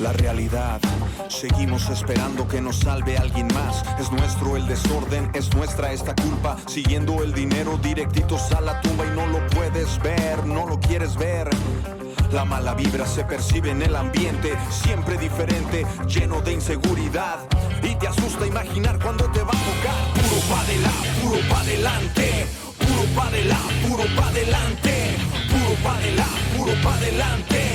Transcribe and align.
la 0.00 0.12
realidad. 0.12 0.80
Seguimos 1.28 1.88
esperando 1.90 2.46
que 2.48 2.60
nos 2.60 2.76
salve 2.76 3.16
alguien 3.16 3.48
más. 3.54 3.82
Es 3.98 4.10
nuestro 4.10 4.56
el 4.56 4.66
desorden, 4.66 5.30
es 5.34 5.54
nuestra 5.54 5.92
esta 5.92 6.14
culpa. 6.14 6.56
Siguiendo 6.66 7.22
el 7.22 7.32
dinero 7.32 7.78
directitos 7.78 8.52
a 8.52 8.60
la 8.60 8.80
tumba 8.80 9.04
y 9.06 9.10
no 9.10 9.26
lo 9.26 9.46
puedes 9.48 10.00
ver, 10.02 10.46
no 10.46 10.66
lo 10.66 10.78
quieres 10.80 11.16
ver. 11.16 11.48
La 12.32 12.44
mala 12.44 12.74
vibra 12.74 13.06
se 13.06 13.24
percibe 13.24 13.70
en 13.70 13.82
el 13.82 13.94
ambiente, 13.94 14.56
siempre 14.70 15.16
diferente, 15.18 15.86
lleno 16.08 16.40
de 16.40 16.52
inseguridad. 16.52 17.38
Y 17.82 17.94
te 17.94 18.08
asusta 18.08 18.46
imaginar 18.46 18.98
cuando 18.98 19.24
te 19.30 19.40
va 19.40 19.52
a 19.52 19.64
tocar. 19.70 20.24
Puro 20.24 20.40
pa' 20.48 20.60
adelante, 20.62 21.14
puro 21.22 21.38
pa' 21.48 21.60
adelante, 21.60 22.46
puro 22.78 23.04
pa' 23.14 23.28
adelante, 23.28 23.88
puro 23.88 24.04
pa' 24.16 24.28
adelante, 24.28 25.16
puro 25.48 25.74
pa' 25.82 25.96
adelante, 25.96 26.56
puro 26.56 26.72
pa' 26.82 26.94
adelante, 26.94 27.73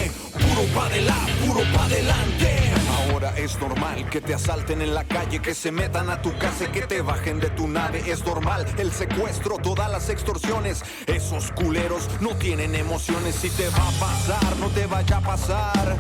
puro 0.60 0.74
pa' 0.74 0.86
adelante, 0.88 1.32
puro 1.46 1.62
pa' 1.74 1.86
adelante. 1.86 2.72
Ahora 3.12 3.34
es 3.38 3.60
normal 3.60 4.10
que 4.10 4.20
te 4.20 4.34
asalten 4.34 4.82
en 4.82 4.94
la 4.94 5.06
calle, 5.06 5.42
que 5.42 5.54
se 5.54 5.72
metan 5.72 6.10
a 6.10 6.22
tu 6.22 6.38
casa 6.38 6.70
que 6.72 6.82
te 6.82 7.02
bajen 7.02 7.40
de 7.40 7.50
tu 7.52 7.68
nave. 7.68 8.04
Es 8.06 8.26
normal 8.26 8.66
el 8.78 8.92
secuestro, 8.92 9.58
todas 9.58 9.90
las 9.90 10.10
extorsiones. 10.10 10.84
Esos 11.08 11.52
culeros 11.52 12.10
no 12.20 12.36
tienen 12.36 12.76
emociones. 12.76 13.36
Si 13.36 13.50
te 13.50 13.70
va 13.70 13.88
a 13.88 13.92
pasar, 14.00 14.58
no 14.58 14.68
te 14.70 14.86
vaya 14.86 15.18
a 15.18 15.22
pasar. 15.22 15.96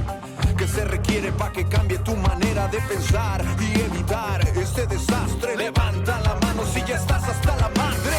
Que 0.58 0.68
se 0.68 0.84
requiere 0.84 1.32
para 1.32 1.54
que 1.54 1.66
cambie 1.66 2.00
tu 2.00 2.16
manera 2.18 2.68
de 2.68 2.80
pensar 2.82 3.46
y 3.62 3.80
evitar 3.80 4.46
este 4.58 4.88
desastre. 4.88 5.56
Levanta 5.56 6.20
la 6.20 6.36
mano 6.36 6.64
si 6.74 6.84
ya 6.84 6.96
estás 6.96 7.24
hasta 7.24 7.56
la 7.56 7.70
madre. 7.70 8.18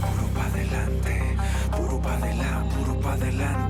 Puro 0.00 0.26
pa' 0.34 0.46
adelante, 0.46 1.36
puro 1.76 2.00
pa' 2.00 2.14
adelante, 2.14 2.74
puro 2.74 3.00
pa' 3.00 3.12
adelante, 3.12 3.69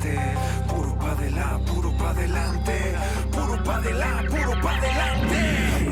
puro 1.66 1.90
pa' 1.92 2.10
adelante, 2.10 2.96
puro 3.30 3.56
pa' 3.64 3.76
adelante, 3.76 4.28
puro 4.28 4.60
pa' 4.60 4.76
adelante, 4.76 5.42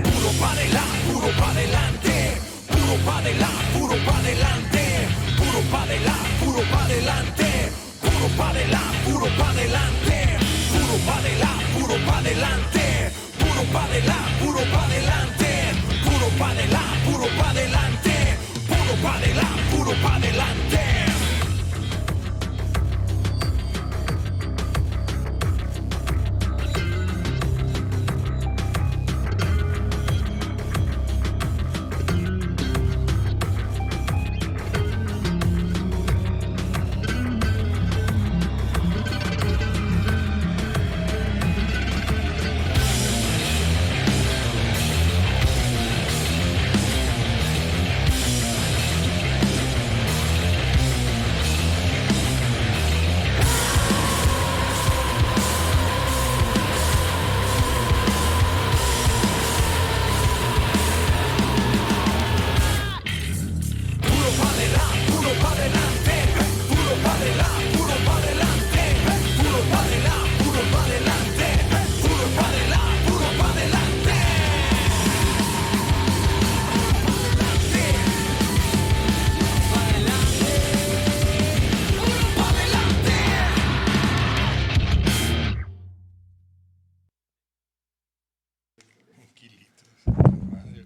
puro 0.03 0.31
pa' 0.41 0.51
adelante, 0.53 1.07
puro 1.07 1.31
pa' 1.39 1.51
adelante, 1.51 2.41
puro 2.69 2.97
pa' 3.05 3.19
adelante, 3.19 3.69
puro 3.77 3.97
pa' 4.05 4.19
adelante, 4.19 5.09
puro 5.39 5.63
pa' 5.71 5.83
adelante, 5.83 6.37
puro 6.39 6.63
pa' 6.71 6.85
adelante, 6.85 7.73
puro 8.01 8.29
pa' 8.37 8.51
adelante, 8.51 9.01
puro 9.01 9.29
pa' 9.37 9.49
adelante, 9.49 10.29
puro 10.73 10.97
pa' 11.07 11.19
adelante, 11.19 11.79
puro 11.79 11.97
pa' 11.97 11.97
adelante, 11.97 11.97
puro 11.97 11.97
pa' 12.05 12.19
adelante, 12.19 13.13
puro 13.39 13.65
pa' 13.73 13.85
adelante, 13.89 14.37
puro 14.39 14.63
pa' 14.73 14.85
adelante, 14.85 15.53
puro 16.05 16.31
pa' 16.39 16.53
adelante, 16.53 17.09
puro 17.09 17.27
pa' 17.39 17.51
adelante, 17.51 18.17
puro 18.69 18.95
pa' 19.03 19.17
adelante, 19.17 19.71
puro 19.71 19.93
pa' 20.03 20.17
adelante. 20.17 20.98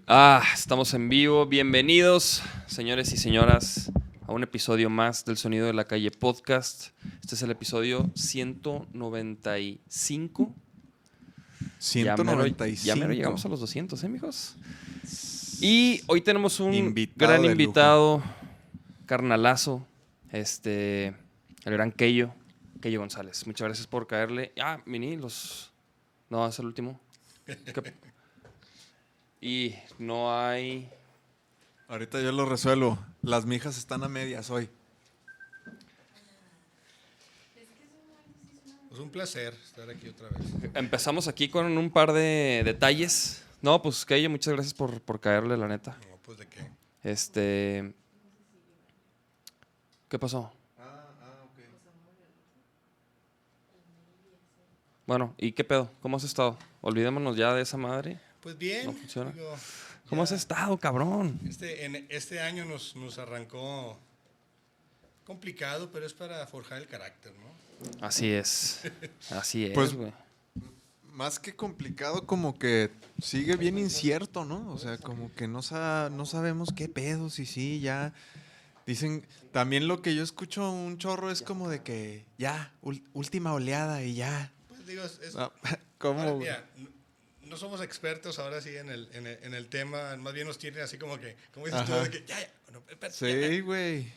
Ah, 0.07 0.43
estamos 0.53 0.93
en 0.93 1.09
vivo. 1.09 1.45
Bienvenidos, 1.45 2.41
señores 2.67 3.11
y 3.13 3.17
señoras, 3.17 3.91
a 4.27 4.31
un 4.33 4.43
episodio 4.43 4.89
más 4.89 5.23
del 5.25 5.37
Sonido 5.37 5.67
de 5.67 5.73
la 5.73 5.85
Calle 5.85 6.11
Podcast. 6.11 6.89
Este 7.21 7.35
es 7.35 7.41
el 7.41 7.51
episodio 7.51 8.09
195. 8.15 10.53
Ya 11.79 12.15
mero- 12.17 12.43
195. 12.43 12.85
Ya 12.85 12.95
mero 12.95 13.13
llegamos 13.13 13.45
a 13.45 13.49
los 13.49 13.59
200, 13.61 14.03
¿eh, 14.03 14.09
mijos? 14.09 14.55
Y 15.61 16.01
hoy 16.07 16.21
tenemos 16.21 16.59
un 16.59 16.73
Invitado 16.73 17.29
gran 17.31 17.45
invitado, 17.45 18.21
carnalazo, 19.05 19.87
este, 20.31 21.07
el 21.63 21.73
gran 21.73 21.91
Keyo, 21.91 22.33
Keyo 22.81 22.99
González. 22.99 23.47
Muchas 23.47 23.65
gracias 23.67 23.87
por 23.87 24.07
caerle. 24.07 24.51
Ah, 24.61 24.81
Mini, 24.85 25.15
los... 25.15 25.71
No, 26.29 26.45
es 26.47 26.59
el 26.59 26.65
último. 26.65 26.99
¿Qué- 27.45 27.55
Y 29.43 29.75
no 29.99 30.33
hay... 30.33 30.89
Ahorita 31.89 32.21
yo 32.21 32.31
lo 32.31 32.45
resuelvo. 32.45 32.97
Las 33.21 33.45
mijas 33.45 33.77
están 33.77 34.01
a 34.05 34.07
medias 34.07 34.49
hoy. 34.49 34.69
Es 38.89 38.99
un 38.99 39.09
placer 39.09 39.53
estar 39.65 39.89
aquí 39.89 40.07
otra 40.07 40.29
vez. 40.29 40.47
Empezamos 40.75 41.27
aquí 41.27 41.49
con 41.49 41.77
un 41.77 41.91
par 41.91 42.13
de 42.13 42.61
detalles. 42.63 43.43
No, 43.61 43.81
pues 43.81 44.05
Keyo, 44.05 44.29
muchas 44.29 44.53
gracias 44.53 44.73
por, 44.73 45.01
por 45.01 45.19
caerle, 45.19 45.57
la 45.57 45.67
neta. 45.67 45.97
No, 46.09 46.17
pues 46.23 46.37
de 46.37 46.47
qué. 46.47 46.71
Este... 47.03 47.93
¿Qué 50.07 50.17
pasó? 50.17 50.53
Bueno, 55.05 55.35
¿y 55.37 55.51
qué 55.51 55.65
pedo? 55.65 55.91
¿Cómo 56.01 56.15
has 56.15 56.23
estado? 56.23 56.57
Olvidémonos 56.79 57.35
ya 57.35 57.53
de 57.53 57.63
esa 57.63 57.75
madre. 57.75 58.21
Pues 58.43 58.57
bien. 58.57 58.85
No 58.87 58.93
funciona. 58.93 59.31
digo, 59.31 59.55
¿Cómo 60.09 60.21
has 60.23 60.31
estado, 60.33 60.77
cabrón? 60.77 61.39
Este, 61.49 61.85
en 61.85 62.05
este 62.09 62.39
año 62.41 62.65
nos, 62.65 62.95
nos 62.95 63.17
arrancó 63.17 63.97
complicado, 65.25 65.89
pero 65.91 66.05
es 66.05 66.13
para 66.13 66.45
forjar 66.47 66.79
el 66.81 66.87
carácter, 66.87 67.31
¿no? 67.39 68.05
Así 68.05 68.29
es. 68.31 68.81
Así 69.31 69.65
es, 69.65 69.73
Pues, 69.73 69.93
güey. 69.93 70.13
Más 71.13 71.39
que 71.39 71.55
complicado, 71.55 72.25
como 72.25 72.57
que 72.57 72.89
sigue 73.21 73.55
bien 73.55 73.77
incierto, 73.77 74.45
¿no? 74.45 74.71
O 74.71 74.79
sea, 74.79 74.97
como 74.97 75.31
que 75.33 75.47
no, 75.47 75.61
sa- 75.61 76.09
no 76.11 76.25
sabemos 76.25 76.69
qué 76.75 76.89
pedos 76.89 77.37
y 77.37 77.45
sí, 77.45 77.79
ya. 77.79 78.13
Dicen, 78.87 79.25
también 79.51 79.87
lo 79.87 80.01
que 80.01 80.15
yo 80.15 80.23
escucho 80.23 80.71
un 80.71 80.97
chorro 80.97 81.29
es 81.29 81.43
como 81.43 81.69
de 81.69 81.83
que 81.83 82.25
ya, 82.39 82.73
última 83.13 83.53
oleada 83.53 84.03
y 84.03 84.15
ya. 84.15 84.51
Pues 84.67 84.87
digo, 84.87 85.03
es, 85.03 85.19
es- 85.19 85.35
Ah, 85.35 85.51
ahora, 85.63 85.79
¿Cómo? 85.99 86.37
mira, 86.39 86.65
no 87.53 87.59
somos 87.59 87.81
expertos 87.81 88.39
ahora 88.39 88.61
sí 88.61 88.75
en 88.75 88.89
el, 88.89 89.07
en 89.13 89.27
el, 89.27 89.39
en 89.43 89.53
el 89.53 89.67
tema, 89.67 90.15
más 90.17 90.33
bien 90.33 90.47
nos 90.47 90.57
tienen 90.57 90.81
así 90.81 90.97
como 90.97 91.19
que, 91.19 91.35
como 91.53 91.67
dices 91.67 91.85
tú, 91.85 91.93
Ajá. 91.93 92.03
de 92.03 92.09
que 92.09 92.25
ya, 92.25 92.39
ya, 92.39 92.51
espérate. 92.89 93.11
Sí, 93.11 93.61
güey. 93.61 94.11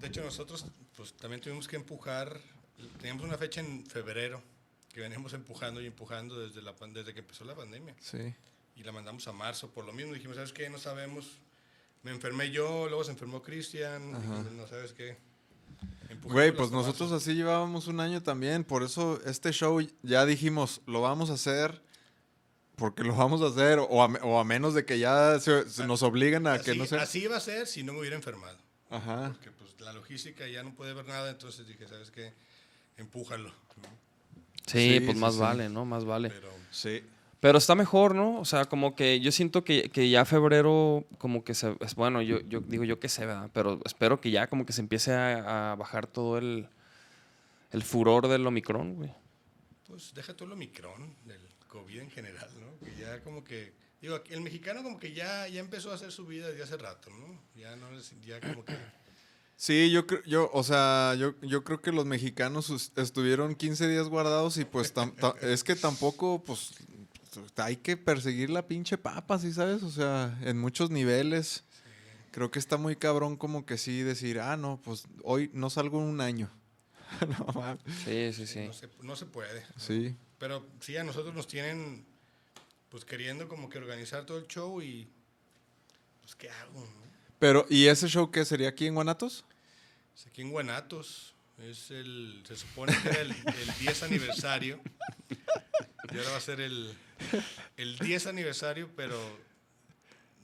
De 0.00 0.06
hecho, 0.06 0.22
nosotros 0.22 0.64
pues 0.96 1.12
también 1.14 1.40
tuvimos 1.40 1.66
que 1.66 1.74
empujar, 1.74 2.40
teníamos 2.98 3.24
una 3.24 3.36
fecha 3.36 3.60
en 3.60 3.84
febrero 3.86 4.40
que 4.92 5.00
veníamos 5.00 5.32
empujando 5.32 5.80
y 5.80 5.86
empujando 5.86 6.38
desde, 6.38 6.62
la, 6.62 6.72
desde 6.92 7.12
que 7.12 7.18
empezó 7.18 7.44
la 7.44 7.56
pandemia. 7.56 7.96
Sí. 8.00 8.32
y 8.76 8.84
la 8.84 8.92
mandamos 8.92 9.26
a 9.26 9.32
marzo. 9.32 9.70
Por 9.70 9.84
lo 9.84 9.92
mismo 9.92 10.14
dijimos, 10.14 10.36
¿sabes 10.36 10.52
qué? 10.52 10.70
No 10.70 10.78
sabemos. 10.78 11.40
Me 12.04 12.12
enfermé 12.12 12.52
yo, 12.52 12.86
luego 12.86 13.02
se 13.02 13.10
enfermó 13.10 13.42
Cristian, 13.42 14.14
dijimos, 14.14 14.52
no 14.52 14.68
sabes 14.68 14.92
qué. 14.92 15.16
Güey, 16.22 16.52
pues 16.52 16.70
nosotros 16.70 17.10
así 17.10 17.34
llevábamos 17.34 17.88
un 17.88 17.98
año 17.98 18.22
también. 18.22 18.62
Por 18.62 18.84
eso 18.84 19.20
este 19.24 19.50
show 19.50 19.84
ya 20.02 20.24
dijimos, 20.26 20.80
lo 20.86 21.00
vamos 21.00 21.30
a 21.30 21.32
hacer 21.32 21.82
porque 22.76 23.04
lo 23.04 23.14
vamos 23.14 23.40
a 23.42 23.46
hacer. 23.46 23.78
O 23.80 24.02
a, 24.02 24.08
me- 24.08 24.18
o 24.22 24.38
a 24.38 24.44
menos 24.44 24.74
de 24.74 24.84
que 24.84 24.98
ya 24.98 25.38
se, 25.40 25.68
se 25.68 25.86
nos 25.86 26.02
obliguen 26.02 26.46
a 26.46 26.54
así, 26.54 26.64
que 26.72 26.74
no 26.78 26.86
sea. 26.86 27.02
así 27.02 27.22
iba 27.24 27.36
a 27.36 27.40
ser 27.40 27.66
si 27.66 27.82
no 27.82 27.92
me 27.92 28.00
hubiera 28.00 28.16
enfermado. 28.16 28.58
Ajá. 28.90 29.30
Porque 29.32 29.50
pues 29.50 29.74
la 29.80 29.92
logística 29.92 30.46
ya 30.48 30.62
no 30.62 30.74
puede 30.74 30.94
ver 30.94 31.06
nada, 31.06 31.30
entonces 31.30 31.66
dije, 31.66 31.86
¿sabes 31.88 32.10
qué? 32.10 32.32
Empújalo. 32.96 33.48
¿no? 33.48 33.88
Sí, 34.66 34.94
sí, 34.94 35.00
pues 35.00 35.16
sí, 35.16 35.20
más 35.20 35.34
sí. 35.34 35.40
vale, 35.40 35.68
¿no? 35.68 35.84
Más 35.84 36.04
vale. 36.04 36.30
Pero 36.30 36.48
Sí. 36.70 37.02
Pero 37.40 37.58
está 37.58 37.74
mejor, 37.74 38.14
¿no? 38.14 38.40
O 38.40 38.46
sea, 38.46 38.64
como 38.64 38.94
que 38.96 39.20
yo 39.20 39.30
siento 39.30 39.64
que, 39.64 39.90
que 39.90 40.08
ya 40.08 40.24
febrero, 40.24 41.04
como 41.18 41.44
que 41.44 41.52
se. 41.52 41.76
Es, 41.80 41.94
bueno, 41.94 42.22
yo, 42.22 42.40
yo 42.48 42.60
digo 42.60 42.84
yo 42.84 42.98
que 42.98 43.10
sé, 43.10 43.26
¿verdad? 43.26 43.50
Pero 43.52 43.80
espero 43.84 44.18
que 44.18 44.30
ya 44.30 44.46
como 44.46 44.64
que 44.64 44.72
se 44.72 44.80
empiece 44.80 45.12
a, 45.12 45.72
a 45.72 45.74
bajar 45.74 46.06
todo 46.06 46.38
el, 46.38 46.68
el 47.70 47.82
furor 47.82 48.28
del 48.28 48.46
Omicron, 48.46 48.94
güey. 48.94 49.12
Pues 49.94 50.12
deja 50.12 50.34
todo 50.34 50.46
el 50.46 50.52
Omicron, 50.54 51.14
del 51.24 51.40
COVID 51.68 52.00
en 52.00 52.10
general, 52.10 52.48
¿no? 52.58 52.84
Que 52.84 52.96
ya 53.00 53.22
como 53.22 53.44
que, 53.44 53.72
digo, 54.02 54.20
el 54.28 54.40
mexicano 54.40 54.82
como 54.82 54.98
que 54.98 55.12
ya, 55.12 55.46
ya 55.46 55.60
empezó 55.60 55.92
a 55.92 55.94
hacer 55.94 56.10
su 56.10 56.26
vida 56.26 56.48
desde 56.48 56.64
hace 56.64 56.76
rato, 56.76 57.10
¿no? 57.10 57.40
Ya 57.54 57.76
no 57.76 57.96
es, 57.96 58.12
ya 58.26 58.40
como 58.40 58.64
que... 58.64 58.74
Sí, 59.56 59.92
yo 59.92 60.04
creo, 60.04 60.20
yo, 60.24 60.50
o 60.52 60.64
sea, 60.64 61.14
yo, 61.16 61.40
yo 61.40 61.62
creo 61.62 61.80
que 61.80 61.92
los 61.92 62.04
mexicanos 62.06 62.90
estuvieron 62.96 63.54
15 63.54 63.86
días 63.88 64.08
guardados 64.08 64.56
y 64.56 64.64
pues 64.64 64.92
tam- 64.92 65.14
es 65.42 65.62
que 65.62 65.76
tampoco, 65.76 66.42
pues, 66.42 66.72
hay 67.56 67.76
que 67.76 67.96
perseguir 67.96 68.50
la 68.50 68.66
pinche 68.66 68.98
papa, 68.98 69.38
¿sí 69.38 69.52
sabes? 69.52 69.84
O 69.84 69.90
sea, 69.92 70.36
en 70.42 70.58
muchos 70.58 70.90
niveles. 70.90 71.62
Creo 72.32 72.50
que 72.50 72.58
está 72.58 72.78
muy 72.78 72.96
cabrón 72.96 73.36
como 73.36 73.64
que 73.64 73.78
sí 73.78 74.02
decir, 74.02 74.40
ah, 74.40 74.56
no, 74.56 74.80
pues 74.82 75.04
hoy 75.22 75.50
no 75.54 75.70
salgo 75.70 75.98
un 76.00 76.20
año. 76.20 76.50
no 77.28 77.46
mames. 77.54 77.82
Sí, 78.04 78.32
sí, 78.32 78.46
sí. 78.46 78.60
No 78.66 78.72
se, 78.72 78.88
no 79.02 79.16
se 79.16 79.26
puede. 79.26 79.64
Sí. 79.76 80.14
Pero 80.38 80.66
sí, 80.80 80.96
a 80.96 81.04
nosotros 81.04 81.34
nos 81.34 81.46
tienen, 81.46 82.04
pues 82.90 83.04
queriendo 83.04 83.48
como 83.48 83.68
que 83.68 83.78
organizar 83.78 84.26
todo 84.26 84.38
el 84.38 84.46
show 84.46 84.82
y, 84.82 85.08
pues, 86.22 86.34
¿qué 86.34 86.50
hago? 86.50 86.80
no? 86.80 87.04
Pero, 87.38 87.66
¿y 87.68 87.86
ese 87.86 88.08
show 88.08 88.30
qué 88.30 88.44
sería 88.44 88.68
aquí 88.68 88.86
en 88.86 88.94
Guanatos? 88.94 89.44
Es 90.16 90.26
aquí 90.26 90.42
en 90.42 90.50
Guanatos. 90.50 91.34
Es 91.58 91.90
el, 91.90 92.42
se 92.46 92.56
supone 92.56 92.96
que 93.00 93.08
era 93.08 93.20
el, 93.20 93.30
el 93.30 93.74
10 93.80 94.02
aniversario. 94.02 94.80
Y 95.30 96.16
ahora 96.18 96.30
va 96.30 96.36
a 96.36 96.40
ser 96.40 96.60
el, 96.60 96.94
el 97.76 97.98
10 97.98 98.26
aniversario, 98.26 98.90
pero 98.96 99.18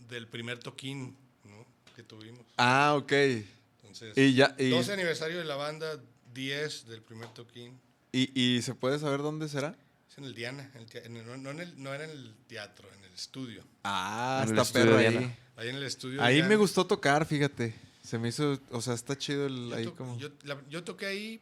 del 0.08 0.26
primer 0.26 0.58
toquín 0.58 1.16
¿no? 1.44 1.66
que 1.94 2.02
tuvimos. 2.02 2.44
Ah, 2.56 2.94
ok. 2.96 3.12
Entonces, 3.12 4.16
Y 4.16 4.34
ya, 4.34 4.54
y, 4.58 4.70
12 4.70 4.92
aniversario 4.92 5.38
de 5.38 5.44
la 5.44 5.56
banda, 5.56 6.00
10 6.34 6.86
del 6.86 7.02
primer 7.02 7.28
toquín. 7.34 7.78
y, 8.12 8.30
y 8.40 8.62
se 8.62 8.74
puede 8.74 8.98
saber 8.98 9.20
dónde 9.22 9.48
será? 9.48 9.76
Es 10.10 10.18
en 10.18 10.24
el 10.24 10.34
Diana, 10.34 10.70
en 10.74 10.80
el 10.82 10.88
en 11.06 11.16
el- 11.16 11.26
no, 11.26 11.36
no 11.36 11.50
en 11.50 11.60
el- 11.60 11.82
no 11.82 11.94
era 11.94 12.04
en 12.04 12.10
el 12.10 12.34
teatro, 12.48 12.88
en 12.98 13.04
el 13.04 13.12
estudio. 13.14 13.64
Ah, 13.84 14.40
En 14.44 14.48
el 14.52 14.58
está 14.58 14.62
estudio 14.80 14.86
perro 14.86 14.98
ahí. 14.98 15.08
Diana. 15.10 15.36
Ahí 15.56 15.68
en 15.68 15.76
el 15.76 15.82
estudio. 15.84 16.22
Ahí 16.22 16.34
Diana. 16.36 16.48
me 16.48 16.56
gustó 16.56 16.86
tocar, 16.86 17.24
fíjate. 17.26 17.74
Se 18.02 18.18
me 18.18 18.28
hizo, 18.28 18.58
o 18.70 18.80
sea, 18.80 18.94
está 18.94 19.16
chido 19.16 19.46
el, 19.46 19.68
Yo, 19.70 19.76
ahí 19.76 19.84
to- 19.84 19.94
como... 19.94 20.18
yo, 20.18 20.30
la- 20.44 20.60
yo 20.68 20.82
toqué 20.82 21.06
ahí, 21.06 21.40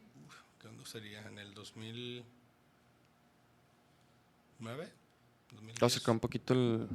¿cuándo 0.61 0.85
sería? 0.85 1.25
En 1.27 1.39
el 1.39 1.53
2009. 1.53 2.25
Vamos 5.79 5.81
a 5.81 5.89
sacar 5.99 6.11
un 6.13 6.19
poquito 6.19 6.53
el, 6.53 6.87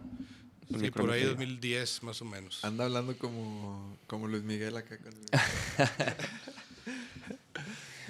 el 0.71 0.81
Sí, 0.81 0.91
por 0.91 1.11
ahí 1.11 1.21
micrófono. 1.23 1.29
2010 1.31 2.03
más 2.03 2.21
o 2.23 2.25
menos. 2.27 2.65
Anda 2.65 2.85
hablando 2.85 3.17
como, 3.19 3.99
como 4.07 4.29
Luis 4.29 4.43
Miguel 4.43 4.77
acá. 4.77 4.99
Con 4.99 5.13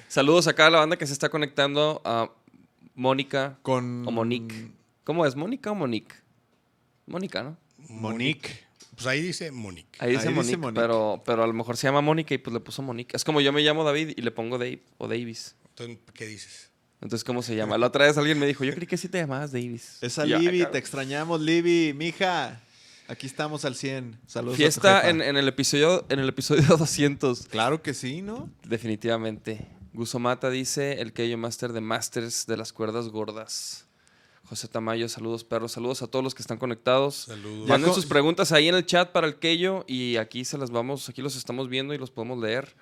Saludos 0.09 0.47
acá 0.47 0.67
a 0.67 0.71
la 0.71 0.79
banda 0.79 0.97
que 0.97 1.07
se 1.07 1.13
está 1.13 1.29
conectando 1.29 2.01
a 2.05 2.31
Mónica 2.95 3.59
con 3.63 4.07
o 4.07 4.11
Monique. 4.11 4.71
¿Cómo 5.05 5.27
es? 5.27 5.35
¿Mónica 5.37 5.71
o 5.71 5.75
Monique? 5.75 6.15
Mónica, 7.07 7.43
¿no? 7.43 7.57
Monique. 7.89 8.65
Pues 8.95 9.07
ahí 9.07 9.21
dice 9.21 9.51
Monique. 9.51 9.99
Ahí 9.99 10.13
dice, 10.13 10.29
Ahí 10.29 10.35
dice 10.35 10.57
Monique. 10.57 10.81
Pero, 10.81 11.23
pero 11.27 11.43
a 11.43 11.47
lo 11.47 11.53
mejor 11.53 11.77
se 11.77 11.87
llama 11.89 12.01
Mónica 12.01 12.33
y 12.35 12.39
pues 12.39 12.55
le 12.55 12.61
puso 12.61 12.81
Monique. 12.83 13.17
Es 13.17 13.25
como 13.25 13.41
yo 13.41 13.53
me 13.53 13.61
llamo 13.63 13.83
David 13.85 14.13
y 14.17 14.23
le 14.23 14.31
pongo 14.31 14.57
Dave 14.57 14.81
o 14.99 15.09
Davis. 15.09 15.57
Entonces, 15.71 15.99
¿qué 16.15 16.27
dices? 16.27 16.71
Entonces, 17.01 17.25
¿cómo 17.25 17.43
se 17.43 17.57
llama? 17.57 17.77
La 17.77 17.89
otra 17.89 18.07
vez 18.07 18.17
alguien 18.17 18.39
me 18.39 18.47
dijo, 18.47 18.65
yo 18.65 18.73
creí 18.73 18.87
que 18.87 18.97
sí 18.97 19.09
te 19.09 19.19
llamabas 19.19 19.53
Davis. 19.53 19.99
Esa 20.01 20.23
"Ah, 20.23 20.27
Libby, 20.27 20.59
cabrón". 20.61 20.73
te 20.73 20.79
extrañamos, 20.79 21.41
Libby. 21.41 21.93
Mija, 21.93 22.63
aquí 23.09 23.27
estamos 23.27 23.65
al 23.65 23.75
100. 23.75 24.19
Saludos 24.27 24.55
a 24.55 24.57
tu 24.57 24.63
Fiesta 24.63 24.97
jefa. 24.97 25.11
en, 25.11 25.23
en 25.23 25.37
el 25.37 25.49
episodio 25.49 26.05
en 26.09 26.19
el 26.21 26.29
episodio 26.29 26.63
200. 26.77 27.47
Claro 27.49 27.83
que 27.83 27.95
sí, 27.95 28.23
¿no? 28.23 28.51
Definitivamente. 28.65 29.67
Guso 29.93 30.19
Mata 30.19 30.51
dice 30.51 31.01
el 31.01 31.13
Keyo 31.13 31.39
Master 31.39 31.73
de 31.73 31.81
Masters 31.81 32.47
de 32.47 32.57
las 32.57 32.73
cuerdas 32.73 33.09
gordas. 33.09 33.87
José 34.45 34.69
Tamayo, 34.69 35.09
saludos 35.09 35.43
perros, 35.43 35.73
saludos 35.73 36.03
a 36.03 36.07
todos 36.07 36.23
los 36.23 36.35
que 36.35 36.43
están 36.43 36.59
conectados. 36.59 37.15
Saludos. 37.29 37.67
Manden 37.69 37.95
sus 37.95 38.05
preguntas 38.05 38.53
ahí 38.53 38.69
en 38.69 38.75
el 38.75 38.85
chat 38.85 39.11
para 39.11 39.27
el 39.27 39.39
Keyo 39.39 39.85
y 39.89 40.17
aquí 40.17 40.45
se 40.45 40.59
las 40.59 40.71
vamos, 40.71 41.09
aquí 41.09 41.23
los 41.23 41.35
estamos 41.37 41.69
viendo 41.71 41.95
y 41.95 41.99
los 41.99 42.11
podemos 42.11 42.39
leer. 42.39 42.75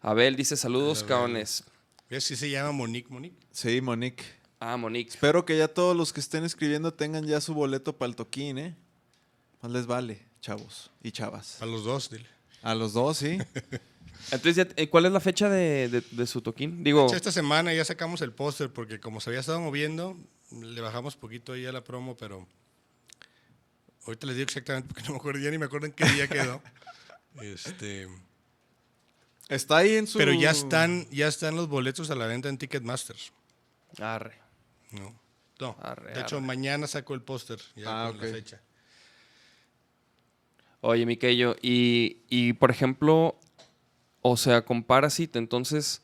Abel 0.00 0.34
dice 0.34 0.56
saludos, 0.56 0.98
Abel. 1.02 1.08
cabrones. 1.08 1.64
¿Ves 2.10 2.24
si 2.24 2.34
se 2.34 2.50
llama 2.50 2.72
Monique 2.72 3.08
Monique? 3.10 3.36
Sí, 3.52 3.80
Monique. 3.80 4.24
Ah, 4.58 4.76
Monique. 4.76 5.10
Espero 5.10 5.44
que 5.44 5.56
ya 5.56 5.68
todos 5.68 5.96
los 5.96 6.12
que 6.12 6.18
estén 6.20 6.44
escribiendo 6.44 6.92
tengan 6.92 7.26
ya 7.26 7.40
su 7.40 7.54
boleto 7.54 7.96
para 7.96 8.08
el 8.10 8.16
toquín, 8.16 8.58
¿eh? 8.58 8.76
Más 9.62 9.70
les 9.72 9.86
vale, 9.86 10.26
chavos 10.40 10.90
y 11.02 11.12
chavas. 11.12 11.62
A 11.62 11.66
los 11.66 11.84
dos, 11.84 12.10
dile. 12.10 12.26
A 12.62 12.74
los 12.74 12.92
dos, 12.92 13.18
sí. 13.18 13.38
Entonces, 14.30 14.68
eh, 14.76 14.88
¿cuál 14.88 15.06
es 15.06 15.12
la 15.12 15.20
fecha 15.20 15.48
de, 15.48 15.88
de- 15.88 16.00
de 16.10 16.26
su 16.26 16.40
toquín? 16.42 16.84
Digo, 16.84 17.06
hecho, 17.06 17.16
Esta 17.16 17.32
semana 17.32 17.72
ya 17.74 17.84
sacamos 17.84 18.20
el 18.22 18.32
póster 18.32 18.72
porque 18.72 19.00
como 19.00 19.20
se 19.20 19.30
había 19.30 19.40
estado 19.40 19.60
moviendo, 19.60 20.16
le 20.50 20.80
bajamos 20.80 21.16
poquito 21.16 21.52
ahí 21.52 21.66
a 21.66 21.72
la 21.72 21.82
promo, 21.82 22.16
pero 22.16 22.46
ahorita 24.06 24.26
les 24.26 24.36
digo 24.36 24.44
exactamente 24.46 24.88
porque 24.88 25.02
no 25.08 25.10
me 25.12 25.16
acuerdo 25.16 25.40
ya 25.40 25.50
ni 25.50 25.58
me 25.58 25.66
acuerdo 25.66 25.86
en 25.86 25.92
qué 25.92 26.04
día 26.06 26.28
quedó. 26.28 26.62
Este, 27.40 28.06
Está 29.48 29.78
ahí 29.78 29.94
en 29.96 30.06
su... 30.06 30.18
pero 30.18 30.34
ya 30.34 30.50
están, 30.50 31.08
ya 31.10 31.28
están 31.28 31.56
los 31.56 31.66
boletos 31.66 32.10
a 32.10 32.14
la 32.14 32.26
venta 32.26 32.50
en 32.50 32.58
Ticketmasters. 32.58 33.32
arre. 33.98 34.38
No. 34.90 35.18
No. 35.58 35.76
Arre, 35.80 36.12
de 36.12 36.20
hecho, 36.20 36.36
arre. 36.36 36.46
mañana 36.46 36.86
saco 36.86 37.14
el 37.14 37.22
póster 37.22 37.58
ya 37.74 37.84
Ah, 38.04 38.08
con 38.10 38.18
la 38.20 38.26
ok. 38.26 38.32
fecha. 38.34 38.60
Oye, 40.84 41.06
Miquello, 41.06 41.54
y, 41.62 42.18
y 42.28 42.54
por 42.54 42.72
ejemplo, 42.72 43.38
o 44.20 44.36
sea, 44.36 44.64
con 44.64 44.82
Parasite, 44.82 45.38
entonces 45.38 46.02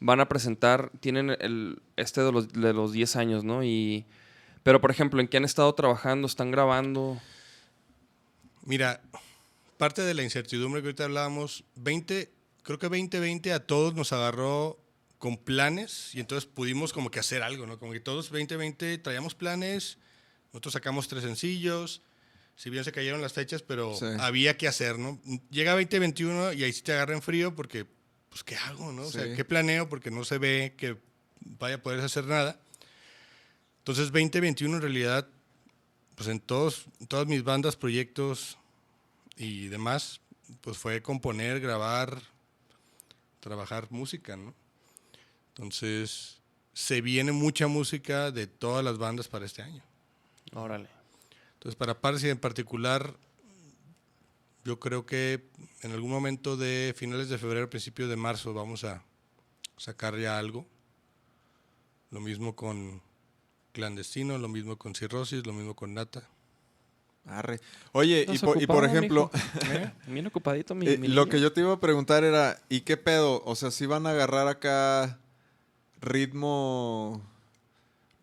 van 0.00 0.20
a 0.20 0.28
presentar, 0.28 0.90
tienen 1.00 1.30
el, 1.40 1.80
este 1.96 2.20
de 2.20 2.30
los, 2.30 2.52
de 2.52 2.74
los 2.74 2.92
10 2.92 3.16
años, 3.16 3.42
¿no? 3.42 3.64
Y, 3.64 4.04
pero, 4.62 4.82
por 4.82 4.90
ejemplo, 4.90 5.18
¿en 5.18 5.28
qué 5.28 5.38
han 5.38 5.46
estado 5.46 5.74
trabajando? 5.74 6.26
¿Están 6.26 6.50
grabando? 6.50 7.18
Mira, 8.66 9.00
parte 9.78 10.02
de 10.02 10.12
la 10.12 10.22
incertidumbre 10.22 10.82
que 10.82 10.88
ahorita 10.88 11.04
hablábamos, 11.04 11.64
20, 11.76 12.30
creo 12.64 12.78
que 12.78 12.88
2020 12.88 13.54
a 13.54 13.66
todos 13.66 13.94
nos 13.94 14.12
agarró 14.12 14.78
con 15.16 15.38
planes 15.38 16.14
y 16.14 16.20
entonces 16.20 16.44
pudimos 16.44 16.92
como 16.92 17.10
que 17.10 17.18
hacer 17.18 17.42
algo, 17.42 17.66
¿no? 17.66 17.78
Como 17.78 17.92
que 17.92 18.00
todos 18.00 18.30
2020 18.30 18.98
traíamos 18.98 19.34
planes, 19.34 19.96
nosotros 20.52 20.74
sacamos 20.74 21.08
tres 21.08 21.22
sencillos, 21.22 22.02
si 22.56 22.70
bien 22.70 22.84
se 22.84 22.92
cayeron 22.92 23.20
las 23.20 23.32
fechas, 23.34 23.62
pero 23.62 23.94
Sí. 23.94 24.06
había 24.18 24.56
que 24.56 24.66
hacer, 24.66 24.98
¿no? 24.98 25.20
Llega 25.50 25.72
2021 25.72 26.52
y 26.54 26.64
ahí 26.64 26.72
sí 26.72 26.82
te 26.82 26.92
agarra 26.92 27.14
en 27.14 27.22
frío 27.22 27.54
porque, 27.54 27.86
pues, 28.30 28.42
¿qué 28.42 28.56
hago, 28.56 28.92
no? 28.92 29.02
O 29.02 29.10
sea, 29.12 29.24
Sí. 29.24 29.34
¿qué 29.36 29.44
planeo? 29.44 29.88
Porque 29.88 30.10
no 30.10 30.24
se 30.24 30.38
ve 30.38 30.74
que 30.76 30.96
vaya 31.40 31.76
a 31.76 31.82
poder 31.82 32.00
hacer 32.00 32.24
nada. 32.24 32.58
Entonces, 33.78 34.10
2021 34.10 34.76
en 34.76 34.82
realidad, 34.82 35.28
pues 36.16 36.28
en 36.28 36.40
todos, 36.40 36.86
en 36.98 37.06
todas 37.06 37.26
mis 37.26 37.44
bandas, 37.44 37.76
proyectos 37.76 38.56
y 39.36 39.68
demás, 39.68 40.20
pues 40.62 40.78
fue 40.78 41.02
componer, 41.02 41.60
grabar, 41.60 42.20
trabajar 43.40 43.86
música, 43.90 44.36
¿no? 44.36 44.54
Entonces, 45.48 46.38
se 46.72 47.00
viene 47.00 47.32
mucha 47.32 47.66
música 47.66 48.30
de 48.30 48.46
todas 48.46 48.84
las 48.84 48.98
bandas 48.98 49.28
para 49.28 49.44
este 49.46 49.62
año. 49.62 49.82
Órale. 50.52 50.88
Entonces, 51.56 51.76
para 51.76 52.00
Parsi 52.00 52.28
en 52.28 52.38
particular, 52.38 53.14
yo 54.64 54.78
creo 54.78 55.06
que 55.06 55.48
en 55.82 55.92
algún 55.92 56.10
momento 56.10 56.56
de 56.56 56.94
finales 56.96 57.28
de 57.28 57.38
febrero, 57.38 57.70
principios 57.70 58.08
de 58.08 58.16
marzo, 58.16 58.54
vamos 58.54 58.84
a 58.84 59.02
sacar 59.76 60.18
ya 60.18 60.38
algo. 60.38 60.66
Lo 62.10 62.20
mismo 62.20 62.54
con 62.54 63.00
Clandestino, 63.72 64.38
lo 64.38 64.48
mismo 64.48 64.76
con 64.76 64.94
Cirrosis, 64.94 65.46
lo 65.46 65.52
mismo 65.52 65.74
con 65.74 65.94
Nata. 65.94 66.28
Arre. 67.26 67.60
Oye, 67.92 68.24
y 68.32 68.38
por, 68.38 68.62
y 68.62 68.66
por 68.66 68.84
ejemplo. 68.84 69.30
Bien 70.06 70.26
ocupadito, 70.26 70.74
mi, 70.74 70.86
eh, 70.86 70.98
mi 70.98 71.08
lo 71.08 71.22
niño. 71.22 71.30
que 71.30 71.40
yo 71.40 71.52
te 71.52 71.60
iba 71.60 71.72
a 71.72 71.80
preguntar 71.80 72.22
era, 72.22 72.60
¿y 72.68 72.82
qué 72.82 72.96
pedo? 72.96 73.42
O 73.44 73.56
sea, 73.56 73.70
si 73.70 73.86
van 73.86 74.06
a 74.06 74.10
agarrar 74.10 74.46
acá 74.46 75.18
ritmo 76.00 77.20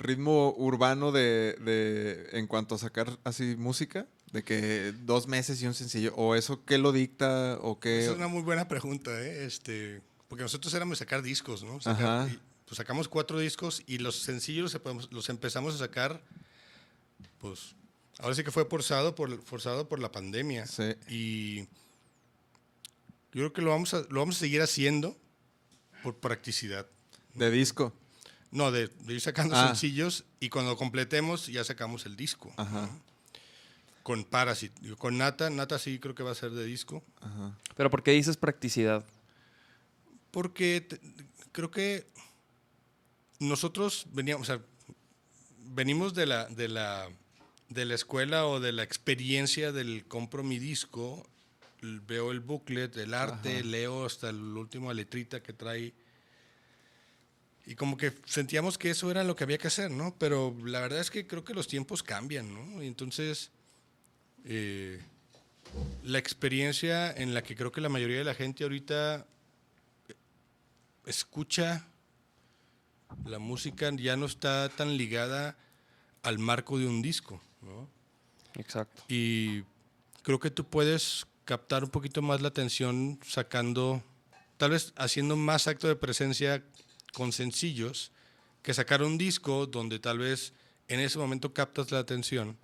ritmo 0.04 0.54
urbano 0.58 1.12
de, 1.12 1.56
de 1.62 2.30
en 2.34 2.48
cuanto 2.48 2.76
a 2.76 2.78
sacar 2.78 3.18
así 3.24 3.56
música, 3.56 4.06
de 4.32 4.44
que 4.44 4.94
dos 5.04 5.28
meses 5.28 5.62
y 5.62 5.68
un 5.68 5.74
sencillo, 5.74 6.14
o 6.16 6.36
eso 6.36 6.64
qué 6.66 6.78
lo 6.78 6.92
dicta 6.92 7.58
o 7.62 7.80
qué 7.80 8.00
Esa 8.00 8.12
es 8.12 8.18
una 8.18 8.28
muy 8.28 8.42
buena 8.42 8.68
pregunta, 8.68 9.12
¿eh? 9.22 9.46
Este, 9.46 10.02
porque 10.28 10.44
nosotros 10.44 10.74
éramos 10.74 10.98
sacar 11.00 11.22
discos, 11.22 11.64
¿no? 11.64 11.80
Sacar- 11.82 12.22
Ajá. 12.26 12.30
y, 12.32 12.40
pues 12.66 12.78
sacamos 12.78 13.08
cuatro 13.08 13.40
discos 13.40 13.84
y 13.88 13.98
los 14.00 14.16
sencillos 14.22 14.74
los, 15.12 15.30
empezamos- 15.30 15.76
a 15.76 15.78
sacar, 15.78 16.22
pues, 17.40 17.76
ahora 18.20 18.34
sí 18.36 18.44
que 18.44 18.52
fue 18.52 18.66
forzado 18.66 19.16
por, 19.16 19.42
forzado 19.44 19.88
por 19.88 20.00
la 20.00 20.12
pandemia. 20.12 20.66
Sí. 20.66 20.94
Y 21.10 21.60
yo 23.34 23.42
creo 23.42 23.54
que 23.54 23.62
lo 23.62 23.70
vamos 23.72 23.94
a, 23.94 24.02
lo 24.10 24.20
vamos 24.22 24.38
a 24.38 24.40
seguir 24.40 24.62
haciendo 24.62 25.16
por 26.04 26.16
practicidad. 26.16 26.88
de 27.36 27.52
disco. 27.52 27.94
No, 28.54 28.72
de, 28.72 28.88
de 28.88 29.14
ir 29.14 29.20
sacando 29.22 29.56
Ah. 29.56 29.68
sencillos 29.68 30.24
y 30.40 30.50
cuando 30.50 30.78
completemos 30.78 31.48
ya 31.48 31.64
sacamos 31.64 32.06
el 32.06 32.16
disco. 32.16 32.54
Ajá. 32.58 32.84
¿no? 32.84 33.02
Con 34.04 34.24
Parasite. 34.26 34.96
Con 34.98 35.18
Nata, 35.18 35.50
Nata 35.50 35.80
sí 35.80 35.98
creo 36.00 36.14
que 36.14 36.24
va 36.24 36.32
a 36.32 36.36
ser 36.36 36.52
de 36.52 36.64
disco. 36.66 37.04
Ajá. 37.22 37.58
Pero 37.76 37.90
¿por 37.90 38.04
qué 38.04 38.12
dices 38.12 38.38
practicidad? 38.38 39.04
Porque 40.32 40.82
te- 40.82 41.00
creo 41.52 41.72
que 41.72 42.06
nosotros 43.40 44.06
veníamos, 44.12 44.50
o 44.50 44.54
sea, 44.54 44.64
venimos 45.58 46.14
de 46.14 46.26
la, 46.26 46.46
de 46.46 46.68
la, 46.68 47.10
de 47.70 47.86
la 47.86 47.96
escuela 47.96 48.46
o 48.46 48.60
de 48.60 48.72
la 48.72 48.84
experiencia 48.84 49.72
del 49.72 50.06
compro 50.08 50.44
mi 50.44 50.60
disco, 50.60 51.28
veo 51.82 52.32
el 52.32 52.40
booklet, 52.40 52.96
el 52.98 53.14
arte, 53.14 53.64
leo 53.64 54.06
hasta 54.06 54.32
la 54.32 54.60
última 54.60 54.94
letrita 54.94 55.42
que 55.42 55.54
trae. 55.54 55.94
Y 57.66 57.76
como 57.76 57.96
que 57.96 58.14
sentíamos 58.26 58.78
que 58.78 58.90
eso 58.90 59.10
era 59.10 59.24
lo 59.24 59.36
que 59.36 59.46
había 59.46 59.58
que 59.58 59.68
hacer, 59.68 59.90
¿no? 59.90 60.16
Pero 60.18 60.56
la 60.66 60.82
verdad 60.82 61.00
es 61.00 61.10
que 61.10 61.26
creo 61.26 61.44
que 61.44 61.54
los 61.54 61.68
tiempos 61.68 62.04
cambian, 62.04 62.54
¿no? 62.54 62.84
Y 62.84 62.88
entonces, 62.88 63.52
eh, 64.44 65.02
la 66.04 66.20
experiencia 66.20 67.12
en 67.12 67.34
la 67.34 67.42
que 67.42 67.56
creo 67.56 67.72
que 67.72 67.80
la 67.80 67.90
mayoría 67.90 68.18
de 68.18 68.26
la 68.26 68.36
gente 68.36 68.64
ahorita 68.64 69.26
escucha 71.06 71.88
la 73.26 73.40
música 73.40 73.90
ya 73.96 74.16
no 74.16 74.26
está 74.26 74.70
tan 74.70 74.98
ligada 74.98 75.58
al 76.24 76.40
marco 76.40 76.78
de 76.78 76.88
un 76.88 77.02
disco, 77.02 77.42
¿no? 77.62 77.88
Exacto. 78.56 79.04
Y 79.08 79.64
creo 80.22 80.40
que 80.40 80.52
tú 80.52 80.66
puedes 80.66 81.28
captar 81.46 81.84
un 81.84 81.90
poquito 81.90 82.22
más 82.22 82.42
la 82.42 82.48
atención 82.50 83.20
sacando, 83.26 84.04
tal 84.58 84.72
vez 84.72 84.94
haciendo 84.96 85.36
más 85.36 85.68
acto 85.68 85.88
de 85.88 85.96
presencia 85.96 86.64
con 87.14 87.32
sencillos, 87.32 88.12
que 88.62 88.74
sacar 88.74 89.02
un 89.04 89.18
disco 89.18 89.66
donde 89.68 90.00
tal 90.00 90.20
vez 90.20 90.54
en 90.88 91.00
ese 91.00 91.18
momento 91.18 91.54
captas 91.54 91.92
la 91.92 92.00
atención, 92.00 92.58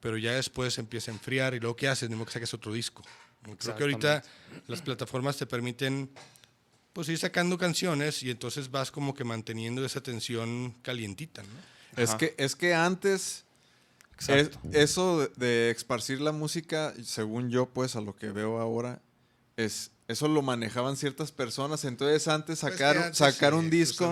pero 0.00 0.16
ya 0.16 0.32
después 0.32 0.78
empieza 0.78 1.10
a 1.10 1.14
enfriar 1.14 1.54
y 1.54 1.60
luego 1.60 1.74
¿qué 1.76 1.88
haces? 1.88 2.08
Ni 2.08 2.14
modo 2.16 2.26
que 2.26 2.32
saques 2.32 2.54
otro 2.54 2.72
disco. 2.72 3.02
Creo 3.58 3.76
que 3.76 3.82
ahorita 3.84 4.22
las 4.66 4.82
plataformas 4.82 5.36
te 5.36 5.46
permiten 5.46 6.10
pues 6.92 7.08
ir 7.08 7.18
sacando 7.18 7.56
canciones 7.58 8.22
y 8.22 8.30
entonces 8.30 8.70
vas 8.70 8.90
como 8.90 9.14
que 9.14 9.24
manteniendo 9.24 9.84
esa 9.84 10.02
tensión 10.02 10.72
calientita, 10.82 11.42
¿no? 11.42 11.48
Es 12.02 12.14
que, 12.14 12.34
es 12.38 12.54
que 12.54 12.74
antes 12.74 13.44
Exacto. 14.14 14.58
Es- 14.72 14.90
eso 14.90 15.20
de, 15.20 15.28
de 15.36 15.70
esparcir 15.70 16.20
la 16.20 16.32
música, 16.32 16.92
según 17.04 17.50
yo, 17.50 17.66
pues 17.66 17.94
a 17.96 18.00
lo 18.00 18.16
que 18.16 18.30
veo 18.30 18.58
ahora, 18.60 19.00
es 19.56 19.92
eso 20.08 20.26
lo 20.26 20.42
manejaban 20.42 20.96
ciertas 20.96 21.30
personas. 21.32 21.84
Entonces 21.84 22.26
antes 22.28 22.60
Pues 22.60 22.72
sacar, 22.72 22.96
antes 22.96 23.18
sacar 23.18 23.54
un 23.54 23.68
pues 23.68 23.70
disco, 23.70 24.10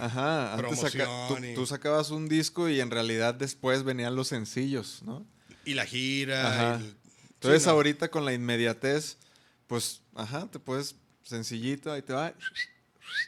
ajá, 0.00 0.54
antes 0.54 0.80
saca- 0.80 1.06
tú, 1.28 1.36
y- 1.44 1.54
tú 1.54 1.66
sacabas 1.66 2.10
un 2.10 2.28
disco 2.28 2.68
y 2.68 2.80
en 2.80 2.90
realidad 2.90 3.34
después 3.34 3.84
venían 3.84 4.16
los 4.16 4.28
sencillos, 4.28 5.02
¿no? 5.04 5.24
Y 5.64 5.74
la 5.74 5.86
gira. 5.86 6.48
Ajá. 6.48 6.80
y 6.80 6.84
el- 6.86 6.96
Entonces 7.34 7.62
Sí, 7.62 7.66
no. 7.68 7.72
ahorita 7.74 8.10
con 8.10 8.24
la 8.24 8.32
inmediatez, 8.32 9.18
pues, 9.66 10.00
ajá, 10.14 10.46
te 10.50 10.58
puedes 10.58 10.96
sencillito, 11.22 11.92
ahí 11.92 12.00
te 12.02 12.12
va, 12.14 12.32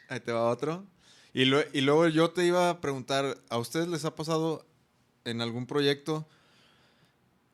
ahí 0.09 0.21
te 0.21 0.33
va 0.33 0.49
otro. 0.51 0.87
Y, 1.35 1.43
y 1.43 1.81
luego 1.83 2.09
yo 2.09 2.31
te 2.31 2.47
iba 2.47 2.71
a 2.71 2.81
preguntar, 2.81 3.37
¿a 3.51 3.59
ustedes 3.59 3.89
les 3.89 4.07
ha 4.07 4.15
pasado 4.17 4.67
en 5.27 5.43
algún 5.43 5.67
proyecto 5.67 6.27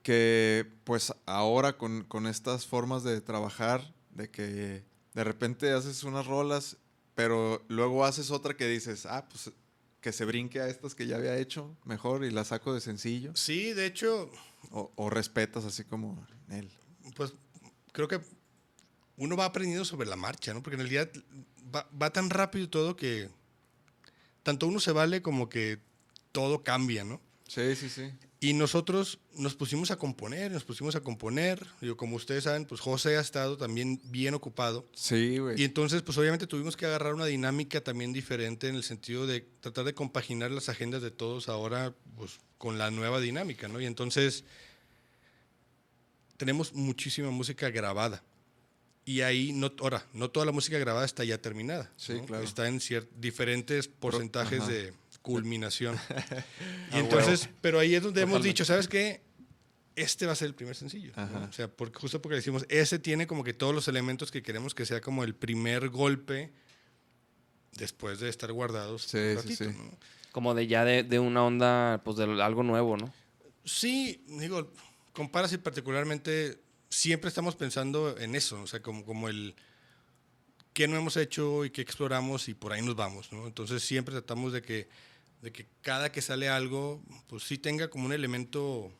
que 0.02 0.66
pues 0.84 1.12
ahora 1.26 1.76
con, 1.78 2.04
con 2.04 2.26
estas 2.26 2.66
formas 2.66 3.02
de 3.04 3.20
trabajar, 3.20 3.92
de 4.12 4.30
que 4.30 4.84
de 5.14 5.24
repente 5.24 5.72
haces 5.72 6.04
unas 6.04 6.26
rolas, 6.26 6.76
pero 7.14 7.64
luego 7.68 8.04
haces 8.04 8.30
otra 8.30 8.56
que 8.56 8.66
dices, 8.66 9.06
ah, 9.06 9.26
pues 9.28 9.50
que 10.00 10.12
se 10.12 10.24
brinque 10.24 10.60
a 10.60 10.68
estas 10.68 10.94
que 10.94 11.06
ya 11.06 11.16
había 11.16 11.36
hecho 11.36 11.76
mejor 11.84 12.24
y 12.24 12.30
la 12.30 12.44
saco 12.44 12.74
de 12.74 12.80
sencillo? 12.80 13.32
Sí, 13.36 13.72
de 13.72 13.86
hecho, 13.86 14.30
O, 14.70 14.92
o 14.96 15.10
respetas 15.10 15.64
así 15.64 15.84
como 15.84 16.26
él. 16.48 16.70
pues 17.16 17.34
creo 17.92 18.08
que 18.08 18.20
uno 19.16 19.36
va 19.36 19.44
aprendiendo 19.44 19.84
sobre 19.84 20.08
la 20.08 20.16
marcha, 20.16 20.54
¿no? 20.54 20.62
Porque 20.62 20.76
en 20.76 20.88
realidad 20.88 21.10
va, 21.74 21.88
va 22.00 22.10
tan 22.12 22.30
rápido 22.30 22.68
todo 22.68 22.96
que 22.96 23.28
tanto 24.42 24.66
uno 24.66 24.80
se 24.80 24.92
vale 24.92 25.20
como 25.22 25.48
que 25.48 25.78
todo 26.32 26.62
cambia, 26.64 27.04
¿no? 27.04 27.20
Sí, 27.46 27.76
sí, 27.76 27.88
sí. 27.88 28.10
Y 28.42 28.54
nosotros 28.54 29.20
nos 29.36 29.54
pusimos 29.54 29.92
a 29.92 29.96
componer, 29.96 30.50
nos 30.50 30.64
pusimos 30.64 30.96
a 30.96 31.00
componer. 31.00 31.64
Digo, 31.80 31.96
como 31.96 32.16
ustedes 32.16 32.42
saben, 32.42 32.64
pues 32.64 32.80
José 32.80 33.16
ha 33.16 33.20
estado 33.20 33.56
también 33.56 34.00
bien 34.06 34.34
ocupado. 34.34 34.84
Sí, 34.94 35.38
güey. 35.38 35.60
Y 35.60 35.64
entonces, 35.64 36.02
pues 36.02 36.18
obviamente 36.18 36.48
tuvimos 36.48 36.76
que 36.76 36.84
agarrar 36.84 37.14
una 37.14 37.26
dinámica 37.26 37.80
también 37.82 38.12
diferente 38.12 38.66
en 38.66 38.74
el 38.74 38.82
sentido 38.82 39.28
de 39.28 39.42
tratar 39.60 39.84
de 39.84 39.94
compaginar 39.94 40.50
las 40.50 40.68
agendas 40.68 41.02
de 41.02 41.12
todos 41.12 41.48
ahora, 41.48 41.94
pues 42.16 42.40
con 42.58 42.78
la 42.78 42.90
nueva 42.90 43.20
dinámica, 43.20 43.68
¿no? 43.68 43.80
Y 43.80 43.86
entonces 43.86 44.42
tenemos 46.36 46.72
muchísima 46.72 47.30
música 47.30 47.70
grabada. 47.70 48.24
Y 49.04 49.20
ahí, 49.20 49.52
no, 49.52 49.70
ahora, 49.78 50.04
no 50.14 50.32
toda 50.32 50.46
la 50.46 50.52
música 50.52 50.78
grabada 50.78 51.06
está 51.06 51.22
ya 51.22 51.38
terminada. 51.38 51.92
Sí, 51.96 52.14
¿no? 52.14 52.26
claro. 52.26 52.42
Está 52.42 52.66
en 52.66 52.80
diferentes 53.20 53.86
porcentajes 53.86 54.66
de 54.66 54.94
culminación. 55.22 55.96
y 56.90 56.94
Ah, 56.94 56.98
entonces, 56.98 57.48
pero 57.60 57.78
ahí 57.78 57.94
es 57.94 58.02
donde 58.02 58.20
hemos 58.22 58.32
Totalmente. 58.34 58.48
dicho, 58.48 58.64
¿sabes 58.64 58.88
qué? 58.88 59.22
Este 59.94 60.26
va 60.26 60.32
a 60.32 60.36
ser 60.36 60.48
el 60.48 60.54
primer 60.54 60.74
sencillo. 60.74 61.12
¿no? 61.16 61.44
O 61.48 61.52
sea, 61.52 61.68
porque, 61.68 61.98
justo 61.98 62.20
porque 62.22 62.36
decimos, 62.36 62.64
ese 62.68 62.98
tiene 62.98 63.26
como 63.26 63.44
que 63.44 63.52
todos 63.54 63.74
los 63.74 63.88
elementos 63.88 64.30
que 64.30 64.42
queremos 64.42 64.74
que 64.74 64.86
sea 64.86 65.00
como 65.00 65.22
el 65.24 65.34
primer 65.34 65.88
golpe 65.90 66.52
después 67.72 68.20
de 68.20 68.28
estar 68.28 68.52
guardados 68.52 69.02
Sí, 69.02 69.16
un 69.18 69.22
sí, 69.22 69.34
ratito, 69.36 69.64
sí. 69.64 69.70
¿no? 69.76 69.98
Como 70.32 70.54
de 70.54 70.66
ya 70.66 70.84
de, 70.84 71.02
de 71.02 71.18
una 71.18 71.44
onda, 71.44 72.00
pues 72.04 72.16
de 72.16 72.24
algo 72.42 72.62
nuevo, 72.62 72.96
¿no? 72.96 73.12
Sí, 73.64 74.24
digo, 74.26 74.72
con 75.12 75.28
Parasite 75.30 75.62
particularmente, 75.62 76.58
siempre 76.88 77.28
estamos 77.28 77.54
pensando 77.54 78.16
en 78.18 78.34
eso, 78.34 78.62
o 78.62 78.66
sea, 78.66 78.80
como, 78.80 79.04
como 79.04 79.28
el 79.28 79.54
qué 80.72 80.88
no 80.88 80.96
hemos 80.96 81.18
hecho 81.18 81.66
y 81.66 81.70
qué 81.70 81.82
exploramos 81.82 82.48
y 82.48 82.54
por 82.54 82.72
ahí 82.72 82.80
nos 82.80 82.96
vamos, 82.96 83.30
¿no? 83.30 83.46
Entonces 83.46 83.82
siempre 83.82 84.12
tratamos 84.14 84.54
de 84.54 84.62
que, 84.62 84.88
de 85.42 85.52
que 85.52 85.66
cada 85.82 86.10
que 86.10 86.22
sale 86.22 86.48
algo, 86.48 87.02
pues 87.26 87.42
sí 87.42 87.58
tenga 87.58 87.90
como 87.90 88.06
un 88.06 88.12
elemento 88.12 88.90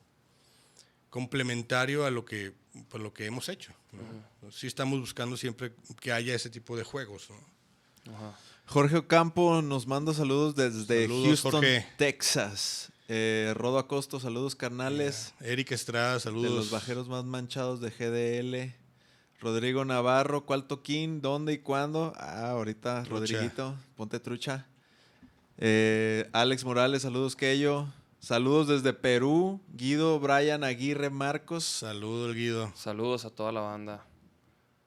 complementario 1.09 2.05
a 2.05 2.11
lo 2.11 2.25
que, 2.25 2.53
pues, 2.89 3.03
lo 3.03 3.15
que 3.15 3.27
hemos 3.27 3.49
hecho. 3.49 3.73
¿no? 3.93 4.51
Sí 4.51 4.67
estamos 4.67 4.99
buscando 4.99 5.37
siempre 5.37 5.73
que 6.01 6.13
haya 6.13 6.35
ese 6.35 6.51
tipo 6.51 6.77
de 6.77 6.85
juegos, 6.85 7.29
¿no? 7.31 7.37
Jorge 8.67 8.97
Ocampo 8.97 9.63
nos 9.63 9.87
manda 9.87 10.13
saludos 10.15 10.57
desde 10.57 11.03
Saludos, 11.03 11.27
Houston, 11.27 11.53
Jorge. 11.53 11.87
Texas. 11.97 12.93
Eh, 13.09 13.53
Rodo 13.55 13.79
Acosto, 13.79 14.19
saludos 14.19 14.57
carnales. 14.57 15.35
Eric 15.41 15.73
Estrada, 15.73 16.19
saludos. 16.19 16.51
De 16.51 16.57
los 16.57 16.71
bajeros 16.71 17.09
más 17.09 17.25
manchados 17.25 17.81
de 17.81 17.91
GDL. 17.91 18.75
Rodrigo 19.41 19.85
Navarro, 19.85 20.47
¿cuál 20.47 20.67
toquín? 20.67 21.21
¿Dónde 21.21 21.53
y 21.53 21.59
cuándo? 21.59 22.13
Ah, 22.17 22.51
ahorita, 22.51 23.03
Trucha. 23.03 23.15
Rodriguito, 23.15 23.77
ponte 23.97 24.19
trucha. 24.19 24.67
Eh, 25.65 26.29
Alex 26.33 26.65
Morales, 26.65 27.03
saludos, 27.03 27.37
Keyo. 27.37 27.87
Saludos 28.19 28.67
desde 28.67 28.93
Perú, 28.93 29.61
Guido, 29.73 30.19
Brian, 30.19 30.65
Aguirre, 30.65 31.09
Marcos. 31.09 31.63
Saludos, 31.65 32.35
Guido. 32.35 32.73
Saludos 32.75 33.25
a 33.25 33.31
toda 33.31 33.53
la 33.53 33.61
banda. 33.61 34.05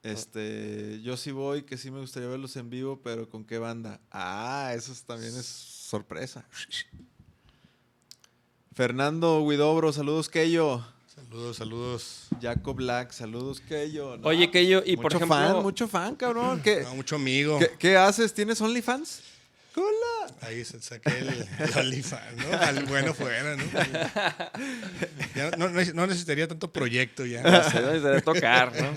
Este, 0.02 1.00
yo 1.02 1.16
sí 1.16 1.32
voy, 1.32 1.62
que 1.62 1.78
sí 1.78 1.90
me 1.90 2.00
gustaría 2.00 2.28
verlos 2.28 2.54
en 2.56 2.68
vivo, 2.68 3.00
pero 3.02 3.26
¿con 3.28 3.44
qué 3.44 3.56
banda? 3.58 4.00
Ah, 4.10 4.72
eso 4.74 4.92
es- 4.92 5.02
también 5.02 5.34
es 5.34 5.46
sorpresa. 5.46 6.46
Fernando 8.74 9.40
Huidobro, 9.42 9.92
saludos, 9.94 10.28
Keyo. 10.28 10.84
Saludos, 11.06 11.56
saludos. 11.56 12.26
Jacob 12.42 12.76
Black, 12.76 13.12
saludos, 13.12 13.60
Keyo. 13.60 14.18
No, 14.18 14.28
Oye, 14.28 14.50
Keyo, 14.50 14.82
y 14.84 14.96
por 14.96 15.04
mucho 15.06 15.16
ejemplo- 15.16 15.36
fan, 15.36 15.62
mucho 15.62 15.88
fan, 15.88 16.14
cabrón. 16.16 16.60
¿Qué, 16.62 16.82
No, 16.82 16.94
mucho 16.96 17.16
amigo. 17.16 17.58
qué, 17.58 17.70
qué 17.78 17.96
haces? 17.96 18.34
¿Tienes 18.34 18.60
OnlyFans? 18.60 19.22
Hola. 19.76 20.34
Ahí 20.40 20.64
se 20.64 20.80
saqué 20.80 21.18
el, 21.18 21.28
el 21.58 21.78
OnlyFans, 21.78 22.36
¿no? 22.46 22.56
Al 22.58 22.84
bueno 22.86 23.12
fuera, 23.14 23.56
¿no? 23.56 23.64
Ya 25.34 25.50
no, 25.52 25.68
no- 25.68 25.84
no 25.94 26.06
necesitaría 26.06 26.48
tanto 26.48 26.72
proyecto 26.72 27.26
ya. 27.26 27.42
Ya 27.42 27.70
sé, 27.70 27.80
debe 27.82 28.22
tocar, 28.22 28.72
¿no? 28.80 28.94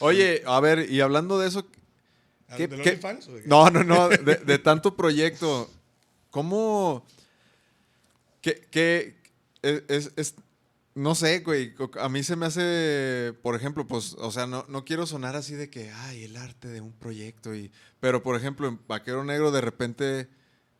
Oye, 0.00 0.42
a 0.46 0.60
ver, 0.60 0.90
y 0.90 1.00
hablando 1.00 1.38
de 1.38 1.48
eso, 1.48 1.66
¿qué-. 1.70 2.96
No, 3.46 3.70
no, 3.70 3.84
no, 3.84 4.08
de, 4.08 4.34
de 4.36 4.58
tanto 4.58 4.96
proyecto, 4.96 5.70
¿cómo? 6.30 7.06
¿Qué, 8.42 8.66
qué- 8.70 9.16
es- 9.62 10.10
es- 10.16 10.34
no 10.96 11.14
sé, 11.14 11.40
güey, 11.40 11.74
a 12.00 12.08
mí 12.08 12.22
se 12.22 12.36
me 12.36 12.46
hace, 12.46 13.34
por 13.42 13.54
ejemplo, 13.54 13.86
pues, 13.86 14.14
o 14.14 14.30
sea, 14.32 14.46
no, 14.46 14.64
no 14.68 14.84
quiero 14.86 15.06
sonar 15.06 15.36
así 15.36 15.54
de 15.54 15.68
que, 15.68 15.90
ay, 15.90 16.24
el 16.24 16.36
arte 16.38 16.68
de 16.68 16.80
un 16.80 16.92
proyecto, 16.92 17.54
y, 17.54 17.70
pero 18.00 18.22
por 18.22 18.34
ejemplo, 18.34 18.66
en 18.66 18.80
Vaquero 18.88 19.22
Negro 19.22 19.50
de 19.50 19.60
repente 19.60 20.28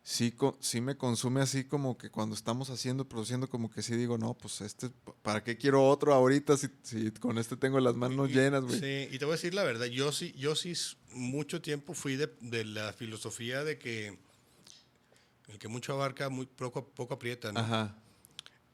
sí, 0.03 0.35
sí 0.61 0.81
me 0.81 0.97
consume 0.97 1.43
así 1.43 1.65
como 1.65 1.99
que 1.99 2.09
cuando 2.11 2.35
estamos 2.35 2.71
haciendo, 2.71 3.07
produciendo, 3.07 3.47
como 3.51 3.71
que 3.71 3.83
sí 3.83 3.95
digo, 3.95 4.17
no, 4.17 4.33
pues 4.33 4.63
este, 4.63 4.89
¿para 5.23 5.45
qué 5.45 5.59
quiero 5.59 5.87
otro 5.87 6.15
ahorita 6.15 6.57
si, 6.57 6.69
si 6.83 7.11
con 7.11 7.37
este 7.37 7.59
tengo 7.59 7.79
las 7.79 7.95
manos 7.95 8.31
Y- 8.31 8.33
llenas, 8.33 8.63
güey? 8.63 8.81
Sí, 8.81 9.15
y 9.15 9.19
te 9.19 9.27
voy 9.27 9.33
a 9.33 9.37
decir 9.37 9.53
la 9.53 9.65
verdad, 9.65 9.85
yo 9.85 10.13
sí, 10.13 10.33
yo 10.33 10.57
sí 10.57 10.73
mucho 11.13 11.61
tiempo 11.61 11.93
fui 11.93 12.17
de, 12.17 12.33
de 12.41 12.65
la 12.65 12.95
filosofía 12.95 13.65
de 13.65 13.79
que 13.79 14.19
el 15.49 15.59
que 15.59 15.69
mucho 15.69 15.93
abarca, 15.93 16.31
muy 16.31 16.47
poco, 16.47 16.89
poco 16.89 17.13
aprieta, 17.15 17.53
¿no? 17.53 17.61
Ajá. 17.61 17.95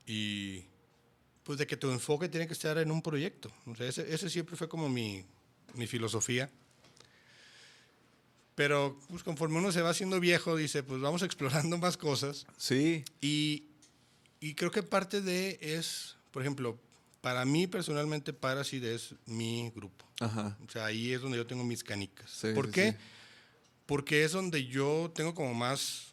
Y 0.07 0.67
pues 1.45 1.59
de 1.59 1.67
que 1.67 1.77
tu 1.77 1.91
enfoque 1.91 2.29
tiene 2.29 2.47
que 2.47 2.53
estar 2.53 2.79
en 2.79 2.91
un 2.91 3.03
proyecto. 3.03 3.51
O 3.67 3.75
sea, 3.75 3.87
ese, 3.89 4.13
ese 4.15 4.31
siempre 4.31 4.57
fue 4.57 4.69
como 4.69 4.89
mi, 4.89 5.25
mi 5.75 5.87
filosofía. 5.87 6.51
Pero 8.55 8.99
pues, 9.09 9.23
conforme 9.23 9.59
uno 9.59 9.73
se 9.73 9.81
va 9.83 9.91
haciendo 9.91 10.21
viejo, 10.21 10.57
dice, 10.57 10.83
pues 10.83 11.01
vamos 11.01 11.23
explorando 11.23 11.79
más 11.79 11.97
cosas. 11.97 12.47
Sí, 12.57 13.05
Y, 13.21 13.65
y 14.41 14.55
creo 14.55 14.71
que 14.71 14.83
parte 14.83 15.21
de 15.21 15.59
es, 15.61 16.17
por 16.31 16.43
ejemplo, 16.43 16.79
para 17.21 17.45
mí 17.45 17.67
personalmente 17.67 18.33
Parasite 18.33 18.95
es 18.95 19.15
mi 19.27 19.71
grupo. 19.75 20.05
ajá. 20.21 20.57
O 20.67 20.71
sea, 20.71 20.87
ahí 20.87 21.13
es 21.13 21.21
donde 21.21 21.39
yo 21.39 21.47
tengo 21.47 21.65
mis 21.65 21.83
canicas. 21.85 22.31
Sí, 22.31 22.49
¿Por 22.55 22.67
sí, 22.67 22.73
qué? 22.73 22.93
sí. 22.93 22.99
Porque 23.87 24.25
es 24.25 24.33
donde 24.33 24.67
yo 24.67 25.11
tengo 25.15 25.35
como 25.35 25.55
más... 25.55 26.12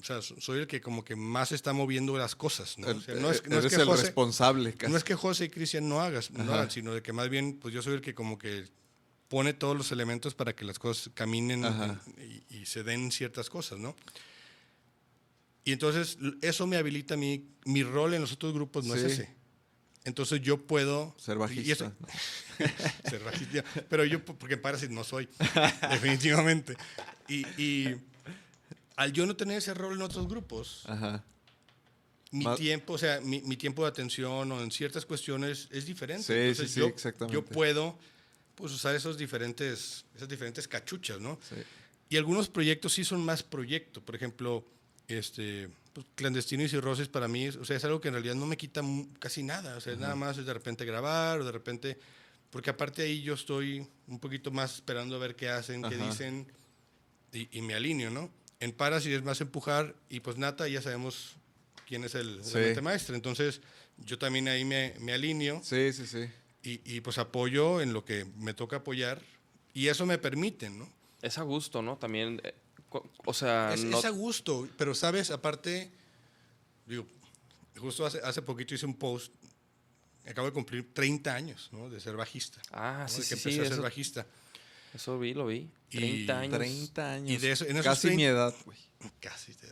O 0.00 0.04
sea, 0.04 0.22
so- 0.22 0.40
soy 0.40 0.60
el 0.60 0.66
que 0.66 0.80
como 0.80 1.04
que 1.04 1.16
más 1.16 1.52
está 1.52 1.72
moviendo 1.72 2.16
las 2.16 2.34
cosas. 2.36 2.78
¿no? 2.78 2.86
O 2.86 2.90
El- 2.90 3.02
sea, 3.02 3.14
no 3.16 3.30
es, 3.30 3.42
no 3.46 3.58
es 3.58 3.64
eres 3.64 3.74
que 3.76 3.82
el 3.82 3.88
José- 3.88 4.02
responsable, 4.04 4.74
casi. 4.74 4.90
no 4.92 4.96
es 4.98 5.04
que 5.04 5.14
José 5.14 5.46
y 5.46 5.48
Cristian 5.50 5.88
no 5.88 6.00
hagas, 6.00 6.30
no 6.30 6.52
hagan, 6.54 6.70
sino 6.70 6.94
de 6.94 7.02
que 7.02 7.12
más 7.12 7.28
bien, 7.28 7.58
pues 7.60 7.74
yo 7.74 7.82
soy 7.82 7.94
el 7.94 8.00
que 8.00 8.14
como 8.14 8.38
que 8.38 8.64
pone 9.28 9.52
todos 9.54 9.76
los 9.76 9.92
elementos 9.92 10.34
para 10.34 10.54
que 10.54 10.64
las 10.64 10.78
cosas 10.78 11.10
caminen 11.14 11.64
y, 12.50 12.56
y 12.60 12.66
se 12.66 12.82
den 12.82 13.10
ciertas 13.12 13.50
cosas, 13.50 13.78
¿no? 13.78 13.94
Y 15.64 15.72
entonces 15.72 16.16
eso 16.40 16.66
me 16.66 16.76
habilita 16.78 17.14
a 17.14 17.16
mí, 17.18 17.46
mi 17.66 17.82
rol 17.82 18.14
en 18.14 18.22
los 18.22 18.32
otros 18.32 18.54
grupos 18.54 18.84
no 18.86 18.94
Sí. 18.94 19.00
es 19.00 19.12
ese. 19.12 19.36
Entonces 20.04 20.40
yo 20.40 20.56
puedo... 20.66 21.14
Ser 21.18 21.36
bajista. 21.36 21.72
eso- 21.72 21.92
ser 23.10 23.22
bajista. 23.22 23.62
Pero 23.90 24.04
yo, 24.06 24.24
porque 24.24 24.54
en 24.54 24.62
Parasite 24.62 24.92
no 24.94 25.04
soy, 25.04 25.28
definitivamente. 25.90 26.74
Y, 27.28 27.46
y 27.62 27.96
al 28.98 29.12
yo 29.12 29.26
no 29.26 29.36
tener 29.36 29.58
ese 29.58 29.74
rol 29.74 29.94
en 29.94 30.02
otros 30.02 30.28
grupos, 30.28 30.82
Ajá. 30.86 31.24
mi 32.32 32.44
Ma- 32.44 32.56
tiempo, 32.56 32.94
o 32.94 32.98
sea, 32.98 33.20
mi, 33.20 33.40
mi 33.42 33.56
tiempo 33.56 33.84
de 33.84 33.88
atención 33.90 34.50
o 34.50 34.60
en 34.60 34.70
ciertas 34.72 35.06
cuestiones 35.06 35.68
es 35.70 35.86
diferente. 35.86 36.24
Sí, 36.24 36.32
Entonces 36.32 36.68
sí, 36.68 36.74
sí, 36.74 36.80
yo, 36.80 36.86
exactamente. 36.86 37.32
Yo 37.32 37.44
puedo 37.44 37.96
pues, 38.56 38.72
usar 38.72 38.96
esos 38.96 39.16
diferentes, 39.16 40.04
esas 40.16 40.28
diferentes 40.28 40.66
cachuchas, 40.66 41.20
¿no? 41.20 41.38
Sí. 41.48 41.54
Y 42.10 42.16
algunos 42.16 42.48
proyectos 42.48 42.92
sí 42.92 43.04
son 43.04 43.24
más 43.24 43.42
proyecto. 43.44 44.00
Por 44.00 44.16
ejemplo, 44.16 44.64
este, 45.06 45.68
pues, 45.92 46.04
Clandestino 46.16 46.64
y 46.64 46.68
Cirrosis 46.68 47.06
para 47.06 47.28
mí, 47.28 47.48
o 47.48 47.64
sea, 47.64 47.76
es 47.76 47.84
algo 47.84 48.00
que 48.00 48.08
en 48.08 48.14
realidad 48.14 48.34
no 48.34 48.46
me 48.46 48.56
quita 48.56 48.82
casi 49.20 49.44
nada. 49.44 49.76
O 49.76 49.80
sea, 49.80 49.94
nada 49.94 50.16
más 50.16 50.38
es 50.38 50.44
de 50.46 50.52
repente 50.54 50.84
grabar 50.84 51.40
o 51.40 51.44
de 51.44 51.52
repente... 51.52 51.98
Porque 52.50 52.70
aparte 52.70 53.02
ahí 53.02 53.20
yo 53.22 53.34
estoy 53.34 53.86
un 54.06 54.18
poquito 54.18 54.50
más 54.50 54.76
esperando 54.76 55.14
a 55.14 55.18
ver 55.18 55.36
qué 55.36 55.50
hacen, 55.50 55.82
qué 55.82 55.94
Ajá. 55.96 56.06
dicen 56.08 56.46
y, 57.30 57.58
y 57.58 57.60
me 57.60 57.74
alineo, 57.74 58.10
¿no? 58.10 58.30
En 58.60 58.72
Parasite 58.72 59.14
es 59.16 59.22
más 59.22 59.40
empujar 59.40 59.94
y 60.08 60.20
pues 60.20 60.36
Nata 60.36 60.66
ya 60.68 60.82
sabemos 60.82 61.36
quién 61.86 62.04
es 62.04 62.14
el, 62.14 62.44
Sí. 62.44 62.54
la 62.54 62.60
mente 62.60 62.80
maestra. 62.82 63.14
Entonces 63.14 63.60
yo 63.98 64.18
también 64.18 64.48
ahí 64.48 64.64
me, 64.64 64.94
me 65.00 65.12
alineo 65.12 65.60
Sí, 65.64 65.92
sí, 65.92 66.06
sí. 66.06 66.26
y, 66.62 66.80
y, 66.96 67.00
pues 67.00 67.18
apoyo 67.18 67.80
en 67.80 67.92
lo 67.92 68.04
que 68.04 68.24
me 68.36 68.54
toca 68.54 68.76
apoyar 68.76 69.20
y 69.74 69.88
eso 69.88 70.06
me 70.06 70.18
permite, 70.18 70.70
¿no? 70.70 70.88
Es 71.22 71.38
a 71.38 71.42
gusto, 71.42 71.82
¿no? 71.82 71.96
También, 71.98 72.40
eh, 72.44 72.54
o 73.24 73.32
sea, 73.34 73.72
Es, 73.74 73.84
no- 73.84 73.98
es 73.98 74.04
a 74.04 74.10
gusto, 74.10 74.68
pero 74.76 74.94
sabes, 74.94 75.30
aparte, 75.30 75.90
digo, 76.86 77.06
justo 77.76 78.04
hace, 78.06 78.18
hace 78.24 78.42
poquito 78.42 78.74
hice 78.74 78.86
un 78.86 78.94
post, 78.94 79.32
acabo 80.26 80.46
de 80.48 80.52
cumplir 80.52 80.92
30 80.92 81.34
años, 81.34 81.68
¿no? 81.72 81.88
De 81.90 82.00
ser 82.00 82.16
bajista. 82.16 82.60
Ah, 82.72 83.00
¿no? 83.02 83.08
sí, 83.08 83.18
De 83.18 83.22
sí, 83.22 83.28
que 83.30 83.36
sí, 83.36 83.48
empecé 83.50 83.60
a 83.60 83.64
ser 83.64 83.72
eso, 83.74 83.82
bajista. 83.82 84.26
Eso 84.94 85.18
vi, 85.18 85.34
lo 85.34 85.46
vi. 85.46 85.68
Y 85.90 85.98
30 86.26 86.38
años. 86.40 86.58
30 86.58 87.12
años. 87.14 87.30
Y 87.30 87.36
de 87.38 87.52
eso- 87.52 87.64
en 87.64 87.72
esos 87.72 87.84
Casi 87.84 88.08
30 88.08 88.16
mi 88.16 88.24
edad, 88.24 88.54
güey. 88.64 88.78
Casi, 89.20 89.54
te- 89.54 89.68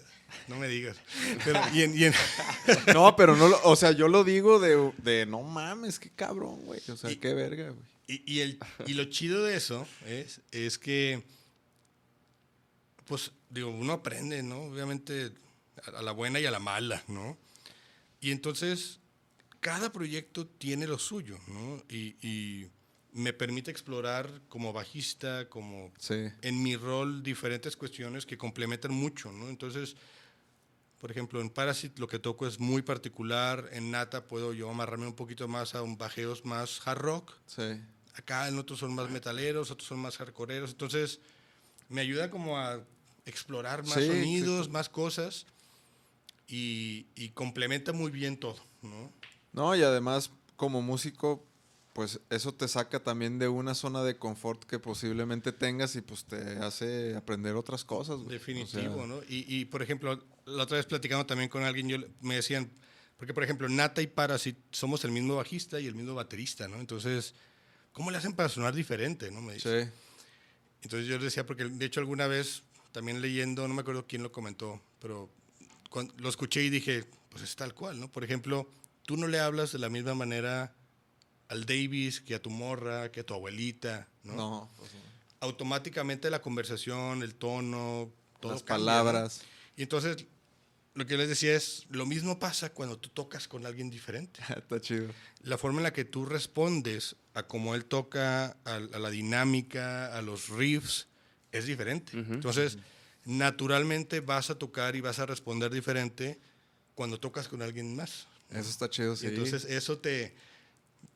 no 0.49 0.57
me 0.57 0.69
digas. 0.69 0.97
Pero, 1.45 1.61
y 1.73 1.83
en- 1.83 1.99
y 1.99 2.05
en, 2.05 2.15
No, 2.95 3.17
pero 3.17 3.37
no 3.37 3.49
lo, 3.49 3.61
o 3.65 3.75
sea, 3.77 3.93
yo 3.93 4.09
lo 4.09 4.23
digo 4.25 4.59
de, 4.61 4.93
de 4.99 5.27
no 5.27 5.43
mames, 5.43 5.99
qué 5.99 6.11
cabrón, 6.11 6.65
güey. 6.65 6.81
O 6.89 6.97
sea, 6.97 7.11
Y- 7.11 7.17
qué 7.17 7.35
verga, 7.35 7.71
güey. 7.71 7.87
Y, 8.09 8.35
y 8.35 8.41
el, 8.41 8.59
y 8.87 8.95
lo 8.95 9.05
chido 9.07 9.43
de 9.43 9.57
eso 9.57 9.85
es, 10.07 10.41
es 10.53 10.79
que, 10.79 11.25
pues, 13.07 13.33
digo, 13.51 13.71
uno 13.71 13.95
aprende, 13.95 14.43
¿no? 14.43 14.63
Obviamente 14.63 15.33
a, 15.93 15.99
a 15.99 16.03
la 16.03 16.13
buena 16.13 16.41
y 16.41 16.47
a 16.47 16.51
la 16.51 16.59
mala, 16.61 17.03
¿no? 17.09 17.37
Y 18.21 18.31
entonces, 18.31 19.01
cada 19.61 19.93
proyecto 19.93 20.47
tiene 20.47 20.87
lo 20.87 20.99
suyo, 20.99 21.39
¿no? 21.49 21.83
Y, 21.89 22.17
y 22.27 22.69
me 23.17 23.33
permite 23.33 23.71
explorar 23.71 24.43
como 24.49 24.73
bajista, 24.73 25.49
como 25.49 25.93
Sí. 25.99 26.29
en 26.43 26.63
mi 26.63 26.77
rol 26.77 27.23
diferentes 27.23 27.77
cuestiones 27.77 28.27
que 28.27 28.37
complementan 28.37 28.93
mucho, 28.93 29.33
¿no? 29.33 29.49
Entonces, 29.49 29.97
por 31.01 31.11
ejemplo, 31.11 31.41
en 31.41 31.51
Parasite 31.51 31.99
lo 32.01 32.09
que 32.09 32.19
toco 32.19 32.47
es 32.47 32.61
muy 32.61 32.83
particular, 32.83 33.69
en 33.73 33.91
Nata 33.91 34.25
puedo 34.29 34.53
yo 34.53 34.71
amarrarme 34.71 35.07
un 35.07 35.15
poquito 35.15 35.49
más 35.49 35.75
a 35.75 35.83
un 35.83 35.97
bajeos 35.97 36.45
más 36.45 36.87
hard 36.87 36.99
rock, 36.99 37.33
Sí. 37.47 37.81
acá 38.15 38.49
en 38.49 38.59
otros 38.59 38.79
son 38.81 38.95
más 38.95 39.11
metaleros, 39.11 39.71
otros 39.71 39.89
son 39.89 39.99
más 39.99 40.17
hardcoreeros, 40.19 40.71
entonces 40.71 41.21
me 41.89 42.01
ayuda 42.03 42.31
como 42.31 42.59
a 42.59 42.83
explorar 43.25 43.85
más 43.87 43.95
Sí, 44.03 44.07
sonidos, 44.09 44.69
más 44.69 44.89
cosas 44.89 45.47
y, 46.49 47.07
y 47.15 47.31
complementa 47.31 47.93
muy 47.93 48.11
bien 48.11 48.37
todo, 48.39 48.61
¿no? 48.83 49.13
No, 49.53 49.75
y 49.75 49.83
además, 49.83 50.31
como 50.57 50.83
músico, 50.83 51.45
pues 51.97 52.21
eso 52.29 52.53
te 52.53 52.69
saca 52.69 53.03
también 53.03 53.39
de 53.39 53.49
una 53.49 53.75
zona 53.75 54.03
de 54.03 54.19
confort 54.19 54.65
que 54.65 54.79
posiblemente 54.79 55.51
tengas 55.51 55.97
y 55.97 56.03
pues 56.03 56.27
te 56.27 56.37
hace 56.59 57.17
aprender 57.17 57.55
otras 57.55 57.87
cosas. 57.87 58.17
güey. 58.17 58.27
O 58.27 58.33
Definitivo, 58.33 58.97
sea, 58.97 59.07
¿no? 59.07 59.23
Y, 59.31 59.47
y, 59.49 59.65
por 59.65 59.81
ejemplo, 59.81 60.23
la 60.45 60.65
otra 60.65 60.77
vez 60.77 60.85
platicando 60.85 61.25
también 61.25 61.49
con 61.49 61.65
alguien, 61.65 61.89
yo, 61.89 61.97
me 62.21 62.35
decían, 62.35 62.71
porque 63.17 63.33
por 63.33 63.43
ejemplo, 63.45 63.67
Nata 63.71 64.03
y 64.03 64.09
Parasite 64.09 64.61
somos 64.73 65.07
el 65.07 65.11
mismo 65.11 65.37
bajista 65.37 65.81
y 65.81 65.87
el 65.87 65.95
mismo 65.95 66.15
baterista, 66.15 66.69
¿no? 66.69 66.81
Entonces, 66.81 67.33
¿cómo 67.93 68.11
le 68.11 68.19
hacen 68.19 68.35
para 68.35 68.51
sonar 68.51 68.75
diferente, 68.75 69.31
no? 69.31 69.41
Me 69.41 69.55
dice. 69.55 69.85
Sí. 69.85 69.91
Entonces 70.83 71.09
yo 71.09 71.17
le 71.17 71.25
decía, 71.25 71.47
porque 71.47 71.65
de 71.65 71.87
hecho 71.87 72.01
alguna 72.01 72.27
vez, 72.27 72.63
también 72.93 73.23
leyendo, 73.23 73.67
no 73.67 73.73
me 73.73 73.81
acuerdo 73.81 74.07
quién 74.07 74.23
lo 74.23 74.31
comentó, 74.33 74.83
pero 75.01 75.31
cuando 75.89 76.13
lo 76.19 76.29
escuché 76.29 76.63
y 76.63 76.69
dije, 76.69 77.07
pues 77.31 77.43
es 77.43 77.57
tal 77.57 77.73
cual, 77.73 77.99
¿no? 77.99 78.13
Por 78.13 78.23
ejemplo, 78.23 78.69
tú 79.07 79.17
no 79.17 79.29
le 79.29 79.41
hablas 79.41 79.73
de 79.73 79.79
la 79.79 79.89
misma 79.89 80.15
manera 80.15 80.75
al 81.49 81.65
Davis 81.67 82.21
que 82.21 82.35
a 82.35 82.43
tu 82.43 82.51
morra, 82.51 83.11
que 83.11 83.21
a 83.21 83.27
tu 83.27 83.35
abuelita, 83.35 84.09
¿no? 84.23 84.35
No, 84.35 84.71
pues. 84.79 84.91
Automáticamente 85.41 86.31
la 86.31 86.41
conversación, 86.41 87.23
el 87.23 87.35
tono, 87.35 88.11
todo 88.41 88.53
las 88.53 88.63
cambia, 88.63 88.85
¿no? 88.85 88.87
palabras. 88.87 89.43
Y 89.77 89.83
entonces, 89.83 90.25
lo 90.95 91.07
que 91.07 91.13
yo 91.13 91.19
les 91.19 91.29
decía 91.29 91.55
es, 91.55 91.85
lo 91.91 92.07
mismo 92.07 92.39
pasa 92.39 92.71
cuando 92.71 92.99
tú 92.99 93.11
tocas 93.11 93.47
con 93.47 93.67
alguien 93.67 93.91
diferente. 93.91 94.41
Está 94.57 94.81
chido. 94.81 95.09
La 95.43 95.59
forma 95.59 95.79
en 95.79 95.85
la 95.85 95.93
que 95.93 96.05
tú 96.05 96.25
respondes 96.25 97.17
a 97.35 97.43
cómo 97.45 97.75
él 97.75 97.85
toca, 97.85 98.57
a, 98.65 98.75
a 98.77 98.99
la 98.99 99.11
dinámica, 99.11 100.17
a 100.17 100.23
los 100.23 100.49
riffs, 100.49 101.07
es 101.53 101.67
diferente. 101.67 102.19
Ujú. 102.19 102.35
Entonces, 102.35 102.79
naturalmente 103.25 104.21
vas 104.21 104.51
a 104.51 104.59
tocar 104.59 104.97
y 104.97 105.01
vas 105.01 105.19
a 105.19 105.27
responder 105.27 105.71
diferente 105.71 106.41
cuando 106.95 107.21
tocas 107.21 107.49
con 107.49 107.63
alguien 107.63 107.95
más. 107.95 108.27
Eso 108.51 108.71
está 108.71 108.89
chido, 108.89 109.15
Y 109.15 109.17
sí. 109.17 109.27
entonces 109.27 109.65
eso 109.65 109.99
te, 109.99 110.35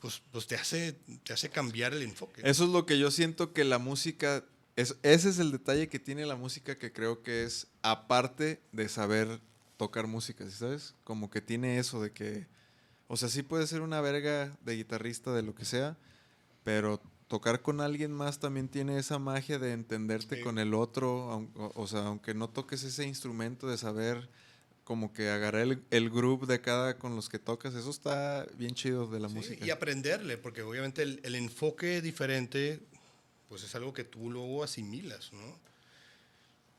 pues, 0.00 0.22
pues 0.32 0.46
te, 0.46 0.56
hace, 0.56 0.92
te 1.24 1.32
hace 1.32 1.50
cambiar 1.50 1.92
el 1.92 2.02
enfoque. 2.02 2.42
Eso 2.44 2.64
es 2.64 2.70
lo 2.70 2.86
que 2.86 2.98
yo 2.98 3.10
siento 3.10 3.52
que 3.52 3.64
la 3.64 3.78
música. 3.78 4.44
Es, 4.76 4.96
ese 5.02 5.28
es 5.28 5.38
el 5.38 5.52
detalle 5.52 5.88
que 5.88 5.98
tiene 5.98 6.24
la 6.26 6.36
música 6.36 6.78
que 6.78 6.92
creo 6.92 7.22
que 7.22 7.44
es 7.44 7.66
aparte 7.82 8.60
de 8.72 8.88
saber 8.88 9.40
tocar 9.76 10.06
música, 10.06 10.44
¿sí 10.46 10.52
¿sabes? 10.52 10.94
Como 11.04 11.30
que 11.30 11.40
tiene 11.40 11.78
eso 11.78 12.00
de 12.02 12.12
que. 12.12 12.46
O 13.08 13.16
sea, 13.16 13.28
sí 13.28 13.42
puede 13.42 13.66
ser 13.66 13.80
una 13.82 14.00
verga 14.00 14.56
de 14.64 14.76
guitarrista, 14.76 15.32
de 15.34 15.42
lo 15.42 15.54
que 15.54 15.64
sea, 15.64 15.96
pero 16.64 17.00
tocar 17.28 17.60
con 17.62 17.80
alguien 17.80 18.12
más 18.12 18.38
también 18.40 18.68
tiene 18.68 18.98
esa 18.98 19.18
magia 19.18 19.58
de 19.58 19.72
entenderte 19.72 20.36
Sí. 20.36 20.42
con 20.42 20.58
el 20.58 20.74
otro, 20.74 21.26
o, 21.56 21.72
o 21.74 21.86
sea, 21.86 22.06
aunque 22.06 22.34
no 22.34 22.48
toques 22.48 22.82
ese 22.84 23.04
instrumento, 23.06 23.68
de 23.68 23.78
saber 23.78 24.28
como 24.90 25.12
que 25.12 25.30
agarrar 25.30 25.62
el, 25.62 25.84
el 25.92 26.10
groove 26.10 26.46
de 26.48 26.60
cada 26.60 26.98
con 26.98 27.14
los 27.14 27.28
que 27.28 27.38
tocas, 27.38 27.76
eso 27.76 27.90
está 27.90 28.44
bien 28.56 28.74
chido 28.74 29.06
de 29.06 29.20
la 29.20 29.28
Sí, 29.28 29.36
música. 29.36 29.64
Y 29.64 29.70
aprenderle, 29.70 30.36
porque 30.36 30.62
obviamente 30.62 31.02
el, 31.02 31.20
el 31.22 31.36
enfoque 31.36 32.02
diferente, 32.02 32.80
pues 33.48 33.62
es 33.62 33.72
algo 33.76 33.92
que 33.92 34.02
tú 34.02 34.32
luego 34.32 34.64
asimilas, 34.64 35.32
¿no? 35.32 35.60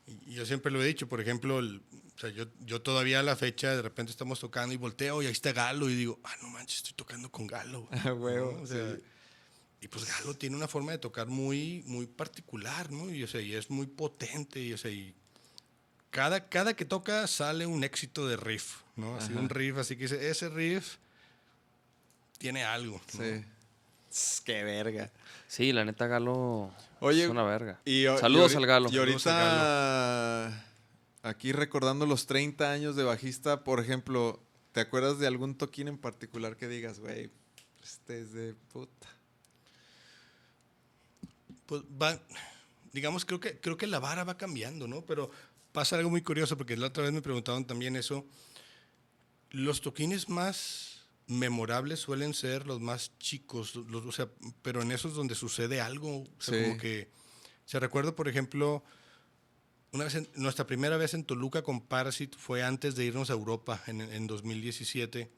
Y, 0.06 0.30
y 0.30 0.34
yo 0.34 0.44
siempre 0.44 0.70
lo 0.70 0.82
he 0.82 0.86
dicho, 0.86 1.08
por 1.08 1.22
ejemplo, 1.22 1.58
el- 1.58 1.80
o 2.14 2.18
sea, 2.20 2.28
yo, 2.28 2.44
yo 2.66 2.82
todavía 2.82 3.20
a 3.20 3.22
la 3.22 3.34
fecha 3.34 3.74
de 3.74 3.80
repente 3.80 4.12
estamos 4.12 4.38
tocando 4.40 4.74
y 4.74 4.76
volteo 4.76 5.22
y 5.22 5.26
ahí 5.26 5.32
está 5.32 5.52
Galo 5.54 5.88
y 5.88 5.94
digo, 5.94 6.20
ah, 6.22 6.34
no 6.42 6.50
manches, 6.50 6.76
estoy 6.80 6.92
tocando 6.92 7.30
con 7.32 7.46
Galo. 7.46 7.88
Ah, 8.04 8.12
huevo, 8.12 8.52
¿no? 8.52 8.62
O 8.62 8.66
sea, 8.66 8.94
sí. 8.94 9.02
Y 9.80 9.88
pues 9.88 10.04
Galo 10.06 10.34
tiene 10.34 10.54
una 10.54 10.68
forma 10.68 10.92
de 10.92 10.98
tocar 10.98 11.28
muy, 11.28 11.82
muy 11.86 12.06
particular, 12.06 12.92
¿no? 12.92 13.10
Y, 13.10 13.22
o 13.22 13.26
sea, 13.26 13.40
y 13.40 13.54
es 13.54 13.70
muy 13.70 13.86
potente, 13.86 14.60
y, 14.60 14.74
o 14.74 14.76
sea, 14.78 14.90
y 14.90 15.14
cada, 16.12 16.48
cada 16.48 16.74
que 16.74 16.84
toca 16.84 17.26
sale 17.26 17.66
un 17.66 17.82
éxito 17.82 18.28
de 18.28 18.36
riff, 18.36 18.82
¿no? 18.96 19.16
Así 19.16 19.32
Ajá. 19.32 19.40
un 19.40 19.48
riff, 19.48 19.78
así 19.78 19.96
que 19.96 20.02
dice, 20.04 20.30
ese 20.30 20.48
riff 20.50 20.96
tiene 22.38 22.64
algo. 22.64 23.00
¿no? 23.14 23.24
Sí. 23.24 23.44
Tss, 24.10 24.42
Qué 24.44 24.62
verga. 24.62 25.10
Sí, 25.48 25.72
la 25.72 25.86
neta, 25.86 26.06
Galo 26.06 26.70
Oye, 27.00 27.24
es 27.24 27.30
una 27.30 27.42
verga. 27.44 27.80
Y, 27.86 28.04
Saludos 28.20 28.52
y 28.52 28.56
al 28.56 28.66
Galo. 28.66 28.90
Y 28.90 28.92
Saludos 28.92 29.26
al 29.26 29.34
ahorita, 29.34 30.64
aquí 31.22 31.52
recordando 31.52 32.04
los 32.04 32.26
30 32.26 32.70
años 32.70 32.94
de 32.94 33.04
bajista, 33.04 33.64
por 33.64 33.80
ejemplo, 33.80 34.38
¿te 34.72 34.80
acuerdas 34.80 35.18
de 35.18 35.26
algún 35.26 35.56
toquín 35.56 35.88
en 35.88 35.96
particular 35.96 36.56
que 36.56 36.68
digas, 36.68 37.00
güey, 37.00 37.30
este 37.82 38.20
es 38.20 38.34
de 38.34 38.54
puta? 38.70 39.08
Pues 41.64 41.82
va, 42.00 42.20
digamos, 42.92 43.24
creo 43.24 43.40
que, 43.40 43.58
creo 43.58 43.78
que 43.78 43.86
la 43.86 43.98
vara 43.98 44.24
va 44.24 44.36
cambiando, 44.36 44.86
¿no? 44.86 45.06
Pero 45.06 45.30
pasa 45.72 45.96
algo 45.96 46.10
muy 46.10 46.22
curioso, 46.22 46.56
porque 46.56 46.76
la 46.76 46.88
otra 46.88 47.02
vez 47.04 47.12
me 47.12 47.22
preguntaban 47.22 47.66
también 47.66 47.96
eso. 47.96 48.26
Los 49.50 49.80
toquines 49.80 50.28
más 50.28 51.00
memorables 51.26 52.00
suelen 52.00 52.34
ser 52.34 52.66
los 52.66 52.80
más 52.80 53.16
chicos, 53.18 53.74
los- 53.76 54.04
o 54.06 54.12
sea, 54.12 54.28
pero 54.62 54.82
en 54.82 54.92
esos 54.92 55.14
donde 55.14 55.34
sucede 55.34 55.80
algo, 55.80 56.18
o 56.22 56.28
sea, 56.40 56.58
Sí. 56.58 56.64
como 56.68 56.78
que... 56.78 57.10
Se 57.64 57.78
recuerdo, 57.78 58.14
por 58.16 58.28
ejemplo, 58.28 58.82
una 59.92 60.04
vez 60.04 60.16
en- 60.16 60.28
nuestra 60.34 60.66
primera 60.66 60.96
vez 60.96 61.14
en 61.14 61.24
Toluca 61.24 61.62
con 61.62 61.80
Parasite 61.80 62.36
fue 62.36 62.62
antes 62.62 62.96
de 62.96 63.04
irnos 63.04 63.30
a 63.30 63.34
Europa 63.34 63.82
en, 63.86 64.00
en 64.00 64.26
2017 64.26 65.30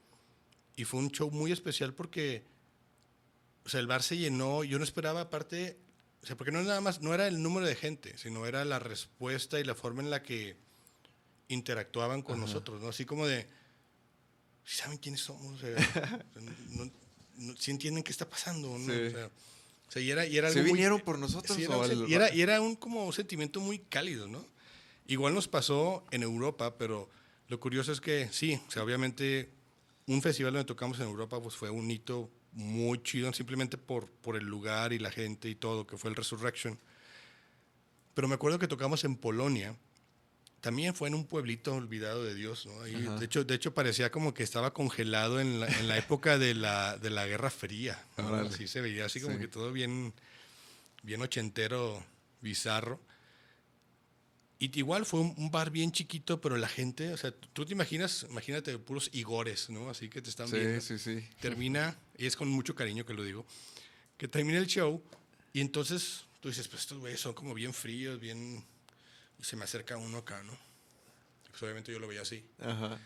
y 0.75 0.83
fue 0.85 0.99
un 0.99 1.11
show 1.11 1.29
muy 1.31 1.51
especial 1.51 1.93
porque 1.93 2.43
o 3.65 3.69
sea, 3.69 3.79
el 3.79 3.87
bar 3.87 4.03
se 4.03 4.17
llenó, 4.17 4.63
yo 4.63 4.77
no 4.77 4.83
esperaba 4.83 5.21
aparte, 5.21 5.77
o 6.25 6.27
sea, 6.27 6.35
porque 6.35 6.51
no 6.51 6.63
nada 6.63 6.81
más, 6.81 7.01
no 7.03 7.13
era 7.13 7.27
el 7.27 7.39
número 7.43 7.67
de 7.67 7.75
gente, 7.75 8.17
sino 8.17 8.47
era 8.47 8.65
la 8.65 8.79
respuesta 8.79 9.59
y 9.59 9.63
la 9.63 9.75
forma 9.75 10.01
en 10.01 10.09
la 10.09 10.23
que 10.23 10.57
interactuaban 11.49 12.23
con 12.23 12.39
nosotros, 12.39 12.81
¿no? 12.81 12.87
Así 12.89 13.05
como 13.05 13.27
de, 13.27 13.47
"¿Sí 14.63 14.77
¿saben 14.77 14.97
quiénes 14.97 15.21
somos? 15.21 15.53
O 15.53 15.57
sea, 15.59 16.25
no, 16.71 16.91
no- 17.37 17.55
¿sí 17.57 17.69
entienden 17.69 18.03
qué 18.03 18.11
está 18.11 18.27
pasando? 18.27 18.69
¿no? 18.75 18.85
Sí. 18.91 18.99
O 18.99 19.11
sea, 19.11 19.27
o 19.27 19.91
sea, 19.91 20.01
y 20.01 20.09
era, 20.09 20.25
y 20.25 20.35
era 20.35 20.49
¿Se 20.49 20.57
algo 20.59 20.69
muy- 20.69 20.77
vinieron 20.77 20.99
por 21.01 21.19
nosotros 21.19 21.55
Sí, 21.55 21.65
era 21.65 21.77
o 21.77 21.83
al- 21.83 22.09
y, 22.09 22.13
era, 22.15 22.33
y 22.33 22.41
era 22.41 22.59
un, 22.59 22.75
como 22.75 23.05
un 23.05 23.13
sentimiento 23.13 23.59
muy 23.59 23.77
cálido, 23.77 24.27
¿no? 24.27 24.43
Igual 25.05 25.35
nos 25.35 25.47
pasó 25.47 26.03
en 26.09 26.23
Europa, 26.23 26.75
pero 26.79 27.07
lo 27.49 27.59
curioso 27.59 27.91
es 27.91 28.01
que 28.01 28.27
sí, 28.31 28.59
o 28.67 28.71
sea, 28.71 28.81
obviamente 28.83 29.51
un 30.07 30.23
festival 30.23 30.53
donde 30.53 30.65
tocamos 30.65 30.97
en 30.99 31.05
Europa 31.05 31.39
pues 31.39 31.53
fue 31.55 31.69
un 31.69 31.91
hito 31.91 32.31
muy 32.55 33.03
chido, 33.03 33.31
simplemente 33.33 33.77
por, 33.77 34.09
por 34.09 34.35
el 34.35 34.45
lugar 34.45 34.93
y 34.93 34.99
la 34.99 35.11
gente 35.11 35.47
y 35.49 35.55
todo, 35.55 35.85
que 35.85 35.97
fue 35.97 36.09
el 36.09 36.15
Resurrection. 36.15 36.79
Pero 38.13 38.27
me 38.27 38.35
acuerdo 38.35 38.57
que 38.57 38.67
tocamos 38.67 39.03
en 39.03 39.17
Polonia, 39.17 39.75
también 40.61 40.95
fue 40.95 41.09
en 41.09 41.15
un 41.15 41.25
pueblito 41.25 41.75
olvidado 41.75 42.23
de 42.23 42.33
Dios, 42.33 42.65
¿no? 42.65 42.81
Ahí, 42.81 42.95
de, 42.95 43.25
hecho, 43.25 43.43
de 43.43 43.53
hecho, 43.53 43.73
parecía 43.73 44.09
como 44.09 44.33
que 44.33 44.41
estaba 44.41 44.73
congelado 44.73 45.39
en 45.39 45.59
la, 45.59 45.67
en 45.67 45.87
la 45.87 45.97
época 45.97 46.39
de 46.39 46.55
la, 46.55 46.97
de 46.97 47.11
la 47.11 47.27
Guerra 47.27 47.51
Fría. 47.51 48.03
¿no? 48.17 48.27
Órale. 48.27 48.49
Así 48.49 48.67
se 48.67 48.81
veía, 48.81 49.05
así 49.05 49.19
como 49.21 49.35
Sí. 49.35 49.41
que 49.41 49.47
todo 49.47 49.71
bien, 49.71 50.13
bien 51.03 51.21
ochentero, 51.21 52.03
bizarro. 52.41 52.99
Y 54.57 54.79
igual 54.79 55.05
fue 55.05 55.19
un, 55.19 55.51
bar 55.51 55.69
bien 55.69 55.91
chiquito, 55.91 56.39
pero 56.39 56.55
la 56.57 56.69
gente, 56.69 57.11
o 57.13 57.17
sea, 57.17 57.31
tú 57.31 57.65
te 57.65 57.73
imaginas, 57.73 58.25
imagínate 58.29 58.77
puros 58.79 59.09
igores, 59.11 59.69
¿no? 59.69 59.89
Así 59.89 60.09
que 60.09 60.21
te 60.21 60.29
están 60.29 60.49
viendo. 60.49 60.79
Sí, 60.79 60.97
sí, 60.97 61.19
sí. 61.19 61.27
Termina, 61.41 61.95
y 62.17 62.25
es 62.25 62.35
con 62.35 62.47
mucho 62.49 62.75
cariño 62.75 63.05
que 63.05 63.13
lo 63.13 63.23
digo, 63.23 63.45
que 64.17 64.27
termina 64.27 64.57
el 64.59 64.67
show 64.67 65.01
y 65.53 65.61
entonces 65.61 66.25
tú 66.39 66.49
dices, 66.49 66.67
pues 66.67 66.81
estos 66.81 66.99
güeyes 66.99 67.19
son 67.19 67.33
como 67.33 67.53
bien 67.53 67.73
fríos, 67.73 68.19
bien... 68.19 68.63
Y 69.39 69.43
se 69.43 69.55
me 69.57 69.65
acerca 69.65 69.97
uno 69.97 70.19
acá, 70.19 70.41
¿no? 70.43 70.57
Pues 71.49 71.61
obviamente 71.63 71.91
yo 71.91 71.99
lo 71.99 72.07
veía 72.07 72.21
así. 72.21 72.45
Ajá. 72.61 72.97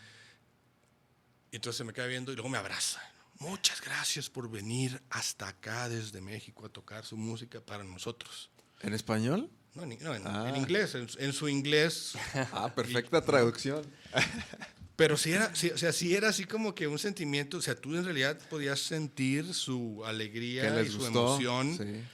Y 1.52 1.56
entonces 1.56 1.78
se 1.78 1.84
me 1.84 1.92
queda 1.92 2.06
viendo 2.06 2.30
y 2.32 2.36
luego 2.36 2.48
me 2.48 2.58
abraza. 2.58 3.00
Muchas 3.40 3.80
gracias 3.80 4.28
por 4.30 4.48
venir 4.50 5.00
hasta 5.10 5.48
acá 5.48 5.88
desde 5.88 6.20
México 6.20 6.66
a 6.66 6.68
tocar 6.68 7.04
su 7.04 7.16
música 7.16 7.60
para 7.60 7.82
nosotros. 7.82 8.50
¿En 8.82 8.94
español? 8.94 9.50
No, 9.74 9.82
en, 9.84 9.98
no, 10.02 10.14
en- 10.14 10.26
Ah. 10.26 10.48
en 10.48 10.56
inglés, 10.56 10.94
en, 10.94 11.08
en 11.18 11.32
su 11.32 11.48
inglés. 11.48 12.12
Ah, 12.52 12.72
perfecta 12.74 13.20
traducción. 13.24 13.84
Pero 15.00 15.16
sí 15.16 15.32
era, 15.32 15.54
sí, 15.54 15.70
o 15.70 15.78
sea, 15.78 15.92
sí 15.94 16.14
era 16.14 16.28
así 16.28 16.44
como 16.44 16.74
que 16.74 16.86
un 16.86 16.98
sentimiento, 16.98 17.56
o 17.56 17.62
sea, 17.62 17.74
tú 17.74 17.96
en 17.96 18.04
realidad 18.04 18.38
podías 18.50 18.80
sentir 18.80 19.54
su 19.54 20.02
alegría 20.04 20.82
y 20.82 20.88
su 20.90 20.98
gustó. 20.98 21.08
emoción 21.38 21.74
Sí. 21.78 22.04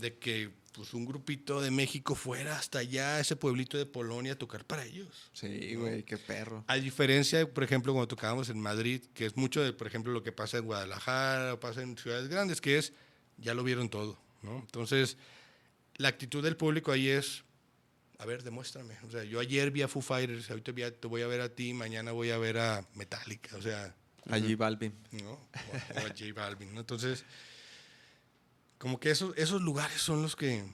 de 0.00 0.14
que 0.16 0.50
pues, 0.70 0.94
un 0.94 1.06
grupito 1.06 1.60
de 1.60 1.72
México 1.72 2.14
fuera 2.14 2.56
hasta 2.56 2.78
allá, 2.78 3.18
ese 3.18 3.34
pueblito 3.34 3.76
de 3.78 3.84
Polonia, 3.86 4.34
a 4.34 4.38
tocar 4.38 4.64
para 4.64 4.84
ellos. 4.84 5.08
Sí, 5.32 5.74
güey, 5.74 6.04
qué 6.04 6.18
perro. 6.18 6.62
A 6.68 6.76
diferencia, 6.76 7.38
de, 7.40 7.46
por 7.46 7.64
ejemplo, 7.64 7.92
cuando 7.92 8.06
tocábamos 8.06 8.48
en 8.48 8.60
Madrid, 8.60 9.00
que 9.12 9.26
es 9.26 9.36
mucho 9.36 9.64
de, 9.64 9.72
por 9.72 9.88
ejemplo, 9.88 10.12
lo 10.12 10.22
que 10.22 10.30
pasa 10.30 10.58
en 10.58 10.66
Guadalajara 10.66 11.54
o 11.54 11.58
pasa 11.58 11.82
en 11.82 11.98
ciudades 11.98 12.28
grandes, 12.28 12.60
que 12.60 12.78
es, 12.78 12.92
ya 13.38 13.54
lo 13.54 13.64
vieron 13.64 13.88
todo, 13.88 14.18
¿no? 14.42 14.58
Entonces, 14.58 15.16
la 15.96 16.08
actitud 16.08 16.44
del 16.44 16.56
público 16.56 16.92
ahí 16.92 17.08
es, 17.08 17.42
a 18.18 18.24
ver, 18.26 18.42
demuéstrame. 18.42 18.96
O 19.06 19.10
sea, 19.10 19.24
yo 19.24 19.40
ayer 19.40 19.70
vi 19.70 19.82
a 19.82 19.88
Foo 19.88 20.00
Fighters, 20.02 20.48
ahorita 20.50 20.72
vi 20.72 20.82
a- 20.84 20.94
te 20.94 21.06
voy 21.08 21.22
a 21.22 21.26
ver 21.26 21.40
a 21.40 21.48
ti, 21.48 21.72
mañana 21.74 22.12
voy 22.12 22.30
a 22.30 22.38
ver 22.38 22.58
a 22.58 22.86
Metallica, 22.94 23.56
o 23.56 23.62
sea, 23.62 23.94
Allí 24.30 24.54
Balvin. 24.56 24.92
¿no? 25.12 25.32
O, 25.32 25.38
o 25.94 25.98
a 25.98 26.08
J 26.08 26.32
Balvin, 26.34 26.74
¿no? 26.74 26.80
Entonces, 26.80 27.24
como 28.78 28.98
que 29.00 29.10
esos, 29.10 29.36
esos 29.36 29.62
lugares 29.62 30.00
son 30.00 30.22
los 30.22 30.36
que, 30.36 30.64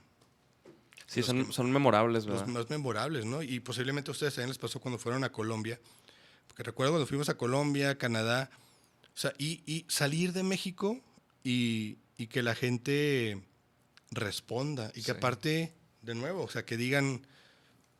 Sí, 1.05 1.19
Los 1.19 1.27
son, 1.27 1.45
que- 1.45 1.53
son 1.53 1.71
memorables, 1.71 2.25
los 2.25 2.39
¿verdad? 2.39 2.53
más 2.53 2.69
memorables, 2.71 3.25
¿no? 3.25 3.43
Y 3.43 3.59
posiblemente 3.59 4.09
a 4.09 4.13
ustedes 4.13 4.33
también 4.33 4.49
les 4.49 4.57
pasó 4.57 4.79
cuando 4.79 4.97
fueron 4.97 5.23
a 5.23 5.31
Colombia. 5.31 5.79
Porque 6.47 6.63
recuerdo 6.63 6.93
cuando 6.93 7.05
fuimos 7.07 7.29
a 7.29 7.37
Colombia, 7.37 7.97
Canadá, 7.99 8.49
o 9.13 9.17
sea, 9.17 9.31
y, 9.37 9.61
y 9.71 9.85
salir 9.89 10.33
de 10.33 10.41
México 10.41 10.99
y, 11.43 11.97
y 12.17 12.27
que 12.27 12.41
la 12.41 12.55
gente 12.55 13.43
responda. 14.11 14.89
Y 14.95 15.01
que 15.03 15.11
Sí. 15.11 15.17
aparte, 15.17 15.73
de 16.01 16.15
nuevo, 16.15 16.43
o 16.43 16.49
sea, 16.49 16.65
que 16.65 16.77
digan, 16.77 17.27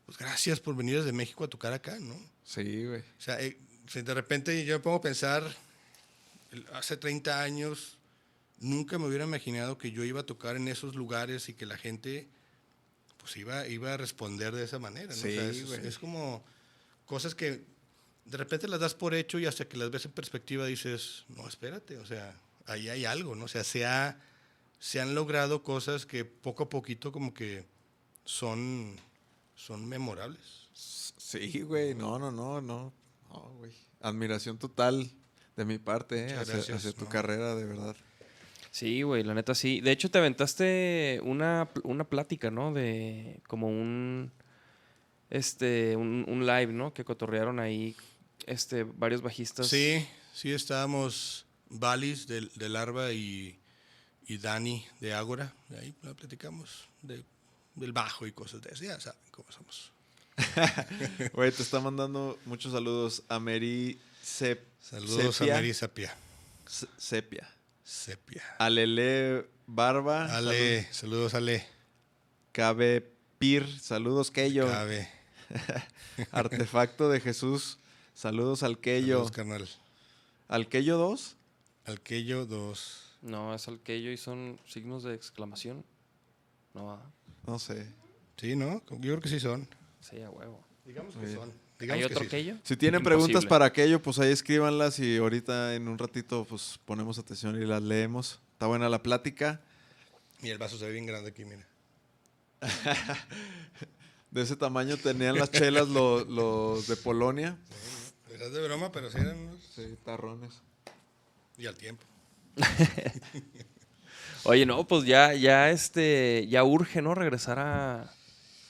pues 0.06 0.18
gracias 0.18 0.60
por 0.60 0.76
venir 0.76 0.96
desde 0.98 1.12
México 1.12 1.44
a 1.44 1.48
tocar 1.48 1.72
acá, 1.72 1.98
¿no? 2.00 2.14
Sí, 2.44 2.84
güey. 2.86 3.00
O 3.00 3.20
sea, 3.20 3.40
eh, 3.40 3.56
si 3.88 4.02
de 4.02 4.14
repente 4.14 4.64
yo 4.64 4.74
me 4.76 4.80
pongo 4.82 4.96
a 4.96 5.00
pensar, 5.02 5.42
hace 6.72 6.96
30 6.96 7.42
años, 7.42 7.96
nunca 8.60 8.98
me 8.98 9.06
hubiera 9.06 9.24
imaginado 9.24 9.78
que 9.78 9.90
yo 9.92 10.04
iba 10.04 10.20
a 10.20 10.26
tocar 10.26 10.56
en 10.56 10.68
esos 10.68 10.94
lugares 10.94 11.48
y 11.48 11.54
que 11.54 11.66
la 11.66 11.76
gente 11.78 12.28
pues 13.18 13.36
iba, 13.38 13.66
iba 13.68 13.94
a 13.94 13.96
responder 13.96 14.54
de 14.54 14.64
esa 14.64 14.78
manera. 14.78 15.06
¿no? 15.06 15.12
O 15.12 15.16
sea, 15.16 15.52
Sí, 15.52 15.58
es, 15.60 15.66
güey. 15.66 15.86
es 15.86 15.98
como 15.98 16.44
cosas 17.06 17.34
que 17.34 17.62
de 18.26 18.36
repente 18.36 18.68
las 18.68 18.80
das 18.80 18.94
por 18.94 19.14
hecho 19.14 19.38
y 19.38 19.46
hasta 19.46 19.66
que 19.66 19.76
las 19.78 19.90
ves 19.90 20.04
en 20.04 20.12
perspectiva 20.12 20.66
dices, 20.66 21.24
no, 21.28 21.46
espérate, 21.48 21.96
o 21.98 22.06
sea, 22.06 22.38
ahí 22.66 22.88
hay 22.88 23.04
algo, 23.06 23.34
¿no? 23.34 23.46
O 23.46 23.48
sea, 23.48 23.64
se, 23.64 23.84
ha- 23.86 24.18
se 24.78 25.00
han 25.00 25.14
logrado 25.14 25.62
cosas 25.62 26.04
que 26.06 26.24
poco 26.26 26.64
a 26.64 26.68
poquito 26.70 27.12
como 27.12 27.32
que 27.34 27.64
son, 28.26 28.98
son 29.54 29.86
memorables. 29.88 30.68
Sí, 30.72 31.62
güey. 31.62 31.94
No, 31.94 32.18
no, 32.18 32.30
no, 32.30 32.60
no. 32.60 32.92
No, 33.30 33.40
güey. 33.58 33.72
Admiración 34.00 34.58
total 34.58 35.10
de 35.56 35.64
mi 35.64 35.78
parte, 35.78 36.28
¿eh? 36.28 36.34
Hacia, 36.34 36.54
gracias, 36.54 36.78
hacia 36.78 36.92
tu 36.92 37.04
no. 37.04 37.10
carrera, 37.10 37.54
de 37.54 37.64
verdad. 37.64 37.96
Sí, 38.70 39.02
güey, 39.02 39.22
la 39.22 39.34
neta 39.34 39.54
sí. 39.54 39.80
De 39.80 39.92
hecho, 39.92 40.10
te 40.10 40.18
aventaste 40.18 41.20
una, 41.22 41.70
una 41.84 42.04
plática, 42.04 42.50
¿no? 42.50 42.72
De 42.72 43.40
como 43.46 43.68
un, 43.68 44.32
este, 45.30 45.96
un, 45.96 46.24
un 46.28 46.46
live, 46.46 46.72
¿no? 46.72 46.92
Que 46.92 47.04
cotorrearon 47.04 47.60
ahí, 47.60 47.96
este, 48.46 48.82
varios 48.84 49.22
bajistas. 49.22 49.68
Sí, 49.68 50.04
sí, 50.32 50.50
estábamos 50.52 51.46
Valis 51.70 52.26
de, 52.26 52.42
de 52.54 52.68
Larva 52.68 53.12
y, 53.12 53.58
y 54.26 54.38
Dani 54.38 54.84
de 55.00 55.14
Ágora. 55.14 55.54
de 55.68 55.78
Ahí 55.78 55.94
la 56.02 56.14
platicamos 56.14 56.88
de- 57.02 57.24
del 57.74 57.92
bajo 57.92 58.26
y 58.26 58.32
cosas 58.32 58.62
de 58.62 58.70
eso. 58.70 58.84
Ya 58.84 58.98
saben 59.00 59.20
cómo 59.30 59.50
somos. 59.52 59.92
Güey, 61.32 61.52
te 61.52 61.62
está 61.62 61.80
mandando 61.80 62.38
muchos 62.44 62.72
saludos 62.72 63.22
a 63.28 63.38
Mary 63.38 64.00
Sep 64.20 64.66
Saludos 64.80 65.36
Sepia. 65.36 65.52
a 65.54 65.56
Mary 65.56 65.74
Sepia. 65.74 66.16
Sepia. 66.96 67.48
A 68.58 68.70
Lele 68.70 69.46
Barba. 69.66 70.34
Ale, 70.34 70.88
saludos 70.92 71.34
Ale. 71.34 71.66
Cabe 72.52 73.12
Pir. 73.38 73.66
Saludos, 73.80 74.30
Keyo. 74.30 74.66
Cabe. 74.66 75.08
Artefacto 76.32 77.08
de 77.08 77.20
Jesús. 77.20 77.78
Saludos 78.14 78.62
al 78.62 78.78
Keyo. 78.78 79.16
Saludos, 79.16 79.32
carnal. 79.32 79.68
¿Al 80.48 80.68
Keyo 80.68 80.98
2? 80.98 81.36
Alqueyo 81.86 82.46
2. 82.46 83.18
No, 83.22 83.54
es 83.54 83.68
aquello 83.68 84.10
y 84.10 84.16
son 84.16 84.60
signos 84.66 85.02
de 85.02 85.14
exclamación. 85.14 85.84
No, 86.72 86.88
¿verdad? 86.88 87.10
No 87.46 87.58
sé. 87.58 87.86
Sí, 88.36 88.56
¿no? 88.56 88.82
Yo 88.90 88.98
creo 89.00 89.20
que 89.20 89.28
sí 89.28 89.40
son. 89.40 89.68
sí, 90.00 90.20
a 90.22 90.30
huevo. 90.30 90.64
Digamos 90.84 91.14
que 91.14 91.20
que 91.22 91.34
son. 91.34 91.52
¿Hay 91.90 92.04
otro 92.04 92.22
aquello? 92.24 92.56
Si 92.62 92.76
tienen 92.76 93.00
Imposible. 93.00 93.16
preguntas 93.26 93.46
para 93.46 93.64
aquello, 93.66 94.00
pues 94.00 94.18
ahí 94.18 94.30
escríbanlas 94.32 94.98
y 95.00 95.16
ahorita 95.18 95.74
en 95.74 95.88
un 95.88 95.98
ratito 95.98 96.44
pues 96.48 96.78
ponemos 96.84 97.18
atención 97.18 97.60
y 97.60 97.66
las 97.66 97.82
leemos. 97.82 98.40
Está 98.52 98.66
buena 98.66 98.88
la 98.88 99.02
plática. 99.02 99.60
Y 100.42 100.50
el 100.50 100.58
vaso 100.58 100.78
se 100.78 100.86
ve 100.86 100.92
bien 100.92 101.06
grande 101.06 101.30
aquí, 101.30 101.44
mira. 101.44 101.66
De 104.30 104.42
ese 104.42 104.56
tamaño 104.56 104.96
tenían 104.96 105.36
las 105.36 105.50
chelas 105.50 105.88
lo- 105.88 106.24
los 106.24 106.86
de 106.88 106.96
Polonia. 106.96 107.56
Estás 108.32 108.52
de 108.52 108.62
broma, 108.64 108.90
pero 108.90 109.10
sí 109.10 109.18
eran 109.18 109.38
unos- 109.38 109.62
Sí, 109.74 109.96
tarrones. 110.04 110.60
Y 111.56 111.66
al 111.66 111.76
tiempo. 111.76 112.04
Oye, 114.44 114.66
no, 114.66 114.86
pues 114.86 115.04
ya, 115.04 115.34
ya, 115.34 115.70
este, 115.70 116.46
ya 116.48 116.64
urge, 116.64 117.00
¿no? 117.02 117.14
Regresar 117.14 117.58
a, 117.58 118.02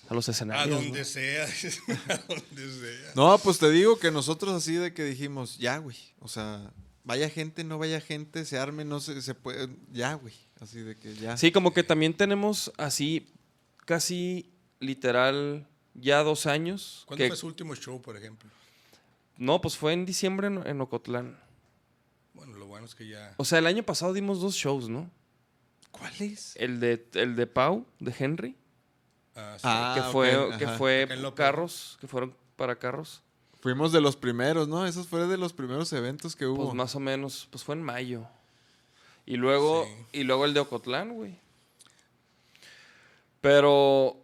a 0.09 0.15
los 0.15 0.29
A 0.29 0.33
escenarios. 0.33 0.81
donde 0.83 0.99
¿no? 1.01 1.05
sea. 1.05 1.45
a 2.09 2.17
donde 2.29 2.73
sea. 2.81 3.13
No, 3.17 3.37
pues 3.39 3.59
te 3.59 3.71
digo 3.71 3.99
que 3.99 4.11
nosotros 4.11 4.55
así 4.55 4.75
de 4.75 4.95
que 4.95 5.05
dijimos, 5.05 5.59
ya, 5.59 5.79
güey. 5.79 5.97
O 6.21 6.29
sea, 6.29 6.73
vaya 7.03 7.29
gente, 7.29 7.65
no 7.65 7.79
vaya 7.79 8.01
gente, 8.01 8.45
se 8.45 8.59
arme, 8.59 8.85
no 8.85 9.01
se, 9.01 9.21
se 9.21 9.35
puede. 9.35 9.69
Ya, 9.93 10.15
güey. 10.15 10.35
Así 10.61 10.81
de 10.81 10.97
que 10.97 11.15
ya. 11.15 11.37
Sí, 11.37 11.51
como 11.51 11.75
que 11.75 11.83
también 11.83 12.15
tenemos 12.17 12.73
así, 12.77 13.27
casi 13.85 14.53
literal 14.81 15.67
ya 15.95 16.23
dos 16.23 16.47
años. 16.47 17.03
¿Cuándo 17.07 17.25
que- 17.25 17.29
fue 17.29 17.37
su 17.37 17.47
último 17.49 17.75
show, 17.75 18.01
por 18.01 18.17
ejemplo? 18.17 18.49
No, 19.37 19.61
pues 19.61 19.77
fue 19.77 19.93
en 19.93 20.07
diciembre 20.07 20.47
en, 20.47 20.65
en 20.65 20.81
Ocotlán. 20.81 21.37
Bueno, 22.35 22.57
lo 22.57 22.67
bueno 22.67 22.87
es 22.87 22.95
que 22.95 23.09
ya... 23.09 23.35
O 23.37 23.45
sea, 23.45 23.59
el 23.59 23.67
año 23.67 23.83
pasado 23.83 24.13
dimos 24.13 24.41
dos 24.41 24.55
shows, 24.55 24.89
¿no? 24.89 25.11
¿Cuál 25.97 26.13
es? 26.21 26.57
El 26.57 26.81
de, 26.81 27.07
el 27.15 27.37
de 27.37 27.47
Pau, 27.47 27.87
de 28.01 28.15
Henry, 28.19 28.57
Ah, 29.37 29.55
sí. 29.57 29.63
Ah, 29.65 29.93
que 29.97 30.01
ok, 30.03 30.13
fue, 30.13 30.59
que 30.59 30.65
ajá. 30.65 30.77
fue 30.79 31.09
carros, 31.35 31.97
que 32.01 32.07
fueron 32.07 32.37
para 32.57 32.79
carros. 32.79 33.23
Fuimos 33.61 33.91
de 33.93 34.01
los 34.01 34.17
primeros, 34.17 34.69
¿no? 34.69 34.87
Esos 34.87 35.09
fueron 35.09 35.29
de 35.31 35.37
los 35.39 35.53
primeros 35.53 35.93
eventos 35.93 36.37
que 36.37 36.47
hubo. 36.47 36.65
Pues 36.65 36.75
más 36.75 36.95
o 36.95 37.01
menos, 37.01 37.49
pues 37.51 37.65
fue 37.65 37.75
en 37.75 37.83
mayo. 37.83 38.27
Y 39.27 39.37
luego, 39.37 39.85
Sí. 40.13 40.21
y 40.21 40.23
luego 40.25 40.45
el 40.45 40.55
de 40.55 40.61
Ocotlán, 40.61 41.15
güey. 41.15 41.39
Pero 43.41 44.21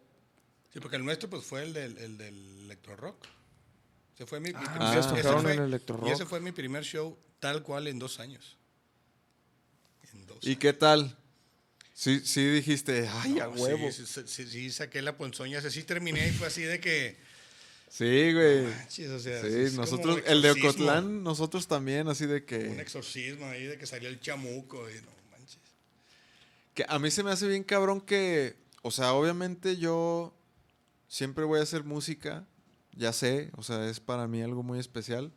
Sí, 0.72 0.78
porque 0.80 0.96
el 0.96 1.04
nuestro 1.04 1.28
pues 1.28 1.44
fue 1.44 1.62
el 1.64 1.72
del, 1.72 1.98
el 1.98 2.16
del 2.18 2.60
Electro 2.64 2.96
Rock. 2.96 3.26
Ese 4.14 4.26
fue 4.26 4.38
mi, 4.40 4.50
mi 4.50 4.54
Ah, 4.56 4.74
primer- 4.74 4.98
ese 4.98 5.08
fue- 5.08 5.52
en 5.54 5.58
el 5.58 5.64
Electro 5.66 5.98
Y 6.04 6.10
ese 6.10 6.20
Rock. 6.20 6.28
fue 6.28 6.40
mi 6.40 6.52
primer 6.52 6.84
show 6.84 7.16
tal 7.40 7.62
cual 7.62 7.86
en 7.88 7.98
dos 7.98 8.20
años. 8.20 8.56
En 10.12 10.26
dos 10.26 10.38
¿Y 10.42 10.56
qué 10.56 10.72
tal? 10.72 11.16
Sí, 11.94 12.20
sí 12.24 12.46
dijiste, 12.48 13.08
ay, 13.08 13.38
a 13.40 13.46
No, 13.46 13.54
sí, 13.54 13.60
huevo. 13.60 13.92
Sí, 13.92 14.04
sí, 14.26 14.46
sí, 14.46 14.70
saqué 14.70 15.02
la 15.02 15.16
ponzoña, 15.16 15.58
así 15.58 15.70
sí 15.70 15.82
terminé 15.82 16.28
y 16.28 16.30
fue 16.30 16.46
así 16.46 16.62
de 16.62 16.80
que... 16.80 17.16
Sí, 17.90 18.32
güey. 18.32 18.62
manches, 18.62 19.10
o 19.10 19.18
sea, 19.18 19.42
Sí, 19.42 19.76
nosotros, 19.76 20.16
un 20.18 20.22
el 20.24 20.42
de 20.42 20.52
Ocotlán, 20.52 21.24
nosotros 21.24 21.66
también, 21.66 22.08
así 22.08 22.24
de 22.24 22.36
Un 22.36 22.42
que, 22.46 22.80
exorcismo 22.80 23.46
ahí 23.46 23.64
de 23.64 23.76
que 23.76 23.86
salió 23.86 24.08
el 24.08 24.20
chamuco 24.20 24.88
y 24.88 24.94
no 24.94 25.10
manches. 25.32 25.58
que 26.72 26.84
a 26.88 26.98
mí 27.00 27.10
se 27.10 27.24
me 27.24 27.32
hace 27.32 27.48
bien 27.48 27.64
cabrón 27.64 28.00
que, 28.00 28.56
o 28.82 28.92
sea, 28.92 29.12
obviamente 29.12 29.76
yo 29.76 30.32
siempre 31.08 31.44
voy 31.44 31.58
a 31.58 31.64
hacer 31.64 31.82
música, 31.82 32.46
ya 32.96 33.12
sé, 33.12 33.50
o 33.56 33.64
sea, 33.64 33.90
es 33.90 33.98
para 33.98 34.28
mí 34.28 34.40
algo 34.40 34.62
muy 34.62 34.78
especial, 34.78 35.32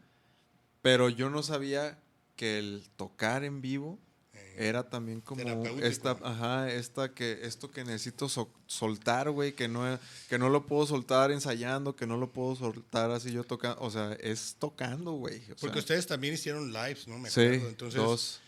pero 0.84 1.10
yo 1.10 1.32
no 1.32 1.42
sabía 1.42 2.00
que 2.36 2.60
el 2.60 2.88
tocar 2.96 3.44
en 3.44 3.62
vivo 3.62 4.00
era 4.58 4.90
también 4.90 5.22
como 5.22 5.64
esta, 5.82 6.12
ajá, 6.24 6.72
esta 6.72 7.14
que, 7.14 7.40
esto 7.44 7.72
que 7.72 7.84
necesito 7.84 8.30
so- 8.30 8.52
soltar, 8.68 9.30
güey, 9.32 9.54
que 9.54 9.68
no, 9.68 10.00
que 10.30 10.38
no 10.38 10.50
lo 10.50 10.66
puedo 10.66 10.86
soltar 10.86 11.32
ensayando, 11.32 11.96
que 11.96 12.06
no 12.08 12.18
lo 12.18 12.32
puedo 12.32 12.56
soltar 12.56 13.12
así 13.12 13.32
yo 13.32 13.44
tocando, 13.44 13.82
o 13.82 13.90
sea, 13.92 14.14
es 14.20 14.56
tocando, 14.60 15.12
güey. 15.14 15.40
Porque 15.60 15.74
sea, 15.74 15.80
ustedes 15.80 16.08
también 16.08 16.34
hicieron 16.34 16.72
lives, 16.74 17.08
¿no? 17.08 17.18
Me 17.20 17.30
sí, 17.30 17.42
acuerdo. 17.42 17.68
Entonces, 17.70 18.02
dos. 18.02 18.42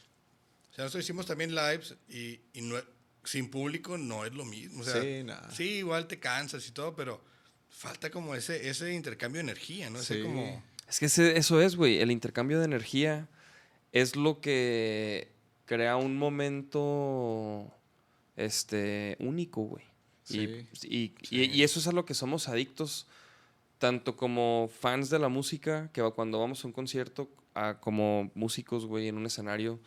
O 0.72 0.76
sea, 0.76 0.84
nosotros 0.86 1.04
hicimos 1.06 1.26
también 1.26 1.56
lives 1.56 1.96
y, 2.10 2.40
y 2.54 2.62
no- 2.62 2.82
sin 3.24 3.50
público 3.50 3.98
no 3.98 4.26
es 4.26 4.34
lo 4.34 4.46
mismo. 4.46 4.82
O 4.82 4.84
sea, 4.84 5.02
Sí, 5.02 5.24
nada. 5.24 5.50
sí, 5.52 5.64
igual 5.78 6.08
te 6.08 6.20
cansas 6.20 6.68
y 6.68 6.72
todo, 6.72 6.96
pero 6.96 7.24
falta 7.70 8.10
como 8.12 8.36
ese, 8.36 8.70
ese 8.70 8.94
intercambio 8.94 9.40
de 9.40 9.44
energía, 9.46 9.90
¿no? 9.90 10.00
Ese 10.00 10.16
Sí. 10.18 10.22
como... 10.24 10.64
es 10.88 11.00
que 11.00 11.08
ese- 11.08 11.38
eso 11.38 11.62
es, 11.62 11.76
güey. 11.76 12.00
El 12.00 12.12
intercambio 12.12 12.60
de 12.60 12.66
energía 12.66 13.28
es 13.92 14.16
lo 14.16 14.42
que 14.42 15.32
crea 15.66 15.98
un 15.98 16.18
momento 16.18 17.72
este, 18.36 19.16
único, 19.20 19.62
güey. 19.64 19.84
Y- 20.30 20.68
Sí. 20.74 21.14
Y, 21.30 21.42
y- 21.60 21.64
eso 21.64 21.80
es 21.80 21.88
a 21.88 21.92
lo 21.92 22.06
que 22.06 22.14
somos 22.14 22.48
adictos, 22.50 23.08
tanto 23.78 24.16
como 24.18 24.70
fans 24.80 25.10
de 25.10 25.20
la 25.20 25.30
música, 25.30 25.90
que 25.94 26.02
cuando 26.16 26.40
vamos 26.40 26.64
a 26.64 26.68
un 26.68 26.74
concierto, 26.74 27.30
a 27.54 27.80
como 27.80 28.32
músicos, 28.34 28.86
güey, 28.86 29.08
en 29.08 29.18
un 29.18 29.26
escenario, 29.28 29.80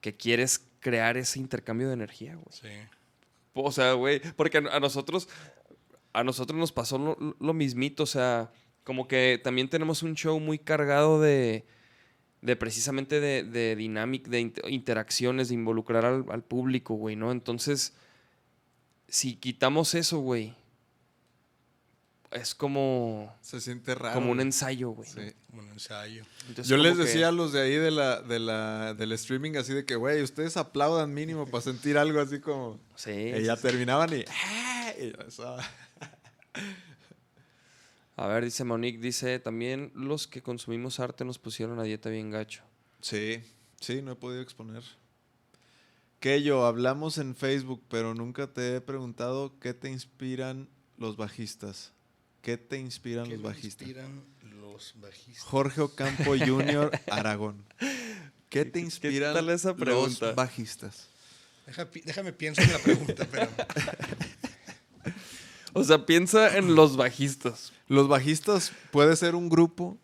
que 0.00 0.16
quieres 0.16 0.66
crear 0.80 1.16
ese 1.16 1.38
intercambio 1.38 1.86
de 1.88 1.94
energía, 1.94 2.34
güey. 2.34 2.46
Sí. 2.50 2.68
O 3.54 3.70
sea, 3.72 3.92
güey, 3.92 4.20
porque 4.36 4.58
a 4.58 4.76
a 4.76 4.80
nosotros, 4.80 5.28
a 6.12 6.24
nosotros 6.24 6.58
nos 6.58 6.72
pasó 6.72 6.98
lo, 6.98 7.36
lo 7.38 7.52
mismito, 7.54 8.02
o 8.02 8.06
sea, 8.06 8.50
como 8.84 9.06
que 9.06 9.40
también 9.42 9.68
tenemos 9.68 10.02
un 10.02 10.14
show 10.16 10.38
muy 10.40 10.58
cargado 10.58 11.20
de, 11.20 11.64
de 12.42 12.56
precisamente 12.56 13.20
de, 13.20 13.42
de 13.44 13.76
dinámica, 13.76 14.30
de 14.30 14.40
int- 14.40 14.70
interacciones, 14.70 15.48
de 15.48 15.54
involucrar 15.54 16.04
al, 16.06 16.24
al 16.30 16.42
público, 16.42 16.94
güey, 16.94 17.16
¿no? 17.16 17.32
Entonces, 17.32 17.92
si 19.08 19.36
quitamos 19.36 19.94
eso, 19.94 20.18
güey, 20.20 20.54
es 22.30 22.54
como, 22.54 23.34
Se 23.40 23.60
siente 23.60 23.94
raro. 23.94 24.14
como 24.14 24.30
un 24.30 24.40
ensayo, 24.40 24.90
güey. 24.90 25.08
Sí. 25.08 25.20
Como 25.50 25.62
un 25.62 25.68
ensayo. 25.70 26.22
Entonces, 26.48 26.68
Yo 26.68 26.76
les 26.76 26.96
que- 26.96 27.02
decía 27.04 27.28
a 27.28 27.32
los 27.32 27.52
de 27.52 27.60
ahí 27.62 27.74
de 27.74 27.90
la, 27.90 28.22
de 28.22 28.38
la, 28.38 28.94
del 28.94 29.10
streaming 29.12 29.56
así 29.56 29.74
de 29.74 29.84
que, 29.84 29.96
güey, 29.96 30.22
ustedes 30.22 30.56
aplaudan 30.56 31.12
mínimo 31.12 31.46
para 31.46 31.60
sentir 31.62 31.98
algo 31.98 32.20
así 32.20 32.38
como... 32.40 32.78
Sí, 32.94 33.10
Y 33.10 33.42
ya 33.42 33.56
sí, 33.56 33.62
terminaban 33.62 34.16
y... 34.16 34.24
"Ah", 34.28 34.92
y 34.98 35.12
eso- 35.26 35.56
A 38.20 38.26
ver, 38.26 38.44
dice 38.44 38.64
Monique, 38.64 38.98
dice, 38.98 39.38
también 39.38 39.92
los 39.94 40.26
que 40.26 40.42
consumimos 40.42 41.00
arte 41.00 41.24
nos 41.24 41.38
pusieron 41.38 41.80
a 41.80 41.84
dieta 41.84 42.10
bien 42.10 42.30
gacho. 42.30 42.62
Sí, 43.00 43.42
sí, 43.80 44.02
no 44.02 44.12
he 44.12 44.14
podido 44.14 44.42
exponer. 44.42 44.82
Que 46.18 46.42
yo, 46.42 46.66
hablamos 46.66 47.16
en 47.16 47.34
Facebook, 47.34 47.82
pero 47.88 48.12
nunca 48.12 48.52
te 48.52 48.76
he 48.76 48.82
preguntado 48.82 49.58
qué 49.58 49.72
te 49.72 49.88
inspiran 49.88 50.68
los 50.98 51.16
bajistas. 51.16 51.94
¿Qué 52.42 52.58
te 52.58 52.76
inspiran 52.76 53.24
¿Qué 53.26 53.36
los 53.36 53.42
bajistas? 53.42 53.88
inspiran 53.88 54.22
los 54.60 54.96
bajistas? 55.00 55.44
Jorge 55.44 55.80
Ocampo 55.80 56.34
Jr. 56.46 56.90
Aragón. 57.10 57.64
¿Qué 58.50 58.66
te 58.66 58.80
inspiran 58.80 59.32
tal 59.32 59.48
esa 59.48 59.74
pregunta? 59.74 60.26
los 60.26 60.36
bajistas? 60.36 61.08
Deja 61.64 61.86
déjame 61.86 62.34
pienso 62.34 62.60
en 62.60 62.70
la 62.70 62.80
pregunta, 62.80 63.26
pero... 63.30 63.48
O 65.72 65.84
sea, 65.84 66.04
piensa 66.06 66.56
en 66.56 66.74
los 66.74 66.96
bajistas. 66.96 67.72
Los 67.86 68.08
bajistas 68.08 68.72
puede 68.90 69.16
ser 69.16 69.34
un 69.34 69.48
grupo, 69.48 69.98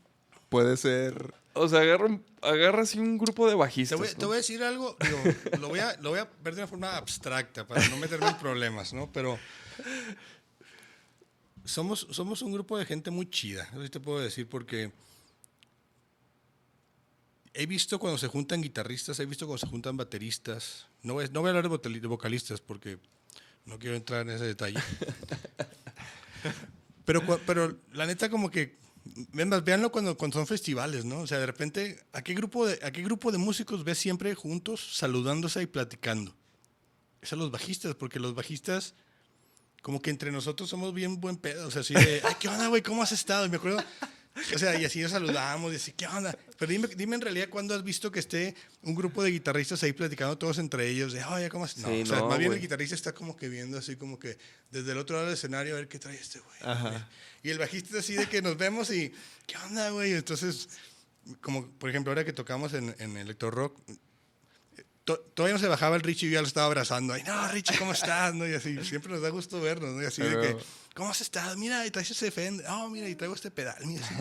puede 0.48 0.76
ser... 0.76 1.34
O 1.54 1.68
sea, 1.68 1.80
agarra, 1.80 2.06
un- 2.06 2.24
agarra 2.42 2.82
así 2.82 2.98
un 2.98 3.16
grupo 3.16 3.46
de 3.46 3.52
Te 3.52 3.56
bajistas. 3.56 3.98
voy, 3.98 4.08
¿no? 4.08 4.14
te 4.16 4.26
voy 4.26 4.34
a 4.34 4.36
decir 4.36 4.62
algo, 4.62 4.94
digo, 5.00 5.18
lo, 5.58 5.68
voy 5.68 5.78
a, 5.78 5.96
lo 6.02 6.10
voy 6.10 6.18
a 6.18 6.28
ver 6.44 6.54
de 6.54 6.60
una 6.60 6.68
forma 6.68 6.96
abstracta 6.96 7.66
para 7.66 7.86
no 7.88 7.96
meterme 7.96 8.28
en 8.28 8.36
problemas, 8.36 8.92
¿no? 8.92 9.10
Pero 9.10 9.38
somos, 11.64 12.06
somos 12.10 12.42
un 12.42 12.52
grupo 12.52 12.76
de 12.78 12.84
gente 12.84 13.10
muy 13.10 13.28
chida, 13.30 13.64
eso 13.72 13.82
sí 13.82 13.88
te 13.88 14.00
puedo 14.00 14.20
decir, 14.20 14.46
porque 14.48 14.92
he 17.54 17.64
visto 17.66 17.98
cuando 17.98 18.18
se 18.18 18.28
juntan 18.28 18.60
guitarristas, 18.60 19.18
he 19.18 19.26
visto 19.26 19.46
cuando 19.46 19.64
se 19.64 19.70
juntan 19.70 19.96
bateristas. 19.96 20.86
No 21.02 21.14
voy, 21.14 21.26
no 21.32 21.40
voy 21.40 21.48
a 21.48 21.56
hablar 21.56 21.70
de 21.70 22.06
vocalistas 22.06 22.60
porque 22.60 22.98
no 23.66 23.78
quiero 23.78 23.96
entrar 23.96 24.22
en 24.22 24.30
ese 24.30 24.44
detalle. 24.44 24.80
Pero, 27.06 27.22
pero 27.46 27.78
la 27.92 28.04
neta 28.04 28.28
como 28.28 28.50
que, 28.50 28.78
véanlo 29.32 29.92
cuando, 29.92 30.16
cuando 30.18 30.38
son 30.38 30.46
festivales, 30.46 31.04
¿no? 31.04 31.20
O 31.20 31.26
sea, 31.26 31.38
de 31.38 31.46
repente, 31.46 32.04
¿a 32.12 32.20
qué, 32.22 32.34
grupo 32.34 32.66
de, 32.66 32.80
¿a 32.82 32.90
qué 32.90 33.00
grupo 33.02 33.30
de 33.30 33.38
músicos 33.38 33.84
ves 33.84 33.98
siempre 33.98 34.34
juntos, 34.34 34.96
saludándose 34.96 35.62
y 35.62 35.66
platicando? 35.66 36.34
Es 37.22 37.32
a 37.32 37.36
los 37.36 37.52
bajistas, 37.52 37.94
porque 37.94 38.18
los 38.18 38.34
bajistas, 38.34 38.94
como 39.82 40.02
que 40.02 40.10
entre 40.10 40.32
nosotros 40.32 40.68
somos 40.68 40.92
bien 40.92 41.20
buen 41.20 41.36
pedo, 41.36 41.68
o 41.68 41.70
sea, 41.70 41.82
así 41.82 41.94
de, 41.94 42.20
ay, 42.24 42.34
¿qué 42.40 42.48
onda, 42.48 42.66
güey? 42.66 42.82
¿Cómo 42.82 43.04
has 43.04 43.12
estado? 43.12 43.46
Y 43.46 43.50
me 43.50 43.58
acuerdo, 43.58 43.78
o 44.54 44.58
sea, 44.58 44.78
y 44.80 44.84
así 44.84 45.00
nos 45.00 45.12
saludamos, 45.12 45.72
y 45.72 45.76
así, 45.76 45.92
¿qué 45.92 46.06
onda? 46.06 46.36
Pero 46.58 46.70
dime, 46.72 46.88
dime 46.88 47.16
en 47.16 47.22
realidad 47.22 47.48
cuándo 47.48 47.74
has 47.74 47.82
visto 47.82 48.10
que 48.10 48.18
esté 48.20 48.54
un 48.82 48.94
grupo 48.94 49.22
de 49.22 49.30
guitarristas 49.30 49.82
ahí 49.82 49.92
platicando 49.92 50.36
todos 50.38 50.58
entre 50.58 50.88
ellos, 50.88 51.12
de, 51.12 51.24
oye, 51.24 51.48
¿cómo 51.48 51.64
has-?" 51.64 51.76
No, 51.78 51.88
Sí, 51.88 52.02
o 52.02 52.06
sea, 52.06 52.18
no, 52.18 52.28
más 52.28 52.38
bien 52.38 52.52
el 52.52 52.58
güey. 52.58 52.60
guitarrista 52.62 52.94
está 52.94 53.12
como 53.12 53.36
que 53.36 53.48
viendo 53.48 53.78
así 53.78 53.96
como 53.96 54.18
que 54.18 54.38
desde 54.70 54.92
el 54.92 54.98
otro 54.98 55.16
lado 55.16 55.26
del 55.28 55.34
escenario 55.34 55.74
a 55.74 55.76
ver 55.78 55.88
qué 55.88 55.98
trae 55.98 56.16
este 56.16 56.40
güey. 56.40 56.58
Ajá. 56.62 57.08
Y 57.42 57.50
el 57.50 57.58
bajista 57.58 57.90
es 57.98 58.04
así 58.04 58.14
de 58.14 58.28
que 58.28 58.42
nos 58.42 58.56
vemos 58.56 58.90
y, 58.90 59.12
¿qué 59.46 59.56
onda, 59.58 59.90
güey? 59.90 60.12
Entonces, 60.12 60.68
como 61.40 61.68
por 61.70 61.90
ejemplo, 61.90 62.10
ahora 62.12 62.24
que 62.24 62.32
tocamos 62.32 62.74
en, 62.74 62.94
en 62.98 63.16
Electro 63.16 63.50
Rock, 63.50 63.78
to- 65.04 65.18
todavía 65.34 65.54
no 65.54 65.60
se 65.60 65.68
bajaba 65.68 65.96
el 65.96 66.02
Richie 66.02 66.26
y 66.26 66.30
yo 66.30 66.34
ya 66.34 66.40
lo 66.42 66.48
estaba 66.48 66.66
abrazando. 66.66 67.12
Ay, 67.14 67.22
no, 67.24 67.48
Richie, 67.52 67.78
¿cómo 67.78 67.92
estás? 67.92 68.34
¿No? 68.34 68.46
Y 68.48 68.54
así, 68.54 68.82
siempre 68.84 69.12
nos 69.12 69.22
da 69.22 69.28
gusto 69.30 69.60
vernos, 69.60 69.94
¿no? 69.94 70.02
Y 70.02 70.06
así 70.06 70.22
de 70.22 70.30
que, 70.30 70.36
Pero- 70.36 70.60
¿cómo 70.96 71.10
has 71.10 71.20
estado? 71.20 71.56
Mira, 71.56 71.86
y 71.86 71.90
traes 71.92 72.10
ese 72.10 72.30
Fender. 72.32 72.66
Oh, 72.68 72.88
mira, 72.90 73.08
y 73.08 73.14
traigo 73.14 73.34
este 73.34 73.50
pedal. 73.52 73.76
Mira, 73.86 74.04
así. 74.04 74.14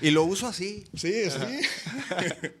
Y 0.06 0.10
lo 0.10 0.24
uso 0.24 0.48
así. 0.48 0.84
Sí, 0.94 1.12
sí. 1.30 1.38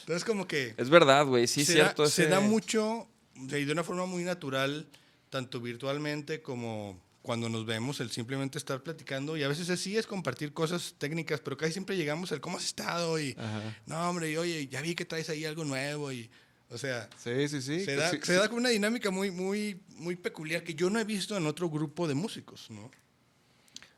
Entonces, 0.00 0.24
como 0.24 0.46
que 0.46 0.74
Es 0.76 0.90
verdad, 0.90 1.26
güey. 1.26 1.46
Sí, 1.46 1.64
se, 1.64 1.72
cierto. 1.74 2.02
da, 2.04 2.08
se 2.10 2.22
ese- 2.22 2.30
da 2.30 2.40
mucho 2.40 3.08
de, 3.34 3.64
de 3.64 3.72
una 3.72 3.84
forma 3.84 4.06
muy 4.06 4.22
natural, 4.24 4.88
tanto 5.30 5.60
virtualmente 5.60 6.42
como 6.42 7.00
cuando 7.22 7.48
nos 7.48 7.66
vemos, 7.66 8.00
el 8.00 8.10
simplemente 8.10 8.58
estar 8.58 8.82
platicando. 8.82 9.36
Y 9.36 9.42
a 9.42 9.48
veces 9.48 9.68
así 9.70 9.96
es 9.96 10.06
compartir 10.06 10.52
cosas 10.52 10.94
técnicas, 10.98 11.40
pero 11.40 11.56
casi 11.56 11.72
siempre 11.72 11.96
llegamos 11.96 12.32
al 12.32 12.40
cómo 12.40 12.56
has 12.56 12.64
estado 12.64 13.20
y, 13.20 13.34
Ajá. 13.38 13.76
no, 13.86 14.08
hombre, 14.10 14.30
y 14.30 14.36
oye, 14.36 14.66
ya 14.68 14.80
vi 14.80 14.94
que 14.94 15.04
traes 15.04 15.28
ahí 15.28 15.44
algo 15.44 15.64
nuevo. 15.64 16.10
y 16.12 16.30
O 16.70 16.78
sea, 16.78 17.08
Sí, 17.22 17.48
sí, 17.48 17.60
sí. 17.62 17.84
se, 17.84 17.96
da, 17.96 18.10
sí- 18.10 18.20
se 18.22 18.34
da 18.34 18.46
como 18.48 18.58
una 18.60 18.68
dinámica 18.68 19.10
muy, 19.10 19.30
muy, 19.30 19.80
muy 19.96 20.14
peculiar 20.16 20.62
que 20.62 20.74
yo 20.74 20.88
no 20.88 21.00
he 21.00 21.04
visto 21.04 21.36
en 21.36 21.46
otro 21.46 21.68
grupo 21.68 22.06
de 22.06 22.14
músicos, 22.14 22.70
¿no? 22.70 22.90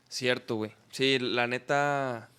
Cierto, 0.09 0.55
güey. 0.55 0.71
Sí, 0.91 1.17
la 1.19 1.47
neta. 1.47 2.29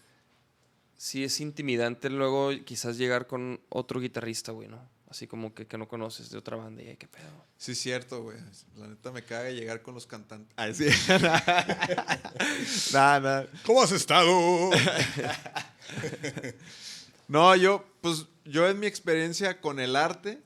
Sí 0.97 1.25
es 1.25 1.41
intimidante 1.41 2.09
luego 2.11 2.51
quizás 2.65 2.97
llegar 2.99 3.27
con 3.27 3.61
otro 3.69 4.01
guitarrista, 4.01 4.53
güey, 4.53 4.69
¿no? 4.69 4.81
Así 5.09 5.27
como 5.29 5.55
que, 5.55 5.67
que 5.67 5.79
no 5.79 5.87
conoces 5.87 6.31
de 6.31 6.39
otra 6.39 6.57
banda 6.57 6.83
y 6.83 6.89
"Ay, 6.89 6.97
qué 6.97 7.07
pedo. 7.07 7.31
Sí, 7.57 7.75
cierto, 7.77 8.23
güey. 8.23 8.39
La 8.77 8.89
neta 8.89 9.13
me 9.13 9.23
caga 9.23 9.51
llegar 9.51 9.83
con 9.83 9.95
los 9.95 10.07
cantantes. 10.07 10.53
Ah, 10.57 10.73
sí. 10.73 10.87
Nada, 12.93 13.21
nada. 13.21 13.47
¿Cómo 13.65 13.83
has 13.83 13.93
estado? 13.93 14.71
No, 17.27 17.57
yo, 17.57 17.85
pues, 18.01 18.27
yo 18.45 18.69
en 18.69 18.79
mi 18.79 18.87
experiencia 18.87 19.61
con 19.61 19.81
el 19.81 19.97
arte, 19.97 20.43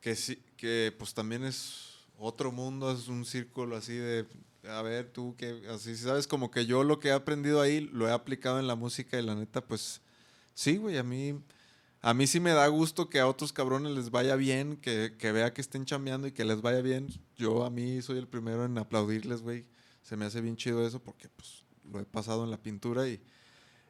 que 0.00 0.16
sí, 0.16 0.42
que 0.56 0.94
pues 0.98 1.14
también 1.14 1.44
es 1.44 1.94
otro 2.18 2.50
mundo, 2.50 2.90
es 2.92 3.08
un 3.08 3.24
círculo 3.24 3.76
así 3.76 3.94
de, 3.94 4.26
a 4.68 4.82
ver, 4.82 5.10
tú 5.12 5.36
que, 5.36 5.62
así, 5.70 5.96
sabes, 5.96 6.26
como 6.26 6.50
que 6.50 6.66
yo 6.66 6.82
lo 6.82 6.98
que 6.98 7.08
he 7.08 7.12
aprendido 7.12 7.60
ahí 7.60 7.80
lo 7.80 8.08
he 8.08 8.12
aplicado 8.12 8.58
en 8.58 8.66
la 8.66 8.74
música 8.74 9.18
y 9.18 9.22
la 9.22 9.36
neta, 9.36 9.60
pues, 9.60 10.00
sí, 10.54 10.76
güey, 10.76 10.98
a 10.98 11.04
mí, 11.04 11.40
a 12.00 12.14
mí 12.14 12.26
sí 12.26 12.40
me 12.40 12.50
da 12.50 12.66
gusto 12.66 13.08
que 13.08 13.20
a 13.20 13.28
otros 13.28 13.52
cabrones 13.52 13.92
les 13.92 14.10
vaya 14.10 14.34
bien, 14.34 14.76
que, 14.76 15.14
que 15.18 15.30
vea 15.30 15.54
que 15.54 15.60
estén 15.60 15.84
chambeando 15.84 16.26
y 16.26 16.32
que 16.32 16.44
les 16.44 16.60
vaya 16.62 16.80
bien. 16.80 17.08
Yo 17.36 17.64
a 17.64 17.70
mí 17.70 18.02
soy 18.02 18.18
el 18.18 18.26
primero 18.26 18.64
en 18.64 18.76
aplaudirles, 18.78 19.42
güey. 19.42 19.66
Se 20.02 20.16
me 20.16 20.24
hace 20.24 20.40
bien 20.40 20.56
chido 20.56 20.84
eso 20.86 21.00
porque, 21.00 21.28
pues, 21.28 21.64
lo 21.92 22.00
he 22.00 22.04
pasado 22.04 22.44
en 22.44 22.50
la 22.50 22.60
pintura 22.60 23.08
y, 23.08 23.20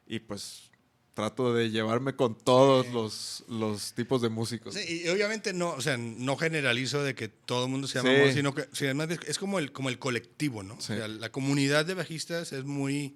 y 0.07 0.19
pues 0.19 0.69
trato 1.13 1.53
de 1.53 1.69
llevarme 1.69 2.15
con 2.15 2.35
todos 2.35 2.85
Sí. 2.85 2.91
los, 2.93 3.43
los 3.49 3.93
tipos 3.93 4.21
de 4.21 4.29
músicos. 4.29 4.73
Sí, 4.75 5.01
y 5.05 5.09
obviamente 5.09 5.51
no, 5.53 5.71
o 5.71 5.81
sea, 5.81 5.97
no 5.97 6.37
generalizo 6.37 7.03
de 7.03 7.13
que 7.15 7.27
todo 7.27 7.65
el 7.65 7.71
mundo 7.71 7.87
se 7.87 7.99
llama 8.01 8.09
Sí. 8.27 8.33
Sino 8.33 8.53
que 8.55 8.67
es 9.27 9.37
como 9.37 9.59
el, 9.59 9.71
como 9.71 9.89
el 9.89 9.99
colectivo, 9.99 10.63
¿no? 10.63 10.75
Sí. 10.79 10.93
O 10.93 10.95
sea, 10.97 11.07
la 11.07 11.29
comunidad 11.31 11.85
de 11.85 11.93
bajistas 11.95 12.53
es 12.53 12.63
muy... 12.63 13.15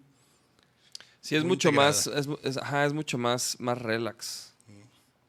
Sí, 1.22 1.36
es 1.38 1.44
Muy 1.44 1.52
mucho 1.52 1.70
integrada. 1.70 1.90
más, 1.92 2.08
es, 2.08 2.28
mu- 2.28 2.38
es- 2.44 2.58
ajá, 2.58 2.86
es 2.86 2.92
mucho 2.92 3.18
más, 3.18 3.56
más 3.60 3.78
relax. 3.78 4.52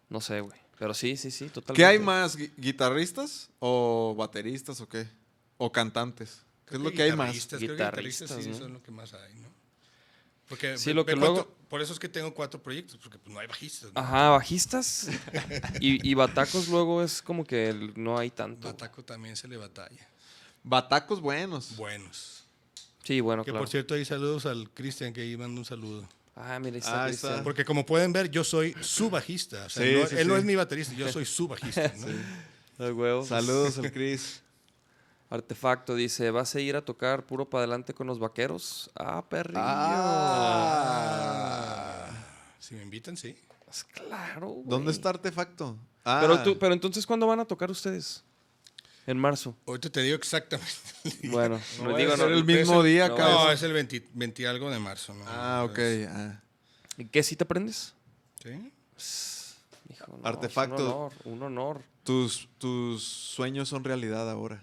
No 0.08 0.20
sé, 0.20 0.40
güey. 0.40 0.58
Pero 0.76 0.92
sí, 0.92 1.16
sí, 1.16 1.30
sí, 1.30 1.44
totalmente. 1.46 1.74
¿Qué 1.74 1.86
hay 1.86 2.00
más? 2.00 2.36
¿Gui- 2.36 2.50
¿Guitarristas 2.56 3.48
o 3.60 4.12
bateristas 4.18 4.80
o 4.80 4.88
qué? 4.88 5.06
¿O 5.56 5.70
cantantes? 5.70 6.40
¿Qué 6.66 6.70
creo 6.70 6.80
es 6.80 6.84
lo 6.84 6.90
que 6.92 7.02
hay 7.04 7.10
más? 7.12 7.28
guitarristas, 7.28 7.58
creo 7.58 7.68
que 7.76 7.82
guitarristas 7.84 8.30
sí 8.42 8.54
son 8.54 8.72
lo 8.72 8.82
que 8.82 8.90
más 8.90 9.14
hay, 9.14 9.34
¿no? 9.36 9.53
Porque 10.54 10.78
Sí, 10.78 10.92
lo 10.92 11.04
que 11.04 11.16
luego- 11.16 11.52
Por 11.68 11.82
eso 11.82 11.92
es 11.92 11.98
que 11.98 12.08
tengo 12.08 12.32
cuatro 12.32 12.62
proyectos, 12.62 12.96
porque 13.02 13.18
pues 13.18 13.34
no 13.34 13.40
hay 13.40 13.48
bajistas. 13.48 13.92
¿no? 13.92 14.00
Ajá, 14.00 14.28
bajistas. 14.30 15.08
y, 15.80 16.08
y 16.08 16.14
batacos 16.14 16.68
luego 16.68 17.02
es 17.02 17.20
como 17.20 17.44
que 17.44 17.92
no 17.96 18.16
hay 18.16 18.30
tanto. 18.30 18.68
Bataco 18.68 19.02
también 19.04 19.34
se 19.34 19.48
le 19.48 19.56
batalla. 19.56 20.08
Batacos 20.62 21.20
buenos. 21.20 21.76
Buenos. 21.76 22.44
Sí, 23.02 23.20
bueno, 23.20 23.44
que 23.44 23.50
claro. 23.50 23.64
por 23.64 23.68
cierto, 23.70 23.94
ahí 23.94 24.04
saludos 24.04 24.46
al 24.46 24.70
Cristian, 24.70 25.12
que 25.12 25.22
ahí 25.22 25.36
manda 25.36 25.58
un 25.58 25.64
saludo. 25.64 26.08
Ah, 26.36 26.58
mira, 26.60 26.76
ahí 26.76 26.82
Ah, 26.86 27.08
está 27.10 27.30
está. 27.32 27.42
Porque 27.44 27.64
como 27.64 27.84
pueden 27.84 28.12
ver, 28.12 28.30
yo 28.30 28.44
soy 28.44 28.74
su 28.80 29.10
bajista. 29.10 29.64
O 29.66 29.68
sea, 29.68 29.84
Sí, 29.84 29.92
no- 30.00 30.06
sí, 30.06 30.16
él 30.16 30.28
no 30.28 30.36
es 30.36 30.44
mi 30.44 30.54
baterista, 30.54 30.94
yo 30.94 31.10
soy 31.10 31.24
su 31.26 31.48
bajista. 31.48 31.92
¿no? 32.78 32.86
Huevos. 32.94 33.26
Saludos 33.28 33.78
al 33.78 33.90
Chris. 33.92 34.40
Artefacto 35.34 35.94
dice, 35.96 36.30
¿vas 36.30 36.54
a 36.54 36.60
ir 36.60 36.76
a 36.76 36.84
tocar 36.84 37.26
puro 37.26 37.50
para 37.50 37.62
adelante 37.64 37.92
con 37.92 38.06
los 38.06 38.20
vaqueros? 38.20 38.88
Ah, 38.94 39.24
perrillo. 39.28 39.58
Ah. 40.84 42.06
Si 42.60 42.74
me 42.76 42.82
invitan, 42.82 43.16
sí. 43.16 43.36
Pues 43.64 43.82
claro, 43.84 44.48
güey. 44.50 44.66
¿Dónde 44.66 44.92
está 44.92 45.08
Artefacto? 45.10 45.76
Ah, 46.04 46.18
Pero, 46.20 46.42
tú, 46.42 46.56
pero 46.58 46.72
entonces, 46.72 47.04
¿cuándo 47.06 47.26
van 47.26 47.40
a 47.40 47.44
tocar 47.44 47.68
ustedes? 47.70 48.22
En 49.06 49.18
marzo. 49.18 49.56
Ahorita 49.66 49.90
te 49.90 50.02
digo 50.02 50.16
exactamente. 50.16 50.72
Bueno, 51.24 51.60
No 51.82 51.96
digo 51.96 52.12
a 52.12 52.16
ser 52.16 52.30
no. 52.30 52.36
el 52.36 52.44
mismo 52.44 52.82
día, 52.84 53.08
no, 53.08 53.16
cabrón. 53.16 53.44
No, 53.46 53.50
es 53.52 53.62
el 53.62 53.72
20, 53.72 54.08
20 54.14 54.46
algo 54.46 54.70
de 54.70 54.78
marzo. 54.78 55.14
¿no? 55.14 55.24
Ah, 55.26 55.66
ok. 55.68 55.78
Ah. 56.08 56.40
¿Y 56.96 57.06
¿Qué 57.06 57.22
si 57.24 57.34
te 57.36 57.42
aprendes? 57.44 57.92
¿Sí? 58.42 58.72
Hijo, 59.90 60.06
no, 60.08 60.16
es 60.18 60.24
Artefacto. 60.24 60.76
Un 60.76 60.82
honor, 60.92 61.12
un 61.24 61.42
honor. 61.42 61.82
Tus, 62.04 62.48
tus 62.58 63.02
sueños 63.02 63.68
son 63.68 63.82
realidad 63.82 64.30
ahora. 64.30 64.62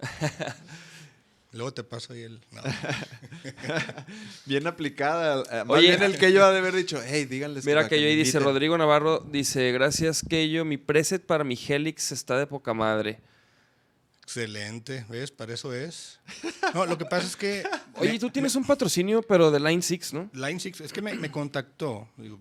Luego 1.52 1.72
te 1.72 1.84
paso 1.84 2.12
ahí 2.12 2.22
el. 2.22 2.40
no. 2.50 2.60
Bien 4.44 4.66
aplicada. 4.66 5.42
eh, 5.50 5.64
Más 5.64 5.78
Oye. 5.78 5.88
bien 5.96 6.02
el 6.02 6.18
que 6.18 6.30
yo 6.32 6.44
ha 6.44 6.50
de 6.52 6.58
haber 6.58 6.74
dicho, 6.74 7.00
hey, 7.04 7.24
díganles 7.24 7.64
Mira 7.64 7.88
que 7.88 8.00
yo 8.00 8.06
ahí 8.06 8.14
dice 8.16 8.36
inviten". 8.36 8.44
Rodrigo 8.44 8.76
Navarro, 8.76 9.20
dice, 9.20 9.72
gracias 9.72 10.22
Keyo, 10.28 10.64
mi 10.66 10.76
preset 10.76 11.24
para 11.24 11.44
mi 11.44 11.58
Helix 11.68 12.12
está 12.12 12.38
de 12.38 12.46
poca 12.46 12.74
madre. 12.74 13.20
Excelente, 14.22 15.06
¿ves? 15.08 15.30
Para 15.30 15.54
eso 15.54 15.72
es. 15.72 16.18
No, 16.74 16.84
lo 16.84 16.98
que 16.98 17.04
pasa 17.06 17.26
es 17.26 17.36
que. 17.36 17.62
Oye, 17.94 18.18
tú 18.18 18.28
tienes 18.28 18.54
un 18.56 18.64
patrocinio, 18.66 19.22
pero 19.22 19.50
de 19.50 19.60
Line 19.60 19.80
6, 19.82 20.12
¿no? 20.14 20.28
Line 20.34 20.58
Six, 20.60 20.80
es 20.80 20.92
que 20.92 21.00
me, 21.00 21.14
me 21.14 21.30
contactó. 21.30 22.08
digo, 22.16 22.38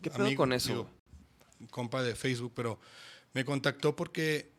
¿Qué 0.00 0.08
pedo 0.10 0.34
con 0.36 0.52
eso? 0.52 0.68
digo, 0.68 0.90
compa 1.70 2.02
de 2.02 2.14
Facebook, 2.14 2.52
pero 2.54 2.78
me 3.34 3.44
contactó 3.44 3.94
porque 3.96 4.50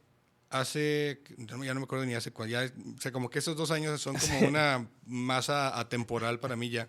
hace, 0.52 1.22
ya 1.38 1.74
no 1.74 1.80
me 1.80 1.84
acuerdo 1.84 2.06
ni 2.06 2.14
hace 2.14 2.32
cuál, 2.32 2.50
ya, 2.50 2.72
o 2.98 3.02
sea, 3.02 3.12
como 3.12 3.30
que 3.30 3.40
esos 3.40 3.56
dos 3.56 3.72
años 3.72 4.02
son 4.02 4.18
como 4.18 4.40
una 4.48 4.88
masa 5.06 5.80
atemporal 5.80 6.40
para 6.40 6.56
mí 6.56 6.70
ya. 6.70 6.88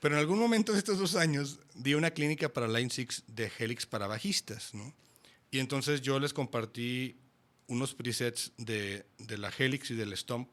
Pero 0.00 0.16
en 0.16 0.20
algún 0.20 0.40
momento 0.40 0.72
de 0.72 0.78
estos 0.78 0.98
dos 0.98 1.14
años 1.14 1.60
di 1.74 1.94
una 1.94 2.10
clínica 2.10 2.52
para 2.52 2.66
Line 2.66 2.90
Six 2.90 3.22
de 3.28 3.52
Helix 3.56 3.86
para 3.86 4.08
bajistas, 4.08 4.74
¿no? 4.74 4.92
Y 5.52 5.60
entonces 5.60 6.00
yo 6.00 6.18
les 6.18 6.32
compartí 6.32 7.16
unos 7.68 7.94
presets 7.94 8.52
de, 8.56 9.06
de 9.18 9.38
la 9.38 9.52
Helix 9.56 9.90
y 9.90 9.94
del 9.94 10.16
Stomp. 10.16 10.48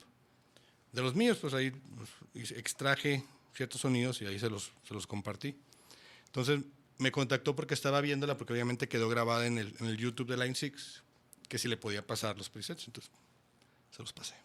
De 0.91 1.01
los 1.01 1.15
míos, 1.15 1.37
pues 1.41 1.53
ahí 1.53 1.71
pues, 2.31 2.51
extraje 2.51 3.23
ciertos 3.55 3.81
sonidos 3.81 4.21
y 4.21 4.25
ahí 4.25 4.37
se 4.37 4.49
los, 4.49 4.71
se 4.87 4.93
los 4.93 5.07
compartí. 5.07 5.55
Entonces 6.27 6.59
me 6.99 7.11
contactó 7.11 7.55
porque 7.55 7.73
estaba 7.73 8.01
viéndola, 8.01 8.37
porque 8.37 8.53
obviamente 8.53 8.87
quedó 8.87 9.09
grabada 9.09 9.47
en 9.47 9.57
el, 9.57 9.75
en 9.79 9.87
el 9.87 9.97
YouTube 9.97 10.29
de 10.29 10.37
Line 10.37 10.53
6, 10.53 11.03
que 11.49 11.57
si 11.57 11.67
le 11.67 11.75
podía 11.75 12.05
pasar 12.05 12.37
los 12.37 12.49
presets. 12.49 12.87
Entonces 12.87 13.11
se 13.91 14.01
los 14.01 14.13
pasé. 14.13 14.35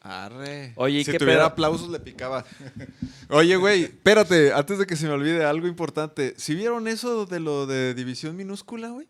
Arre. 0.00 0.72
Oye, 0.76 1.00
¿y 1.00 1.04
si 1.04 1.12
qué 1.12 1.18
tuviera 1.18 1.40
pedo? 1.40 1.46
aplausos 1.46 1.88
le 1.88 2.00
picaba. 2.00 2.44
Oye, 3.28 3.56
güey, 3.56 3.84
espérate, 3.84 4.52
antes 4.52 4.78
de 4.78 4.86
que 4.86 4.96
se 4.96 5.06
me 5.06 5.12
olvide 5.12 5.44
algo 5.44 5.66
importante. 5.66 6.34
¿Sí 6.36 6.54
vieron 6.54 6.88
eso 6.88 7.26
de 7.26 7.40
lo 7.40 7.66
de 7.66 7.94
división 7.94 8.36
minúscula, 8.36 8.88
güey? 8.90 9.08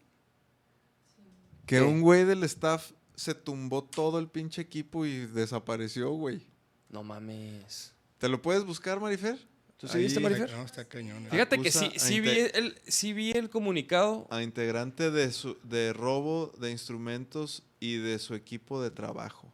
Que 1.67 1.77
¿Qué? 1.77 1.83
un 1.83 2.01
güey 2.01 2.25
del 2.25 2.43
staff 2.45 2.93
se 3.15 3.35
tumbó 3.35 3.85
todo 3.85 4.19
el 4.19 4.29
pinche 4.29 4.63
equipo 4.63 5.07
y 5.07 5.27
desapareció, 5.27 6.11
güey. 6.13 6.47
No 6.89 7.03
mames. 7.03 7.93
¿Te 8.19 8.29
lo 8.29 8.41
puedes 8.41 8.65
buscar, 8.65 9.01
Marifer? 9.01 9.39
¿Tú 9.79 9.89
sí 9.89 9.99
viste, 9.99 10.21
Marifer? 10.21 10.51
No, 10.53 10.65
está 10.65 10.87
cañón. 10.87 11.27
Fíjate 11.31 11.61
que 11.61 11.71
sí, 11.71 11.91
sí, 11.97 12.21
vi 12.21 12.31
el, 12.55 12.79
sí 12.87 13.13
vi 13.13 13.33
el 13.33 13.51
comunicado. 13.51 14.27
A 14.31 14.43
integrante 14.43 15.11
de, 15.11 15.31
su, 15.33 15.59
de 15.65 15.93
robo 15.93 16.53
de 16.59 16.71
instrumentos 16.71 17.63
y 17.79 17.97
de 17.99 18.19
su 18.19 18.35
equipo 18.35 18.83
de 18.83 18.91
trabajo. 18.91 19.53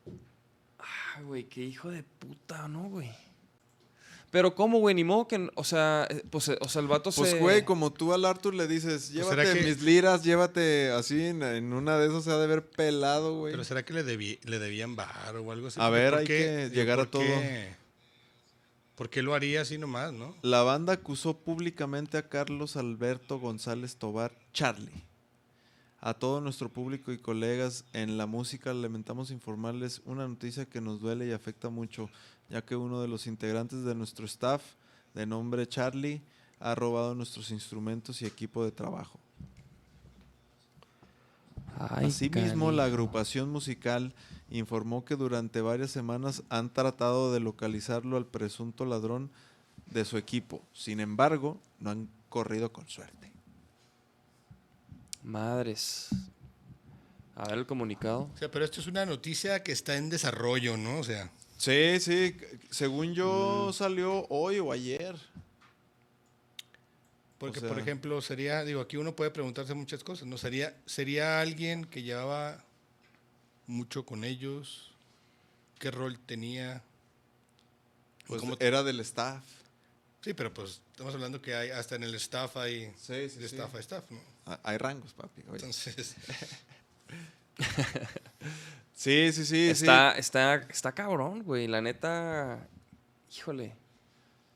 Ay, 0.78 1.24
güey, 1.24 1.44
qué 1.44 1.62
hijo 1.64 1.90
de 1.90 2.04
puta, 2.04 2.68
¿no, 2.68 2.88
güey? 2.88 3.10
Pero 4.30 4.54
¿cómo, 4.54 4.78
güey? 4.78 4.94
Ni 4.94 5.04
modo 5.04 5.28
que... 5.28 5.50
O 5.56 5.64
sea, 5.64 6.06
eh, 6.08 6.22
pues, 6.30 6.48
eh, 6.48 6.56
o 6.62 6.68
sea 6.68 6.80
el 6.80 6.88
vato 6.88 7.10
Pues, 7.12 7.30
se... 7.32 7.38
güey, 7.38 7.64
como 7.66 7.92
tú 7.92 8.14
al 8.14 8.24
Arthur 8.24 8.54
le 8.54 8.66
dices, 8.66 9.06
¿será 9.06 9.42
llévate 9.44 9.58
que- 9.58 9.64
mis 9.66 9.82
liras, 9.82 10.22
llévate 10.24 10.90
así, 10.90 11.20
en, 11.22 11.42
en 11.42 11.72
una 11.74 11.98
de 11.98 12.06
esas 12.06 12.24
se 12.24 12.30
ha 12.30 12.38
de 12.38 12.46
ver 12.46 12.64
pelado, 12.70 13.36
güey. 13.40 13.52
Pero 13.52 13.64
será 13.64 13.84
que 13.84 13.92
le, 13.92 14.04
debí- 14.04 14.38
le 14.44 14.58
debían 14.58 14.96
bajar 14.96 15.36
o 15.36 15.52
algo 15.52 15.66
así. 15.66 15.78
A 15.82 15.90
ver, 15.90 16.10
¿por 16.12 16.18
hay 16.20 16.26
qué? 16.26 16.68
que 16.70 16.74
llegar 16.74 16.98
a 17.00 17.02
¿por 17.02 17.10
todo. 17.10 17.22
qué? 17.24 17.74
¿Por 19.02 19.10
qué 19.10 19.20
lo 19.20 19.34
haría 19.34 19.62
así 19.62 19.78
nomás, 19.78 20.12
no? 20.12 20.32
La 20.42 20.62
banda 20.62 20.92
acusó 20.92 21.36
públicamente 21.36 22.18
a 22.18 22.28
Carlos 22.28 22.76
Alberto 22.76 23.40
González 23.40 23.96
Tobar, 23.96 24.32
Charlie. 24.52 25.02
A 26.00 26.14
todo 26.14 26.40
nuestro 26.40 26.68
público 26.68 27.10
y 27.10 27.18
colegas 27.18 27.84
en 27.94 28.16
la 28.16 28.26
música 28.26 28.72
lamentamos 28.72 29.32
informarles 29.32 30.02
una 30.04 30.28
noticia 30.28 30.66
que 30.66 30.80
nos 30.80 31.00
duele 31.00 31.26
y 31.26 31.32
afecta 31.32 31.68
mucho, 31.68 32.10
ya 32.48 32.64
que 32.64 32.76
uno 32.76 33.02
de 33.02 33.08
los 33.08 33.26
integrantes 33.26 33.82
de 33.82 33.96
nuestro 33.96 34.24
staff, 34.24 34.62
de 35.14 35.26
nombre 35.26 35.66
Charlie, 35.66 36.22
ha 36.60 36.76
robado 36.76 37.16
nuestros 37.16 37.50
instrumentos 37.50 38.22
y 38.22 38.26
equipo 38.26 38.64
de 38.64 38.70
trabajo. 38.70 39.18
Ay, 41.78 42.06
Asimismo, 42.06 42.70
la 42.72 42.84
agrupación 42.84 43.50
musical 43.50 44.14
informó 44.50 45.04
que 45.04 45.16
durante 45.16 45.60
varias 45.60 45.90
semanas 45.90 46.42
han 46.48 46.72
tratado 46.72 47.32
de 47.32 47.40
localizarlo 47.40 48.16
al 48.16 48.26
presunto 48.26 48.84
ladrón 48.84 49.30
de 49.86 50.04
su 50.04 50.16
equipo. 50.18 50.62
Sin 50.72 51.00
embargo, 51.00 51.60
no 51.80 51.90
han 51.90 52.08
corrido 52.28 52.72
con 52.72 52.86
suerte. 52.88 53.30
Madres. 55.22 56.08
A 57.34 57.48
ver 57.48 57.58
el 57.58 57.66
comunicado. 57.66 58.28
O 58.34 58.36
sea, 58.38 58.50
pero 58.50 58.64
esto 58.64 58.80
es 58.80 58.86
una 58.86 59.06
noticia 59.06 59.62
que 59.62 59.72
está 59.72 59.96
en 59.96 60.10
desarrollo, 60.10 60.76
¿no? 60.76 60.98
O 60.98 61.04
sea, 61.04 61.30
Sí, 61.56 62.00
sí, 62.00 62.36
según 62.70 63.14
yo 63.14 63.68
Mm. 63.68 63.72
salió 63.72 64.26
hoy 64.30 64.58
o 64.58 64.72
ayer. 64.72 65.16
Porque 67.42 67.58
O 67.58 67.60
sea- 67.62 67.70
por 67.70 67.80
ejemplo, 67.80 68.22
sería, 68.22 68.62
digo, 68.62 68.80
aquí 68.80 68.96
uno 68.96 69.16
puede 69.16 69.32
preguntarse 69.32 69.74
muchas 69.74 70.04
cosas, 70.04 70.28
¿no? 70.28 70.38
Sería, 70.38 70.76
sería 70.86 71.40
alguien 71.40 71.84
que 71.84 72.04
llevaba 72.04 72.62
mucho 73.66 74.06
con 74.06 74.22
ellos, 74.22 74.92
qué 75.80 75.90
rol 75.90 76.20
tenía. 76.20 76.82
Pues 78.28 78.40
¿Cómo- 78.42 78.56
era 78.60 78.84
del 78.84 79.00
staff. 79.00 79.42
Sí, 80.20 80.34
pero 80.34 80.54
pues 80.54 80.82
estamos 80.92 81.12
hablando 81.14 81.42
que 81.42 81.52
hay 81.56 81.70
hasta 81.70 81.96
en 81.96 82.04
el 82.04 82.14
staff 82.14 82.56
hay 82.58 82.92
Sí, 82.96 83.28
sí, 83.28 83.38
de 83.40 83.48
sí. 83.48 83.56
staff 83.56 83.74
a 83.74 83.80
staff, 83.80 84.08
¿no? 84.12 84.20
a- 84.46 84.60
hay 84.62 84.78
rangos, 84.78 85.12
papi. 85.12 85.42
oye. 85.48 85.54
Entonces, 85.56 86.14
Sí, 88.94 89.32
sí, 89.32 89.44
sí. 89.44 89.68
Está, 89.70 90.12
está, 90.12 90.54
está 90.70 90.92
cabrón, 90.92 91.42
güey. 91.42 91.66
La 91.66 91.80
neta, 91.80 92.68
híjole. 93.36 93.74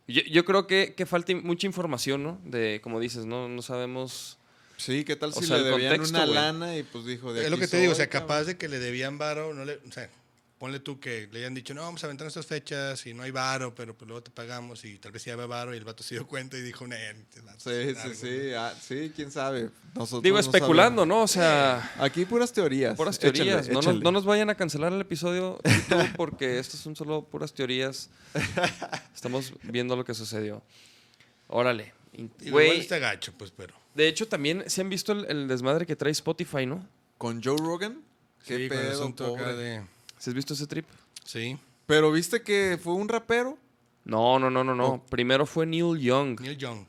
Yo, 0.09 0.23
yo 0.23 0.45
creo 0.45 0.67
que, 0.67 0.95
que 0.95 1.07
falta 1.07 1.35
mucha 1.35 1.67
información, 1.67 2.23
¿no? 2.23 2.41
De, 2.45 2.81
como 2.83 3.01
dices, 3.01 3.27
no, 3.27 3.49
no 3.49 3.63
sabemos. 3.63 4.39
Sí, 4.77 5.05
¿qué 5.05 5.17
tal 5.17 5.31
O 5.31 5.33
si 5.33 5.47
sea, 5.47 5.59
le 5.59 5.65
debían 5.65 5.97
contexto, 5.97 6.17
una 6.17 6.27
lana 6.27 6.77
y 6.77 6.83
pues 6.83 7.07
dijo 7.07 7.33
de 7.33 7.45
es 7.45 7.51
lo 7.51 7.59
que 7.59 7.67
te 7.67 7.79
digo, 7.79 7.93
o 7.93 7.95
sea, 7.95 8.09
cabrón? 8.09 8.29
capaz 8.29 8.45
de 8.45 8.59
que 8.59 8.69
le 8.69 8.79
debían 8.79 9.19
varo, 9.19 9.55
no 9.55 9.65
le, 9.65 9.81
o 9.89 9.93
sea, 9.93 10.11
ponle 10.59 10.81
tú 10.81 10.99
que 10.99 11.29
le 11.31 11.41
hayan 11.41 11.55
dicho, 11.55 11.75
no, 11.75 11.83
vamos 11.83 12.03
a 12.03 12.07
aventar 12.07 12.27
estas 12.27 12.47
fechas 12.47 13.05
y 13.07 13.13
no 13.13 13.23
hay 13.25 13.31
varo, 13.31 13.75
pero 13.75 13.95
pues 13.97 14.09
luego 14.09 14.23
te 14.23 14.31
pagamos 14.31 14.85
y 14.87 14.99
tal 14.99 15.13
vez 15.13 15.23
sí 15.23 15.31
había 15.31 15.45
varo 15.47 15.75
y 15.75 15.77
el 15.77 15.85
vato 15.85 16.03
se 16.03 16.15
dio 16.15 16.27
cuenta 16.27 16.57
y 16.57 16.63
dijo, 16.63 16.87
"Nah, 16.87 16.97
te 17.31 17.41
va 17.43 17.53
a 17.53 17.61
Sí, 17.61 17.71
sí, 17.95 17.99
algo", 17.99 18.15
sí. 18.15 18.53
ah, 18.57 18.75
sí, 18.81 19.13
quién 19.15 19.31
sabe. 19.31 19.69
Nosotros 19.95 20.23
Digo, 20.23 20.37
no 20.37 20.41
especulando, 20.41 21.03
sabemos. 21.03 21.19
¿no? 21.19 21.23
O 21.25 21.29
sea, 21.29 21.93
Aquí 21.99 22.25
puras 22.25 22.53
teorías. 22.53 22.97
puras 22.97 23.17
Échale, 23.19 23.33
teorías. 23.35 23.69
no, 23.69 23.75
nos, 23.75 23.85
échale. 23.87 24.01
no 24.01 24.13
nos 24.13 24.25
vayan 24.25 24.49
a 24.49 24.55
cancelar 24.55 24.93
el 24.93 25.01
episodio 25.01 25.59
YouTube 25.65 26.13
porque 26.17 26.59
estos 26.59 26.81
son 26.81 26.97
solo 26.97 27.23
puras 27.23 27.53
teorías. 27.53 28.09
Estamos 29.15 29.53
viendo 29.63 29.95
lo 29.97 30.05
que 30.05 30.15
sucedió. 30.15 30.63
Órale. 31.49 31.93
Güey, 32.51 32.81
está 32.81 32.99
gacho, 32.99 33.33
pues, 33.37 33.53
pero. 33.55 33.75
de 33.95 34.09
hecho, 34.09 34.27
también 34.27 34.65
se 34.69 34.81
han 34.81 34.89
visto 34.89 35.13
el, 35.13 35.27
el 35.27 35.49
desmadre 35.49 35.85
que 35.85 35.97
trae 35.97 36.13
Spotify, 36.13 36.65
¿no? 36.65 36.87
¿Con 37.19 37.43
Joe 37.43 37.57
Rogan? 37.59 38.01
¿Qué 38.47 38.57
Sí, 38.57 38.69
pedo, 38.69 39.15
pobre? 39.15 39.55
de- 39.55 39.85
¿Se 40.19 40.31
has 40.31 40.35
visto 40.35 40.55
ese 40.55 40.67
trip? 40.67 40.87
Sí, 41.25 41.59
Pero 41.87 42.11
viste 42.13 42.43
que 42.43 42.79
fue 42.83 42.95
un 42.95 43.09
rapero. 43.09 43.59
No, 44.05 44.39
no, 44.39 44.51
no, 44.51 44.63
no, 44.65 44.75
no. 44.75 44.87
Oh. 44.87 45.03
Primero 45.07 45.47
fue 45.47 45.67
Neil 45.67 45.99
Young. 45.99 46.41
Neil 46.41 46.57
Young. 46.57 46.85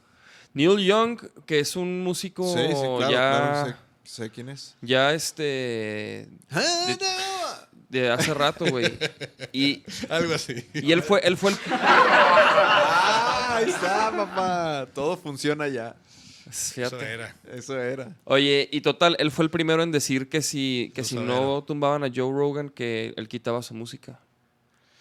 Neil 0.54 0.78
Young, 0.86 1.20
que 1.46 1.60
es 1.60 1.76
un 1.76 2.04
músico 2.04 2.44
Sí, 2.54 2.60
sí, 2.68 2.74
claro, 2.74 3.00
ya, 3.02 3.08
claro, 3.10 3.76
sé, 4.04 4.24
sé 4.24 4.30
quién 4.32 4.50
es. 4.50 4.76
ya 4.82 5.14
este, 5.14 6.28
Ah, 6.52 7.68
de 7.90 8.10
hace 8.12 8.34
rato, 8.34 8.66
güey. 8.66 8.98
Y, 9.52 9.84
Algo 10.10 10.34
así. 10.34 10.68
y 10.74 10.92
él 10.92 11.02
fue, 11.04 11.20
él 11.24 11.38
fue 11.38 11.52
el, 11.52 11.58
Ah, 11.72 13.58
ahí 13.58 13.70
está, 13.70 14.12
papá. 14.16 14.88
Todo 14.94 15.18
funciona 15.18 15.68
ya. 15.68 15.96
Eso 16.50 17.00
era. 17.02 17.36
Eso 17.52 17.80
era. 17.82 18.16
Oye, 18.26 18.70
y 18.72 18.82
total, 18.82 19.16
él 19.20 19.32
fue 19.32 19.44
el 19.46 19.50
primero 19.52 19.84
en 19.84 19.92
decir 19.92 20.30
que 20.30 20.42
si, 20.42 20.92
que 20.96 21.02
Lo 21.02 21.08
si 21.08 21.16
no 21.16 21.64
tumbaban 21.64 22.04
a 22.04 22.08
Joe 22.14 22.32
Rogan, 22.32 22.70
que 22.70 23.14
él 23.18 23.28
quitaba 23.28 23.62
su 23.62 23.74
música 23.74 24.20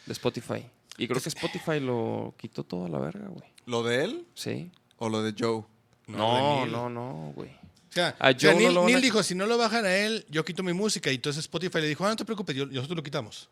de 0.06 0.12
Spotify. 0.12 0.64
Y 0.98 1.06
creo 1.08 1.20
que 1.20 1.28
Spotify 1.28 1.80
lo 1.80 2.34
quitó 2.38 2.64
todo 2.64 2.86
a 2.86 2.88
la 2.88 2.98
verga, 2.98 3.28
güey. 3.28 3.44
¿Lo 3.66 3.82
de 3.82 4.04
él 4.04 4.26
Sí. 4.34 4.70
o 4.98 5.08
lo 5.08 5.22
de 5.22 5.34
Joe? 5.38 5.64
No, 6.06 6.64
de 6.64 6.70
no, 6.70 6.88
no, 6.88 7.32
güey. 7.34 7.50
O 7.50 7.92
sea, 7.96 8.14
A 8.18 8.30
o 8.30 8.38
sea, 8.38 8.52
Joe 8.52 8.54
no 8.54 8.58
Neil, 8.68 8.78
a- 8.78 8.84
Neil 8.84 9.00
dijo, 9.00 9.22
si 9.22 9.34
no 9.34 9.46
lo 9.46 9.56
bajan 9.58 9.84
a 9.86 9.94
él, 9.96 10.26
yo 10.28 10.44
quito 10.44 10.62
mi 10.62 10.72
música. 10.74 11.10
Y 11.10 11.14
entonces 11.16 11.40
Spotify 11.44 11.80
le 11.80 11.88
dijo, 11.88 12.04
ah, 12.04 12.10
no 12.10 12.16
te 12.16 12.24
preocupes, 12.26 12.54
yo- 12.54 12.66
nosotros 12.66 12.96
lo 12.96 13.02
quitamos. 13.02 13.48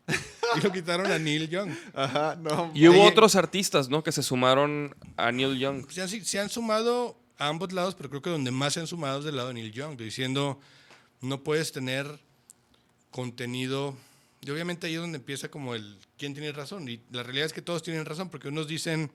y 0.57 0.61
lo 0.61 0.70
quitaron 0.70 1.11
a 1.11 1.18
Neil 1.18 1.49
Young. 1.49 1.70
Ajá, 1.95 2.36
no. 2.36 2.70
Y 2.74 2.86
hubo 2.88 3.01
Oye. 3.01 3.09
otros 3.09 3.36
artistas, 3.36 3.88
¿no? 3.88 4.03
Que 4.05 4.12
se 4.12 4.22
sumaron 4.22 4.95
a 5.16 5.32
Neil 5.32 5.59
Young. 5.59 5.90
Se 5.90 6.03
han, 6.03 6.09
se 6.09 6.38
han 6.40 6.49
sumado 6.51 7.18
a 7.39 7.49
ambos 7.49 7.72
lados, 7.72 7.95
pero 7.95 8.11
creo 8.11 8.22
que 8.22 8.30
donde 8.30 8.51
más 8.51 8.74
se 8.74 8.80
han 8.80 8.87
sumado 8.87 9.18
es 9.18 9.24
del 9.24 9.37
lado 9.37 9.49
de 9.49 9.55
Neil 9.55 9.72
Young, 9.72 9.97
diciendo, 9.97 10.61
no 11.20 11.43
puedes 11.43 11.72
tener 11.72 12.20
contenido... 13.11 13.97
Y 14.41 14.51
obviamente 14.51 14.87
ahí 14.87 14.95
es 14.95 15.01
donde 15.01 15.16
empieza 15.16 15.51
como 15.51 15.74
el 15.74 15.97
quién 16.18 16.35
tiene 16.35 16.53
razón. 16.53 16.87
Y 16.87 17.01
la 17.11 17.22
realidad 17.22 17.47
es 17.47 17.55
que 17.55 17.62
todos 17.62 17.82
tienen 17.82 18.05
razón, 18.05 18.28
porque 18.28 18.49
unos 18.49 18.68
dicen, 18.68 19.11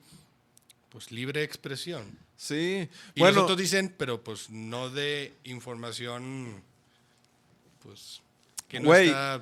pues 0.88 1.12
libre 1.12 1.44
expresión. 1.44 2.18
Sí. 2.36 2.88
Y 3.14 3.20
bueno, 3.20 3.36
los 3.36 3.44
otros 3.44 3.58
dicen, 3.58 3.94
pero 3.96 4.24
pues 4.24 4.50
no 4.50 4.90
de 4.90 5.32
información, 5.44 6.60
pues, 7.80 8.20
que 8.66 8.80
no 8.80 8.86
Güey, 8.86 9.06
está 9.06 9.40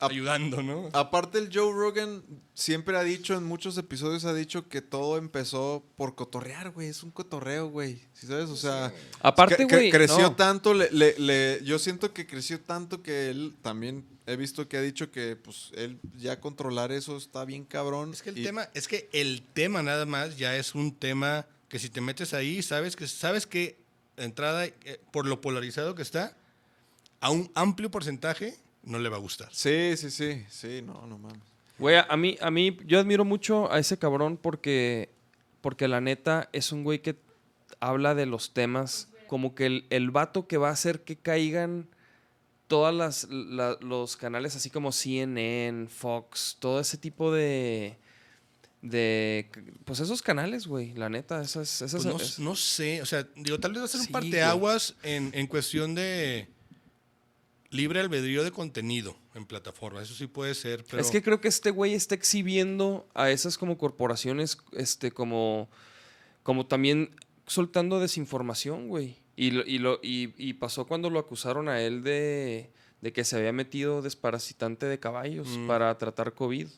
ayudando, 0.00 0.62
¿no? 0.62 0.88
aparte 0.92 1.38
el 1.38 1.50
Joe 1.52 1.72
Rogan 1.72 2.22
siempre 2.54 2.96
ha 2.96 3.02
dicho, 3.02 3.34
en 3.34 3.44
muchos 3.44 3.76
episodios 3.78 4.24
ha 4.24 4.34
dicho 4.34 4.68
que 4.68 4.82
todo 4.82 5.16
empezó 5.18 5.84
por 5.96 6.14
cotorrear, 6.14 6.70
güey. 6.70 6.88
Es 6.88 7.02
un 7.02 7.10
cotorreo, 7.10 7.68
güey. 7.68 8.02
¿Sí 8.12 8.26
sabes? 8.26 8.50
O 8.50 8.56
sea, 8.56 8.92
Aparte, 9.20 9.64
güey. 9.64 9.90
creció 9.90 10.18
no. 10.22 10.36
tanto, 10.36 10.74
le, 10.74 10.90
le- 10.90 11.18
le- 11.18 11.60
yo 11.64 11.78
siento 11.78 12.12
que 12.12 12.26
creció 12.26 12.60
tanto 12.60 13.02
que 13.02 13.30
él 13.30 13.54
también 13.62 14.04
he 14.26 14.36
visto 14.36 14.68
que 14.68 14.76
ha 14.76 14.82
dicho 14.82 15.10
que 15.10 15.36
pues 15.36 15.70
él 15.74 15.98
ya 16.16 16.40
controlar 16.40 16.92
eso 16.92 17.16
está 17.16 17.44
bien 17.44 17.64
cabrón. 17.64 18.12
Es 18.12 18.22
que 18.22 18.30
el 18.30 18.38
y- 18.38 18.42
tema, 18.42 18.68
es 18.74 18.88
que 18.88 19.08
el 19.12 19.42
tema 19.52 19.82
nada 19.82 20.04
más 20.06 20.36
ya 20.36 20.56
es 20.56 20.74
un 20.74 20.94
tema 20.94 21.46
que 21.68 21.78
si 21.78 21.88
te 21.90 22.00
metes 22.00 22.32
ahí, 22.34 22.62
sabes 22.62 22.96
que, 22.96 23.06
sabes 23.08 23.46
que 23.46 23.78
de 24.16 24.24
entrada, 24.24 24.64
eh, 24.66 25.00
por 25.10 25.26
lo 25.26 25.40
polarizado 25.40 25.94
que 25.94 26.02
está, 26.02 26.36
a 27.20 27.30
un 27.30 27.50
amplio 27.54 27.90
porcentaje 27.90 28.56
no 28.86 28.98
le 28.98 29.08
va 29.10 29.16
a 29.16 29.20
gustar. 29.20 29.48
Sí, 29.52 29.94
sí, 29.98 30.10
sí, 30.10 30.44
sí, 30.48 30.80
no, 30.82 31.06
no 31.06 31.18
mames. 31.18 31.38
Güey, 31.78 31.96
a 32.08 32.16
mí, 32.16 32.38
a 32.40 32.50
mí, 32.50 32.78
yo 32.86 32.98
admiro 32.98 33.26
mucho 33.26 33.70
a 33.70 33.78
ese 33.78 33.98
cabrón 33.98 34.38
porque, 34.40 35.10
porque 35.60 35.86
la 35.88 36.00
neta 36.00 36.48
es 36.54 36.72
un 36.72 36.82
güey 36.84 37.02
que 37.02 37.16
habla 37.80 38.14
de 38.14 38.24
los 38.24 38.54
temas 38.54 39.08
como 39.26 39.54
que 39.54 39.66
el, 39.66 39.86
el 39.90 40.10
vato 40.10 40.46
que 40.48 40.56
va 40.56 40.68
a 40.70 40.72
hacer 40.72 41.02
que 41.02 41.16
caigan 41.16 41.86
todas 42.68 42.94
las 42.94 43.24
la- 43.30 43.76
los 43.80 44.16
canales 44.16 44.56
así 44.56 44.70
como 44.70 44.90
CNN, 44.90 45.88
Fox, 45.88 46.56
todo 46.60 46.80
ese 46.80 46.96
tipo 46.96 47.30
de 47.32 47.98
de 48.82 49.50
pues 49.84 50.00
esos 50.00 50.22
canales, 50.22 50.66
güey, 50.66 50.94
la 50.94 51.08
neta, 51.08 51.42
esas 51.42 51.82
esas 51.82 52.02
Pues 52.02 52.06
no, 52.06 52.20
es- 52.22 52.38
no 52.38 52.54
sé, 52.56 53.02
o 53.02 53.06
sea, 53.06 53.26
digo, 53.34 53.58
tal 53.58 53.72
vez 53.72 53.80
va 53.82 53.84
a 53.84 53.88
ser 53.88 54.00
un 54.00 54.06
parteaguas 54.08 54.94
en, 55.02 55.30
en 55.34 55.46
cuestión 55.46 55.94
de 55.94 56.48
libre 57.70 58.00
albedrío 58.00 58.44
de 58.44 58.50
contenido 58.52 59.16
en 59.34 59.44
plataforma. 59.46 60.00
Eso 60.02 60.14
sí 60.14 60.26
puede 60.26 60.54
ser, 60.54 60.84
pero... 60.88 61.00
Es 61.02 61.10
que 61.10 61.22
creo 61.22 61.40
que 61.40 61.48
este 61.48 61.70
güey 61.70 61.94
está 61.94 62.14
exhibiendo 62.14 63.08
a 63.14 63.30
esas 63.30 63.58
como 63.58 63.76
corporaciones, 63.78 64.58
este, 64.72 65.10
como, 65.10 65.68
como 66.42 66.66
también 66.66 67.10
soltando 67.46 68.00
desinformación, 68.00 68.88
güey. 68.88 69.16
Y, 69.36 69.50
lo- 69.50 69.66
y, 69.66 69.78
lo, 69.78 70.00
y, 70.02 70.32
y 70.38 70.54
pasó 70.54 70.86
cuando 70.86 71.10
lo 71.10 71.18
acusaron 71.18 71.68
a 71.68 71.82
él 71.82 72.02
de, 72.02 72.70
de 73.02 73.12
que 73.12 73.24
se 73.24 73.36
había 73.36 73.52
metido 73.52 74.00
desparasitante 74.00 74.86
de 74.86 74.98
caballos 74.98 75.46
Mm. 75.48 75.66
para 75.66 75.96
tratar 75.98 76.32
COVID. 76.34 76.68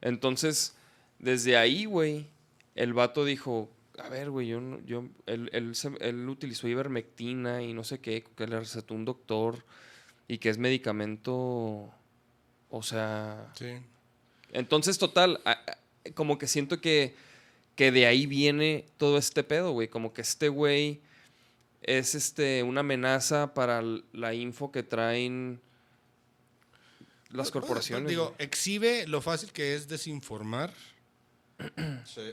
Entonces, 0.00 0.74
desde 1.18 1.56
ahí, 1.56 1.84
güey, 1.84 2.26
el 2.74 2.92
vato 2.92 3.24
dijo, 3.24 3.68
a 4.04 4.08
ver, 4.08 4.30
güey, 4.30 4.48
yo, 4.48 4.60
no- 4.60 4.80
yo, 4.84 5.04
él, 5.26 5.50
él, 5.52 6.28
utilizó 6.28 6.68
ivermectina 6.68 7.62
y 7.62 7.72
no 7.72 7.84
sé 7.84 8.00
qué, 8.00 8.24
que 8.36 8.46
le 8.46 8.58
recetó 8.58 8.94
un 8.94 9.04
doctor 9.04 9.64
y 10.28 10.38
que 10.38 10.48
es 10.50 10.58
medicamento, 10.58 11.90
o 12.70 12.82
sea... 12.82 13.52
Sí. 13.56 13.74
Entonces, 14.52 14.98
total, 14.98 15.40
como 16.14 16.36
que 16.38 16.46
siento 16.46 16.80
que, 16.80 17.14
que 17.74 17.90
de 17.90 18.06
ahí 18.06 18.26
viene 18.26 18.84
todo 18.98 19.16
este 19.16 19.42
pedo, 19.44 19.72
güey. 19.72 19.88
Como 19.88 20.12
que 20.12 20.20
este 20.20 20.48
güey 20.50 21.00
es 21.80 22.14
este, 22.14 22.62
una 22.62 22.80
amenaza 22.80 23.54
para 23.54 23.82
la 24.12 24.34
info 24.34 24.70
que 24.70 24.82
traen 24.82 25.60
las 27.30 27.50
Bueno, 27.50 27.52
corporaciones. 27.52 28.08
Digo, 28.08 28.26
güey. 28.26 28.34
exhibe 28.46 29.06
lo 29.06 29.22
fácil 29.22 29.52
que 29.52 29.74
es 29.74 29.88
desinformar, 29.88 30.72
Sí. 32.04 32.32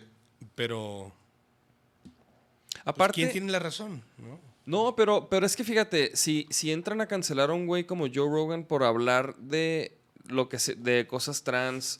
pero 0.55 1.13
Aparte, 2.89 3.15
¿quién 3.15 3.31
tiene 3.31 3.51
la 3.51 3.59
razón? 3.59 4.03
¿no? 4.17 4.39
no, 4.65 4.95
pero, 4.95 5.29
pero 5.29 5.45
es 5.45 5.55
que 5.55 5.63
fíjate, 5.63 6.15
si, 6.15 6.45
si 6.49 6.71
entran 6.71 7.01
a 7.01 7.07
cancelar 7.07 7.49
a 7.49 7.53
un 7.53 7.65
güey 7.67 7.85
como 7.85 8.05
Joe 8.05 8.29
Rogan 8.29 8.63
por 8.63 8.83
hablar 8.83 9.35
de 9.37 9.95
lo 10.27 10.47
que 10.49 10.59
se- 10.59 10.75
de 10.75 11.07
cosas 11.07 11.43
trans, 11.43 11.99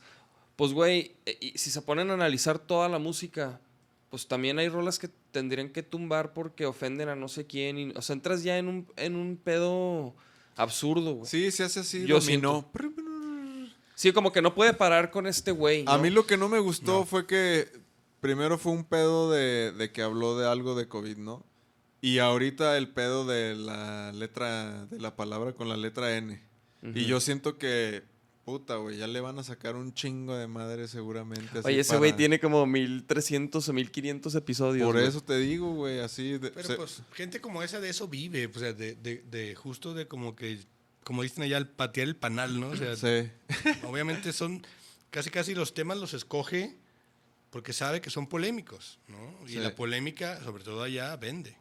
pues 0.56 0.74
güey, 0.74 1.14
eh, 1.26 1.38
y 1.40 1.58
si 1.58 1.72
se 1.72 1.82
ponen 1.82 2.10
a 2.12 2.14
analizar 2.14 2.60
toda 2.60 2.90
la 2.90 3.00
música, 3.00 3.60
pues 4.10 4.28
también 4.28 4.60
hay 4.60 4.70
rolas 4.70 5.00
que 5.00 5.10
tendrían 5.32 5.70
que 5.70 5.84
tumbar 5.84 6.34
porque 6.34 6.66
ofenden 6.66 7.10
a 7.10 7.16
no 7.16 7.28
sé 7.28 7.46
quién. 7.46 7.78
y- 7.78 7.92
o 7.96 8.02
sea, 8.02 8.14
entras 8.14 8.44
ya 8.44 8.58
en 8.58 8.68
un, 8.68 8.88
en 8.98 9.16
un 9.16 9.38
pedo 9.38 10.14
absurdo, 10.56 11.14
güey. 11.16 11.28
Sí. 11.28 11.46
Sí, 11.46 11.52
se 11.58 11.64
hace 11.64 11.80
así, 11.82 12.06
Yo 12.06 12.20
dominó. 12.20 12.70
como 14.14 14.32
que 14.32 14.42
no 14.42 14.54
puede 14.56 14.74
parar 14.74 15.12
con 15.12 15.28
este 15.28 15.52
güey. 15.52 15.84
A 15.88 15.98
¿no? 15.98 16.04
mí 16.04 16.10
lo 16.10 16.26
que 16.26 16.38
no 16.38 16.50
me 16.50 16.60
gustó 16.60 17.00
No. 17.00 17.06
fue 17.06 17.26
que 17.28 17.68
primero 18.22 18.58
fue 18.58 18.72
un 18.74 18.84
pedo 18.84 19.32
de, 19.32 19.72
de 19.72 19.92
que 19.92 20.02
habló 20.02 20.38
de 20.38 20.48
algo 20.48 20.76
de 20.76 20.88
COVID, 20.88 21.18
¿no? 21.18 21.46
Y 22.02 22.20
ahorita 22.20 22.78
el 22.78 22.90
pedo 22.90 23.26
de 23.26 23.56
la 23.56 24.12
letra, 24.14 24.86
de 24.86 25.00
la 25.00 25.16
palabra 25.16 25.54
con 25.54 25.68
la 25.70 25.78
letra 25.78 26.16
N. 26.18 26.42
Y 26.96 27.06
yo 27.06 27.20
siento 27.20 27.58
que, 27.58 28.04
puta, 28.46 28.78
güey, 28.78 28.98
ya 28.98 29.06
le 29.08 29.20
van 29.20 29.38
a 29.38 29.44
sacar 29.44 29.76
un 29.76 29.94
chingo 29.94 30.34
de 30.38 30.48
madre 30.48 30.88
seguramente. 30.88 31.60
así 31.60 31.68
Oye, 31.68 31.82
ese 31.82 31.98
güey 31.98 32.12
para- 32.12 32.18
tiene 32.18 32.40
como 32.40 32.66
1300 32.66 33.68
o 33.68 33.74
1500 33.74 34.34
episodios. 34.36 34.86
Por 34.86 34.96
güey. 34.96 35.08
eso 35.08 35.22
te 35.22 35.38
digo, 35.40 35.74
güey, 35.74 36.00
así. 36.00 36.38
de- 36.38 36.52
Pero 36.52 36.68
se- 36.70 36.76
pues 36.76 37.02
gente 37.12 37.42
como 37.42 37.64
esa 37.64 37.82
de 37.82 37.90
eso 37.90 38.08
vive, 38.08 38.46
o 38.48 38.58
sea, 38.58 38.72
de, 38.72 38.96
de, 38.96 39.18
de 39.30 39.56
justo 39.56 39.94
de 39.94 40.08
como 40.08 40.38
que, 40.38 40.60
como 41.04 41.22
dicen 41.24 41.44
allá, 41.44 41.58
el 41.58 41.68
patear 41.68 42.08
el 42.08 42.16
panal, 42.16 42.62
¿no? 42.62 42.70
O 42.70 42.76
sea, 42.78 42.96
sí. 42.96 43.30
obviamente 43.84 44.32
son, 44.32 44.66
casi 45.10 45.30
casi 45.30 45.54
los 45.54 45.74
temas 45.74 45.98
los 45.98 46.14
escoge 46.14 46.78
porque 47.50 47.74
sabe 47.74 48.02
que 48.02 48.10
son 48.10 48.28
polémicos, 48.28 49.00
¿no? 49.08 49.36
Y 49.48 49.54
Sí. 49.54 49.56
la 49.60 49.74
polémica, 49.76 50.42
sobre 50.44 50.64
todo 50.64 50.84
allá, 50.84 51.16
vende. 51.18 51.56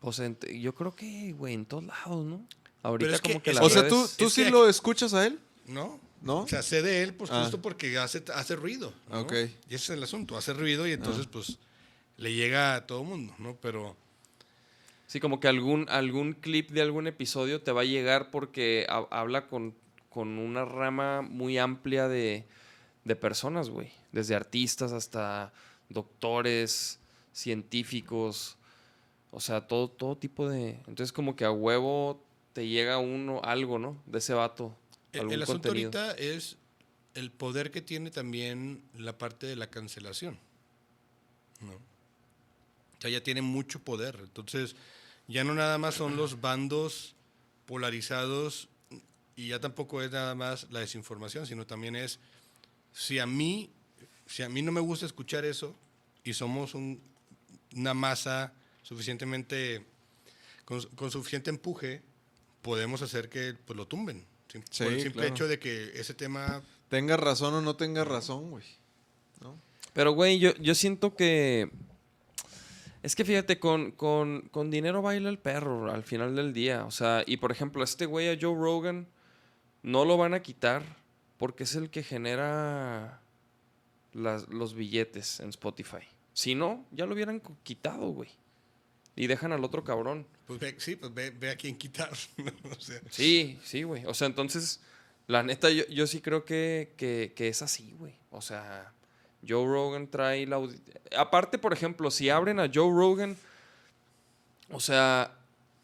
Pues 0.00 0.18
en- 0.20 0.38
yo 0.60 0.74
creo 0.74 0.94
que, 0.94 1.32
güey, 1.32 1.54
en 1.54 1.66
todos 1.66 1.84
lados, 1.84 2.24
¿no? 2.24 2.46
Ahorita 2.82 3.14
es 3.16 3.20
que 3.20 3.32
como 3.32 3.42
que 3.42 3.50
es- 3.50 3.56
las 3.56 3.64
O 3.64 3.70
sea, 3.70 3.88
¿tú, 3.88 4.08
tú 4.16 4.30
sí 4.30 4.44
que- 4.44 4.50
lo 4.50 4.68
escuchas 4.68 5.14
a 5.14 5.26
él? 5.26 5.38
¿No? 5.66 5.98
¿No? 6.22 6.40
O 6.42 6.48
sea, 6.48 6.62
sé 6.62 6.82
de 6.82 7.02
él, 7.02 7.14
pues 7.14 7.30
Ah. 7.30 7.42
justo 7.42 7.60
porque 7.60 7.98
hace, 7.98 8.22
hace 8.34 8.56
ruido. 8.56 8.92
¿no? 9.10 9.20
Ok. 9.22 9.32
Y 9.68 9.74
ese 9.74 9.84
es 9.84 9.90
el 9.90 10.02
asunto, 10.02 10.36
hace 10.36 10.52
ruido 10.52 10.86
y 10.86 10.92
entonces, 10.92 11.26
pues, 11.26 11.58
le 12.16 12.32
llega 12.34 12.74
a 12.74 12.86
todo 12.86 13.04
mundo, 13.04 13.34
¿no? 13.38 13.56
Pero 13.56 13.96
Sí, 15.08 15.20
como 15.20 15.38
que 15.38 15.46
algún, 15.48 15.86
algún 15.88 16.32
clip 16.32 16.70
de 16.70 16.82
algún 16.82 17.06
episodio 17.06 17.62
te 17.62 17.70
va 17.70 17.82
a 17.82 17.84
llegar 17.84 18.30
porque 18.32 18.86
ha- 18.88 19.06
habla 19.10 19.46
con, 19.46 19.74
con 20.10 20.38
una 20.38 20.64
rama 20.64 21.22
muy 21.22 21.58
amplia 21.58 22.08
de, 22.08 22.44
de 23.04 23.16
personas, 23.16 23.70
güey. 23.70 23.92
Desde 24.16 24.34
artistas 24.34 24.92
hasta 24.92 25.52
doctores, 25.90 26.98
científicos, 27.34 28.56
o 29.30 29.40
sea, 29.40 29.66
todo, 29.66 29.88
todo 29.88 30.16
tipo 30.16 30.48
de... 30.48 30.70
Entonces 30.86 31.12
como 31.12 31.36
que 31.36 31.44
a 31.44 31.50
huevo 31.50 32.24
te 32.54 32.66
llega 32.66 32.96
uno, 32.96 33.42
algo, 33.44 33.78
¿no? 33.78 34.02
De 34.06 34.16
ese 34.20 34.32
vato. 34.32 34.74
el, 35.12 35.30
el 35.30 35.42
asunto 35.42 35.68
contenido. 35.68 35.90
ahorita 35.98 36.12
es 36.18 36.56
el 37.12 37.30
poder 37.30 37.70
que 37.70 37.82
tiene 37.82 38.10
también 38.10 38.82
la 38.96 39.18
parte 39.18 39.44
de 39.44 39.54
la 39.54 39.68
cancelación. 39.68 40.38
¿no? 41.60 41.72
O 41.74 43.00
sea, 43.00 43.10
ya 43.10 43.22
tiene 43.22 43.42
mucho 43.42 43.80
poder. 43.80 44.18
Entonces, 44.22 44.76
ya 45.28 45.44
no 45.44 45.54
nada 45.54 45.76
más 45.76 45.94
son 45.96 46.16
los 46.16 46.40
bandos 46.40 47.14
polarizados 47.66 48.70
y 49.36 49.48
ya 49.48 49.60
tampoco 49.60 50.00
es 50.00 50.10
nada 50.10 50.34
más 50.34 50.68
la 50.70 50.80
desinformación, 50.80 51.46
sino 51.46 51.66
también 51.66 51.96
es 51.96 52.18
si 52.96 53.18
a 53.18 53.26
mí, 53.26 53.68
si 54.26 54.42
a 54.42 54.48
mí 54.48 54.62
no 54.62 54.72
me 54.72 54.80
gusta 54.80 55.06
escuchar 55.06 55.44
eso 55.44 55.74
y 56.24 56.32
somos 56.34 56.74
un- 56.74 57.00
una 57.74 57.94
masa 57.94 58.52
suficientemente 58.82 59.84
con, 60.64 60.82
con 60.96 61.10
suficiente 61.10 61.50
empuje, 61.50 62.02
podemos 62.62 63.02
hacer 63.02 63.28
que 63.28 63.54
pues, 63.64 63.76
lo 63.76 63.86
tumben. 63.86 64.24
Sim- 64.52 64.62
Sí, 64.70 64.84
por 64.84 64.92
el 64.92 65.00
simple 65.00 65.22
claro. 65.22 65.34
hecho 65.34 65.48
de 65.48 65.58
que 65.58 65.92
ese 66.00 66.14
tema 66.14 66.62
Tenga 66.88 67.16
razón 67.16 67.52
o 67.54 67.60
no 67.62 67.74
tenga 67.76 68.04
razón, 68.04 68.50
güey. 68.50 68.64
¿No? 69.40 69.58
Pero, 69.92 70.12
güey, 70.12 70.38
yo, 70.38 70.54
yo 70.56 70.72
siento 70.76 71.16
que. 71.16 71.68
Es 73.02 73.16
que 73.16 73.24
fíjate, 73.24 73.58
con, 73.58 73.90
con, 73.90 74.42
con 74.52 74.70
dinero 74.70 75.02
baila 75.02 75.28
el 75.28 75.38
perro 75.38 75.90
al 75.92 76.04
final 76.04 76.36
del 76.36 76.52
día. 76.52 76.84
O 76.86 76.90
sea, 76.92 77.24
y 77.26 77.36
por 77.38 77.50
ejemplo, 77.50 77.82
este 77.82 78.06
güey 78.06 78.28
a 78.28 78.38
Joe 78.40 78.54
Rogan 78.54 79.08
no 79.82 80.04
lo 80.04 80.16
van 80.16 80.32
a 80.34 80.42
quitar 80.42 80.84
porque 81.38 81.64
es 81.64 81.74
el 81.74 81.90
que 81.90 82.02
genera 82.04 83.20
las- 84.16 84.48
los 84.48 84.74
billetes 84.74 85.40
en 85.40 85.50
Spotify. 85.50 86.04
Si 86.32 86.54
no, 86.54 86.84
ya 86.90 87.06
lo 87.06 87.14
hubieran 87.14 87.40
quitado, 87.62 88.08
güey. 88.08 88.30
Y 89.14 89.26
dejan 89.28 89.52
al 89.52 89.64
otro 89.64 89.82
cabrón. 89.84 90.26
Pues 90.46 90.60
ve, 90.60 90.74
sí, 90.78 90.96
pues 90.96 91.12
ve, 91.14 91.30
ve 91.30 91.50
a 91.50 91.56
quién 91.56 91.76
quitar. 91.76 92.10
O 92.70 92.80
sea, 92.80 93.00
Sí, 93.10 93.58
sí, 93.64 93.82
güey. 93.82 94.04
O 94.06 94.12
sea, 94.14 94.26
entonces, 94.26 94.80
la 95.26 95.42
neta, 95.42 95.70
yo, 95.70 95.86
yo 95.88 96.06
sí 96.06 96.20
creo 96.20 96.44
que, 96.44 96.92
que, 96.96 97.32
que 97.34 97.48
es 97.48 97.62
así, 97.62 97.94
güey. 97.98 98.14
O 98.30 98.42
sea, 98.42 98.92
Joe 99.46 99.64
Rogan 99.66 100.08
trae 100.08 100.46
la... 100.46 100.60
Aparte, 101.16 101.56
por 101.58 101.72
ejemplo, 101.72 102.10
si 102.10 102.28
abren 102.28 102.60
a 102.60 102.70
Joe 102.72 102.90
Rogan, 102.90 103.36
o 104.70 104.80
sea, 104.80 105.32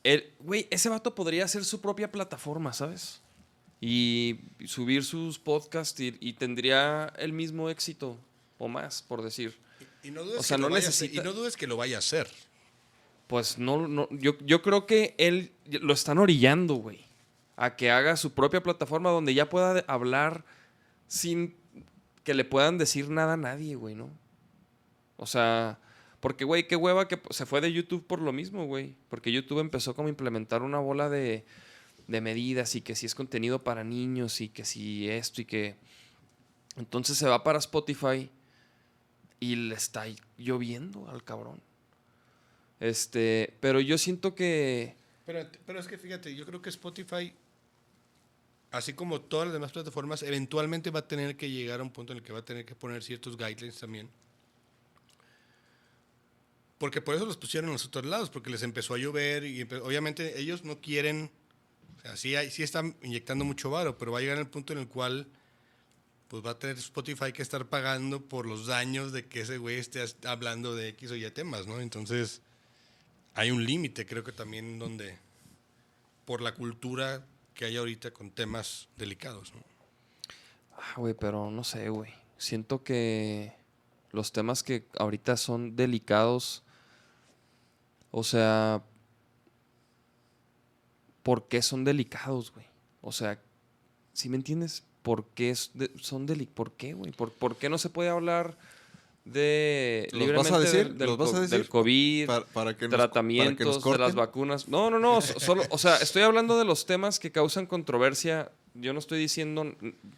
el, 0.05 0.31
güey, 0.41 0.67
ese 0.71 0.89
vato 0.91 1.15
podría 1.15 1.45
hacer 1.47 1.65
su 1.65 1.81
propia 1.81 2.11
plataforma, 2.13 2.73
¿sabes? 2.73 3.21
Y 3.85 4.39
subir 4.67 5.03
sus 5.05 5.41
podcasts 5.41 5.99
y, 5.99 6.17
y 6.21 6.35
tendría 6.35 7.13
el 7.19 7.33
mismo 7.33 7.69
éxito 7.69 8.17
o 8.59 8.69
más, 8.69 9.03
por 9.03 9.23
decir. 9.23 9.59
y, 10.05 10.09
y 10.09 10.11
no 10.13 10.23
dudes 10.23 10.39
O 10.39 10.43
sea, 10.45 10.57
que 10.57 10.61
no 10.63 10.69
lo 10.69 10.75
vaya 10.75 10.87
a 10.87 10.91
hacer- 10.91 11.09
necesita- 11.11 11.21
y 11.21 11.25
no 11.25 11.33
dudes 11.33 11.57
que 11.57 11.67
lo 11.67 11.77
vaya 11.77 11.97
a 11.97 11.99
hacer. 11.99 12.29
Pues 13.27 13.59
no, 13.59 13.89
no 13.89 14.09
yo, 14.13 14.37
yo 14.45 14.63
creo 14.63 14.87
que 14.87 15.17
él 15.19 15.51
lo 15.81 15.93
están 15.95 16.19
orillando, 16.19 16.75
güey. 16.77 17.01
A 17.57 17.75
que 17.75 17.91
haga 17.91 18.17
su 18.17 18.33
propia 18.33 18.63
plataforma 18.63 19.11
donde 19.11 19.35
ya 19.35 19.49
pueda 19.49 19.85
hablar 19.89 20.45
sin 21.09 21.57
que 22.23 22.35
le 22.35 22.45
puedan 22.45 22.79
decir 22.79 23.11
nada 23.11 23.33
a 23.33 23.37
nadie, 23.37 23.75
güey, 23.75 23.97
¿no? 23.97 24.11
O 25.17 25.27
sea, 25.27 25.79
porque, 26.21 26.45
güey, 26.45 26.69
qué 26.69 26.77
hueva 26.77 27.09
que 27.09 27.21
se 27.31 27.47
fue 27.47 27.61
de 27.61 27.73
YouTube 27.73 28.07
por 28.07 28.21
lo 28.21 28.33
mismo, 28.33 28.65
güey. 28.67 28.95
Porque 29.09 29.33
YouTube 29.33 29.59
empezó 29.59 29.95
como 29.95 30.07
a 30.07 30.11
implementar 30.11 30.63
una 30.63 30.79
bola 30.79 31.09
de, 31.09 31.45
de 32.13 32.21
medidas 32.21 32.77
y 32.77 32.81
que 32.83 32.95
si 32.95 33.07
es 33.07 33.15
contenido 33.15 33.65
para 33.65 33.83
niños 33.83 34.41
y 34.41 34.49
que 34.49 34.65
si 34.65 35.09
esto 35.09 35.41
y 35.41 35.45
que... 35.45 35.77
Entonces 36.77 37.19
se 37.19 37.27
va 37.27 37.43
para 37.43 37.59
Spotify 37.59 38.31
y 39.41 39.57
le 39.57 39.75
está 39.75 40.05
lloviendo 40.39 41.11
al 41.11 41.25
cabrón. 41.25 41.61
Este, 42.79 43.57
pero 43.61 43.81
yo 43.81 43.99
siento 43.99 44.35
que 44.35 44.97
Pero, 45.27 45.49
pero 45.67 45.81
es 45.81 45.87
que 45.87 45.99
fíjate, 45.99 46.35
yo 46.35 46.47
creo 46.47 46.63
que 46.63 46.69
Spotify, 46.69 47.33
así 48.71 48.93
como 48.93 49.21
todas 49.21 49.47
las 49.47 49.53
demás 49.53 49.73
plataformas, 49.73 50.23
eventualmente 50.23 50.91
va 50.91 51.01
a 51.01 51.09
tener 51.09 51.37
que 51.37 51.51
llegar 51.51 51.81
a 51.81 51.83
un 51.83 51.91
punto 51.91 52.13
en 52.13 52.19
el 52.19 52.25
que 52.25 52.33
va 52.33 52.41
a 52.41 52.45
tener 52.45 52.65
que 52.65 52.75
poner 52.75 53.03
ciertos 53.03 53.37
guidelines 53.37 53.79
también. 53.79 54.09
Porque 56.79 57.01
por 57.01 57.15
eso 57.15 57.25
los 57.25 57.37
pusieron 57.37 57.69
en 57.69 57.75
los 57.75 57.87
otros 57.87 58.05
lados, 58.07 58.31
porque 58.31 58.51
les 58.51 58.65
empezó 58.65 58.95
a 58.95 58.99
llover 58.99 59.45
y 59.45 59.63
obviamente 59.63 60.41
ellos 60.41 60.65
no 60.65 60.81
quieren, 60.81 61.31
o 62.03 62.07
sea, 62.07 62.17
sí, 62.17 62.35
hay- 62.37 62.49
están 62.59 62.97
inyectando 63.03 63.45
mucho 63.45 63.71
varo, 63.71 63.97
pero 63.99 64.13
va 64.13 64.19
a 64.19 64.21
llegar 64.21 64.39
el 64.39 64.49
punto 64.49 64.73
en 64.73 64.81
el 64.81 64.89
cual 64.89 65.27
pues 66.29 66.45
va 66.45 66.53
a 66.53 66.59
tener 66.59 66.79
Spotify 66.79 67.33
que 67.33 67.43
estar 67.43 67.67
pagando 67.67 68.23
por 68.23 68.47
los 68.47 68.67
daños 68.67 69.13
de 69.13 69.27
que 69.27 69.43
ese 69.43 69.59
güey 69.59 69.77
esté 69.79 70.03
hablando 70.25 70.75
de 70.75 70.89
X 70.89 71.11
o 71.11 71.15
Y 71.17 71.31
temas, 71.31 71.67
¿no? 71.67 71.79
Entonces, 71.81 72.41
hay 73.35 73.51
un 73.51 73.65
límite, 73.67 74.07
creo 74.07 74.25
que 74.25 74.33
también 74.33 74.79
donde, 74.79 75.19
por 76.25 76.41
la 76.41 76.55
cultura 76.55 77.27
que 77.55 77.67
hay 77.67 77.77
ahorita 77.77 78.13
con 78.13 78.31
temas 78.31 78.89
delicados, 78.97 79.53
¿no? 79.55 79.63
Ah, 80.79 80.95
güey, 80.97 81.13
pero 81.13 81.51
no 81.51 81.65
sé, 81.65 81.91
güey. 81.91 82.13
Siento 82.39 82.83
que 82.83 83.53
los 84.11 84.33
temas 84.33 84.63
que 84.63 84.87
ahorita 84.99 85.37
son 85.37 85.77
delicados, 85.77 86.63
o 88.11 88.25
sea, 88.25 88.83
¿por 91.23 91.49
qué 91.49 91.63
son 91.63 91.85
delicados, 91.85 92.53
güey? 92.53 92.67
O 93.01 93.13
sea, 93.13 93.41
¿sí 94.13 94.29
me 94.29 94.37
entiendes? 94.37 94.85
¿Por 95.03 95.27
qué 95.29 95.55
son 95.55 96.27
delicados? 96.27 96.55
¿Por 96.55 96.73
qué, 96.73 96.95
güey? 96.95 97.13
¿Por, 97.13 97.33
por 97.33 97.57
qué 97.57 97.69
no 97.69 97.79
se 97.79 97.91
puede 97.91 98.09
hablar 98.09 98.57
de 99.25 100.09
¿Los 100.13 100.21
vas 100.21 100.51
a 100.51 100.59
libremente 100.59 100.61
decir? 100.61 100.89
del, 100.91 100.99
del 100.99 101.09
¿Los 101.09 101.19
vas 101.19 101.35
a 101.35 101.41
decir? 101.41 101.59
del 101.59 101.69
COVID, 101.69 102.27
Para, 102.27 102.45
para 102.47 102.77
que 102.77 102.87
nos, 102.89 102.91
para 102.93 103.05
que 103.05 103.13
tratamientos 103.13 103.67
nos 103.85 103.93
de 103.93 103.99
las 103.99 104.15
vacunas. 104.15 104.69
No, 104.69 104.91
no, 104.91 104.99
no. 104.99 105.21
so- 105.21 105.39
Solo, 105.39 105.63
o 105.71 105.79
sea, 105.79 105.97
estoy 105.99 106.23
hablando 106.23 106.59
de 106.59 106.65
los 106.65 106.87
temas 106.87 107.19
que 107.19 107.31
causan 107.31 107.67
controversia. 107.67 108.51
Yo 108.75 108.93
no 108.93 108.99
estoy 108.99 109.19
diciendo 109.21 109.75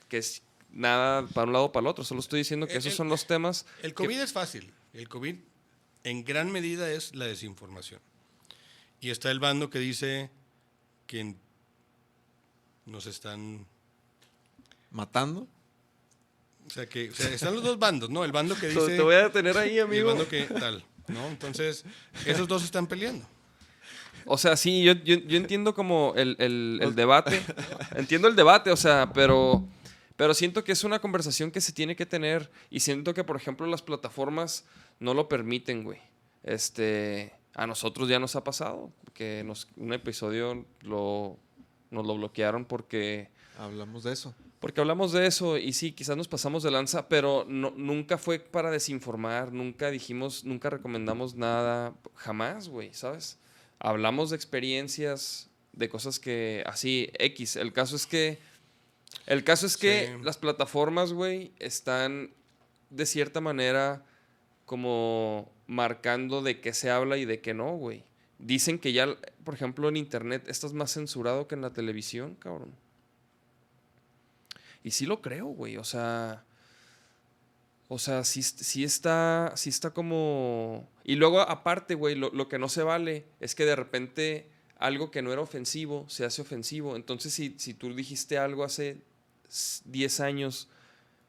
que 0.08 0.18
es 0.18 0.42
nada 0.70 1.26
para 1.34 1.46
un 1.46 1.52
lado 1.52 1.66
o 1.66 1.72
para 1.72 1.82
el 1.84 1.88
otro. 1.88 2.04
Solo 2.04 2.20
estoy 2.20 2.38
diciendo 2.40 2.66
que 2.66 2.72
El- 2.74 2.78
esos 2.78 2.92
el- 2.92 2.96
son 2.96 3.08
los 3.08 3.26
temas. 3.26 3.66
El 3.82 3.90
que- 3.94 4.04
COVID 4.04 4.20
es 4.20 4.32
fácil. 4.32 4.72
El 4.94 5.08
COVID 5.08 5.36
en 6.04 6.24
gran 6.24 6.50
medida 6.50 6.90
es 6.90 7.14
la 7.14 7.26
desinformación. 7.26 8.00
Y 9.00 9.10
está 9.10 9.30
el 9.30 9.38
bando 9.38 9.68
que 9.68 9.78
dice 9.80 10.30
que 11.06 11.34
nos 12.86 13.06
están... 13.06 13.66
¿Matando? 14.90 15.48
O 16.66 16.70
sea, 16.70 16.86
que 16.88 17.10
o 17.10 17.14
sea, 17.14 17.28
están 17.30 17.54
los 17.54 17.62
dos 17.62 17.78
bandos, 17.78 18.08
¿no? 18.10 18.24
El 18.24 18.32
bando 18.32 18.54
que 18.56 18.68
dice... 18.70 18.96
Te 18.96 19.02
voy 19.02 19.14
a 19.16 19.24
detener 19.24 19.56
ahí, 19.58 19.74
y 19.74 19.78
el 19.78 19.84
amigo. 19.84 20.08
bando 20.08 20.28
que 20.28 20.44
tal, 20.44 20.84
¿no? 21.08 21.26
Entonces, 21.28 21.84
esos 22.26 22.46
dos 22.48 22.62
están 22.64 22.86
peleando. 22.86 23.26
O 24.26 24.38
sea, 24.38 24.56
sí, 24.56 24.82
yo, 24.82 24.92
yo, 24.94 25.16
yo 25.16 25.36
entiendo 25.36 25.74
como 25.74 26.14
el, 26.16 26.36
el- 26.38 26.78
el 26.80 26.94
debate. 26.94 27.42
entiendo 27.96 28.28
el 28.28 28.36
debate, 28.36 28.70
o 28.70 28.76
sea, 28.76 29.12
pero, 29.12 29.66
pero 30.16 30.32
siento 30.32 30.64
que 30.64 30.72
es 30.72 30.82
una 30.84 30.98
conversación 31.00 31.50
que 31.50 31.60
se 31.60 31.72
tiene 31.72 31.94
que 31.96 32.06
tener 32.06 32.50
y 32.70 32.80
siento 32.80 33.12
que, 33.12 33.24
por 33.24 33.36
ejemplo, 33.36 33.66
las 33.66 33.82
plataformas 33.82 34.64
no 34.98 35.12
lo 35.12 35.28
permiten, 35.28 35.82
güey. 35.84 35.98
Este, 36.42 37.32
a 37.54 37.66
nosotros 37.66 38.08
ya 38.08 38.18
nos 38.18 38.36
ha 38.36 38.44
pasado 38.44 38.90
que 39.12 39.42
nos, 39.44 39.68
un 39.76 39.92
episodio 39.92 40.64
lo, 40.82 41.38
nos 41.90 42.06
lo 42.06 42.16
bloquearon 42.16 42.64
porque, 42.64 43.30
Hablamos 43.58 44.02
de 44.02 44.12
eso. 44.12 44.34
porque 44.60 44.80
hablamos 44.80 45.12
de 45.12 45.26
eso 45.26 45.56
y 45.58 45.72
sí, 45.72 45.92
quizás 45.92 46.16
nos 46.16 46.26
pasamos 46.28 46.62
de 46.64 46.70
lanza, 46.72 47.08
pero 47.08 47.44
no, 47.48 47.70
nunca 47.76 48.18
fue 48.18 48.40
para 48.40 48.70
desinformar, 48.70 49.52
nunca 49.52 49.90
dijimos, 49.90 50.44
nunca 50.44 50.68
recomendamos 50.70 51.34
nada, 51.36 51.94
jamás, 52.16 52.68
güey, 52.68 52.92
¿sabes? 52.94 53.38
Hablamos 53.78 54.30
de 54.30 54.36
experiencias, 54.36 55.48
de 55.72 55.88
cosas 55.88 56.18
que, 56.18 56.64
así, 56.66 57.10
X. 57.18 57.56
El 57.56 57.72
caso 57.72 57.94
es 57.96 58.06
que, 58.06 58.38
el 59.26 59.44
caso 59.44 59.66
es 59.66 59.76
que 59.76 60.06
Sí. 60.16 60.22
las 60.24 60.38
plataformas, 60.38 61.12
güey, 61.12 61.52
están 61.60 62.32
de 62.90 63.06
cierta 63.06 63.40
manera 63.40 64.04
como 64.64 65.52
marcando 65.66 66.42
de 66.42 66.60
qué 66.60 66.72
se 66.74 66.90
habla 66.90 67.16
y 67.16 67.24
de 67.24 67.40
qué 67.40 67.54
no, 67.54 67.76
güey. 67.76 68.04
Dicen 68.38 68.78
que 68.78 68.92
ya, 68.92 69.08
por 69.44 69.54
ejemplo, 69.54 69.88
en 69.88 69.96
internet 69.96 70.44
estás 70.48 70.72
más 70.72 70.92
censurado 70.92 71.46
que 71.48 71.54
en 71.54 71.62
la 71.62 71.72
televisión, 71.72 72.34
cabrón. 72.34 72.72
Y 74.82 74.90
sí 74.90 75.06
lo 75.06 75.22
creo, 75.22 75.46
güey. 75.46 75.76
O 75.76 75.84
sea. 75.84 76.44
O 77.88 77.98
sea, 77.98 78.24
sí, 78.24 78.42
sí 78.42 78.82
está, 78.82 79.52
sí 79.56 79.68
está 79.68 79.90
como... 79.92 80.88
Y 81.04 81.16
luego, 81.16 81.40
aparte, 81.42 81.94
güey, 81.94 82.14
lo, 82.14 82.30
lo 82.30 82.48
que 82.48 82.58
no 82.58 82.68
se 82.70 82.82
vale 82.82 83.26
es 83.40 83.54
que 83.54 83.66
de 83.66 83.76
repente 83.76 84.48
algo 84.78 85.10
que 85.10 85.20
no 85.20 85.32
era 85.32 85.42
ofensivo 85.42 86.06
se 86.08 86.24
hace 86.24 86.40
ofensivo. 86.42 86.96
Entonces, 86.96 87.34
si, 87.34 87.54
si 87.58 87.74
tú 87.74 87.94
dijiste 87.94 88.38
algo 88.38 88.64
hace 88.64 89.02
s- 89.48 89.82
10 89.84 90.20
años 90.20 90.68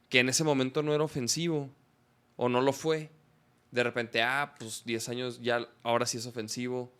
que 0.09 0.19
en 0.19 0.29
ese 0.29 0.45
momento 0.45 0.81
no 0.81 0.93
era 0.93 1.03
ofensivo 1.03 1.69
o 2.37 2.47
no 2.47 2.61
lo 2.61 2.71
fue, 2.71 3.09
de 3.71 3.83
repente, 3.83 4.21
ah, 4.21 4.55
pues 4.57 4.83
10 4.85 5.09
años 5.09 5.39
ya, 5.41 5.67
ahora 5.83 6.05
sí 6.05 6.17
es 6.17 6.25
ofensivo, 6.25 6.91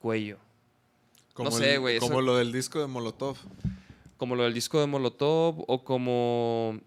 cuello. 0.00 0.38
Como 1.34 1.50
No 1.50 1.56
sé, 1.56 1.78
güey, 1.78 1.96
eso- 1.96 2.06
Como 2.06 2.20
lo 2.20 2.36
del 2.36 2.52
disco 2.52 2.80
de 2.80 2.86
Molotov. 2.86 3.36
Como 4.16 4.36
lo 4.36 4.44
del 4.44 4.54
disco 4.54 4.80
de 4.80 4.86
Molotov 4.86 5.64
o 5.66 5.84
como... 5.84 6.80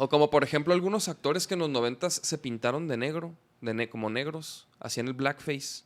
O 0.00 0.08
como, 0.08 0.30
por 0.30 0.44
ejemplo, 0.44 0.72
algunos 0.72 1.08
actores 1.08 1.48
que 1.48 1.54
en 1.54 1.60
los 1.60 1.68
noventas 1.68 2.20
se 2.22 2.38
pintaron 2.38 2.86
de 2.86 2.96
negro, 2.96 3.34
de 3.60 3.74
ne- 3.74 3.88
como 3.88 4.10
negros, 4.10 4.68
hacían 4.78 5.08
el 5.08 5.14
blackface, 5.14 5.82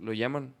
lo- 0.00 0.12
llaman. 0.12 0.54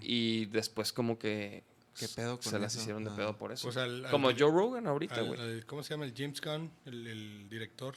Y 0.00 0.46
después 0.46 0.92
como 0.92 1.18
que 1.18 1.62
¿Qué 1.98 2.08
pedo 2.08 2.40
con 2.40 2.50
se 2.50 2.58
las 2.58 2.72
eso? 2.74 2.82
hicieron 2.82 3.04
de 3.04 3.10
pedo 3.12 3.36
por 3.36 3.52
eso. 3.52 3.66
Pues 3.68 3.76
al- 3.76 4.04
al 4.06 4.10
como 4.10 4.30
Joe 4.30 4.50
Rogan 4.50 4.88
ahorita, 4.88 5.20
güey. 5.22 5.62
¿Cómo 5.62 5.84
se 5.84 5.90
llama? 5.94 6.04
El 6.04 6.14
James 6.16 6.40
Gunn, 6.40 6.70
el, 6.84 7.06
el 7.06 7.48
director 7.48 7.94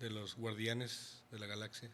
de 0.00 0.10
los 0.10 0.36
Guardianes 0.36 1.22
de 1.30 1.38
la 1.38 1.46
Galaxia. 1.46 1.90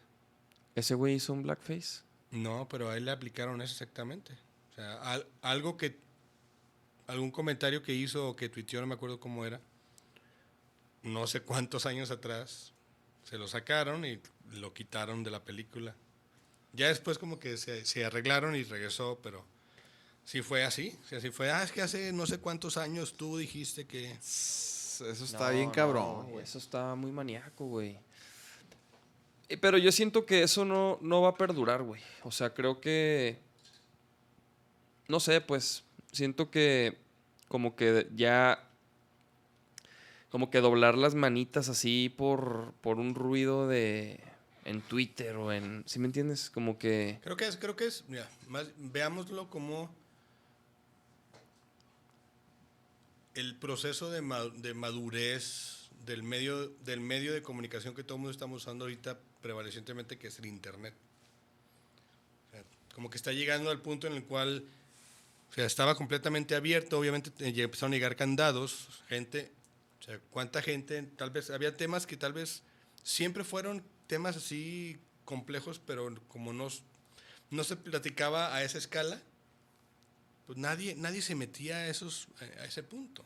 ¿Ese 0.75 0.93
güey 0.95 1.15
hizo 1.15 1.33
un 1.33 1.43
blackface? 1.43 2.01
No, 2.31 2.67
pero 2.69 2.89
a 2.89 2.97
él 2.97 3.05
le 3.05 3.11
aplicaron 3.11 3.61
eso 3.61 3.73
exactamente. 3.73 4.33
O 4.71 4.75
sea, 4.75 4.95
al- 5.01 5.27
algo 5.41 5.77
que. 5.77 5.97
Algún 7.07 7.29
comentario 7.31 7.83
que 7.83 7.93
hizo 7.93 8.29
o 8.29 8.35
que 8.35 8.49
tuiteó, 8.49 8.81
no 8.81 8.87
me 8.87 8.95
acuerdo 8.95 9.19
cómo 9.19 9.45
era. 9.45 9.61
No 11.03 11.27
sé 11.27 11.41
cuántos 11.41 11.85
años 11.85 12.11
atrás. 12.11 12.73
Se 13.23 13.37
lo 13.37 13.47
sacaron 13.47 14.05
y 14.05 14.19
lo 14.53 14.73
quitaron 14.73 15.23
de 15.23 15.31
la 15.31 15.43
película. 15.43 15.95
Ya 16.73 16.87
después, 16.89 17.17
como 17.17 17.39
que 17.39 17.57
se, 17.57 17.85
se 17.85 18.03
arreglaron 18.05 18.55
y 18.55 18.63
regresó, 18.63 19.19
pero. 19.23 19.45
Sí 20.25 20.41
fue 20.41 20.63
así. 20.65 20.97
Sí 21.07 21.29
fue. 21.29 21.51
Ah, 21.51 21.63
es 21.63 21.71
que 21.71 21.81
hace 21.83 22.11
no 22.11 22.25
sé 22.25 22.39
cuántos 22.39 22.77
años 22.77 23.13
tú 23.13 23.37
dijiste 23.37 23.85
que. 23.85 24.17
Eso 25.01 25.25
está 25.25 25.49
No, 25.49 25.55
bien 25.55 25.69
cabrón. 25.71 26.27
Eso 26.41 26.57
está 26.57 26.95
muy 26.95 27.11
maníaco, 27.11 27.65
güey. 27.65 27.97
Eh, 29.49 29.57
Pero 29.57 29.77
yo 29.77 29.91
siento 29.91 30.25
que 30.25 30.43
eso 30.43 30.65
no, 30.65 30.97
no 31.01 31.21
va 31.21 31.29
a 31.29 31.35
perdurar, 31.35 31.83
güey. 31.83 32.01
O 32.23 32.31
sea, 32.31 32.53
creo 32.53 32.79
que... 32.81 33.37
No 35.07 35.19
sé, 35.19 35.41
pues 35.41 35.83
siento 36.11 36.49
que 36.49 36.97
como 37.47 37.75
que 37.75 38.07
ya... 38.15 38.67
Como 40.29 40.49
que 40.49 40.59
doblar 40.59 40.97
las 40.97 41.15
manitas 41.15 41.69
así 41.69 42.13
por, 42.15 42.73
por 42.81 42.97
un 42.99 43.15
ruido 43.15 43.67
de... 43.67 44.19
En 44.65 44.81
Twitter 44.81 45.35
o 45.35 45.53
en... 45.53 45.83
¿Sí 45.85 45.99
me 45.99 46.07
entiendes? 46.07 46.49
Como 46.49 46.79
que... 46.79 47.19
Creo 47.21 47.37
que 47.37 47.47
es, 47.47 47.55
creo 47.55 47.75
que 47.75 47.85
es, 47.85 48.03
mira, 48.07 48.27
más, 48.47 48.67
veámoslo 48.77 49.47
como 49.49 49.93
el 53.35 53.55
proceso 53.55 54.09
de, 54.09 54.21
de 54.55 54.73
madurez 54.73 55.89
del 56.05 56.23
medio, 56.23 56.69
del 56.85 57.01
medio 57.01 57.33
de 57.33 57.41
comunicación 57.41 57.93
que 57.93 58.03
todo 58.03 58.15
el 58.15 58.21
mundo 58.21 58.31
estamos 58.31 58.63
usando 58.63 58.85
ahorita 58.85 59.19
prevalecientemente, 59.41 60.17
que 60.17 60.27
es 60.27 60.39
el 60.39 60.45
Internet. 60.45 60.93
Como 62.93 63.09
que 63.09 63.17
está 63.17 63.33
llegando 63.33 63.69
al 63.69 63.81
punto 63.81 64.07
en 64.07 64.13
el 64.13 64.23
cual 64.23 64.63
o 65.49 65.53
sea, 65.53 65.65
estaba 65.65 65.95
completamente 65.95 66.55
abierto, 66.55 66.97
obviamente 66.97 67.31
eh, 67.39 67.53
empezaron 67.61 67.91
a 67.93 67.95
llegar 67.95 68.15
candados, 68.15 68.87
gente, 69.09 69.51
o 69.99 70.03
sea, 70.03 70.19
cuánta 70.31 70.61
gente, 70.61 71.03
tal 71.17 71.29
vez, 71.29 71.49
había 71.49 71.75
temas 71.75 72.07
que 72.07 72.15
tal 72.15 72.31
vez 72.31 72.63
siempre 73.03 73.43
fueron 73.43 73.83
temas 74.07 74.37
así 74.37 74.97
complejos, 75.25 75.81
pero 75.85 76.13
como 76.29 76.53
no, 76.53 76.69
no 77.51 77.63
se 77.65 77.75
platicaba 77.75 78.55
a 78.55 78.63
esa 78.63 78.77
escala, 78.77 79.21
pues 80.45 80.57
nadie, 80.57 80.95
nadie 80.95 81.21
se 81.21 81.35
metía 81.35 81.77
a, 81.77 81.87
esos, 81.87 82.27
a 82.59 82.65
ese 82.65 82.83
punto. 82.83 83.23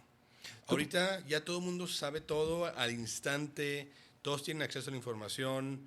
Ahorita 0.67 1.25
ya 1.27 1.43
todo 1.43 1.57
el 1.59 1.65
mundo 1.65 1.87
sabe 1.87 2.21
todo 2.21 2.65
al 2.65 2.91
instante, 2.91 3.91
todos 4.21 4.43
tienen 4.43 4.63
acceso 4.63 4.89
a 4.89 4.91
la 4.91 4.97
información. 4.97 5.81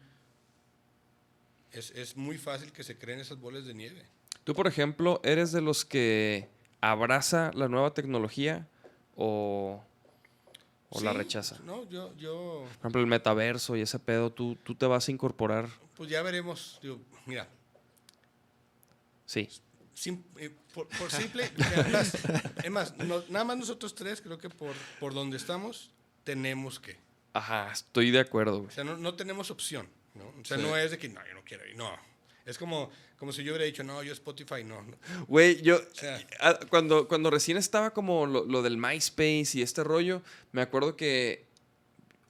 Es, 1.73 1.91
es 1.93 2.17
muy 2.17 2.37
fácil 2.37 2.73
que 2.73 2.83
se 2.85 2.99
creen 2.99 3.21
esas 3.21 3.39
bolas 3.41 3.65
de 3.65 3.75
nieve. 3.75 4.05
Tú, 4.45 4.55
por 4.55 4.67
ejemplo, 4.67 5.21
¿eres 5.25 5.53
de 5.53 5.61
los 5.61 5.85
que 5.85 6.49
abraza 6.81 7.51
la 7.55 7.69
nueva 7.69 7.95
tecnología 7.95 8.67
o, 9.17 9.83
o 10.91 11.01
la 11.01 11.13
rechaza? 11.13 11.59
No, 11.65 11.89
yo, 11.89 12.15
yo, 12.17 12.65
Por 12.69 12.79
ejemplo, 12.81 13.01
el 13.01 13.07
metaverso 13.07 13.77
y 13.77 13.83
ese 13.83 13.99
pedo, 14.01 14.31
¿tú, 14.31 14.57
tú 14.65 14.75
te 14.75 14.87
vas 14.87 15.09
a 15.09 15.13
incorporar? 15.13 15.69
pues 15.97 16.11
ya 16.11 16.23
veremos. 16.23 16.79
Digo, 16.83 16.99
mira, 17.27 17.49
Sí. 19.27 19.49
Sim- 19.95 20.23
eh, 20.39 20.51
por, 20.75 20.89
por 20.89 21.11
simple, 21.11 21.51
las- 21.91 22.15
es 22.65 22.71
más, 22.71 22.97
no- 22.99 23.23
nada 23.29 23.45
más 23.45 23.57
nosotros 23.59 23.95
tres, 23.95 24.21
creo 24.21 24.39
que 24.39 24.49
por, 24.51 24.75
por 25.01 25.15
donde 25.15 25.37
estamos, 25.37 25.91
tenemos 26.25 26.79
que. 26.81 26.99
Ajá, 27.35 27.71
estoy 27.73 28.11
de 28.11 28.21
acuerdo, 28.21 28.59
güey. 28.59 28.69
O 28.69 28.71
sea, 28.71 28.85
no, 28.85 28.97
no 28.97 29.15
tenemos 29.15 29.51
opción, 29.51 29.89
¿no? 30.15 30.25
O 30.41 30.45
sea, 30.45 30.57
Sí. 30.59 30.63
no 30.63 30.77
es 30.77 30.91
de 30.91 30.99
que, 30.99 31.09
no, 31.09 31.21
yo 31.27 31.35
no 31.35 31.43
quiero 31.45 31.67
ir, 31.67 31.77
no. 31.77 31.91
Es 32.45 32.59
como, 32.59 32.91
como 33.19 33.33
si 33.33 33.45
yo 33.45 33.53
hubiera 33.53 33.65
dicho, 33.65 33.85
no, 33.85 34.03
yo 34.03 34.13
Spotify, 34.13 34.65
no. 34.65 34.85
Güey, 35.29 35.63
yo 35.63 35.81
sea- 35.95 36.21
ah, 36.41 36.59
cuando, 36.69 37.07
cuando 37.09 37.31
recién 37.31 37.57
estaba 37.57 37.93
como 37.95 38.27
lo, 38.27 38.45
lo 38.45 38.63
del 38.63 38.77
MySpace 38.77 39.51
y 39.55 39.63
este 39.63 39.85
rollo, 39.85 40.23
me 40.51 40.61
acuerdo 40.61 40.97
que, 40.97 41.47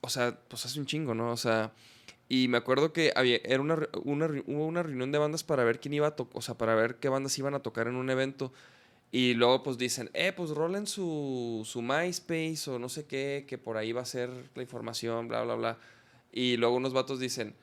o 0.01 0.09
sea, 0.09 0.39
pues 0.47 0.65
hace 0.65 0.79
un 0.79 0.85
chingo, 0.85 1.15
¿no? 1.15 1.31
O 1.31 1.37
sea, 1.37 1.73
y 2.29 2.47
me 2.47 2.57
acuerdo 2.57 2.93
que 2.93 3.11
había, 3.15 3.37
era 3.43 3.61
una, 3.61 3.87
una, 4.03 4.25
hubo 4.47 4.65
una 4.65 4.83
reunión 4.83 5.11
de 5.11 5.17
bandas 5.17 5.43
para 5.43 5.63
ver 5.63 5.79
quién 5.79 5.93
iba 5.93 6.07
a 6.07 6.15
tocar, 6.15 6.37
o 6.37 6.41
sea, 6.41 6.57
para 6.57 6.75
ver 6.75 6.95
qué 6.95 7.09
bandas 7.09 7.37
iban 7.37 7.53
a 7.53 7.59
tocar 7.59 7.87
en 7.87 7.95
un 7.95 8.09
evento. 8.09 8.51
Y 9.11 9.35
luego 9.35 9.61
pues 9.61 9.77
dicen, 9.77 10.09
eh, 10.13 10.33
pues 10.35 10.49
rolen 10.51 10.87
su, 10.87 11.61
su 11.65 11.83
MySpace 11.83 12.71
o 12.71 12.79
no 12.79 12.89
sé 12.89 13.05
qué, 13.05 13.45
que 13.47 13.59
por 13.59 13.77
ahí 13.77 13.91
va 13.91 14.01
a 14.01 14.05
ser 14.05 14.31
la 14.55 14.63
información, 14.63 15.27
bla, 15.27 15.43
bla, 15.43 15.53
bla. 15.55 15.77
Y 16.31 16.57
luego 16.57 16.75
unos 16.75 16.93
vatos 16.93 17.19
dicen, 17.19 17.53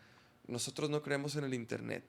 nosotros 0.47 0.91
no 0.91 1.03
creemos 1.03 1.35
en 1.35 1.45
el 1.45 1.55
Internet. 1.55 2.05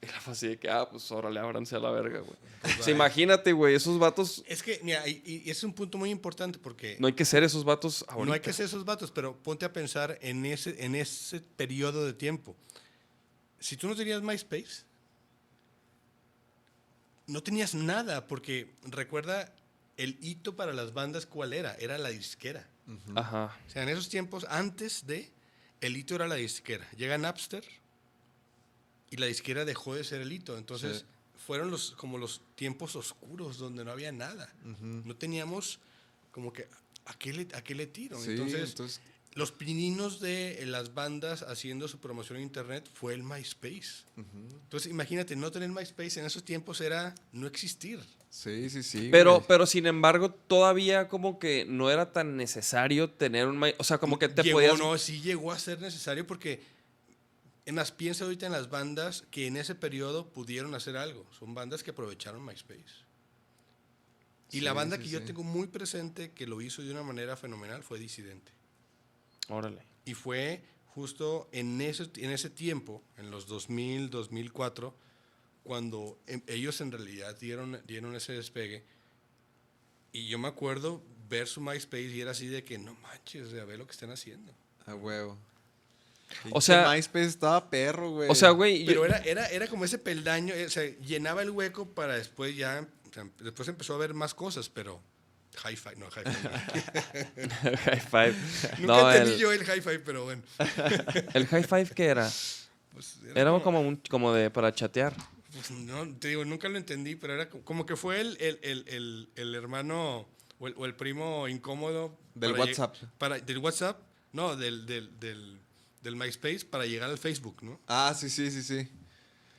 Fue 0.20 0.32
así 0.32 0.48
de 0.48 0.58
que, 0.58 0.70
ah, 0.70 0.88
pues 0.90 1.10
órale, 1.10 1.40
ábranse 1.40 1.76
a 1.76 1.78
la 1.78 1.90
verga, 1.90 2.20
güey. 2.20 2.36
O 2.78 2.82
sea, 2.82 2.92
imagínate, 2.92 3.52
güey, 3.52 3.74
esos 3.74 3.98
vatos, 3.98 4.42
Es 4.46 4.62
que, 4.62 4.80
mira, 4.82 5.06
y, 5.06 5.42
y 5.44 5.50
es 5.50 5.62
un 5.62 5.72
punto 5.72 5.98
muy 5.98 6.10
importante 6.10 6.58
porque 6.58 6.96
no 6.98 7.06
hay 7.06 7.12
que 7.12 7.24
ser 7.24 7.42
esos 7.42 7.64
vatos 7.64 8.04
ahorita. 8.08 8.26
no 8.26 8.32
hay 8.32 8.40
que 8.40 8.52
ser 8.52 8.66
esos 8.66 8.84
vatos, 8.84 9.10
pero 9.10 9.36
ponte 9.36 9.64
a 9.64 9.72
pensar 9.72 10.18
en 10.22 10.44
ese, 10.46 10.82
en 10.84 10.94
ese 10.94 11.40
periodo 11.40 12.06
de 12.06 12.12
tiempo. 12.12 12.56
Si 13.58 13.76
tú 13.76 13.88
no 13.88 13.96
tenías 13.96 14.22
MySpace, 14.22 14.84
no 17.26 17.42
tenías 17.42 17.74
nada, 17.74 18.26
porque 18.26 18.72
recuerda 18.84 19.52
el 19.96 20.16
hito 20.22 20.56
para 20.56 20.72
las 20.72 20.94
bandas, 20.94 21.26
¿cuál 21.26 21.52
era? 21.52 21.74
Era 21.74 21.98
la 21.98 22.08
disquera. 22.08 22.66
Ajá. 23.14 23.56
O 23.66 23.70
sea, 23.70 23.82
en 23.82 23.90
esos 23.90 24.08
tiempos, 24.08 24.46
antes 24.48 25.06
de, 25.06 25.30
el 25.80 25.96
hito 25.96 26.14
era 26.14 26.26
la 26.26 26.36
disquera. 26.36 26.88
Llega 26.96 27.18
Napster 27.18 27.64
y 29.10 29.16
la 29.16 29.26
disquera 29.26 29.64
dejó 29.64 29.94
de 29.94 30.04
ser 30.04 30.20
el 30.20 30.32
hito. 30.32 30.56
Entonces, 30.56 30.98
Sí. 30.98 31.04
fueron 31.46 31.70
los, 31.70 31.92
como 31.92 32.16
los 32.18 32.40
tiempos 32.54 32.94
oscuros 32.96 33.58
donde 33.58 33.84
no 33.84 33.90
había 33.90 34.12
nada. 34.12 34.52
No 34.80 35.16
teníamos 35.16 35.80
como 36.30 36.52
que, 36.52 36.68
¿a 37.06 37.14
qué 37.18 37.32
le, 37.32 37.48
a 37.54 37.62
qué 37.62 37.74
le 37.74 37.86
tiro? 37.86 38.20
Sí, 38.20 38.30
entonces, 38.32 38.70
entonces, 38.70 39.00
los 39.34 39.52
pininos 39.52 40.20
de 40.20 40.60
las 40.66 40.92
bandas 40.94 41.42
haciendo 41.42 41.86
su 41.88 41.98
promoción 41.98 42.36
en 42.38 42.44
internet 42.44 42.88
fue 42.92 43.14
el 43.14 43.22
MySpace. 43.22 44.04
Entonces, 44.16 44.90
imagínate, 44.90 45.34
no 45.36 45.50
tener 45.50 45.68
MySpace 45.70 46.20
en 46.20 46.26
esos 46.26 46.44
tiempos 46.44 46.80
era 46.80 47.14
no 47.32 47.46
existir. 47.46 48.00
sí, 48.28 48.68
sí, 48.70 48.82
sí. 48.84 49.08
Pero, 49.10 49.34
güey. 49.36 49.44
pero 49.48 49.66
sin 49.66 49.86
embargo, 49.86 50.30
todavía 50.30 51.08
como 51.08 51.38
que 51.40 51.64
no 51.64 51.90
era 51.90 52.12
tan 52.12 52.36
necesario 52.36 53.10
tener 53.10 53.46
un... 53.48 53.58
my- 53.58 53.74
O 53.78 53.84
sea, 53.84 53.98
como 53.98 54.18
que 54.20 54.28
te 54.28 54.42
llegó, 54.42 54.58
podías... 54.58 54.78
no, 54.78 54.96
sí 54.98 55.20
llegó 55.20 55.50
a 55.52 55.58
ser 55.58 55.80
necesario 55.80 56.24
porque, 56.26 56.60
en 57.66 57.74
más, 57.74 57.92
piensa 57.92 58.24
ahorita 58.24 58.46
en 58.46 58.52
las 58.52 58.70
bandas 58.70 59.24
que 59.30 59.46
en 59.46 59.56
ese 59.56 59.74
periodo 59.74 60.32
pudieron 60.32 60.74
hacer 60.74 60.96
algo. 60.96 61.26
Son 61.38 61.54
bandas 61.54 61.82
que 61.82 61.90
aprovecharon 61.90 62.44
MySpace. 62.44 63.04
Y 64.52 64.60
la 64.60 64.70
Sí, 64.72 64.76
banda 64.76 64.96
sí, 64.96 65.02
que 65.04 65.08
yo 65.10 65.20
sí. 65.20 65.26
tengo 65.26 65.42
muy 65.44 65.68
presente 65.68 66.32
que 66.32 66.46
lo 66.46 66.60
hizo 66.60 66.82
de 66.82 66.90
una 66.90 67.02
manera 67.02 67.36
fenomenal 67.36 67.82
fue 67.84 67.98
Disidente. 67.98 68.50
Órale. 69.48 69.82
Y 70.04 70.14
fue 70.14 70.64
justo 70.86 71.48
en 71.52 71.80
ese, 71.80 72.10
en 72.16 72.30
ese 72.30 72.50
tiempo, 72.50 73.02
en 73.16 73.30
los 73.30 73.46
2000, 73.46 74.10
2004, 74.10 74.94
cuando 75.62 76.18
em- 76.26 76.42
ellos 76.48 76.80
en 76.80 76.90
realidad 76.90 77.38
dieron, 77.38 77.80
dieron 77.86 78.16
ese 78.16 78.32
despegue. 78.32 78.84
Y 80.12 80.26
yo 80.26 80.38
me 80.38 80.48
acuerdo 80.48 81.02
ver 81.28 81.46
su 81.46 81.60
MySpace 81.60 82.08
y 82.08 82.20
era 82.20 82.32
así 82.32 82.48
de 82.48 82.64
que 82.64 82.76
no 82.78 82.94
manches, 82.94 83.52
a 83.54 83.64
ver 83.64 83.78
lo 83.78 83.86
que 83.86 83.92
están 83.92 84.10
haciendo. 84.10 84.52
A 84.86 84.96
huevo. 84.96 85.38
O 86.52 86.60
sea- 86.60 86.90
MySpace 86.92 87.26
estaba 87.26 87.70
perro, 87.70 88.10
güey. 88.10 88.28
O 88.30 88.34
sea, 88.34 88.50
güey... 88.50 88.84
Pero 88.86 89.00
yo- 89.00 89.06
era, 89.06 89.18
era, 89.18 89.46
era 89.48 89.66
como 89.66 89.84
ese 89.84 89.98
peldaño, 89.98 90.54
eh, 90.54 90.66
o 90.66 90.70
sea, 90.70 90.84
llenaba 91.00 91.42
el 91.42 91.50
hueco 91.50 91.88
para 91.94 92.14
después 92.16 92.56
ya, 92.56 92.86
o 93.10 93.12
sea, 93.12 93.26
después 93.40 93.68
empezó 93.68 93.94
a 93.94 93.98
ver 93.98 94.14
más 94.14 94.34
cosas, 94.34 94.68
pero 94.68 95.02
Hi-Fi, 95.64 95.90
no, 95.96 96.06
Hi-Fi. 96.06 96.30
no. 96.30 97.76
high 97.84 98.00
five. 98.00 98.34
Nunca 98.78 98.86
No, 99.02 99.10
entendí 99.12 99.32
el, 99.34 99.38
yo 99.38 99.52
el 99.52 99.62
Hi-Fi, 99.62 99.98
pero 100.04 100.24
bueno. 100.24 100.42
el 101.34 101.46
high 101.46 101.64
five, 101.64 101.86
¿qué 101.94 102.06
era? 102.06 102.30
Pues 102.92 103.18
Era 103.34 103.50
como, 103.60 103.80
un, 103.80 103.96
como 104.08 104.32
de 104.32 104.50
para 104.50 104.72
chatear. 104.72 105.14
Pues 105.52 105.70
no, 105.72 106.08
te 106.16 106.28
digo, 106.28 106.44
nunca 106.44 106.68
lo 106.68 106.78
entendí, 106.78 107.16
pero 107.16 107.34
era 107.34 107.48
co- 107.48 107.60
como 107.62 107.84
que 107.86 107.96
fue 107.96 108.20
el, 108.20 108.36
el, 108.40 108.58
el, 108.62 108.84
el, 108.88 109.28
el 109.34 109.54
hermano 109.54 110.28
o 110.58 110.68
el, 110.68 110.74
o 110.76 110.86
el 110.86 110.94
primo 110.94 111.48
incómodo. 111.48 112.16
Del 112.34 112.52
para 112.52 112.64
WhatsApp. 112.64 112.96
Para, 113.18 113.38
del 113.40 113.58
WhatsApp, 113.58 113.98
no, 114.32 114.54
del, 114.56 114.86
del, 114.86 115.18
del, 115.18 115.60
del 116.02 116.16
MySpace 116.16 116.64
para 116.64 116.86
llegar 116.86 117.10
al 117.10 117.18
Facebook, 117.18 117.56
¿no? 117.62 117.78
Ah, 117.86 118.14
sí, 118.16 118.30
sí, 118.30 118.50
sí, 118.50 118.62
sí. 118.62 118.88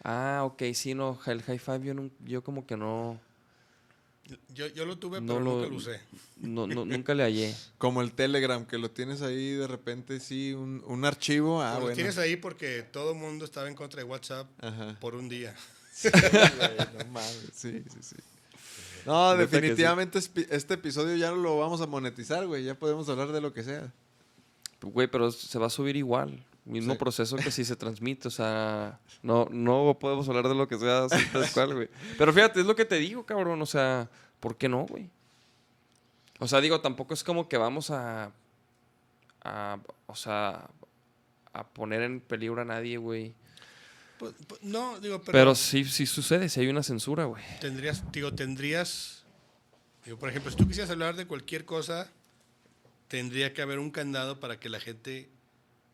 Ah, 0.03 0.41
ok, 0.43 0.63
sí, 0.73 0.93
no, 0.95 1.19
el 1.27 1.41
high 1.43 1.59
five 1.59 1.81
yo, 1.85 1.93
yo 2.25 2.43
como 2.43 2.65
que 2.65 2.75
no, 2.75 3.19
Yo, 4.53 4.67
yo 4.67 4.85
lo 4.85 4.97
tuve, 4.97 5.19
No 5.21 5.33
pero 5.35 5.39
lo- 5.45 5.51
nunca 5.57 5.67
lo 5.69 5.75
usé. 5.75 5.99
no, 6.37 6.65
no- 6.67 6.85
nunca 6.85 7.13
le 7.13 7.23
hallé. 7.23 7.53
Como 7.77 8.01
el 8.01 8.13
Telegram, 8.13 8.65
que 8.65 8.77
lo 8.77 8.89
tienes 8.89 9.21
ahí 9.21 9.51
de 9.51 9.67
repente, 9.67 10.19
sí, 10.19 10.53
un, 10.53 10.81
un 10.87 11.03
archivo. 11.05 11.61
Ah, 11.61 11.71
Pues 11.71 11.75
lo 11.75 11.81
bueno. 11.81 11.95
tienes 11.95 12.17
ahí 12.17 12.35
porque 12.37 12.81
todo 12.83 13.11
el 13.11 13.17
mundo 13.19 13.43
estaba 13.45 13.67
en 13.67 13.75
contra 13.75 14.01
de 14.01 14.05
WhatsApp 14.09 14.47
Ajá. 14.63 14.97
por 15.01 15.15
un 15.15 15.27
día. 15.29 15.53
Güey, 16.03 16.13
no 16.97 17.11
mames, 17.11 17.49
sí, 17.53 17.83
sí, 17.91 17.97
sí. 18.01 18.15
No, 19.05 19.33
sí. 19.33 19.39
definitivamente 19.39 20.17
este 20.19 20.73
episodio 20.75 21.15
ya 21.15 21.31
lo 21.31 21.57
vamos 21.59 21.81
a 21.81 21.87
monetizar, 21.87 22.47
güey. 22.47 22.63
Ya 22.63 22.73
podemos 22.75 23.07
hablar 23.09 23.31
de 23.31 23.41
lo 23.41 23.53
que 23.53 23.63
sea. 23.63 23.91
Güey, 24.81 25.07
pero 25.07 25.31
se 25.31 25.59
va 25.59 25.67
a 25.67 25.69
subir 25.69 25.95
igual. 25.95 26.43
Mismo 26.63 26.93
Sí. 26.93 26.99
proceso 26.99 27.35
que 27.37 27.49
si 27.51 27.65
se 27.65 27.75
transmite. 27.75 28.27
O 28.27 28.31
sea, 28.31 28.99
no, 29.23 29.47
no 29.51 29.97
podemos 29.99 30.27
hablar 30.29 30.47
de 30.47 30.55
lo 30.55 30.67
que 30.67 30.77
sea 30.77 31.05
así 31.05 31.23
tal 31.31 31.49
cual, 31.51 31.73
güey. 31.75 31.89
Pero 32.17 32.33
fíjate, 32.33 32.59
es 32.61 32.65
lo 32.65 32.75
que 32.75 32.85
te 32.85 32.95
digo, 32.95 33.25
cabrón. 33.25 33.61
O 33.61 33.65
sea, 33.65 34.09
¿por 34.39 34.55
qué 34.57 34.69
no, 34.69 34.85
güey? 34.85 35.09
O 36.39 36.47
sea, 36.47 36.61
digo, 36.61 36.81
tampoco 36.81 37.13
es 37.13 37.23
como 37.23 37.47
que 37.49 37.57
vamos 37.57 37.89
a. 37.91 38.31
a 39.43 39.79
o 40.07 40.15
sea, 40.15 40.67
a 41.53 41.67
poner 41.67 42.01
en 42.03 42.19
peligro 42.21 42.61
a 42.61 42.65
nadie, 42.65 42.97
güey. 42.97 43.33
Pues, 44.19 44.33
pues, 44.47 44.61
no, 44.63 44.99
digo, 44.99 45.19
pero, 45.21 45.31
Pero, 45.31 45.55
sí, 45.55 45.83
sí 45.83 46.05
sucede, 46.05 46.47
si 46.47 46.59
hay 46.59 46.67
una 46.67 46.83
censura, 46.83 47.25
güey. 47.25 47.43
tendrías, 47.59 48.03
digo, 48.11 48.31
tendrías, 48.33 49.23
digo, 50.05 50.17
por 50.17 50.29
ejemplo, 50.29 50.51
si 50.51 50.57
tú 50.57 50.67
quisieras 50.67 50.91
hablar 50.91 51.15
de 51.15 51.25
cualquier 51.25 51.65
cosa, 51.65 52.07
tendría 53.11 53.53
que 53.53 53.61
haber 53.61 53.77
un 53.77 53.91
candado 53.91 54.39
para 54.39 54.57
que 54.57 54.69
la 54.69 54.79
gente 54.79 55.27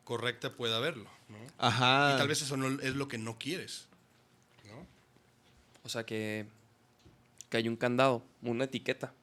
correcta 0.04 0.54
pueda 0.54 0.80
verlo, 0.80 1.10
¿no? 1.30 1.38
Ajá. 1.58 2.14
Y 2.14 2.18
tal 2.20 2.28
vez 2.28 2.44
eso 2.44 2.56
no 2.58 2.80
es 2.80 2.94
lo 2.96 3.08
que 3.08 3.18
no 3.18 3.40
quieres, 3.40 3.88
¿no? 4.68 4.86
O 5.84 5.90
sea, 5.90 6.06
que, 6.06 6.46
que 7.50 7.58
hay 7.58 7.68
un 7.68 7.76
candado, 7.76 8.24
una 8.44 8.66
etiqueta. 8.66 9.14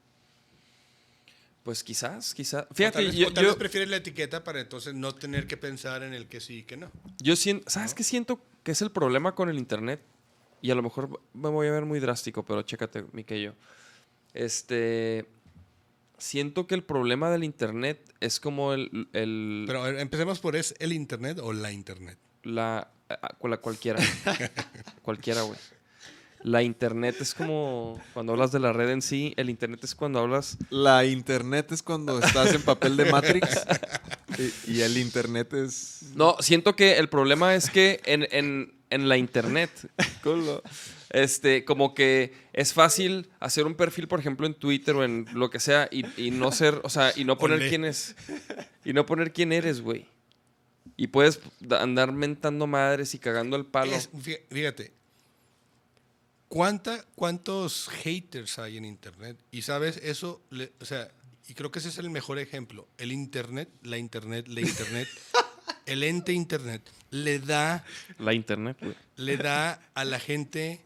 Pues 1.63 1.85
quizás, 1.85 2.35
quizás. 2.35 2.67
o 2.69 2.75
Fíjate, 2.75 2.97
tal 2.99 3.07
vez, 3.07 3.15
yo, 3.15 3.29
o 3.29 3.33
tal 3.33 3.45
yo- 3.45 3.51
vez 3.51 3.59
prefieres 3.59 3.89
la 3.89 3.97
etiqueta 3.97 4.43
para 4.43 4.61
entonces 4.61 4.93
no 4.93 5.15
tener 5.15 5.47
que 5.47 5.57
pensar 5.57 6.03
en 6.03 6.13
el 6.15 6.27
que 6.27 6.41
sí 6.41 6.59
y 6.59 6.63
que 6.65 6.77
no. 6.77 6.91
Yo 7.23 7.37
siento, 7.37 7.71
¿sabes 7.71 7.95
qué 7.95 8.03
siento 8.03 8.41
que 8.65 8.73
es 8.73 8.83
el 8.83 8.91
problema 8.91 9.37
con 9.37 9.49
el 9.49 9.57
internet? 9.57 10.03
Y 10.63 10.73
a 10.73 10.75
lo 10.75 10.83
mejor 10.83 11.21
me 11.33 11.49
voy 11.49 11.69
a 11.69 11.71
ver 11.71 11.85
muy 11.85 12.01
drástico, 12.01 12.45
pero 12.45 12.61
chécate, 12.63 13.05
Miquello. 13.13 13.55
Este, 14.35 15.27
siento 16.19 16.67
que 16.67 16.75
el 16.75 16.83
problema 16.85 17.31
del 17.31 17.45
internet 17.45 18.01
es 18.21 18.41
como 18.41 18.73
el, 18.73 19.09
el 19.13 19.65
Pero 19.67 19.87
empecemos 19.87 20.39
por 20.41 20.57
es 20.57 20.75
el 20.79 20.93
internet 20.93 21.39
o 21.43 21.53
la 21.53 21.73
internet. 21.73 22.19
la, 22.43 22.89
la 23.43 23.57
cualquiera, 23.59 24.01
cualquiera, 25.03 25.43
güey. 25.43 25.59
La 26.43 26.63
internet 26.63 27.17
es 27.21 27.33
como 27.33 27.99
cuando 28.13 28.33
hablas 28.35 28.53
de 28.53 28.59
la 28.61 28.73
red 28.75 28.91
en 28.91 29.01
sí, 29.01 29.33
el 29.39 29.49
internet 29.49 29.81
es 29.83 29.95
cuando 29.95 30.19
hablas 30.19 30.59
La 30.69 31.07
internet 31.07 31.73
es 31.73 31.83
cuando 31.83 32.19
estás 32.19 32.53
en 32.55 32.61
papel 32.61 32.99
de 32.99 33.11
Matrix. 33.11 33.49
y, 34.67 34.73
y 34.75 34.81
el 34.83 34.99
internet 34.99 35.55
es. 35.55 36.01
No, 36.15 36.37
siento 36.41 36.77
que 36.77 36.99
el 36.99 37.09
problema 37.09 37.55
es 37.55 37.71
que 37.71 38.01
en, 38.05 38.27
en- 38.31 38.75
en 38.91 39.09
la 39.09 39.17
internet, 39.17 39.71
culo, 40.23 40.63
este, 41.15 41.65
como 41.65 41.95
que 41.95 42.33
es 42.53 42.73
fácil 42.75 43.31
hacer 43.41 43.67
un 43.67 43.75
perfil, 43.75 44.09
por 44.09 44.21
ejemplo, 44.21 44.47
en 44.47 44.55
Twitter 44.55 44.95
o 44.97 45.05
en 45.05 45.27
lo 45.33 45.49
que 45.51 45.61
sea, 45.61 45.89
y, 45.91 46.05
y 46.21 46.31
no 46.31 46.51
ser, 46.53 46.81
o 46.85 46.91
sea, 46.91 47.13
y 47.17 47.25
no 47.25 47.39
poner 47.39 47.59
Olé. 47.59 47.69
quién 47.69 47.85
es. 47.85 48.15
Y 48.85 48.93
no 48.93 49.07
poner 49.07 49.33
quién 49.33 49.53
eres, 49.53 49.81
güey. 49.81 50.07
Y 50.97 51.07
puedes 51.09 51.41
da- 51.61 51.83
andar 51.83 52.13
mentando 52.13 52.67
madres 52.67 53.15
y 53.15 53.19
cagando 53.19 53.57
el 53.57 53.65
palo. 53.67 53.93
Es- 53.95 54.11
fíjate, 54.51 54.93
¿cuánta, 56.49 57.05
¿cuántos 57.15 57.89
haters 57.89 58.59
hay 58.59 58.77
en 58.77 58.85
Internet? 58.85 59.39
Y 59.51 59.63
sabes, 59.63 59.97
eso, 59.99 60.43
le- 60.51 60.73
o 60.81 60.85
sea, 60.85 61.11
y 61.49 61.55
creo 61.55 61.71
que 61.71 61.79
ese 61.79 61.89
es 61.89 61.99
el 61.99 62.11
mejor 62.11 62.39
ejemplo. 62.39 62.89
El 62.99 63.13
Internet, 63.13 63.69
la 63.83 63.99
Internet, 63.99 64.47
la 64.49 64.61
Internet, 64.61 65.09
el 65.87 66.03
ente 66.03 66.33
Internet, 66.33 66.83
le 67.11 67.39
da, 67.39 67.85
La 68.19 68.33
internet, 68.33 68.77
güey. 68.81 68.95
le 69.17 69.37
da 69.37 69.81
a 69.95 70.05
la 70.05 70.19
gente 70.19 70.85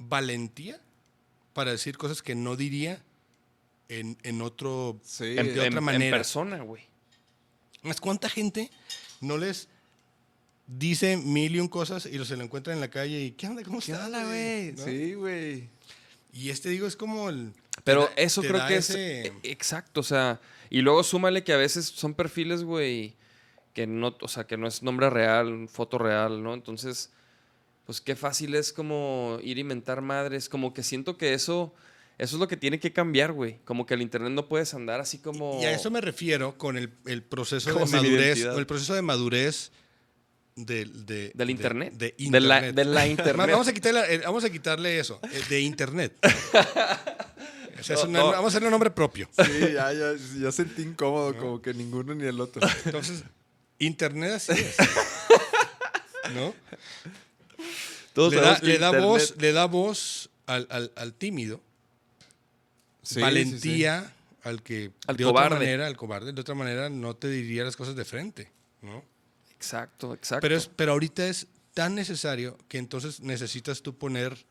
valentía 0.00 0.80
para 1.52 1.70
decir 1.70 1.96
cosas 1.98 2.22
que 2.22 2.34
no 2.34 2.56
diría 2.56 3.02
en, 3.88 4.16
en 4.22 4.40
otro... 4.42 4.98
Sí. 5.04 5.36
En, 5.36 5.46
de 5.46 5.52
otra 5.52 5.66
en- 5.66 5.76
en 5.78 5.84
manera. 5.84 6.16
persona, 6.16 6.58
güey. 6.62 6.82
Más, 7.82 8.00
¿Cuánta 8.00 8.28
gente 8.28 8.70
no 9.20 9.36
les 9.38 9.68
dice 10.66 11.16
mil 11.16 11.54
y 11.56 11.60
un 11.60 11.68
cosas 11.68 12.06
y 12.06 12.24
se 12.24 12.36
lo 12.36 12.44
encuentran 12.44 12.76
en 12.76 12.80
la 12.80 12.90
calle 12.90 13.20
y 13.20 13.30
¿qué 13.32 13.46
onda? 13.46 13.62
¿Cómo 13.62 13.80
¿Qué 13.80 13.94
onda, 13.94 14.24
güey? 14.24 14.72
¿No? 14.72 14.84
Sí, 14.84 15.14
güey. 15.14 15.68
Y 16.32 16.50
este 16.50 16.68
digo 16.70 16.86
es 16.86 16.96
como 16.96 17.28
el... 17.28 17.52
Pero 17.84 18.08
te 18.08 18.22
eso 18.24 18.40
te 18.42 18.48
creo 18.48 18.66
que 18.66 18.76
ese- 18.76 19.26
es 19.28 19.32
exacto, 19.42 20.00
o 20.00 20.04
sea, 20.04 20.40
y 20.68 20.80
luego 20.82 21.02
súmale 21.02 21.42
que 21.44 21.52
a 21.52 21.56
veces 21.56 21.86
son 21.86 22.14
perfiles, 22.14 22.62
güey, 22.62 23.14
que 23.74 23.86
no, 23.86 24.16
o 24.20 24.28
sea, 24.28 24.46
que 24.46 24.56
no 24.56 24.66
es 24.66 24.82
nombre 24.82 25.08
real, 25.10 25.66
foto 25.68 25.96
real, 25.98 26.42
¿no? 26.42 26.52
Entonces, 26.54 27.10
pues 27.90 28.00
qué 28.00 28.14
fácil 28.14 28.54
es 28.54 28.72
como 28.72 29.38
ir 29.42 29.56
a 29.56 29.60
inventar 29.62 30.00
madres, 30.00 30.48
como 30.48 30.72
que 30.72 30.84
siento 30.84 31.16
que 31.16 31.34
eso 31.34 31.74
eso 32.18 32.36
es 32.36 32.40
lo 32.40 32.46
que 32.46 32.56
tiene 32.56 32.78
que 32.78 32.92
cambiar, 32.92 33.32
güey, 33.32 33.58
como 33.64 33.84
que 33.84 33.94
el 33.94 34.02
internet 34.02 34.30
no 34.30 34.46
puedes 34.46 34.72
andar 34.74 35.00
así 35.00 35.18
como 35.18 35.58
Y 35.60 35.64
a 35.64 35.72
eso 35.72 35.90
me 35.90 36.00
refiero 36.00 36.56
con 36.56 36.76
el, 36.76 36.92
el 37.06 37.24
proceso 37.24 37.72
Como 37.72 37.84
de 37.86 37.90
madurez, 37.96 38.46
con 38.46 38.58
el 38.60 38.66
proceso 38.66 38.94
de 38.94 39.02
madurez 39.02 39.72
del, 40.54 41.04
de- 41.04 41.32
del 41.34 41.46
de- 41.48 41.52
internet, 41.52 41.92
De, 41.94 42.14
de 42.16 42.40
la, 42.40 42.58
internet. 42.68 42.74
de 42.76 42.84
la 42.84 42.94
Ma- 43.00 43.06
internet. 43.08 43.50
Vamos 43.50 43.66
a, 43.66 43.72
quitarle, 43.72 44.14
eh, 44.14 44.18
vamos 44.24 44.44
a 44.44 44.50
quitarle 44.50 45.00
eso, 45.00 45.18
eh, 45.32 45.42
de 45.48 45.60
internet. 45.62 46.14
O 47.80 47.82
sea, 47.82 47.96
es 47.96 48.02
No, 48.04 48.10
una- 48.10 48.18
no. 48.18 48.26
Vamos 48.26 48.44
a 48.44 48.48
hacerle 48.48 48.68
un 48.68 48.72
nombre 48.72 48.90
propio. 48.90 49.26
Sí, 49.34 49.72
ya, 49.72 49.90
ya, 49.92 50.12
ya 50.38 50.52
sentí 50.52 50.82
incómodo, 50.82 51.34
como 51.36 51.62
que 51.62 51.72
ninguno 51.74 52.14
ni 52.14 52.24
el 52.26 52.38
otro. 52.40 52.60
Entonces, 52.84 53.24
internet 53.78 54.32
así 54.32 54.52
es. 54.52 54.76
¿No? 56.34 56.54
Todos 58.28 58.34
le 58.62 58.78
da, 58.78 58.90
le 58.92 59.00
voz, 59.00 59.34
le 59.38 59.52
da 59.52 59.64
voz 59.66 60.30
al, 60.46 60.66
al- 60.70 60.92
al 60.96 61.14
tímido, 61.14 61.60
Sí, 63.02 63.14
sí, 63.14 63.20
valentía 63.20 64.14
al 64.42 64.62
que 64.62 64.92
Al 65.06 65.16
de 65.16 65.24
cobarde. 65.24 65.46
otra 65.46 65.58
manera, 65.58 65.86
al 65.86 65.96
cobarde, 65.96 66.32
de 66.32 66.40
otra 66.40 66.54
manera 66.54 66.90
no 66.90 67.16
te 67.16 67.28
diría 67.28 67.64
las 67.64 67.76
cosas 67.76 67.96
de 67.96 68.04
frente, 68.04 68.50
¿no? 68.82 69.02
Exacto, 69.56 70.12
exacto. 70.14 70.42
Pero, 70.42 70.56
es, 70.56 70.68
pero 70.68 70.92
ahorita 70.92 71.26
es 71.26 71.46
tan 71.74 71.94
necesario 71.94 72.58
que 72.68 72.78
entonces 72.78 73.20
necesitas 73.20 73.80
tú 73.82 73.96
poner 73.96 74.44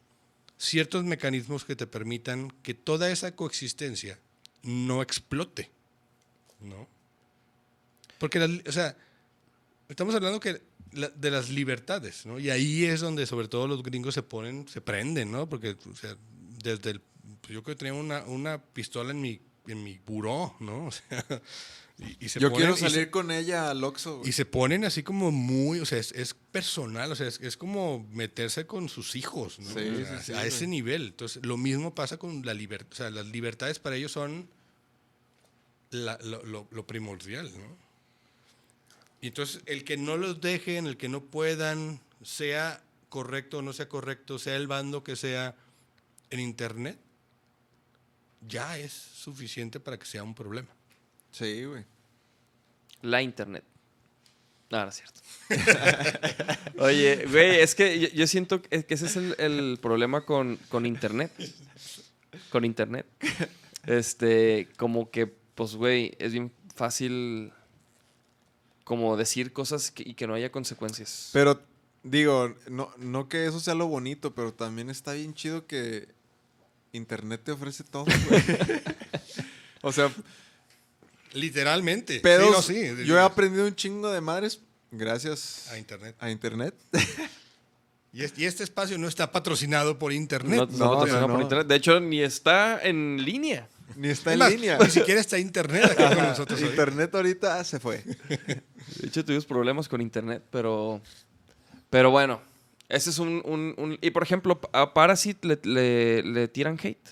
ciertos 0.58 1.04
mecanismos 1.04 1.64
que 1.64 1.76
te 1.76 1.86
permitan 1.88 2.50
que 2.64 2.74
toda 2.74 3.10
esa 3.12 3.36
coexistencia 3.36 4.20
no 4.64 5.02
explote, 5.02 5.70
¿no? 6.60 6.88
Porque, 8.18 8.62
o 8.68 8.72
sea, 8.72 8.96
estamos 9.88 10.14
hablando 10.16 10.40
que 10.40 10.62
la- 10.92 11.10
de 11.10 11.32
las 11.32 11.50
libertades, 11.50 12.26
¿no? 12.26 12.40
Y 12.40 12.50
ahí 12.50 12.86
es 12.86 13.02
donde 13.02 13.26
sobre 13.26 13.48
todo 13.48 13.68
los 13.68 13.84
gringos 13.84 14.14
se 14.14 14.24
ponen, 14.24 14.68
se 14.68 14.82
prenden, 14.82 15.32
¿no? 15.32 15.48
Porque, 15.50 15.78
o 15.92 15.96
sea, 15.96 16.16
desde 16.64 16.92
el, 16.92 17.00
pues 17.42 17.54
yo 17.54 17.64
creo 17.64 17.76
que 17.76 17.80
tenía 17.80 17.94
una, 17.94 18.24
una 18.24 18.62
pistola 18.64 19.12
en 19.12 19.22
mi, 19.22 19.40
en 19.68 19.84
mi 19.84 20.00
buró, 20.06 20.56
¿no? 20.60 20.88
O 20.88 20.92
sea, 20.92 21.26
y, 22.00 22.26
y 22.26 22.30
se 22.30 22.40
Yo 22.40 22.50
ponen- 22.50 22.56
quiero 22.56 22.74
y 22.76 22.78
salir 22.80 23.10
con 23.12 23.30
ella 23.30 23.70
al 23.72 23.84
Oxxo, 23.84 24.22
y 24.24 24.32
se 24.32 24.46
ponen 24.46 24.86
así 24.86 25.04
como 25.04 25.32
muy, 25.32 25.82
o 25.82 25.86
sea, 25.86 25.98
es, 25.98 26.14
es 26.14 26.34
personal, 26.34 27.12
o 27.12 27.16
sea, 27.16 27.28
es, 27.28 27.42
es 27.42 27.58
como 27.58 28.08
meterse 28.14 28.66
con 28.66 28.88
sus 28.88 29.18
hijos, 29.18 29.60
¿no? 29.60 29.70
Sí, 29.74 29.80
O 29.90 29.98
sea, 30.06 30.20
sí, 30.22 30.26
sí, 30.28 30.34
a 30.34 30.46
ese 30.46 30.66
nivel. 30.66 31.08
Entonces, 31.08 31.46
lo 31.46 31.58
mismo 31.58 31.94
pasa 31.94 32.16
con 32.18 32.46
la 32.46 32.54
libertad, 32.54 32.88
o 32.94 32.96
sea, 32.96 33.10
las 33.10 33.26
libertades 33.26 33.80
para 33.80 33.98
ellos 33.98 34.14
son 34.14 34.50
la- 35.92 36.18
lo, 36.24 36.42
lo- 36.46 36.68
lo 36.72 36.88
primordial, 36.88 37.52
¿no? 37.58 37.89
Y 39.22 39.28
entonces, 39.28 39.62
el 39.66 39.84
que 39.84 39.98
no 39.98 40.18
los 40.18 40.42
dejen, 40.42 40.88
el 40.88 40.98
que 40.98 41.10
no 41.10 41.22
puedan, 41.22 42.00
sea 42.24 42.84
correcto 43.10 43.58
o 43.58 43.62
no 43.62 43.74
sea 43.74 43.90
correcto, 43.90 44.40
sea 44.40 44.56
el 44.56 44.68
bando 44.68 45.04
que 45.04 45.16
sea 45.16 45.56
en 46.30 46.40
Internet, 46.40 47.00
ya 48.48 48.78
es 48.78 48.94
suficiente 48.94 49.80
para 49.80 49.98
que 49.98 50.06
sea 50.06 50.24
un 50.24 50.36
problema. 50.36 50.70
Sí, 51.32 51.66
güey. 51.66 51.84
La 53.02 53.22
internet. 53.22 53.64
No, 54.70 54.84
no 54.84 54.90
es 54.90 54.96
cierto. 54.96 55.22
Oye, 56.84 57.26
güey, 57.26 57.60
es 57.60 57.74
que 57.76 58.00
yo, 58.00 58.08
yo 58.10 58.28
siento 58.28 58.62
que 58.62 58.84
que 58.84 58.94
ese 58.94 59.08
es 59.08 59.16
el, 59.16 59.36
el 59.40 59.80
problema 59.82 60.26
con, 60.26 60.58
con 60.70 60.86
internet. 60.86 61.32
Con 62.50 62.66
internet. 62.66 63.06
Este, 63.86 64.68
como 64.78 65.10
que, 65.10 65.28
pues, 65.28 65.76
güey, 65.76 66.16
es 66.20 66.34
bien 66.34 66.52
fácil 66.76 67.52
como 68.90 69.16
decir 69.18 69.54
cosas 69.54 69.92
que- 69.92 70.02
y 70.04 70.16
que 70.16 70.26
no 70.26 70.34
haya 70.34 70.52
consecuencias. 70.52 71.30
Pero, 71.32 71.62
digo, 72.02 72.56
no, 72.72 72.92
no 72.98 73.30
que 73.30 73.46
eso 73.46 73.60
sea 73.60 73.76
lo 73.76 73.86
bonito, 73.86 74.34
pero 74.34 74.52
también 74.52 74.90
está 74.90 75.14
bien 75.14 75.36
chido 75.36 75.68
que 75.68 76.08
Internet 76.92 77.42
te 77.44 77.52
ofrece 77.52 77.84
todo, 77.84 78.06
o 79.84 79.92
sea, 79.92 80.12
Literalmente. 81.34 82.20
pedos. 82.22 82.66
Sí, 82.66 82.82
no, 82.90 82.98
sí. 82.98 83.06
Yo 83.06 83.16
he 83.20 83.22
aprendido 83.22 83.68
un 83.68 83.76
chingo 83.76 84.10
de 84.10 84.22
madres 84.22 84.60
gracias 84.90 85.68
A 85.72 85.78
internet. 85.78 86.16
a 86.20 86.32
Internet. 86.32 86.74
Y 88.12 88.24
este, 88.24 88.64
espacio 88.64 88.98
no 88.98 89.08
está 89.08 89.32
patrocinado 89.32 90.00
por 90.00 90.12
internet. 90.12 90.58
no, 90.58 90.66
no, 90.66 90.78
no 90.86 90.92
patrocinado 90.94 91.28
no, 91.28 91.34
por 91.36 91.44
internet. 91.44 91.68
De 91.68 91.76
hecho, 91.76 92.00
ni 92.00 92.22
está 92.24 92.82
en 92.82 93.24
línea. 93.24 93.70
Ni 93.96 94.10
está 94.10 94.32
Es 94.32 94.34
en 94.34 94.40
más, 94.40 94.52
línea. 94.52 94.78
Ni 94.78 94.90
siquiera 94.90 95.20
está 95.20 95.38
internet 95.40 95.86
aquí 95.86 96.16
con 96.16 96.24
nosotros. 96.24 96.62
Internet 96.62 97.14
ahorita 97.16 97.64
se 97.64 97.80
fue. 97.80 98.04
De 98.04 99.08
hecho, 99.08 99.24
tuvimos 99.26 99.46
problemas 99.46 99.88
con 99.88 100.02
internet, 100.02 100.44
pero. 100.52 101.02
Pero 101.90 102.12
bueno, 102.12 102.42
ese 102.88 103.10
es 103.10 103.20
un. 103.20 103.42
un- 103.46 103.74
un- 103.78 103.98
y 104.02 104.12
por 104.12 104.24
ejemplo, 104.24 104.60
a 104.74 104.94
Parasite 104.94 105.48
le, 105.48 105.60
le- 105.64 106.24
le 106.24 106.48
tiran 106.48 106.78
hate 106.82 107.10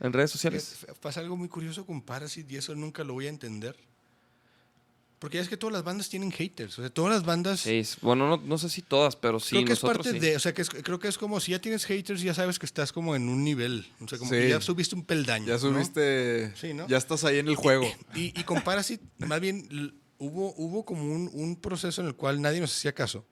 en 0.00 0.12
redes 0.12 0.30
sociales. 0.30 0.84
Pasa 1.00 1.20
algo 1.20 1.36
muy 1.36 1.48
curioso 1.48 1.86
con 1.86 2.02
Parasite 2.02 2.52
y 2.54 2.56
eso 2.56 2.74
nunca 2.74 3.04
lo 3.04 3.12
voy 3.14 3.26
a 3.26 3.30
entender. 3.30 3.76
Porque 5.18 5.38
ya 5.38 5.42
es 5.42 5.48
que 5.48 5.56
todas 5.56 5.72
las 5.72 5.82
bandas 5.82 6.10
tienen 6.10 6.30
haters. 6.30 6.78
O 6.78 6.82
sea, 6.82 6.90
todas 6.90 7.10
las 7.12 7.24
bandas. 7.24 7.60
Sí, 7.60 7.76
es- 7.78 7.96
bueno, 8.02 8.28
no, 8.28 8.36
no 8.36 8.58
sé 8.58 8.68
si 8.68 8.82
todas, 8.82 9.16
pero 9.16 9.40
sí, 9.40 9.50
creo 9.56 9.64
que 9.64 9.72
es 9.72 9.82
nosotros 9.82 10.06
parte 10.06 10.20
sí. 10.20 10.26
de. 10.26 10.36
O 10.36 10.40
sea, 10.40 10.52
que 10.52 10.60
es- 10.62 10.68
creo 10.68 10.98
que 10.98 11.08
es 11.08 11.16
como 11.16 11.40
si 11.40 11.52
ya 11.52 11.58
tienes 11.58 11.86
haters, 11.86 12.20
ya 12.20 12.34
sabes 12.34 12.58
que 12.58 12.66
estás 12.66 12.92
como 12.92 13.16
en 13.16 13.28
un 13.30 13.42
nivel. 13.42 13.86
O 14.00 14.08
sea, 14.08 14.18
como 14.18 14.30
que 14.30 14.42
Sí. 14.42 14.48
ya 14.50 14.60
subiste 14.60 14.94
un 14.94 15.04
peldaño. 15.04 15.46
Ya 15.46 15.54
¿no? 15.54 15.58
subiste. 15.58 16.54
Sí, 16.56 16.74
¿no? 16.74 16.86
Ya 16.86 16.98
estás 16.98 17.24
ahí 17.24 17.38
en 17.38 17.48
el 17.48 17.56
juego. 17.56 17.86
Y, 18.14 18.38
y 18.38 18.44
con 18.44 18.60
Parasite, 18.62 19.02
más 19.18 19.40
bien, 19.40 19.98
hubo, 20.18 20.52
hubo 20.58 20.84
como 20.84 21.02
un, 21.04 21.30
un 21.32 21.56
proceso 21.56 22.02
en 22.02 22.08
el 22.08 22.14
cual 22.14 22.42
nadie 22.42 22.60
nos 22.60 22.76
hacía 22.76 22.92
caso. 22.94 23.24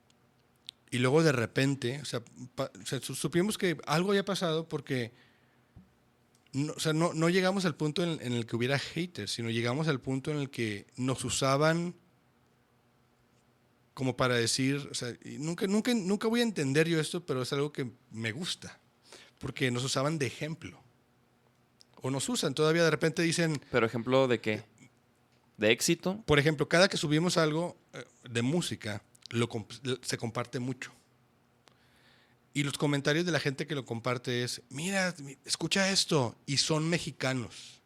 Y 0.91 0.99
luego 0.99 1.23
de 1.23 1.33
repente, 1.33 2.01
o 2.01 2.05
sea, 2.07 2.23
pa- 2.55 2.71
o 2.83 2.87
sea, 2.87 3.01
su- 3.01 3.15
supimos 3.15 3.59
que 3.59 3.77
algo 3.87 4.11
había 4.13 4.25
pasado 4.25 4.69
porque 4.69 5.13
no, 6.55 6.73
o 6.73 6.81
sea, 6.81 6.93
no, 6.93 7.13
no 7.13 7.29
llegamos 7.29 7.65
al 7.67 7.75
punto 7.77 8.03
en, 8.03 8.21
en 8.23 8.33
el 8.33 8.47
que 8.47 8.57
hubiera 8.57 8.79
haters, 8.79 9.33
sino 9.33 9.51
llegamos 9.51 9.89
al 9.89 10.01
punto 10.01 10.31
en 10.31 10.39
el 10.39 10.49
que 10.51 10.87
nos 10.97 11.25
usaban 11.25 11.95
como 13.93 14.17
para 14.17 14.35
decir, 14.35 14.89
o 14.91 14.95
sea, 14.95 15.15
nunca, 15.39 15.67
nunca, 15.69 15.95
nunca 15.95 16.27
voy 16.27 16.41
a 16.41 16.43
entender 16.43 16.89
yo 16.89 16.99
esto, 16.99 17.25
pero 17.25 17.43
es 17.43 17.53
algo 17.53 17.73
que 17.73 17.93
me 18.11 18.33
gusta, 18.33 18.81
porque 19.39 19.71
nos 19.71 19.85
usaban 19.85 20.19
de 20.19 20.27
ejemplo. 20.27 20.81
O 22.03 22.11
nos 22.11 22.29
usan, 22.29 22.55
todavía 22.55 22.83
de 22.85 22.91
repente 22.91 23.23
dicen, 23.23 23.61
Pero 23.71 23.87
ejemplo 23.87 24.27
de 24.27 24.41
qué? 24.41 24.65
¿De 25.57 25.71
éxito? 25.71 26.23
por 26.27 26.41
ejemplo, 26.41 26.69
cada 26.69 26.89
que 26.89 26.97
subimos 26.97 27.37
algo 27.37 27.77
eh, 27.93 28.05
de 28.29 28.43
música, 28.43 29.03
lo- 29.31 29.49
se 30.03 30.19
comparte 30.19 30.59
mucho. 30.59 30.93
Y 32.55 32.63
los 32.63 32.79
comentarios 32.79 33.27
de 33.27 33.33
la 33.33 33.41
gente 33.41 33.67
que 33.67 33.75
lo 33.75 33.85
comparte 33.85 34.45
es, 34.45 34.63
mira, 34.71 35.13
mi- 35.19 35.37
escucha 35.45 35.91
esto, 35.91 36.37
y 36.47 36.57
son 36.59 36.89
mexicanos. 36.89 37.81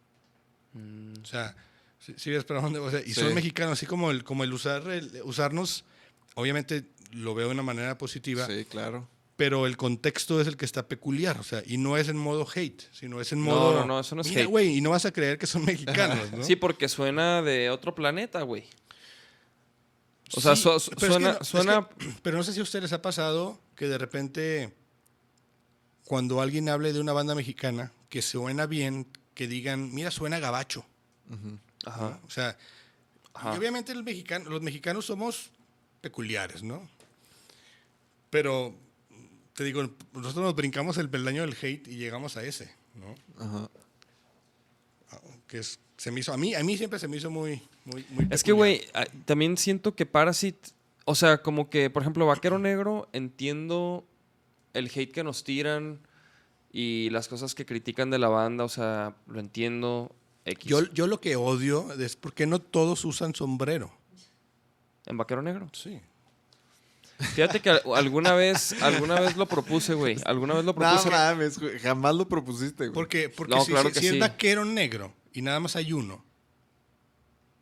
O 1.22 1.24
sea, 1.26 1.56
sí 2.16 2.30
ves 2.30 2.44
para 2.44 2.60
dónde, 2.60 2.78
o 2.78 2.90
sea, 2.90 3.00
y 3.00 3.14
Sí. 3.14 3.20
son 3.20 3.34
mexicanos, 3.34 3.72
así 3.72 3.86
como 3.86 4.10
el, 4.10 4.22
como 4.24 4.44
el 4.44 4.52
usar, 4.52 4.86
el 4.90 5.22
usarnos, 5.24 5.84
obviamente 6.34 6.84
lo 7.12 7.34
veo 7.34 7.46
de 7.48 7.54
una 7.54 7.62
manera 7.62 7.96
positiva, 7.96 8.46
Sí, 8.46 8.66
claro. 8.66 9.08
pero 9.36 9.66
el 9.66 9.78
contexto 9.78 10.38
es 10.40 10.46
el 10.46 10.56
que 10.58 10.66
está 10.66 10.86
peculiar, 10.86 11.38
o 11.38 11.42
sea, 11.42 11.62
y 11.66 11.78
no 11.78 11.96
es 11.96 12.08
en 12.08 12.18
modo 12.18 12.46
hate, 12.54 12.82
sino 12.92 13.20
es 13.22 13.32
en 13.32 13.42
No, 13.44 13.46
modo, 13.52 13.74
no, 13.80 13.86
no, 13.86 14.00
eso 14.00 14.14
no 14.14 14.20
es 14.20 14.28
mira, 14.28 14.42
hate". 14.42 14.50
güey, 14.50 14.76
y 14.76 14.80
no 14.82 14.90
vas 14.90 15.06
a 15.06 15.12
creer 15.12 15.38
que 15.38 15.46
son 15.46 15.64
mexicanos, 15.64 16.30
¿no? 16.32 16.44
Sí, 16.44 16.54
porque 16.56 16.88
suena 16.90 17.40
de 17.40 17.70
otro 17.70 17.94
planeta, 17.94 18.42
güey. 18.42 18.64
O 20.36 20.40
sea, 20.42 20.54
Sí, 20.54 20.62
su- 20.62 20.78
su- 20.78 20.90
pero 20.90 21.00
es 21.00 21.00
que 21.00 21.06
suena, 21.14 21.32
no- 21.32 21.38
es 21.40 21.48
suena 21.48 21.88
que- 21.98 22.06
pero 22.22 22.36
no 22.36 22.44
sé 22.44 22.52
si 22.52 22.60
a 22.60 22.62
ustedes 22.62 22.82
les 22.82 22.92
ha 22.92 23.00
pasado 23.00 23.58
que 23.78 23.86
de 23.86 23.96
repente, 23.96 24.74
cuando 26.04 26.40
alguien 26.40 26.68
hable 26.68 26.92
de 26.92 27.00
una 27.00 27.12
banda 27.12 27.36
mexicana, 27.36 27.92
que 28.08 28.22
suena 28.22 28.66
bien, 28.66 29.06
que 29.34 29.46
digan, 29.46 29.94
mira, 29.94 30.10
suena 30.10 30.40
gabacho. 30.40 30.84
Ajá. 31.86 32.00
¿no? 32.00 32.20
O 32.26 32.30
sea, 32.30 32.58
Ajá. 33.34 33.54
y 33.54 33.58
obviamente 33.58 33.92
el 33.92 34.02
mexicano, 34.02 34.50
los 34.50 34.62
mexicanos 34.62 35.06
somos 35.06 35.50
peculiares, 36.00 36.64
¿no? 36.64 36.88
Pero, 38.30 38.74
te 39.54 39.62
digo, 39.62 39.82
nosotros 40.12 40.44
nos 40.44 40.56
brincamos 40.56 40.98
el 40.98 41.08
peldaño 41.08 41.42
del 41.42 41.56
hate 41.60 41.86
y 41.86 41.96
llegamos 41.96 42.36
a 42.36 42.42
ese, 42.42 42.74
¿no? 42.94 43.14
Ajá. 43.44 43.70
Que 45.46 45.58
es, 45.58 45.78
se 45.96 46.10
me 46.10 46.20
hizo, 46.20 46.32
a 46.32 46.36
mí, 46.36 46.54
a 46.54 46.64
mí 46.64 46.76
siempre 46.76 46.98
se 46.98 47.06
me 47.06 47.16
hizo 47.16 47.30
muy, 47.30 47.62
muy, 47.84 48.04
muy 48.10 48.26
Es 48.30 48.42
que, 48.42 48.52
güey, 48.52 48.84
ah, 48.92 49.06
también 49.24 49.56
siento 49.56 49.94
que 49.94 50.04
Parasite, 50.04 50.70
o 51.10 51.14
sea, 51.14 51.38
como 51.42 51.70
que, 51.70 51.88
por 51.90 52.02
ejemplo, 52.02 52.26
Vaquero 52.26 52.58
Negro, 52.58 53.08
entiendo 53.12 54.06
el 54.74 54.90
hate 54.94 55.10
que 55.10 55.24
nos 55.24 55.42
tiran 55.42 56.00
y 56.70 57.08
las 57.10 57.28
cosas 57.28 57.54
que 57.54 57.64
critican 57.64 58.10
de 58.10 58.18
la 58.18 58.28
banda, 58.28 58.64
o 58.64 58.68
sea, 58.68 59.16
lo 59.26 59.40
entiendo. 59.40 60.14
X. 60.44 60.64
Yo, 60.68 60.82
yo 60.92 61.06
lo 61.06 61.20
que 61.20 61.36
odio 61.36 61.92
es 61.94 62.16
porque 62.16 62.46
no 62.46 62.58
todos 62.60 63.04
usan 63.06 63.34
sombrero. 63.34 63.90
¿En 65.06 65.16
Vaquero 65.16 65.40
Negro? 65.42 65.68
Sí. 65.72 66.00
Fíjate 67.34 67.60
que 67.60 67.70
al- 67.70 67.82
alguna 67.96 68.34
vez, 68.34 68.80
alguna 68.82 69.18
vez 69.18 69.36
lo 69.36 69.46
propuse, 69.46 69.94
güey. 69.94 70.16
Alguna 70.24 70.54
vez 70.54 70.64
lo 70.64 70.72
No 70.72 70.78
propuse. 70.78 71.10
mames, 71.10 71.58
güey. 71.58 71.78
Jamás 71.80 72.14
lo 72.14 72.28
propusiste, 72.28 72.84
güey. 72.84 72.92
Porque, 72.94 73.28
porque 73.28 73.54
No, 73.54 73.64
si, 73.64 73.72
claro 73.72 73.88
si- 73.88 73.94
que 73.94 74.00
si 74.00 74.08
sí. 74.08 74.14
es 74.14 74.20
vaquero 74.20 74.64
negro 74.64 75.12
y 75.32 75.42
nada 75.42 75.58
más 75.58 75.74
hay 75.74 75.92
uno. 75.92 76.24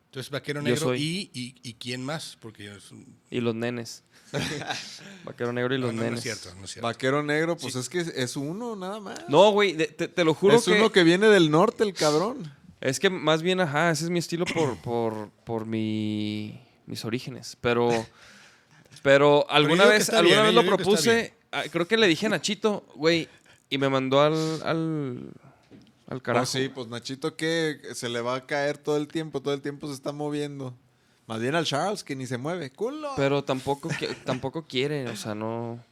Entonces 0.07 0.29
vaquero 0.31 0.61
Yo 0.61 0.63
negro 0.65 0.79
soy. 0.87 1.01
y, 1.01 1.29
y, 1.39 1.55
y 1.63 1.73
quién 1.75 2.03
más, 2.03 2.37
porque 2.41 2.73
es 2.75 2.91
un- 2.91 3.05
Y 3.29 3.39
los 3.41 3.53
nenes. 3.55 4.03
Vaquero 5.23 5.53
Negro 5.53 5.73
y 5.73 5.77
los 5.77 5.93
no, 5.93 5.97
no, 5.97 6.03
no 6.03 6.03
nenes. 6.09 6.19
es 6.19 6.23
cierto, 6.23 6.53
no 6.59 6.65
es 6.65 6.71
cierto. 6.71 6.87
Vaquero 6.87 7.23
negro, 7.23 7.55
pues 7.57 7.75
es 7.75 7.87
que 7.87 7.99
es 7.99 8.35
uno 8.35 8.75
nada 8.75 8.99
más. 8.99 9.19
No, 9.29 9.51
güey, 9.51 9.75
te, 9.75 10.07
te 10.09 10.23
lo 10.25 10.33
juro 10.33 10.55
es 10.55 10.67
uno 10.67 10.91
que 10.91 11.03
viene 11.03 11.27
del 11.27 11.49
norte, 11.49 11.83
el 11.83 11.93
cabrón. 11.93 12.51
Es 12.81 12.99
que 12.99 13.09
más 13.09 13.41
bien, 13.41 13.59
ajá, 13.61 13.89
ese 13.91 14.03
es 14.05 14.09
mi 14.09 14.19
estilo 14.19 14.45
por, 14.45 14.77
por, 14.81 15.29
por 15.45 15.65
mi, 15.65 16.59
mis 16.85 17.05
orígenes. 17.05 17.57
Pero, 17.61 17.89
pero 19.01 19.49
alguna 19.49 19.85
vez, 19.85 20.09
alguna 20.09 20.41
bien, 20.43 20.45
vez 20.47 20.53
lo 20.55 20.61
Yo 20.63 20.69
que 20.71 20.75
propuse. 20.83 21.33
ah, 21.51 21.63
Creo 21.71 21.87
que 21.87 21.97
le 21.97 22.07
dije 22.07 22.25
a 22.25 22.29
Nachito, 22.29 22.85
güey, 22.95 23.27
y 23.69 23.77
me 23.77 23.89
mandó 23.89 24.21
al, 24.21 24.61
al, 24.63 25.31
al 26.07 26.21
carajo. 26.21 26.43
Oh, 26.43 26.45
sí, 26.47 26.69
pues 26.69 26.87
Nachito 26.87 27.35
que 27.35 27.79
se 27.93 28.09
le 28.09 28.21
va 28.21 28.35
a 28.35 28.45
caer 28.45 28.77
todo 28.77 28.97
el 28.97 29.07
tiempo, 29.07 29.41
todo 29.41 29.53
el 29.53 29.61
tiempo 29.61 29.87
se 29.87 29.93
está 29.93 30.11
moviendo. 30.11 30.73
Más 31.27 31.39
bien 31.41 31.55
al 31.55 31.65
Charles, 31.65 32.03
que 32.03 32.15
ni 32.15 32.25
se 32.25 32.37
mueve. 32.37 32.71
¡Culo! 32.71 33.11
Pero 33.17 33.43
tampoco, 33.43 33.89
tampoco 34.25 34.65
quiere, 34.65 35.07
o 35.09 35.15
sea, 35.17 35.35
no. 35.35 35.83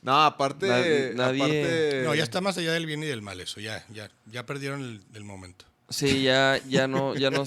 no, 0.00 0.24
aparte, 0.24 0.66
Nad- 0.66 1.14
nadie- 1.14 1.42
aparte- 1.42 2.02
No, 2.04 2.14
ya 2.14 2.22
está 2.24 2.40
más 2.40 2.56
allá 2.56 2.72
del 2.72 2.86
bien 2.86 3.02
y 3.02 3.06
del 3.06 3.20
mal 3.22 3.38
eso, 3.40 3.60
ya, 3.60 3.84
ya, 3.92 4.10
ya 4.26 4.46
perdieron 4.46 4.80
el, 4.80 5.02
el 5.14 5.24
momento. 5.24 5.66
Sí, 5.90 6.22
ya, 6.22 6.58
ya 6.66 6.88
no, 6.88 7.14
ya 7.14 7.30
no, 7.30 7.44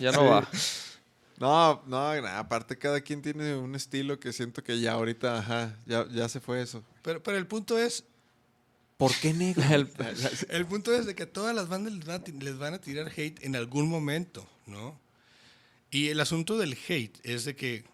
ya 0.00 0.12
no 0.12 0.20
Sí. 0.20 0.26
va. 0.26 0.48
No, 1.38 1.82
no, 1.86 1.98
aparte 2.28 2.78
cada 2.78 3.00
quien 3.00 3.20
tiene 3.20 3.56
un 3.56 3.74
estilo 3.74 4.18
que 4.20 4.32
siento 4.32 4.62
que 4.62 4.80
ya 4.80 4.92
ahorita, 4.92 5.38
ajá, 5.40 5.76
ya, 5.86 6.06
ya 6.08 6.28
se 6.28 6.40
fue 6.40 6.62
eso. 6.62 6.82
Pero, 7.02 7.22
pero 7.22 7.36
el 7.36 7.46
punto 7.46 7.76
es, 7.78 8.04
¿Por 8.96 9.14
qué 9.16 9.32
negro? 9.32 9.62
El- 9.70 9.90
el 10.50 10.66
punto 10.66 10.94
es 10.94 11.06
de 11.06 11.14
que 11.14 11.24
a 11.24 11.32
todas 11.32 11.54
las 11.54 11.68
bandas 11.68 11.92
les 11.92 12.04
van 12.04 12.20
a, 12.20 12.24
ti- 12.24 12.32
les 12.32 12.56
van 12.58 12.74
a 12.74 12.80
tirar 12.80 13.08
hate 13.16 13.42
en 13.44 13.56
algún 13.56 13.88
momento, 13.88 14.48
¿no? 14.66 14.98
Y 15.90 16.08
el 16.08 16.20
asunto 16.20 16.56
del 16.58 16.72
hate 16.88 17.18
es 17.24 17.44
de 17.44 17.54
que 17.56 17.84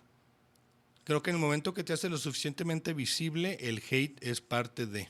creo 1.04 1.22
que 1.22 1.30
en 1.30 1.36
el 1.36 1.40
momento 1.42 1.72
que 1.74 1.82
te 1.84 1.92
hace 1.92 2.08
lo 2.08 2.18
suficientemente 2.18 2.92
visible, 2.92 3.56
el 3.60 3.82
hate 3.90 4.18
es 4.22 4.40
parte 4.40 4.86
de. 4.86 5.08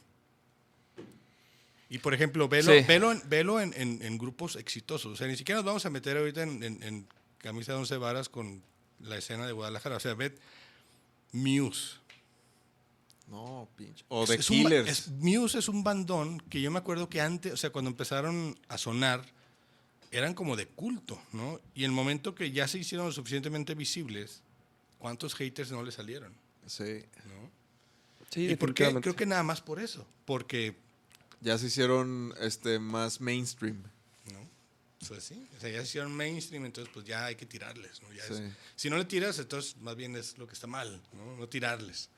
Y 1.90 1.98
por 1.98 2.12
ejemplo, 2.14 2.48
velo, 2.48 2.72
Sí. 2.72 2.84
velo, 2.86 3.12
en, 3.12 3.22
velo 3.28 3.60
en, 3.60 3.72
en- 3.76 4.02
en 4.02 4.18
grupos 4.18 4.56
exitosos. 4.56 5.12
O 5.12 5.16
sea, 5.16 5.26
ni 5.26 5.36
siquiera 5.36 5.58
nos 5.58 5.64
vamos 5.66 5.86
a 5.86 5.90
meter 5.90 6.16
ahorita 6.16 6.42
en, 6.42 6.62
en- 6.62 6.82
en 6.82 7.06
camisa 7.38 7.72
de 7.72 7.78
once 7.78 7.96
varas 7.96 8.28
con 8.28 8.62
la 9.00 9.16
escena 9.16 9.46
de 9.46 9.52
Guadalajara. 9.52 9.96
O 9.96 10.00
sea, 10.00 10.14
ve 10.14 10.34
Muse. 11.32 11.96
No, 13.30 13.68
pinche. 13.76 14.04
O 14.08 14.24
Es- 14.24 14.30
The 14.30 14.34
es 14.36 14.50
un 14.50 14.56
Killers. 14.56 14.88
es- 14.88 15.08
Muse 15.08 15.58
es 15.58 15.68
un 15.68 15.84
bandón 15.84 16.40
que 16.48 16.60
yo 16.60 16.70
me 16.70 16.78
acuerdo 16.78 17.08
que 17.08 17.20
antes, 17.20 17.52
o 17.52 17.56
sea, 17.56 17.70
cuando 17.70 17.90
empezaron 17.90 18.58
a 18.68 18.78
sonar, 18.78 19.24
eran 20.10 20.32
como 20.34 20.56
de 20.56 20.66
culto, 20.66 21.20
¿no? 21.32 21.60
Y 21.74 21.84
el 21.84 21.90
momento 21.92 22.34
que 22.34 22.50
ya 22.50 22.66
se 22.66 22.78
hicieron 22.78 23.06
lo 23.06 23.12
suficientemente 23.12 23.74
visibles, 23.74 24.40
¿cuántos 24.98 25.34
haters 25.34 25.70
no 25.70 25.82
le 25.82 25.92
salieron? 25.92 26.32
Sí. 26.66 27.04
¿no? 27.26 27.50
Sí, 28.30 28.48
¿Y 28.48 28.56
por 28.56 28.72
qué? 28.74 28.94
Creo 29.00 29.14
que 29.16 29.26
nada 29.26 29.42
más 29.42 29.60
por 29.60 29.78
eso. 29.80 30.06
Porque, 30.24 30.76
Ya 31.40 31.56
se 31.58 31.66
hicieron 31.66 32.34
este 32.40 32.78
más 32.78 33.20
mainstream. 33.20 33.82
¿no? 34.32 34.40
Pues 35.06 35.22
sí, 35.24 35.46
o 35.56 35.60
sea, 35.60 35.70
ya 35.70 35.78
se 35.78 35.84
hicieron 35.84 36.12
mainstream, 36.16 36.64
entonces 36.64 36.90
pues 36.92 37.06
ya 37.06 37.26
hay 37.26 37.36
que 37.36 37.46
tirarles, 37.46 38.02
¿no? 38.02 38.12
Ya 38.12 38.24
es- 38.24 38.36
Sí. 38.36 38.42
si 38.74 38.90
no 38.90 38.96
le 38.98 39.04
tiras, 39.04 39.38
entonces 39.38 39.76
más 39.76 39.94
bien 39.94 40.16
es 40.16 40.36
lo 40.38 40.46
que 40.48 40.54
está 40.54 40.66
mal, 40.66 41.00
¿no? 41.12 41.36
No 41.36 41.48
tirarles. 41.48 42.08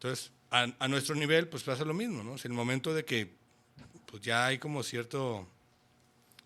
Entonces, 0.00 0.30
a, 0.50 0.66
a 0.78 0.88
nuestro 0.88 1.14
nivel, 1.14 1.46
pues 1.48 1.62
pasa 1.62 1.84
lo 1.84 1.92
mismo, 1.92 2.22
¿no? 2.24 2.38
Si 2.38 2.48
en 2.48 2.52
el 2.52 2.56
momento 2.56 2.94
de 2.94 3.04
que 3.04 3.30
pues 4.06 4.22
ya 4.22 4.46
hay 4.46 4.58
como 4.58 4.82
cierto 4.82 5.46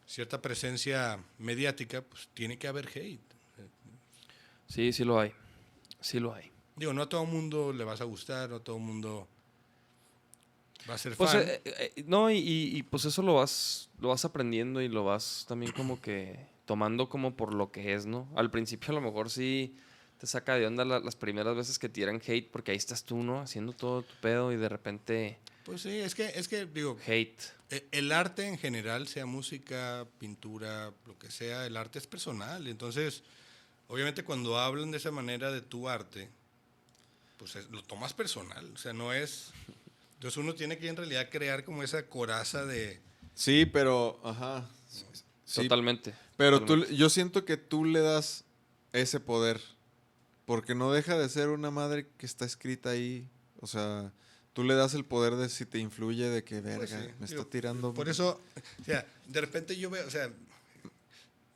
cierta 0.09 0.43
presencia 0.43 1.19
mediática, 1.39 2.03
pues 2.03 2.29
tiene 2.35 2.59
que 2.59 2.67
haber 2.67 2.89
hate. 2.89 3.21
Sí, 4.67 4.93
sí 4.93 5.05
lo 5.05 5.21
hay. 5.21 5.33
Sí 6.01 6.19
lo 6.19 6.35
hay. 6.35 6.51
Digo, 6.75 6.93
no 6.93 7.03
a 7.03 7.09
todo 7.09 7.25
mundo 7.25 7.73
le 7.73 7.85
vas 7.85 8.01
a 8.01 8.05
gustar, 8.05 8.51
no 8.51 8.57
a 8.57 8.61
todo 8.61 8.79
mundo 8.81 9.29
va 10.91 10.95
a 10.95 10.99
ser 10.99 11.15
Pues, 11.17 11.31
fan. 11.31 11.43
eh, 11.43 11.63
eh, 11.65 12.05
no, 12.07 12.31
y, 12.33 12.39
y- 12.39 12.77
y, 12.77 12.83
pues 12.83 13.05
eso 13.05 13.23
lo 13.23 13.35
vas, 13.35 13.89
lo 14.01 14.09
vas 14.09 14.25
aprendiendo 14.25 14.83
y 14.83 14.89
lo 14.89 15.05
vas 15.05 15.45
también 15.49 15.71
como 15.71 16.01
que 16.01 16.39
tomando 16.67 17.09
como 17.09 17.37
por 17.37 17.55
lo 17.55 17.71
que 17.71 17.95
es, 17.95 18.05
¿no? 18.05 18.29
Al 18.35 18.51
principio 18.51 18.91
a 18.91 18.95
lo 18.95 19.01
mejor 19.01 19.31
sí 19.31 19.77
te 20.25 20.31
saca 20.31 20.55
de 20.57 20.67
onda 20.67 20.87
la- 20.87 21.01
las 21.01 21.17
primeras 21.17 21.55
veces 21.55 21.79
que 21.79 21.91
tiran 21.91 22.17
hate 22.27 22.51
porque 22.51 22.71
ahí 22.71 22.79
estás 22.79 23.05
tú, 23.05 23.23
¿no? 23.23 23.41
Haciendo 23.43 23.75
todo 23.75 24.03
tu 24.03 24.15
pedo 24.23 24.53
y 24.53 24.57
de 24.57 24.71
repente 24.71 25.39
Pues 25.67 25.83
sí, 25.83 25.91
es 25.99 26.15
que, 26.15 26.27
es 26.35 26.49
que 26.49 26.65
digo, 26.65 26.99
hate. 27.07 27.39
e- 27.71 27.87
el 27.93 28.11
arte 28.11 28.47
en 28.49 28.57
general, 28.57 29.07
sea 29.07 29.27
música, 29.27 30.07
pintura, 30.19 30.93
lo 31.07 31.19
que 31.19 31.31
sea, 31.31 31.67
el 31.67 31.77
arte 31.77 31.99
es 31.99 32.07
personal. 32.07 32.67
Entonces, 32.69 33.23
obviamente 33.89 34.25
cuando 34.25 34.59
hablan 34.59 34.91
de 34.93 34.97
esa 34.97 35.11
manera 35.11 35.51
de 35.53 35.61
tu 35.61 35.89
arte, 35.91 36.31
pues 37.39 37.57
es- 37.57 37.69
lo 37.71 37.83
tomas 37.83 38.15
personal. 38.15 38.71
O 38.75 38.79
sea, 38.79 38.93
no 38.95 39.13
es... 39.13 39.51
Entonces 40.15 40.39
uno 40.39 40.55
tiene 40.55 40.79
que 40.79 40.89
en 40.89 40.97
realidad 40.97 41.29
crear 41.31 41.65
como 41.65 41.83
esa 41.83 42.07
coraza 42.07 42.65
de... 42.65 42.99
Sí, 43.35 43.67
pero, 43.67 44.21
ajá. 44.25 44.67
Sí, 45.45 45.61
Totalmente. 45.63 46.15
pero 46.39 46.65
tú, 46.65 46.87
yo 46.87 47.11
siento 47.11 47.45
que 47.45 47.59
tú 47.59 47.85
le 47.85 48.01
das 48.01 48.45
ese 48.95 49.21
poder. 49.21 49.61
Porque 50.47 50.75
no 50.75 50.93
deja 50.93 51.17
de 51.17 51.29
ser 51.29 51.49
una 51.49 51.71
madre 51.71 52.09
que 52.19 52.27
está 52.27 52.45
escrita 52.45 52.91
ahí. 52.91 53.29
O 53.61 53.67
sea, 53.67 54.13
tú 54.53 54.63
le 54.65 54.75
das 54.75 54.95
el 54.95 55.05
poder 55.05 55.37
de 55.37 55.49
si 55.49 55.67
te 55.67 55.79
influye 55.79 56.29
de 56.29 56.45
que, 56.45 56.61
verga, 56.61 56.79
Pues 56.79 56.91
sí, 56.91 56.97
me 56.97 57.27
digo, 57.27 57.41
está 57.41 57.51
tirando. 57.51 57.95
Por 57.95 58.09
eso, 58.09 58.41
o 58.81 58.85
sea, 58.85 59.07
de 59.27 59.41
repente 59.41 59.77
yo 59.77 59.91
veo, 59.91 60.07
o 60.07 60.11
sea, 60.11 60.31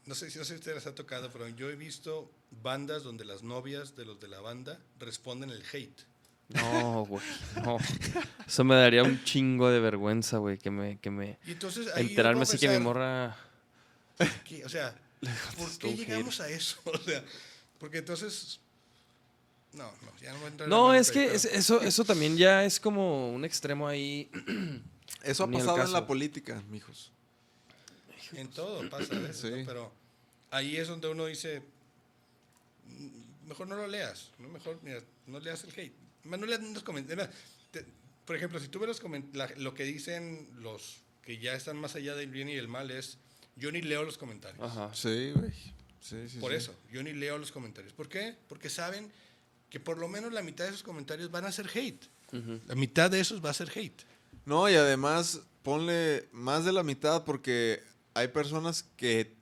no 0.06 0.14
sé, 0.14 0.26
no 0.26 0.30
sé 0.30 0.44
si 0.44 0.52
a 0.52 0.56
ustedes 0.56 0.76
les 0.76 0.86
ha 0.86 0.94
tocado, 0.94 1.30
pero 1.30 1.48
yo 1.48 1.68
he 1.68 1.76
visto 1.76 2.30
bandas 2.62 3.02
donde 3.02 3.24
las 3.24 3.42
novias 3.42 3.94
de 3.94 4.06
los 4.06 4.18
de 4.20 4.28
la 4.28 4.40
banda 4.40 4.80
responden 4.98 5.50
el 5.50 5.62
hate. 5.72 6.00
No, 6.48 7.04
güey. 7.04 7.22
No. 7.62 7.76
Eso 8.46 8.64
me 8.64 8.74
daría 8.74 9.02
un 9.02 9.22
chingo 9.22 9.70
de 9.70 9.80
vergüenza, 9.80 10.38
güey, 10.38 10.56
que 10.56 10.70
me, 10.70 10.98
que 10.98 11.10
me 11.10 11.38
Y 11.46 11.52
entonces 11.52 11.88
ahí 11.94 12.06
enterarme 12.06 12.42
así 12.42 12.58
que 12.58 12.70
mi 12.70 12.78
morra. 12.78 13.36
¿qué? 14.44 14.64
O 14.64 14.68
sea, 14.68 14.98
¿por 15.58 15.78
qué 15.78 15.94
llegamos 15.94 16.40
a 16.40 16.48
eso? 16.48 16.78
O 16.86 16.98
sea, 16.98 17.22
porque 17.78 17.98
entonces... 17.98 18.60
No, 19.74 19.84
no, 20.02 20.18
ya 20.20 20.32
no 20.32 20.38
voy 20.38 20.46
a 20.46 20.48
entrar 20.50 20.66
en 20.66 20.70
No, 20.70 20.94
el 20.94 21.00
es 21.00 21.10
que 21.10 21.24
es- 21.34 21.44
eso, 21.44 21.80
eso 21.82 22.04
también 22.04 22.36
ya 22.36 22.64
es 22.64 22.80
como 22.80 23.30
un 23.32 23.44
extremo 23.44 23.86
ahí. 23.86 24.30
Eso 25.24 25.44
ha 25.44 25.50
pasado 25.50 25.82
en 25.82 25.92
la 25.92 26.06
política, 26.06 26.62
mijos. 26.70 27.10
En 28.32 28.48
todo 28.48 28.88
pasa 28.88 29.16
a 29.16 29.18
veces, 29.18 29.50
¿no? 29.50 29.56
Sí. 29.56 29.62
Pero 29.66 29.92
ahí 30.50 30.76
es 30.76 30.86
donde 30.86 31.08
uno 31.08 31.26
dice, 31.26 31.60
"Mm, 32.86 33.48
mejor 33.48 33.66
no 33.66 33.76
lo 33.76 33.86
leas, 33.88 34.30
¿no? 34.38 34.48
Mejor, 34.48 34.78
mira, 34.82 35.00
no 35.26 35.40
leas 35.40 35.64
el 35.64 35.70
hate. 35.70 35.92
No 36.24 36.36
leas 36.36 36.62
los 36.62 36.82
comentarios. 36.82 37.28
Por 38.26 38.36
ejemplo, 38.36 38.60
si 38.60 38.68
tú 38.68 38.78
ves 38.78 38.88
los 38.88 39.00
la- 39.34 39.50
lo 39.56 39.74
que 39.74 39.84
dicen 39.84 40.48
los 40.60 40.98
que 41.22 41.38
ya 41.38 41.54
están 41.54 41.76
más 41.78 41.94
allá 41.96 42.14
del 42.14 42.30
bien 42.30 42.48
y 42.48 42.54
del 42.54 42.68
mal 42.68 42.90
es, 42.90 43.18
yo 43.56 43.72
ni 43.72 43.80
leo 43.82 44.04
los 44.04 44.18
comentarios. 44.18 44.62
Ajá. 44.62 44.94
Sí, 44.94 45.32
güey. 45.34 45.52
Sí, 46.00 46.28
sí, 46.28 46.38
Por 46.38 46.52
sí. 46.52 46.58
eso, 46.58 46.74
yo 46.92 47.02
ni 47.02 47.12
leo 47.12 47.38
los 47.38 47.50
comentarios. 47.50 47.92
¿Por 47.92 48.08
qué? 48.08 48.36
Porque 48.48 48.68
saben 48.70 49.10
que 49.70 49.80
por 49.80 49.98
lo 49.98 50.08
menos 50.08 50.32
la 50.32 50.42
mitad 50.42 50.64
de 50.64 50.70
esos 50.70 50.82
comentarios 50.82 51.30
van 51.30 51.44
a 51.44 51.52
ser 51.52 51.68
hate. 51.74 52.04
La 52.66 52.74
mitad 52.74 53.10
de 53.10 53.20
esos 53.20 53.44
va 53.44 53.50
a 53.50 53.54
ser 53.54 53.70
hate. 53.74 54.02
No, 54.44 54.68
y 54.68 54.74
además 54.74 55.40
ponle 55.62 56.28
más 56.32 56.64
de 56.64 56.72
la 56.72 56.82
mitad 56.82 57.24
porque 57.24 57.82
hay 58.14 58.28
personas 58.28 58.84
que 58.96 59.34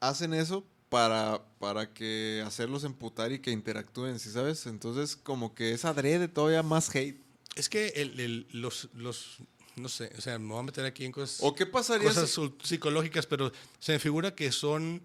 hacen 0.00 0.34
eso 0.34 0.66
para, 0.88 1.42
para 1.58 1.92
que 1.92 2.42
hacerlos 2.46 2.84
emputar 2.84 3.32
y 3.32 3.38
que 3.40 3.50
interactúen, 3.50 4.18
¿sí 4.18 4.30
sabes? 4.30 4.66
Entonces 4.66 5.16
como 5.16 5.54
que 5.54 5.72
es 5.72 5.84
adrede 5.84 6.28
todavía 6.28 6.62
más 6.62 6.94
hate. 6.94 7.20
Es 7.54 7.68
que 7.68 7.88
el- 7.96 8.18
el- 8.20 8.46
los, 8.52 8.88
los, 8.94 9.38
no 9.76 9.88
sé, 9.88 10.12
o 10.18 10.20
sea, 10.20 10.38
me 10.38 10.48
voy 10.48 10.60
a 10.60 10.62
meter 10.64 10.84
aquí 10.84 11.04
en 11.04 11.12
cosas... 11.12 11.38
¿O 11.42 11.54
qué 11.54 11.64
pasaría 11.66 12.08
cosas 12.08 12.30
si- 12.30 12.54
psicológicas, 12.62 13.26
pero 13.26 13.52
se 13.78 13.92
me 13.92 13.98
figura 13.98 14.34
que 14.34 14.52
son, 14.52 15.02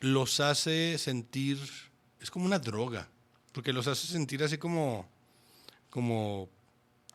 los 0.00 0.40
hace 0.40 0.96
sentir, 0.98 1.58
es 2.20 2.30
como 2.30 2.44
una 2.46 2.58
droga, 2.58 3.08
porque 3.52 3.72
los 3.72 3.86
hace 3.86 4.06
sentir 4.06 4.42
así 4.42 4.58
como, 4.58 5.08
como 5.90 6.48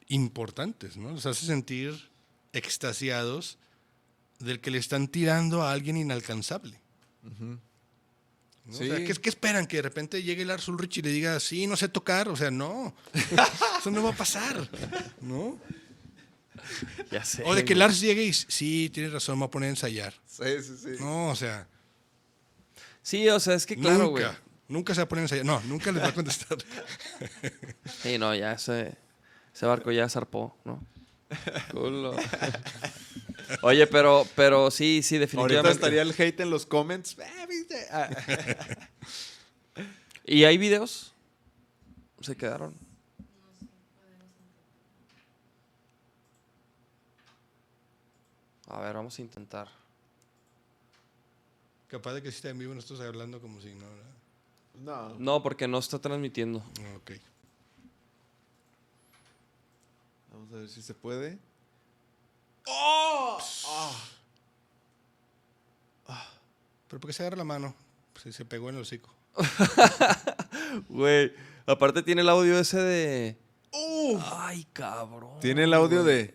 importantes, 0.08 0.98
¿no? 0.98 1.12
Los 1.12 1.26
hace 1.26 1.46
sentir 1.46 2.10
extasiados 2.54 3.58
del 4.40 4.60
que 4.60 4.72
le 4.72 4.78
están 4.78 5.08
tirando 5.08 5.64
a 5.64 5.72
alguien 5.72 5.98
inalcanzable. 5.98 6.80
Sí. 8.70 8.70
O 8.70 8.74
sea, 8.74 9.06
¿qué, 9.06 9.14
qué 9.14 9.30
esperan? 9.30 9.66
Que 9.66 9.78
de 9.78 9.84
repente 9.84 10.22
llegue 10.22 10.46
Lars 10.46 10.68
Ulrich 10.68 10.98
y 10.98 11.02
le 11.02 11.12
diga, 11.12 11.40
sí, 11.40 11.68
no 11.68 11.76
sé 11.78 11.88
tocar. 11.88 12.30
O 12.30 12.36
sea, 12.36 12.52
no. 12.52 12.94
Eso 13.80 13.92
no 13.92 14.04
va 14.04 14.10
a 14.10 14.16
pasar. 14.16 14.70
¿No? 15.22 15.58
Ya 17.12 17.24
sé. 17.24 17.44
O 17.46 17.56
de 17.56 17.64
que. 17.64 17.76
Lars 17.76 18.02
llegue 18.02 18.24
y, 18.24 18.34
sí, 18.34 18.90
tienes 18.94 19.14
razón, 19.14 19.36
me 19.36 19.40
voy 19.40 19.48
a 19.48 19.52
poner 19.52 19.68
a 19.68 19.70
ensayar. 19.72 20.14
Sí, 20.26 20.44
sí, 20.62 20.78
sí. 20.78 20.90
No, 21.00 21.30
o 21.30 21.36
sea, 21.36 21.68
Sí, 23.08 23.30
o 23.30 23.40
sea, 23.40 23.54
es 23.54 23.66
que 23.66 23.78
claro, 23.78 24.10
güey. 24.10 24.26
Nunca. 24.68 24.94
Se 24.94 25.02
va 25.02 25.06
a 25.06 25.08
poner 25.08 25.22
a 25.22 25.26
ensayar. 25.26 25.46
No, 25.46 25.60
nunca 25.62 25.92
les 25.92 26.04
va 26.04 26.08
a 26.08 26.14
contestar. 26.14 26.58
Sí, 28.02 28.18
no, 28.18 28.36
ya 28.36 28.54
ese, 28.54 28.96
ese 29.54 29.66
barco 29.66 29.92
ya 29.92 30.08
zarpó, 30.08 30.56
¿no? 30.66 30.84
Culo. 31.72 32.16
Oye, 33.62 33.88
pero, 33.88 34.28
pero 34.36 34.72
sí, 34.72 35.02
sí, 35.04 35.18
definitivamente. 35.18 35.58
Ahorita 35.58 35.72
estaría 35.72 36.02
el 36.02 36.12
hate 36.12 36.42
en 36.42 36.50
los 36.50 36.66
comments. 36.66 37.18
Ah. 37.92 38.10
Ah. 38.10 38.10
¿Y 40.26 40.44
hay 40.44 40.58
videos? 40.58 41.14
Se 42.22 42.36
quedaron. 42.36 42.74
A 48.68 48.82
ver, 48.82 48.96
vamos 48.96 49.18
a 49.18 49.22
intentar. 49.22 49.70
Capaz 51.88 52.14
de 52.14 52.22
que 52.22 52.32
si 52.32 52.38
está 52.38 52.50
en 52.50 52.60
vivo 52.60 52.74
no 52.74 52.80
estás 52.80 53.00
hablando 53.00 53.40
como 53.40 53.62
si 53.62 53.74
no, 53.74 53.90
¿verdad? 53.90 54.17
No. 54.84 55.16
No, 55.20 55.44
porque 55.44 55.68
no 55.68 55.78
está 55.80 56.00
transmitiendo. 56.00 56.64
Ah, 56.82 56.96
Ok. 56.98 57.12
Vamos 60.32 60.54
a 60.54 60.56
ver 60.58 60.70
si 60.70 60.82
se 60.82 60.94
puede. 60.94 61.40
¿Pero 66.88 67.02
por 67.02 67.10
qué 67.10 67.14
se 67.14 67.24
agarra 67.24 67.38
la 67.38 67.44
mano? 67.44 67.76
Pues 68.14 68.34
se 68.36 68.46
pegó 68.46 68.70
en 68.70 68.76
el 68.76 68.82
hocico. 68.82 69.14
Güey, 70.90 71.34
aparte 71.66 72.02
tiene 72.04 72.22
el 72.22 72.30
audio 72.30 72.58
ese 72.60 72.80
de... 72.80 73.38
Ay, 74.32 74.66
cabrón. 74.74 75.40
Tiene 75.42 75.64
el 75.66 75.74
audio 75.74 76.04
de... 76.04 76.34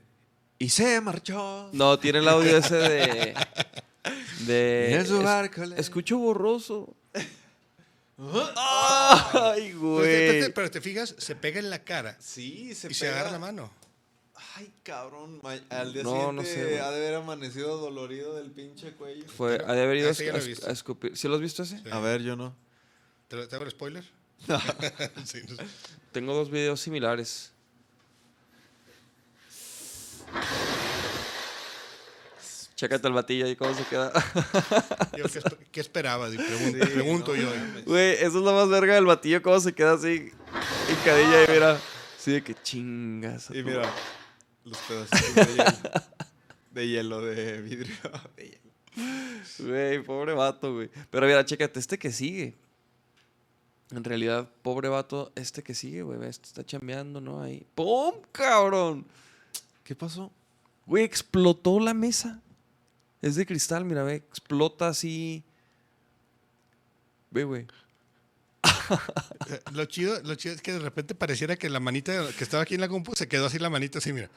Y 0.59 0.69
se 0.69 1.01
marchó. 1.01 1.71
No, 1.73 1.99
tiene 1.99 2.19
el 2.21 2.29
audio 2.29 2.57
ese 2.57 2.77
de... 2.77 3.35
Es- 5.01 5.09
escucho 5.79 6.19
borroso. 6.19 6.95
Ay, 8.19 9.73
güey. 9.73 10.53
pero 10.53 10.71
te 10.71 10.81
fijas, 10.81 11.15
se 11.19 11.35
pega 11.37 11.59
en 11.59 11.71
la 11.71 11.83
cara 11.85 12.17
Sí, 12.21 12.75
se 12.75 12.91
y 12.91 12.95
se 12.95 13.09
agarra 13.09 13.33
la 13.33 13.39
mano. 13.39 13.73
Ay, 14.57 14.73
cabrón. 14.83 15.41
Al 15.71 15.93
día 15.93 16.03
No, 16.03 16.11
siguiente 16.11 16.35
no 16.35 16.43
sé, 16.43 16.81
ha 16.81 16.91
de 16.91 16.97
haber 16.97 17.15
amanecido 17.15 17.79
dolorido 17.79 18.35
del 18.37 18.51
pinche 18.51 18.93
cuello. 18.93 19.25
Fue, 19.29 19.55
ha 19.67 19.73
de 19.73 19.83
haber 19.83 19.97
ido 19.99 20.11
a, 20.11 20.13
lo 20.13 20.67
a- 20.69 20.73
escupir. 20.73 21.17
¿Sí 21.17 21.29
lo 21.29 21.35
has 21.37 21.41
visto 21.41 21.63
ese? 21.63 21.79
Sí. 21.79 21.85
A 21.91 22.01
ver, 22.01 22.23
yo 22.23 22.37
no. 22.37 22.55
¿Te, 23.29 23.37
lo- 23.37 23.49
te 23.49 23.55
hago 23.57 23.65
el 23.65 23.71
spoiler? 23.71 24.05
Sí, 25.25 25.41
no 25.49 25.57
sé. 25.57 25.65
Tengo 26.13 26.35
dos 26.35 26.51
videos 26.51 26.81
similares. 26.81 27.52
Chécate 32.83 33.07
el 33.07 33.15
batillo 33.15 33.47
ahí 33.47 33.55
cómo 33.55 33.73
se 33.75 33.85
queda. 33.85 34.13
Yo, 35.17 35.27
¿qué, 35.27 35.41
qué 35.71 35.81
esperaba? 35.81 36.29
Sí, 36.29 36.37
pregunto 36.37 37.31
no 37.31 37.41
yo. 37.41 37.49
Güey, 37.87 38.15
eso 38.15 38.27
es 38.39 38.45
lo 38.45 38.53
más 38.53 38.69
verga 38.69 38.97
del 38.97 39.07
batillo, 39.07 39.41
cómo 39.41 39.61
se 39.61 39.73
queda 39.73 39.93
así. 39.93 40.33
Hincadilla 40.91 41.45
y 41.45 41.51
mira. 41.53 41.81
Sí, 42.19 42.33
de 42.33 42.43
que 42.43 42.57
chingas. 42.61 43.51
Y 43.51 43.63
mira, 43.63 43.89
los 44.65 44.77
pedacitos 44.79 45.47
de 45.47 45.55
hielo. 45.55 45.65
De 46.73 46.89
hielo, 46.89 47.21
de 47.21 47.63
vidrio. 47.63 47.95
de 48.37 48.49
hielo. 48.49 49.71
Güey, 49.71 50.03
pobre 50.03 50.35
vato, 50.35 50.75
güey. 50.75 50.91
Pero 51.09 51.29
mira, 51.29 51.45
chécate, 51.45 51.79
este 51.79 52.01
que 52.01 52.11
sigue. 52.11 52.57
En 53.93 54.03
realidad, 54.03 54.51
pobre 54.63 54.89
vato, 54.89 55.31
este 55.37 55.63
que 55.63 55.77
sigue, 55.77 56.03
güey. 56.03 56.19
Este 56.29 56.49
está 56.49 56.67
chambeando, 56.67 57.21
¿no? 57.21 57.41
Ahí. 57.41 57.65
¡Pum, 57.77 58.15
cabrón! 58.33 59.07
¿Qué 59.85 59.95
pasó? 59.95 60.33
Güey, 60.85 61.05
explotó 61.05 61.79
la 61.79 61.95
mesa. 61.95 62.43
Es 63.23 63.37
de 63.37 63.47
cristal, 63.47 63.85
mira, 63.85 64.03
ve. 64.03 64.17
Explota 64.17 64.89
así. 64.89 65.43
Ve, 67.31 67.45
güey. 67.45 67.67
Eh, 69.49 69.61
Lo 69.73 69.85
chido, 69.87 70.21
lo 70.23 70.35
chido 70.35 70.55
es 70.55 70.61
que 70.63 70.73
de 70.73 70.79
repente 70.81 71.15
pareciera 71.15 71.57
que 71.57 71.71
la 71.71 71.81
manita 71.81 72.29
que 72.37 72.45
estaba 72.45 72.63
aquí 72.63 72.75
en 72.75 72.81
la 72.81 72.89
compu 72.89 73.15
se 73.15 73.29
quedó 73.29 73.47
así 73.47 73.59
la 73.59 73.71
manita 73.71 73.99
así, 73.99 74.13
mira. 74.13 74.29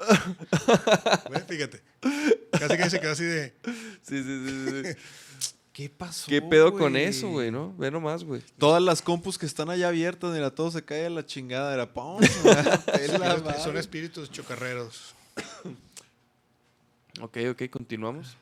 Ve, 1.30 1.40
Fíjate. 1.48 1.82
Casi 2.50 2.76
que 2.76 2.90
se 2.90 3.00
quedó 3.00 3.12
así 3.12 3.24
de. 3.24 3.54
Sí, 4.02 4.22
sí, 4.22 4.46
sí, 4.46 4.82
sí. 4.82 4.96
¿Qué 5.72 5.88
pasó? 5.88 6.26
¿Qué 6.28 6.42
pedo 6.42 6.72
con 6.76 6.96
eso, 6.96 7.28
güey, 7.28 7.50
no? 7.50 7.74
Ve 7.76 7.90
nomás, 7.90 8.24
güey. 8.24 8.42
Todas 8.58 8.82
las 8.82 9.00
compus 9.02 9.38
que 9.38 9.46
están 9.46 9.70
allá 9.70 9.88
abiertas, 9.88 10.32
mira, 10.32 10.50
todo 10.50 10.70
se 10.70 10.84
cae 10.84 11.06
a 11.06 11.10
la 11.10 11.24
chingada. 11.24 11.72
Era 11.72 11.92
¡pum! 11.92 12.20
Pela, 12.92 13.58
Son 13.64 13.76
espíritus 13.76 14.30
chocarreros. 14.30 15.14
Ok, 17.20 17.36
ok, 17.50 17.70
continuamos. 17.70 18.36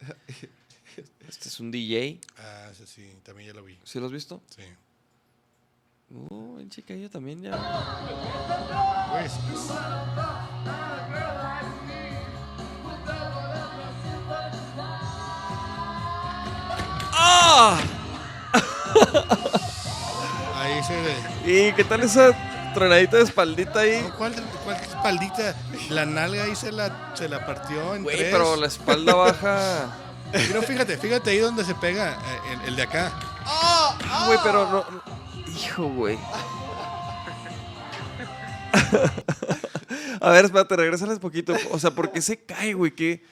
Este 1.28 1.48
es 1.48 1.60
un 1.60 1.70
DJ. 1.70 2.18
Ah, 2.38 2.68
ese 2.70 2.86
sí, 2.86 3.12
también 3.22 3.48
ya 3.48 3.54
lo 3.54 3.62
vi. 3.62 3.78
¿Sí 3.84 4.00
lo 4.00 4.06
has 4.06 4.12
visto? 4.12 4.40
Sí. 4.48 4.62
Uh, 6.08 6.58
el 6.60 6.70
chiquillo 6.70 7.10
también 7.10 7.42
ya. 7.42 7.50
Pues, 9.10 9.32
¡Ah! 17.12 17.78
ahí 20.54 20.82
se. 20.84 20.94
¿Y 21.44 21.72
qué 21.74 21.84
tal 21.84 22.02
esa 22.02 22.55
tronadita 22.76 23.16
de 23.16 23.22
espaldita 23.24 23.80
ahí? 23.80 24.00
No, 24.02 24.14
¿Cuál, 24.16 24.34
cuál 24.64 24.76
espaldita? 24.76 25.56
La 25.90 26.04
nalga 26.06 26.44
ahí 26.44 26.54
se 26.54 26.70
la, 26.72 27.12
se 27.16 27.28
la 27.28 27.44
partió 27.46 27.94
en 27.94 28.02
Güey, 28.04 28.16
tres. 28.16 28.28
pero 28.32 28.56
la 28.56 28.66
espalda 28.66 29.14
baja. 29.16 29.96
Pero 30.32 30.62
fíjate, 30.62 30.96
fíjate 30.98 31.30
ahí 31.30 31.38
donde 31.38 31.64
se 31.64 31.74
pega 31.74 32.12
eh, 32.12 32.52
el, 32.62 32.68
el 32.68 32.76
de 32.76 32.82
acá. 32.82 33.12
Ah, 33.44 34.24
Güey, 34.26 34.38
pero 34.42 34.64
no. 34.70 34.84
no- 34.90 35.16
Hijo, 35.56 35.84
güey. 35.88 36.18
A 40.20 40.30
ver, 40.30 40.44
espérate, 40.46 40.76
regrésales 40.76 41.18
poquito. 41.18 41.54
O 41.70 41.78
sea, 41.78 41.90
¿por 41.92 42.10
qué 42.12 42.20
se 42.22 42.38
cae, 42.44 42.74
güey? 42.74 42.92
¿Qué? 42.94 43.22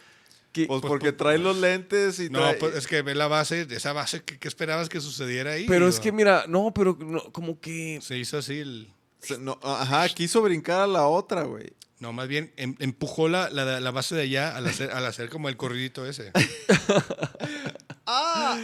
qué- 0.52 0.66
Pues 0.66 0.80
porque 0.82 1.12
trae 1.12 1.38
los 1.38 1.56
lentes 1.56 2.18
y 2.20 2.30
No, 2.30 2.38
trae... 2.40 2.54
pues 2.54 2.76
es 2.76 2.86
que 2.86 3.02
ve 3.02 3.14
la 3.14 3.26
base, 3.28 3.66
esa 3.70 3.92
base, 3.92 4.22
¿qué, 4.22 4.38
qué 4.38 4.48
esperabas 4.48 4.88
que 4.88 5.00
sucediera 5.00 5.52
ahí? 5.52 5.66
pero 5.66 5.88
es 5.88 5.98
que, 6.00 6.12
mira, 6.12 6.44
no, 6.48 6.72
pero 6.74 6.96
no, 7.00 7.20
como 7.32 7.60
que. 7.60 7.98
Se 8.02 8.16
hizo 8.16 8.38
así 8.38 8.58
el... 8.60 8.88
se- 9.24 9.38
no, 9.38 9.58
ajá, 9.62 10.08
quiso 10.10 10.42
brincar 10.42 10.80
a 10.82 10.86
la 10.86 11.06
otra, 11.06 11.42
güey. 11.44 11.72
No, 12.00 12.12
más 12.12 12.28
bien 12.28 12.52
em- 12.56 12.76
empujó 12.80 13.28
la, 13.28 13.48
la, 13.50 13.80
la 13.80 13.90
base 13.90 14.14
de 14.14 14.22
allá 14.22 14.54
al 14.56 14.66
hacer, 14.66 14.90
al 14.90 15.06
hacer 15.06 15.30
como 15.30 15.48
el 15.48 15.56
corridito 15.56 16.04
ese. 16.06 16.32
¡Ah! 18.06 18.58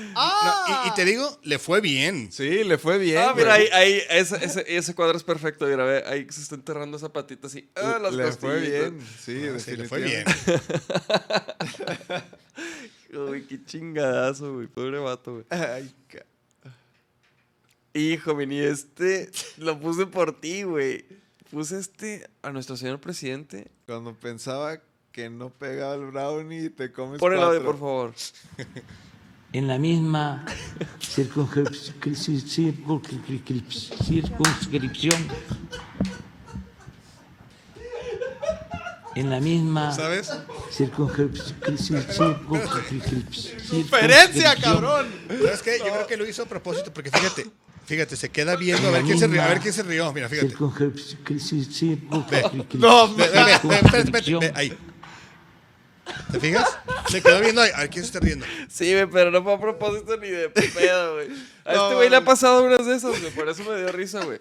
No, 0.69 0.85
y, 0.85 0.89
y 0.89 0.95
te 0.95 1.05
digo, 1.07 1.39
le 1.45 1.59
fue 1.59 1.81
bien. 1.81 2.31
Sí, 2.31 2.63
le 2.65 2.77
fue 2.77 2.99
bien. 2.99 3.17
Ah, 3.19 3.33
mira, 3.35 3.55
ahí, 3.55 3.67
ahí 3.73 4.03
ese, 4.11 4.45
ese, 4.45 4.65
ese 4.77 4.95
cuadro 4.95 5.17
es 5.17 5.25
perfecto. 5.25 5.65
Mira, 5.67 5.85
ve, 5.85 6.05
ahí 6.07 6.27
se 6.29 6.43
está 6.43 6.57
enterrando 6.57 6.99
esa 6.99 7.11
patita 7.11 7.47
así. 7.47 7.71
Ah, 7.77 7.99
las 8.03 8.13
le 8.13 8.31
fue 8.33 8.61
bien. 8.61 9.01
Sí, 9.25 9.41
Ah, 9.49 9.59
sí, 9.59 9.77
le 9.77 9.89
fue 9.89 10.03
bien. 10.03 10.25
Uy, 13.15 13.43
qué 13.47 13.65
chingadazo, 13.65 14.55
güey. 14.55 14.67
Pobre 14.67 14.99
vato, 14.99 15.33
güey. 15.33 15.45
Ay, 15.51 15.91
ca- 16.09 16.27
Hijo, 17.95 18.35
mini, 18.35 18.61
este 18.61 19.31
lo 19.57 19.79
puse 19.81 20.07
por 20.07 20.41
ti, 20.41 20.63
güey. 20.63 21.05
Puse 21.51 21.79
este 21.79 22.29
a 22.43 22.51
nuestro 22.51 22.77
señor 22.77 23.01
presidente. 23.01 23.69
Cuando 23.87 24.15
pensaba 24.15 24.81
que 25.11 25.29
no 25.29 25.51
pegaba 25.51 25.95
el 25.95 26.07
brownie, 26.07 26.71
te 26.71 26.93
comes 26.93 27.19
Pon 27.19 27.33
el 27.33 27.41
audio, 27.41 27.65
por 27.65 27.79
favor. 27.79 28.15
en 29.53 29.67
la 29.67 29.79
misma 29.79 30.45
circunscrip- 31.01 31.95
circunscrip- 32.01 34.05
circunscripción. 34.05 35.29
En 39.17 39.29
la 39.29 39.41
misma 39.41 39.93
¿Sabes? 39.93 40.31
circunscrip- 40.71 41.53
circunscrip- 41.77 43.27
¡Diferencia, 43.73 43.73
circunscripción. 43.73 44.63
cabrón! 44.63 45.09
¿Sabes 45.29 45.63
qué? 45.63 45.79
Yo 45.79 45.85
creo 45.87 46.07
que 46.07 46.17
lo 46.17 46.29
hizo 46.29 46.45
a 46.45 46.47
propósito, 46.47 46.93
porque 46.95 47.11
fíjate, 47.11 47.47
fíjate, 47.91 48.17
se 48.17 48.31
queda 48.31 48.57
viendo 48.57 48.89
a 48.89 48.91
ver 48.93 49.03
quién 49.03 49.19
se 49.19 49.27
rió, 49.27 49.43
a 49.43 49.49
ver 49.49 49.61
quién 49.61 49.75
se 49.75 49.83
rió. 49.83 50.13
Mira, 50.13 50.29
fíjate. 50.29 50.55
No, 52.79 53.15
Ve, 53.15 53.29
ve, 53.29 54.53
ahí. 54.55 54.73
¿Te 56.33 56.41
fijas? 56.41 56.79
Se 57.09 57.23
quedó 57.23 57.41
viendo 57.41 57.61
ahí. 57.61 57.71
A 57.75 57.81
ver 57.81 57.91
quién 57.91 58.05
se 58.05 58.09
está 58.09 58.21
riendo. 58.21 58.47
Sí, 58.69 58.93
güey, 58.93 59.07
pero 59.07 59.31
no 59.31 59.43
fue 59.43 59.55
a 59.55 59.61
propósito 59.61 60.17
ni 60.17 60.29
de 60.29 60.49
pedo, 60.51 61.15
güey. 61.15 61.29
A 61.65 61.73
este 61.75 61.95
güey 61.95 62.09
le 62.11 62.17
ha 62.17 62.25
pasado 62.25 62.65
unas 62.65 62.87
de 62.87 62.97
esas, 62.97 63.19
güey. 63.21 63.33
Por 63.33 63.49
eso 63.49 63.65
me 63.65 63.77
dio 63.77 63.93
risa, 63.93 64.25
güey. 64.25 64.41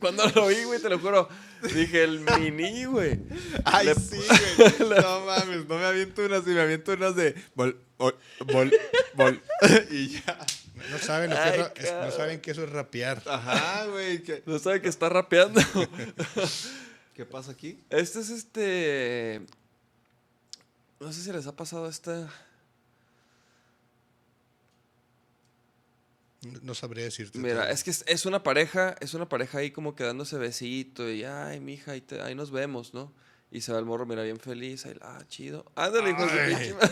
Cuando 0.00 0.24
lo 0.34 0.48
vi, 0.48 0.62
güey, 0.64 0.80
te 0.80 0.88
lo 0.88 0.98
juro. 0.98 1.28
Dije, 1.62 2.04
el 2.04 2.20
mini, 2.20 2.84
güey. 2.84 3.20
Ay, 3.64 3.86
Le- 3.86 3.94
sí, 3.94 4.18
güey. 4.58 4.72
No 5.00 5.20
mames, 5.24 5.66
no 5.68 5.78
me 5.78 5.84
aviento 5.86 6.22
unas, 6.24 6.42
y 6.46 6.50
me 6.50 6.60
aviento 6.60 6.92
unas 6.92 7.16
de 7.16 7.34
bol, 7.54 7.80
bol, 7.96 8.16
bol, 8.52 8.72
bol. 9.14 9.42
y 9.90 10.08
ya. 10.08 10.38
No 10.90 10.98
saben, 10.98 11.30
lo 11.30 11.36
que 11.36 11.42
Ay, 11.42 11.60
es 11.76 11.92
no 11.92 12.10
saben 12.10 12.40
que 12.40 12.50
eso 12.50 12.64
es 12.64 12.70
rapear. 12.70 13.22
Ajá, 13.26 13.86
güey. 13.86 14.22
¿Qué, 14.22 14.42
No 14.46 14.58
sabe 14.58 14.80
que 14.82 14.88
está 14.88 15.08
rapeando. 15.08 15.60
¿Qué 17.14 17.24
pasa 17.24 17.52
aquí? 17.52 17.78
Este 17.90 18.20
es 18.20 18.30
este. 18.30 19.42
No 21.00 21.12
sé 21.12 21.22
si 21.22 21.32
les 21.32 21.46
ha 21.46 21.54
pasado 21.56 21.88
esta. 21.88 22.28
No, 26.62 26.74
sabré 26.74 27.04
decirte. 27.04 27.38
Mira, 27.38 27.62
todo. 27.62 27.70
es 27.72 27.84
que 27.84 27.90
es, 27.90 28.04
es 28.06 28.26
una 28.26 28.42
pareja, 28.42 28.96
es 29.00 29.14
una 29.14 29.28
pareja 29.28 29.58
ahí 29.58 29.70
como 29.70 29.94
quedándose 29.96 30.36
besito 30.36 31.08
y 31.10 31.24
ay, 31.24 31.58
mija, 31.60 31.92
ahí, 31.92 32.02
te- 32.02 32.20
ahí 32.20 32.34
nos 32.34 32.50
vemos, 32.50 32.92
¿no? 32.92 33.12
Y 33.50 33.62
se 33.62 33.72
va 33.72 33.78
el 33.78 33.86
morro, 33.86 34.04
mira, 34.04 34.22
bien 34.24 34.38
feliz, 34.38 34.84
ahí, 34.84 34.94
ah, 35.00 35.22
chido. 35.28 35.64
Ándale, 35.74 36.10
hijo 36.10 36.22
de 36.26 36.28
su 36.32 36.38
Ay. 36.38 36.54
pinche 36.54 36.74
madre. 36.74 36.90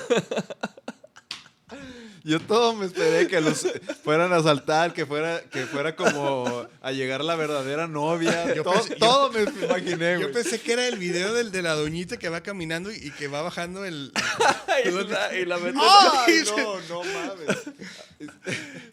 Yo 2.25 2.39
todo 2.39 2.73
me 2.77 2.87
esperé 2.87 3.27
que 3.27 3.41
los 3.41 3.67
fueran 4.05 4.33
a 4.33 4.41
saltar, 4.41 4.93
que 4.95 5.05
fuera, 5.07 5.41
que 5.51 5.67
fuera 5.67 5.97
como 5.97 6.69
a 6.81 6.93
llegar 6.93 7.25
la 7.25 7.35
verdadera 7.35 7.89
novia. 7.89 8.55
Yo 8.55 8.63
todo, 8.63 8.75
pensé- 8.75 8.91
yo- 8.91 8.97
todo 8.99 9.31
me 9.33 9.43
imaginé, 9.43 10.21
Yo 10.21 10.31
pensé 10.31 10.61
que 10.61 10.73
era 10.75 10.87
el 10.87 10.99
video 10.99 11.35
del 11.35 11.51
de 11.51 11.63
la 11.63 11.75
doñita 11.75 12.19
que 12.19 12.29
va 12.29 12.41
caminando 12.41 12.93
y, 12.93 12.97
y 12.97 13.11
que 13.11 13.27
va 13.27 13.43
bajando 13.43 13.85
el. 13.85 14.13
y, 14.85 14.91
la, 15.09 15.37
y 15.37 15.45
la 15.47 15.59
mete- 15.59 15.79
¡Ay, 15.81 16.45
no, 16.57 16.81
no 16.89 17.03
mames! 17.03 17.59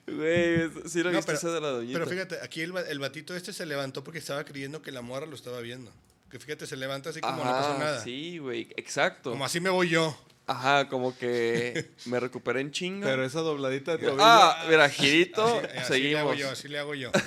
Güey, 0.07 0.69
sí 0.87 1.03
lo 1.03 1.11
No, 1.11 1.17
viste 1.17 1.33
pero- 1.39 1.53
de 1.53 1.61
la 1.61 1.67
doñita. 1.69 1.99
Pero 1.99 2.09
fíjate, 2.09 2.37
aquí 2.41 2.61
el, 2.61 2.75
el 2.77 2.99
batito 2.99 3.35
este 3.35 3.53
se 3.53 3.65
levantó 3.65 4.03
porque 4.03 4.19
estaba 4.19 4.43
creyendo 4.43 4.81
que 4.81 4.91
la 4.91 5.01
morra 5.01 5.25
lo 5.27 5.35
estaba 5.35 5.59
viendo. 5.61 5.91
Que 6.31 6.39
fíjate, 6.39 6.67
se 6.67 6.77
levanta 6.77 7.09
así 7.11 7.21
como 7.21 7.37
no 7.37 7.51
pasó 7.51 7.77
nada. 7.77 8.03
Sí, 8.03 8.37
güey, 8.39 8.67
exacto. 8.75 9.31
Como 9.31 9.45
así 9.45 9.59
me 9.59 9.69
voy 9.69 9.89
yo. 9.89 10.15
Ajá, 10.51 10.89
como 10.89 11.15
que 11.17 11.91
me 12.05 12.19
recuperé 12.19 12.61
en 12.61 12.71
chinga. 12.71 13.05
Pero 13.07 13.23
esa 13.23 13.41
dobladita 13.41 13.93
de 13.97 13.99
tobillo. 14.05 14.17
ah, 14.23 14.65
mira, 14.69 14.89
girito, 14.89 15.43
Así, 15.45 15.57
así 15.77 16.01
le 16.03 16.17
hago 16.17 16.31
seguimos. 16.31 16.37
yo, 16.37 16.49
así 16.49 16.67
le 16.67 16.79
hago 16.79 16.95
yo. 16.95 17.11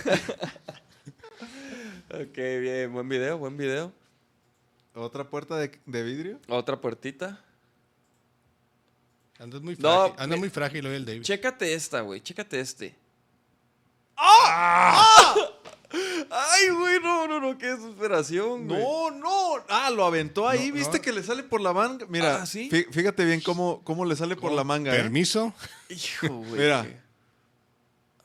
Ok, 2.14 2.36
bien, 2.36 2.92
buen 2.92 3.08
video, 3.08 3.38
buen 3.38 3.56
video. 3.56 3.90
¿Otra 4.94 5.24
puerta 5.24 5.56
de, 5.56 5.72
de 5.86 6.02
vidrio? 6.02 6.38
Otra 6.48 6.78
puertita. 6.78 7.42
Andas 9.38 9.62
muy 9.62 9.76
No, 9.78 10.08
frágil, 10.08 10.14
anda 10.22 10.36
me- 10.36 10.40
muy 10.40 10.50
frágil 10.50 10.86
hoy 10.86 10.96
el 10.96 11.06
David. 11.06 11.22
Chécate 11.22 11.72
esta, 11.72 12.02
güey, 12.02 12.20
chécate 12.20 12.60
este. 12.60 12.94
¡Ah! 14.16 15.34
Ay, 16.30 16.68
güey, 16.70 17.00
no, 17.00 17.26
no, 17.28 17.40
no, 17.40 17.58
qué 17.58 17.66
desesperación, 17.74 18.66
güey. 18.68 18.80
No, 18.82 19.10
no. 19.10 19.64
Ah, 19.68 19.90
lo 19.90 20.04
aventó 20.04 20.48
ahí. 20.48 20.68
No, 20.68 20.74
¿Viste 20.74 20.98
no. 20.98 21.02
que 21.02 21.12
le 21.12 21.22
sale 21.22 21.42
por 21.42 21.60
la 21.60 21.72
manga? 21.72 22.06
Mira, 22.08 22.42
Ah, 22.42 22.46
¿sí? 22.46 22.68
fí- 22.70 22.86
fíjate 22.90 23.24
bien 23.24 23.40
cómo, 23.40 23.82
cómo 23.84 24.04
le 24.04 24.16
sale 24.16 24.36
por 24.36 24.52
la 24.52 24.64
manga. 24.64 24.94
¿eh? 24.94 24.98
Permiso. 25.02 25.52
Hijo, 25.88 26.28
güey. 26.28 26.52
Mira. 26.60 26.86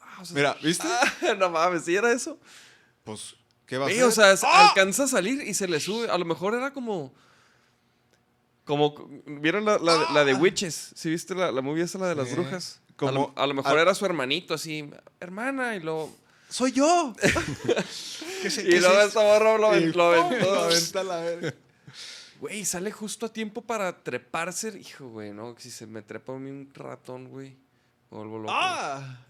Ah, 0.02 0.18
o 0.22 0.26
sea, 0.26 0.36
Mira, 0.36 0.58
¿viste? 0.64 0.88
ah, 0.88 1.34
no 1.38 1.50
mames, 1.50 1.84
¿sí 1.86 1.96
era 1.96 2.12
eso? 2.12 2.40
Pues, 3.04 3.36
¿qué 3.66 3.78
va 3.78 3.86
a 3.86 3.90
hacer? 3.90 4.04
o 4.04 4.12
sea, 4.12 4.32
alcanza 4.68 5.04
a 5.04 5.08
salir 5.08 5.42
y 5.48 5.54
se 5.54 5.68
le 5.68 5.80
sube. 5.80 6.10
A 6.10 6.18
lo 6.18 6.26
mejor 6.26 6.54
era 6.56 6.72
como. 6.74 7.14
Como. 8.66 8.96
¿Vieron 9.26 9.64
la, 9.66 9.78
la- 9.78 10.12
la 10.14 10.26
de 10.26 10.34
Witches? 10.34 10.92
¿Sí 10.96 11.10
viste 11.10 11.34
la, 11.36 11.52
la 11.52 11.62
movie 11.62 11.84
esa, 11.84 11.98
la 12.00 12.08
de 12.08 12.16
las 12.16 12.32
brujas? 12.32 12.82
a, 12.90 12.94
Como- 12.98 13.12
lo, 13.36 13.42
a 13.42 13.48
lo 13.48 13.54
mejor 13.54 13.78
era 13.80 13.94
su 13.96 14.06
hermanito, 14.06 14.54
así. 14.54 14.90
Hermana, 15.20 15.76
y 15.76 15.80
luego. 15.80 16.14
¡Soy 16.50 16.72
yo! 16.72 17.14
¿Qué 18.42 18.50
se- 18.50 18.62
Y 18.64 18.70
qué 18.70 18.80
luego 18.82 18.96
se- 19.02 19.08
esta 19.08 19.22
morra 19.22 19.58
lo, 19.58 19.78
Y 19.78 19.92
lo 19.94 20.04
aventó. 20.06 20.54
Lo 20.56 20.62
aventa 20.64 21.00
a 21.02 21.04
la 21.04 21.18
verga. 21.22 21.54
Güey, 22.40 22.66
sale 22.66 22.92
justo 22.92 23.26
a 23.26 23.34
tiempo 23.34 23.62
para 23.64 24.04
treparse. 24.04 24.78
Hijo, 24.80 25.10
güey, 25.10 25.32
no. 25.34 25.56
Si 25.58 25.72
se 25.72 25.88
me 25.88 26.02
trepa 26.04 26.34
a 26.34 26.38
mí 26.40 26.50
un 26.52 26.72
ratón, 26.74 27.30
güey. 27.30 27.50
Me 28.12 28.18
vuelvo 28.20 28.38
loco. 28.40 28.54
¡Ah! 28.56 29.24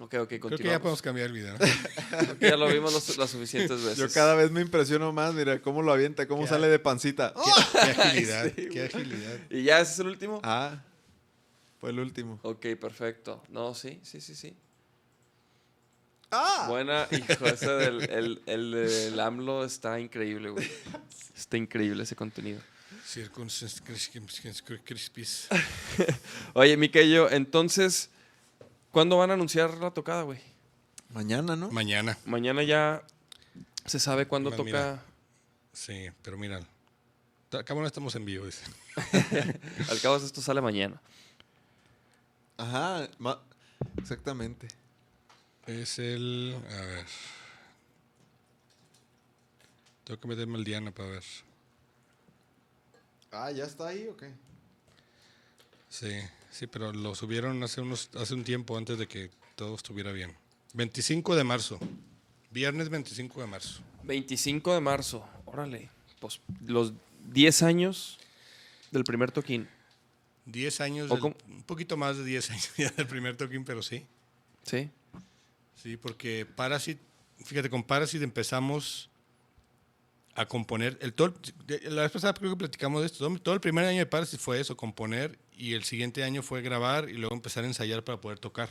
Ok, 0.00 0.14
ok, 0.14 0.28
Creo 0.28 0.28
que 0.28 0.34
ya 0.36 0.40
continuamos. 0.40 0.80
podemos 0.80 1.02
cambiar 1.02 1.26
el 1.28 1.32
video. 1.32 1.52
¿no? 1.52 1.58
Creo 2.18 2.38
que 2.38 2.48
ya 2.50 2.56
lo 2.56 2.66
vimos 2.68 2.92
los- 2.92 3.16
las 3.16 3.30
suficientes 3.30 3.82
veces. 3.82 3.98
Yo 3.98 4.10
cada 4.10 4.34
vez 4.34 4.50
me 4.50 4.60
impresiono 4.60 5.12
más, 5.12 5.32
mira 5.32 5.62
cómo 5.62 5.80
lo 5.80 5.92
avienta, 5.92 6.26
cómo 6.26 6.46
sale 6.46 6.66
de 6.68 6.78
pancita. 6.80 7.32
Qué, 7.34 7.50
qué 7.72 7.78
agilidad, 8.02 8.44
Sí, 8.56 8.68
qué 8.70 8.82
agilidad. 8.84 9.38
¿Y 9.48 9.62
ya 9.62 9.80
ese 9.80 9.92
es 9.92 9.98
el 10.00 10.08
último? 10.08 10.40
Ah, 10.42 10.82
fue 11.80 11.90
el 11.90 12.00
último. 12.00 12.40
Ok, 12.42 12.66
perfecto. 12.80 13.42
No, 13.48 13.74
sí, 13.74 14.00
sí, 14.02 14.20
sí, 14.20 14.34
sí. 14.34 14.56
¡Ah! 16.32 16.66
Buena, 16.68 17.06
hijo, 17.10 17.46
ese 17.46 17.70
del 17.70 18.10
el, 18.10 18.42
el, 18.46 18.70
del 18.72 19.20
AMLO 19.20 19.64
está 19.64 20.00
increíble, 20.00 20.48
güey. 20.50 20.70
Está 21.36 21.56
increíble 21.58 22.02
ese 22.04 22.16
contenido. 22.16 22.60
Crispis. 24.84 25.48
Oye, 26.54 26.76
Miquello, 26.78 27.30
entonces, 27.30 28.08
¿cuándo 28.90 29.18
van 29.18 29.30
a 29.30 29.34
anunciar 29.34 29.76
la 29.76 29.90
tocada, 29.90 30.22
güey? 30.22 30.40
Mañana, 31.10 31.54
¿no? 31.56 31.70
Mañana. 31.70 32.16
Mañana 32.24 32.62
ya 32.62 33.02
se 33.84 33.98
sabe 33.98 34.26
cuándo 34.26 34.50
Ma- 34.50 34.56
toca. 34.56 34.64
mira. 34.66 35.02
Sí, 35.74 36.08
pero 36.22 36.38
mira. 36.38 36.60
Acá 37.50 37.74
no 37.74 37.86
estamos 37.86 38.14
en 38.14 38.24
vivo, 38.24 38.46
dice. 38.46 38.64
Al 39.90 40.00
cabo, 40.00 40.16
esto 40.16 40.40
sale 40.40 40.62
mañana. 40.62 40.98
Ajá, 42.56 43.08
ma- 43.18 43.42
exactamente. 43.98 44.68
Es 45.66 45.98
el. 45.98 46.56
A 46.70 46.80
ver. 46.82 47.06
Tengo 50.04 50.20
que 50.20 50.28
meterme 50.28 50.58
al 50.58 50.64
Diana 50.64 50.90
para 50.90 51.10
ver. 51.10 51.24
Ah, 53.30 53.50
¿ya 53.50 53.64
está 53.64 53.88
ahí 53.88 54.06
o 54.08 54.16
qué? 54.16 54.30
Sí, 55.88 56.10
sí, 56.50 56.66
pero 56.66 56.92
lo 56.92 57.14
subieron 57.14 57.62
hace, 57.62 57.80
unos, 57.80 58.10
hace 58.14 58.34
un 58.34 58.44
tiempo 58.44 58.76
antes 58.76 58.98
de 58.98 59.06
que 59.06 59.30
todo 59.56 59.74
estuviera 59.74 60.12
bien. 60.12 60.34
25 60.74 61.36
de 61.36 61.44
marzo. 61.44 61.78
Viernes 62.50 62.88
25 62.88 63.40
de 63.40 63.46
marzo. 63.46 63.80
25 64.02 64.74
de 64.74 64.80
marzo. 64.80 65.26
Órale. 65.46 65.88
Pues 66.20 66.40
los 66.66 66.92
10 67.32 67.62
años 67.62 68.18
del 68.90 69.04
primer 69.04 69.30
toquín. 69.32 69.68
10 70.46 70.80
años, 70.80 71.10
un 71.10 71.62
poquito 71.64 71.96
más 71.96 72.18
de 72.18 72.24
10 72.24 72.50
años 72.50 72.72
ya 72.76 72.90
del 72.90 73.06
primer 73.06 73.36
toquín, 73.36 73.64
pero 73.64 73.82
sí. 73.82 74.04
Sí. 74.64 74.90
Sí, 75.82 75.96
porque 75.96 76.46
Parasite, 76.46 77.02
fíjate, 77.44 77.68
con 77.68 77.82
Parasite 77.82 78.22
empezamos 78.22 79.10
a 80.36 80.46
componer. 80.46 80.96
El, 81.00 81.12
todo, 81.12 81.34
la 81.66 82.02
vez 82.02 82.12
pasada 82.12 82.32
creo 82.34 82.52
que 82.52 82.56
platicamos 82.56 83.00
de 83.00 83.06
esto. 83.06 83.28
Todo, 83.40 83.54
el 83.54 83.60
primer 83.60 83.86
año 83.86 83.98
de 83.98 84.06
Parasite 84.06 84.40
fue 84.40 84.60
eso, 84.60 84.76
componer, 84.76 85.40
y 85.50 85.72
el 85.72 85.82
siguiente 85.82 86.22
año 86.22 86.44
fue 86.44 86.62
grabar 86.62 87.08
y 87.08 87.14
luego 87.14 87.34
empezar 87.34 87.64
a 87.64 87.66
ensayar 87.66 88.04
para 88.04 88.20
poder 88.20 88.38
tocar. 88.38 88.68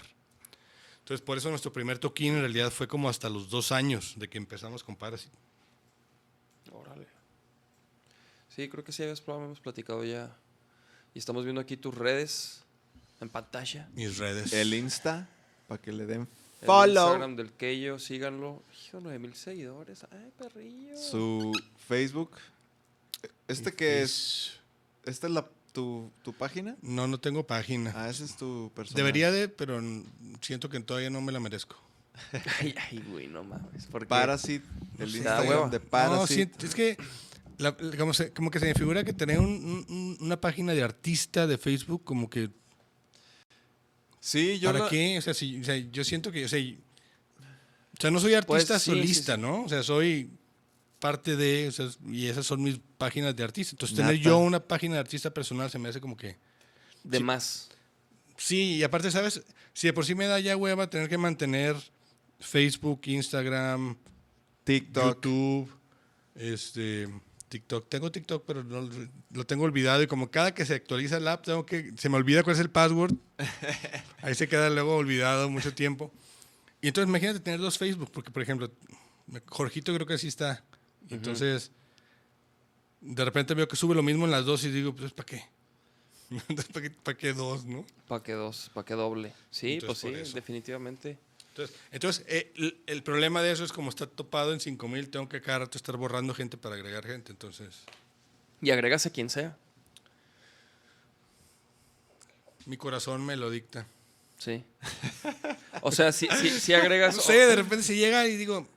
Entonces, 0.99 1.21
por 1.21 1.37
eso 1.37 1.49
nuestro 1.49 1.73
primer 1.73 1.99
toquín 1.99 2.35
en 2.35 2.39
realidad 2.39 2.71
fue 2.71 2.87
como 2.87 3.09
hasta 3.09 3.29
los 3.29 3.49
dos 3.49 3.73
años 3.73 4.13
de 4.17 4.29
que 4.29 4.37
empezamos 4.37 4.81
con 4.81 4.95
Parasite. 4.95 5.35
Órale. 6.71 7.07
Sí, 8.47 8.69
creo 8.69 8.85
que 8.85 8.93
sí 8.93 9.03
habías 9.03 9.21
hemos 9.27 9.59
platicado 9.59 10.05
ya. 10.05 10.33
Y 11.13 11.19
estamos 11.19 11.43
viendo 11.43 11.59
aquí 11.59 11.75
tus 11.75 11.93
redes 11.93 12.63
en 13.19 13.27
pantalla. 13.27 13.89
Mis 13.95 14.17
redes. 14.17 14.53
El 14.53 14.73
Insta, 14.73 15.27
para 15.67 15.81
que 15.81 15.91
le 15.91 16.05
den 16.05 16.29
El 16.61 16.67
follow. 16.67 17.05
Instagram 17.07 17.35
del 17.35 17.51
Keyo, 17.53 17.99
síganlo. 17.99 18.63
Hijo, 18.85 18.99
9 19.01 19.19
mil 19.19 19.33
seguidores. 19.33 20.05
Ay, 20.11 20.31
perrillo. 20.37 20.95
Su 20.97 21.51
Facebook. 21.87 22.31
¿Este 23.47 23.73
que 23.73 24.01
es? 24.01 24.53
¿Esta 25.05 25.27
es 25.27 25.33
la, 25.33 25.47
tu, 25.73 26.11
tu 26.23 26.33
página? 26.33 26.75
No, 26.81 27.07
no 27.07 27.19
tengo 27.19 27.45
página. 27.45 27.91
Ah, 27.95 28.09
ese 28.09 28.23
es 28.25 28.37
tu 28.37 28.71
persona. 28.75 28.95
Debería 28.97 29.31
de, 29.31 29.47
pero 29.49 29.81
siento 30.41 30.69
que 30.69 30.79
todavía 30.79 31.09
no 31.09 31.21
me 31.21 31.31
la 31.31 31.39
merezco. 31.39 31.75
Ay, 32.59 32.75
ay, 32.89 33.03
güey, 33.09 33.27
no 33.27 33.43
mames. 33.43 33.85
¿Por 33.87 34.01
qué? 34.01 34.07
Parasite. 34.07 34.65
El. 34.99 35.15
Instagram 35.15 35.69
de 35.71 35.79
No, 35.79 35.85
Parasite. 35.85 36.51
sí, 36.59 36.65
es 36.67 36.75
que 36.75 36.97
la- 37.57 37.75
como, 37.97 38.13
se, 38.13 38.31
como 38.33 38.51
que 38.51 38.59
se 38.59 38.65
me 38.65 38.73
figura 38.75 39.03
que 39.03 39.13
tener 39.13 39.39
un- 39.39 39.85
un- 39.89 40.17
una 40.19 40.39
página 40.39 40.73
de 40.73 40.83
artista 40.83 41.47
de 41.47 41.57
Facebook, 41.57 42.03
como 42.03 42.29
que, 42.29 42.49
Sí, 44.21 44.59
yo 44.59 44.71
¿para 44.71 44.85
la- 44.85 44.89
qué? 44.89 45.17
O 45.17 45.21
sea, 45.21 45.33
si- 45.33 45.59
o 45.59 45.63
sea, 45.65 45.75
yo 45.75 46.03
siento 46.05 46.31
que, 46.31 46.45
o 46.45 46.47
sea, 46.47 46.59
y- 46.59 46.79
o 47.97 48.01
sea, 48.01 48.09
no 48.11 48.19
soy 48.21 48.33
artista 48.35 48.75
Pues, 48.75 48.83
sí, 48.83 48.91
solista, 48.91 49.35
sí. 49.35 49.41
¿no? 49.41 49.63
O 49.63 49.69
sea, 49.69 49.83
soy 49.83 50.29
parte 50.99 51.35
de, 51.35 51.67
o 51.67 51.71
sea, 51.71 51.89
y 52.07 52.27
esas 52.27 52.45
son 52.45 52.61
mis 52.63 52.79
páginas 52.97 53.35
de 53.35 53.43
artista. 53.43 53.73
Entonces, 53.73 53.97
tener 53.97 54.15
yo 54.17 54.37
una 54.37 54.59
página 54.59 54.93
de 54.93 54.99
artista 54.99 55.33
personal 55.33 55.69
se 55.69 55.79
me 55.79 55.89
hace 55.89 55.99
como 55.99 56.15
que... 56.15 56.37
De 57.03 57.19
más. 57.19 57.69
Sí, 58.37 58.75
y 58.75 58.83
aparte, 58.83 59.09
¿sabes? 59.11 59.41
Si 59.73 59.87
de 59.87 59.93
por 59.93 60.05
sí 60.05 60.13
me 60.15 60.27
da 60.27 60.39
ya 60.39 60.55
hueva 60.55 60.89
tener 60.89 61.09
que 61.09 61.17
mantener 61.17 61.75
Facebook, 62.39 63.01
Instagram, 63.05 63.97
TikTok. 64.63 65.15
YouTube, 65.15 65.71
este, 66.35 67.07
TikTok. 67.51 67.89
Tengo 67.89 68.11
TikTok, 68.11 68.45
pero 68.47 68.63
no, 68.63 68.89
lo 69.31 69.45
tengo 69.45 69.65
olvidado 69.65 70.01
y 70.01 70.07
como 70.07 70.31
cada 70.31 70.53
que 70.53 70.65
se 70.65 70.75
actualiza 70.75 71.17
el 71.17 71.27
app, 71.27 71.43
tengo 71.43 71.65
que, 71.65 71.91
se 71.97 72.07
me 72.07 72.15
olvida 72.15 72.43
cuál 72.43 72.55
es 72.55 72.61
el 72.61 72.69
password. 72.69 73.13
Ahí 74.21 74.33
se 74.35 74.47
queda 74.47 74.69
luego 74.69 74.95
olvidado 74.95 75.49
mucho 75.49 75.73
tiempo. 75.73 76.11
Y 76.81 76.87
entonces 76.87 77.09
imagínate 77.09 77.41
tener 77.41 77.59
dos 77.59 77.77
Facebook, 77.77 78.09
porque 78.11 78.31
por 78.31 78.41
ejemplo, 78.41 78.71
Jorgito 79.47 79.93
creo 79.93 80.07
que 80.07 80.13
así 80.13 80.29
está. 80.29 80.63
Entonces, 81.09 81.71
de 83.01 83.25
repente 83.25 83.53
veo 83.53 83.67
que 83.67 83.75
sube 83.75 83.95
lo 83.95 84.01
mismo 84.01 84.23
en 84.23 84.31
las 84.31 84.45
dos 84.45 84.63
y 84.63 84.71
digo, 84.71 84.95
pues 84.95 85.11
¿para 85.11 85.25
qué? 85.25 85.43
¿para 86.73 86.81
qué, 86.81 86.89
para 86.89 87.17
qué 87.17 87.33
dos, 87.33 87.65
no? 87.65 87.85
¿Para 88.07 88.23
qué 88.23 88.31
dos? 88.31 88.71
¿Para 88.73 88.85
qué 88.85 88.93
doble? 88.93 89.33
Sí, 89.49 89.73
Entonces, 89.73 90.01
pues 90.01 90.15
sí, 90.15 90.21
eso. 90.21 90.35
definitivamente. 90.35 91.17
Entonces, 91.51 91.75
entonces 91.91 92.25
eh, 92.27 92.51
el, 92.55 92.81
el 92.87 93.03
problema 93.03 93.41
de 93.41 93.51
eso 93.51 93.63
es 93.65 93.71
como 93.73 93.89
está 93.89 94.07
topado 94.07 94.53
en 94.53 94.59
5000, 94.61 95.09
tengo 95.09 95.27
que 95.29 95.41
cada 95.41 95.59
rato 95.59 95.77
estar 95.77 95.97
borrando 95.97 96.33
gente 96.33 96.57
para 96.57 96.75
agregar 96.75 97.05
gente. 97.05 97.31
Entonces, 97.31 97.75
Y 98.61 98.71
agregas 98.71 99.05
a 99.05 99.09
quien 99.09 99.29
sea. 99.29 99.57
mi 102.65 102.77
corazón 102.77 103.25
me 103.25 103.35
lo 103.35 103.49
dicta. 103.49 103.85
Sí. 104.37 104.63
O 105.81 105.91
sea, 105.91 106.11
si, 106.11 106.27
si, 106.27 106.49
si 106.49 106.73
agregas. 106.75 107.15
No 107.15 107.21
sé, 107.21 107.33
de 107.33 107.55
repente 107.55 107.83
se 107.83 107.95
llega 107.95 108.27
y 108.27 108.37
digo, 108.37 108.67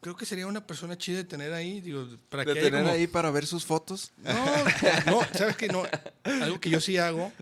creo 0.00 0.16
que 0.16 0.26
sería 0.26 0.46
una 0.46 0.66
persona 0.66 0.96
chida 0.96 1.18
de 1.18 1.24
tener 1.24 1.52
ahí. 1.52 1.80
Digo, 1.80 2.06
para 2.28 2.44
De 2.44 2.54
que 2.54 2.60
tener 2.60 2.82
como- 2.82 2.92
ahí 2.94 3.06
para 3.06 3.30
ver 3.30 3.46
sus 3.46 3.64
fotos. 3.64 4.12
No, 4.18 4.64
no, 5.06 5.20
sabes 5.34 5.56
que 5.56 5.68
no. 5.68 5.84
Algo 6.24 6.60
que 6.60 6.70
yo 6.70 6.80
sí 6.80 6.96
hago, 6.98 7.32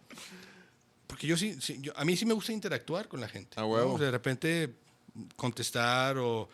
porque 1.12 1.26
yo 1.26 1.36
sí, 1.36 1.56
sí, 1.60 1.76
yo- 1.82 1.92
a 1.94 2.04
mí 2.06 2.16
sí 2.16 2.24
me 2.24 2.32
gusta 2.32 2.52
interactuar 2.52 3.06
con 3.06 3.20
la 3.20 3.28
gente. 3.28 3.58
A 3.58 3.62
¿no? 3.62 3.66
huevo. 3.68 3.94
O 3.94 3.98
sea, 3.98 4.06
de 4.06 4.12
repente 4.12 4.74
contestar 5.36 6.16
o, 6.16 6.48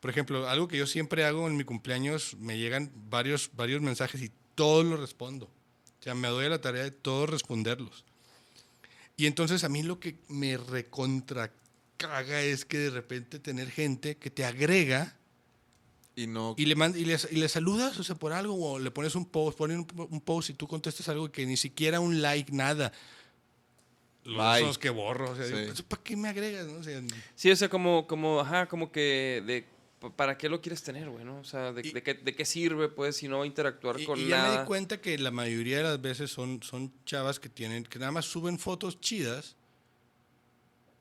por 0.00 0.10
ejemplo, 0.10 0.46
algo 0.46 0.68
que 0.68 0.76
yo 0.76 0.86
siempre 0.86 1.24
hago 1.24 1.46
en 1.48 1.56
mi 1.56 1.64
cumpleaños, 1.64 2.36
me 2.38 2.58
llegan 2.58 2.92
varios, 3.08 3.50
varios 3.54 3.80
mensajes 3.80 4.20
y 4.20 4.30
todos 4.54 4.84
los 4.84 5.00
respondo. 5.00 5.46
O 5.46 6.02
sea, 6.04 6.14
me 6.14 6.28
doy 6.28 6.44
a 6.44 6.48
la 6.50 6.60
tarea 6.60 6.82
de 6.82 6.90
todos 6.90 7.30
responderlos. 7.30 8.04
Y 9.16 9.24
entonces 9.24 9.64
a 9.64 9.70
mí 9.70 9.82
lo 9.82 9.98
que 10.00 10.18
me 10.28 10.58
recontra 10.58 11.50
caga 11.96 12.42
es 12.42 12.66
que 12.66 12.76
de 12.76 12.90
repente 12.90 13.38
tener 13.38 13.70
gente 13.70 14.16
que 14.18 14.28
te 14.30 14.44
agrega 14.44 15.16
Y 16.16 16.26
no. 16.26 16.54
y 16.58 16.66
le, 16.66 16.76
mand- 16.76 16.96
y 16.96 17.06
le, 17.06 17.16
y 17.30 17.36
le 17.36 17.48
saludas, 17.48 17.98
o 17.98 18.04
sea, 18.04 18.16
por 18.16 18.32
algo, 18.34 18.72
o 18.72 18.78
le 18.78 18.90
pones 18.90 19.14
un 19.14 19.24
post, 19.24 19.56
ponen 19.56 19.78
un, 19.78 20.08
un 20.10 20.20
post 20.20 20.50
y 20.50 20.54
tú 20.54 20.68
contestas 20.68 21.08
algo 21.08 21.32
que 21.32 21.46
ni 21.46 21.56
siquiera 21.56 22.00
un 22.00 22.20
like, 22.20 22.52
nada. 22.52 22.92
Los 24.24 24.60
los 24.62 24.78
que 24.78 24.90
borro. 24.90 25.30
O 25.32 25.36
sea, 25.36 25.44
Sí. 25.46 25.52
pues, 25.66 25.82
¿para 25.82 26.02
qué 26.02 26.16
me 26.16 26.28
agregas? 26.28 26.66
no? 26.66 26.78
O 26.78 26.82
sea, 26.82 27.02
Sí, 27.34 27.50
o 27.50 27.56
sea, 27.56 27.68
como, 27.68 28.06
como, 28.06 28.40
ajá, 28.40 28.66
como 28.66 28.90
que 28.90 29.42
de. 29.46 29.64
pa- 30.00 30.10
¿Para 30.16 30.36
qué 30.38 30.48
lo 30.48 30.60
quieres 30.60 30.82
tener, 30.82 31.08
güey? 31.10 31.24
¿no? 31.24 31.38
O 31.40 31.44
sea, 31.44 31.72
de, 31.72 31.86
Y- 31.86 31.92
de 31.92 32.02
qué, 32.02 32.14
¿de 32.14 32.34
qué 32.34 32.44
sirve, 32.44 32.88
pues, 32.88 33.16
si 33.16 33.28
no 33.28 33.44
interactuar 33.44 34.00
y, 34.00 34.04
con 34.06 34.18
y 34.18 34.28
ya 34.28 34.36
me 34.36 34.42
nada? 34.48 34.60
di 34.62 34.66
cuenta 34.66 35.00
que 35.00 35.18
la 35.18 35.30
mayoría 35.30 35.78
de 35.78 35.82
las 35.84 36.00
veces 36.00 36.30
son, 36.30 36.62
son 36.62 36.92
chavas 37.04 37.38
que 37.40 37.48
tienen, 37.48 37.84
que 37.84 37.98
nada 37.98 38.12
más 38.12 38.24
suben 38.26 38.58
fotos 38.58 39.00
chidas 39.00 39.56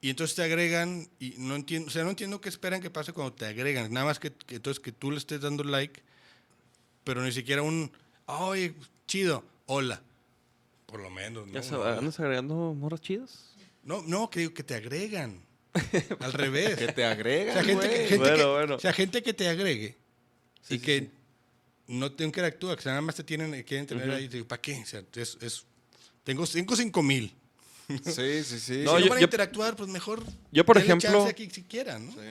y 0.02 0.10
entonces 0.10 0.36
te 0.36 0.44
agregan 0.44 1.08
y 1.20 1.36
no 1.38 1.56
entiendo, 1.56 1.88
o 1.88 1.92
sea, 1.92 2.04
no 2.04 2.10
entiendo 2.10 2.42
qué 2.42 2.50
esperan 2.50 2.82
que 2.82 2.90
pase 2.90 3.14
cuando 3.14 3.34
te 3.34 3.46
agregan. 3.46 3.92
Nada 3.94 4.06
más 4.06 4.20
que, 4.20 4.32
que 4.34 4.56
entonces 4.56 4.82
que 4.84 4.92
tú 4.92 5.12
le 5.12 5.18
estés 5.18 5.40
dando 5.40 5.64
like, 5.64 6.02
pero 7.06 7.22
ni 7.24 7.32
siquiera 7.32 7.62
un, 7.62 7.90
oye, 8.26 8.74
chido, 9.08 9.46
hola. 9.66 10.02
Por 10.94 11.02
lo 11.02 11.10
menos, 11.10 11.48
¿no? 11.48 11.54
¿Ya 11.54 11.64
se- 11.64 11.74
Un 11.74 11.82
hola. 11.82 11.98
¿Andas 11.98 12.20
agregando 12.20 12.54
morras 12.76 13.02
chidas? 13.02 13.56
No, 13.84 14.04
no, 14.04 14.30
que 14.30 14.42
digo 14.42 14.54
que 14.54 14.62
te 14.62 14.76
agregan. 14.76 15.42
Al 16.20 16.34
revés. 16.34 16.76
Que 16.76 16.92
te 16.92 17.04
O 17.04 17.08
agregan, 17.10 17.54
sea, 17.56 17.64
gente, 17.64 17.90
que, 17.90 17.96
güey. 17.96 18.08
gente 18.10 18.18
Bueno, 18.20 18.38
que- 18.38 18.46
bueno. 18.52 18.76
o 18.76 18.80
sea, 18.80 18.94
gente 18.94 19.24
que 19.24 19.34
te 19.34 19.48
agregue 19.50 19.98
Sí, 20.62 20.76
y 20.76 20.78
sí, 20.78 20.86
que 20.86 21.00
sí. 21.00 21.10
no 21.88 22.12
te 22.12 22.24
interactúa, 22.26 22.76
que 22.78 22.86
nada 22.86 23.02
más 23.02 23.16
te 23.16 23.24
tienen, 23.24 23.64
quieren 23.64 23.88
tener 23.88 24.08
Ujú. 24.08 24.18
ahí. 24.18 24.28
Digo, 24.28 24.48
¿para 24.48 24.62
qué? 24.62 24.80
O 24.84 24.86
sea, 24.86 25.04
es, 25.16 25.36
es- 25.42 25.66
tengo, 26.24 26.46
tengo 26.46 26.76
cinco 26.76 27.02
mil. 27.02 27.34
Sí, 28.06 28.44
sí, 28.44 28.60
sí. 28.60 28.82
No, 28.86 28.92
si 28.92 29.00
no 29.00 29.00
yo- 29.00 29.10
van 29.10 29.18
a 29.18 29.22
interactuar, 29.24 29.76
pues 29.76 29.90
mejor. 29.90 30.22
yo, 30.52 30.64
por 30.64 30.78
ejemplo- 30.78 31.10
chance 31.10 31.30
a 31.32 31.34
quien 31.34 31.50
si 31.50 31.64
quieran, 31.64 32.06
¿no? 32.06 32.12
Sí. 32.14 32.30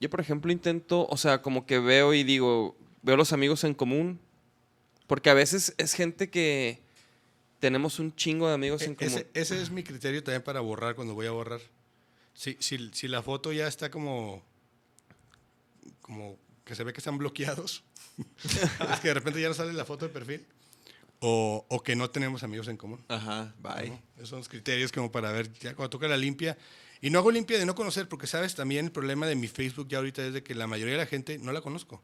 Yo, 0.00 0.10
por 0.10 0.20
ejemplo, 0.20 0.52
intento, 0.52 1.06
o 1.08 1.16
sea, 1.16 1.40
como 1.40 1.64
que 1.64 1.78
veo 1.78 2.12
y 2.12 2.24
digo, 2.24 2.76
veo 3.00 3.16
los 3.16 3.32
amigos 3.32 3.64
en 3.64 3.72
común, 3.72 4.20
porque 5.06 5.30
a 5.30 5.34
veces 5.34 5.72
es 5.78 5.94
gente 5.94 6.28
que 6.28 6.82
tenemos 7.62 8.00
un 8.00 8.12
chingo 8.16 8.48
de 8.48 8.54
amigos 8.54 8.82
en 8.82 8.92
E- 8.92 8.96
común. 8.96 9.12
ese, 9.12 9.30
ese 9.34 9.62
es 9.62 9.70
mi 9.70 9.84
criterio 9.84 10.20
también 10.24 10.42
para 10.42 10.58
borrar 10.58 10.96
cuando 10.96 11.14
voy 11.14 11.26
a 11.26 11.30
borrar. 11.30 11.60
Si, 12.34 12.56
si, 12.58 12.90
si 12.92 13.06
la 13.06 13.22
foto 13.22 13.52
ya 13.52 13.68
está 13.68 13.88
como. 13.88 14.42
como 16.00 16.36
que 16.64 16.74
se 16.74 16.82
ve 16.82 16.92
que 16.92 16.98
están 16.98 17.18
bloqueados. 17.18 17.84
es 18.92 19.00
que 19.00 19.08
de 19.08 19.14
repente 19.14 19.40
ya 19.40 19.46
no 19.48 19.54
sale 19.54 19.72
la 19.72 19.84
foto 19.84 20.06
de 20.06 20.12
perfil. 20.12 20.44
O, 21.20 21.64
o 21.68 21.82
que 21.84 21.94
no 21.94 22.10
tenemos 22.10 22.42
amigos 22.42 22.66
en 22.66 22.76
común. 22.76 23.00
Ajá, 23.06 23.54
bye. 23.60 23.90
¿no? 23.90 24.02
Esos 24.16 24.30
son 24.30 24.38
los 24.40 24.48
criterios 24.48 24.90
como 24.90 25.12
para 25.12 25.30
ver, 25.30 25.52
ya 25.60 25.74
cuando 25.76 25.90
toca 25.90 26.08
la 26.08 26.16
limpia. 26.16 26.58
Y 27.00 27.10
no 27.10 27.20
hago 27.20 27.30
limpia 27.30 27.58
de 27.58 27.64
no 27.66 27.76
conocer, 27.76 28.08
porque 28.08 28.26
sabes, 28.26 28.56
también 28.56 28.86
el 28.86 28.90
problema 28.92 29.26
de 29.28 29.36
mi 29.36 29.46
Facebook 29.46 29.86
ya 29.88 29.98
ahorita 29.98 30.26
es 30.26 30.32
de 30.34 30.42
que 30.42 30.56
la 30.56 30.66
mayoría 30.66 30.94
de 30.94 30.98
la 30.98 31.06
gente 31.06 31.38
no 31.38 31.52
la 31.52 31.60
conozco. 31.60 32.02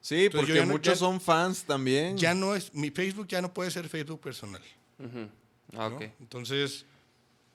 Sí, 0.00 0.26
Entonces, 0.26 0.30
porque 0.40 0.48
yo 0.52 0.56
ya 0.60 0.66
no- 0.66 0.72
muchos 0.72 0.94
ya- 0.94 0.98
son 0.98 1.20
fans 1.20 1.64
también. 1.64 2.16
Ya 2.18 2.34
no 2.34 2.54
es, 2.54 2.72
mi 2.72 2.90
Facebook 2.90 3.26
ya 3.26 3.42
no 3.42 3.52
puede 3.52 3.70
ser 3.72 3.88
Facebook 3.88 4.20
personal. 4.20 4.62
Ah, 5.74 5.88
¿no? 5.88 5.96
ok. 5.96 6.02
Entonces, 6.20 6.84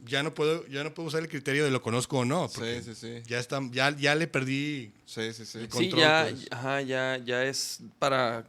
ya 0.05 0.23
no 0.23 0.33
puedo, 0.33 0.65
ya 0.67 0.83
no 0.83 0.93
puedo 0.93 1.07
usar 1.07 1.21
el 1.21 1.29
criterio 1.29 1.63
de 1.65 1.71
lo 1.71 1.81
conozco 1.81 2.19
o 2.19 2.25
no. 2.25 2.49
porque 2.53 2.81
Sí, 2.81 2.93
sí, 2.93 2.95
sí. 2.95 3.23
Ya 3.27 3.39
está, 3.39 3.61
ya, 3.71 3.95
ya 3.95 4.15
le 4.15 4.27
perdí. 4.27 4.91
Sí, 5.05 5.33
sí, 5.33 5.45
sí. 5.45 5.61
Sí, 5.61 5.67
control, 5.67 5.99
ya, 6.01 6.27
pues. 6.29 6.47
ajá, 6.51 6.81
ya, 6.81 7.17
ya 7.17 7.43
es 7.43 7.81
para... 7.99 8.45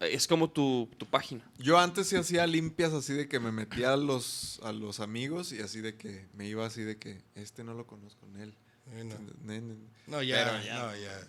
Es 0.00 0.26
como 0.26 0.48
tu, 0.48 0.88
tu 0.96 1.04
página. 1.04 1.42
Yo 1.58 1.78
antes 1.78 2.08
sí 2.08 2.16
hacía 2.16 2.46
limpias 2.46 2.94
así 2.94 3.12
de 3.12 3.28
que 3.28 3.38
me 3.38 3.52
metía 3.52 3.92
a 3.92 3.96
los, 3.98 4.58
a 4.62 4.72
los 4.72 4.98
amigos 4.98 5.52
y 5.52 5.60
así 5.60 5.82
de 5.82 5.96
que 5.96 6.26
me 6.32 6.48
iba 6.48 6.64
así 6.64 6.82
de 6.82 6.96
que 6.96 7.20
este 7.34 7.64
no 7.64 7.74
lo 7.74 7.86
conozco 7.86 8.26
en 8.34 8.40
él. 8.40 8.54
Eh, 8.92 9.04
no. 10.06 10.22
Ya, 10.22 10.36
Pero 10.36 10.64
ya- 10.64 10.78
no, 10.78 10.96
ya. 10.96 11.28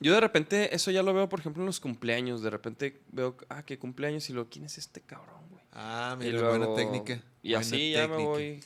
Yo 0.00 0.12
de 0.14 0.20
repente, 0.20 0.74
eso 0.74 0.90
ya 0.90 1.02
lo 1.02 1.12
veo, 1.14 1.28
por 1.28 1.40
ejemplo, 1.40 1.62
en 1.62 1.66
los 1.66 1.80
cumpleaños. 1.80 2.42
De 2.42 2.50
repente 2.50 3.00
veo, 3.10 3.36
ah, 3.48 3.64
que 3.64 3.78
cumpleaños 3.78 4.28
y 4.30 4.32
lo, 4.32 4.48
¿quién 4.48 4.64
es 4.64 4.78
este 4.78 5.00
cabrón, 5.00 5.43
Ah, 5.74 6.16
Y 6.20 6.24
mira, 6.24 6.38
luego- 6.40 6.58
buena 6.66 6.74
técnica. 6.74 7.22
Y 7.42 7.50
buena 7.50 7.60
así 7.60 7.90
ya 7.92 8.06
me 8.08 8.16
voy. 8.16 8.62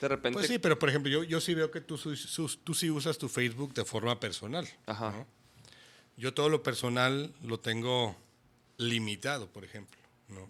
De 0.00 0.08
repente. 0.08 0.34
Pues 0.38 0.46
sí, 0.48 0.58
pero 0.58 0.78
por 0.78 0.88
ejemplo, 0.88 1.10
yo, 1.12 1.22
yo 1.24 1.40
sí 1.40 1.54
veo 1.54 1.70
que 1.70 1.80
tú, 1.80 1.98
su- 1.98 2.16
su- 2.16 2.56
tú 2.64 2.72
sí 2.74 2.90
usas 2.90 3.18
tu 3.18 3.28
Facebook 3.28 3.74
de 3.74 3.84
forma 3.84 4.18
personal. 4.18 4.66
Ajá. 4.86 5.10
¿no? 5.10 5.26
Yo 6.16 6.32
todo 6.34 6.48
lo 6.48 6.62
personal 6.62 7.32
lo 7.42 7.60
tengo 7.60 8.16
limitado, 8.78 9.48
por 9.48 9.64
ejemplo. 9.64 9.98
¿no? 10.28 10.48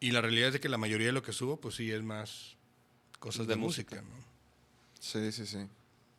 Y 0.00 0.10
la 0.10 0.20
realidad 0.20 0.48
es 0.48 0.52
de 0.54 0.60
que 0.60 0.68
la 0.68 0.78
mayoría 0.78 1.06
de 1.08 1.12
lo 1.12 1.22
que 1.22 1.32
subo, 1.32 1.56
pues 1.60 1.76
sí, 1.76 1.90
es 1.92 2.02
más 2.02 2.56
cosas 3.20 3.46
De 3.46 3.54
de, 3.54 3.60
música. 3.60 3.96
música. 3.96 4.16
¿no? 4.16 4.24
Sí, 4.98 5.30
sí, 5.32 5.46
sí. 5.46 5.66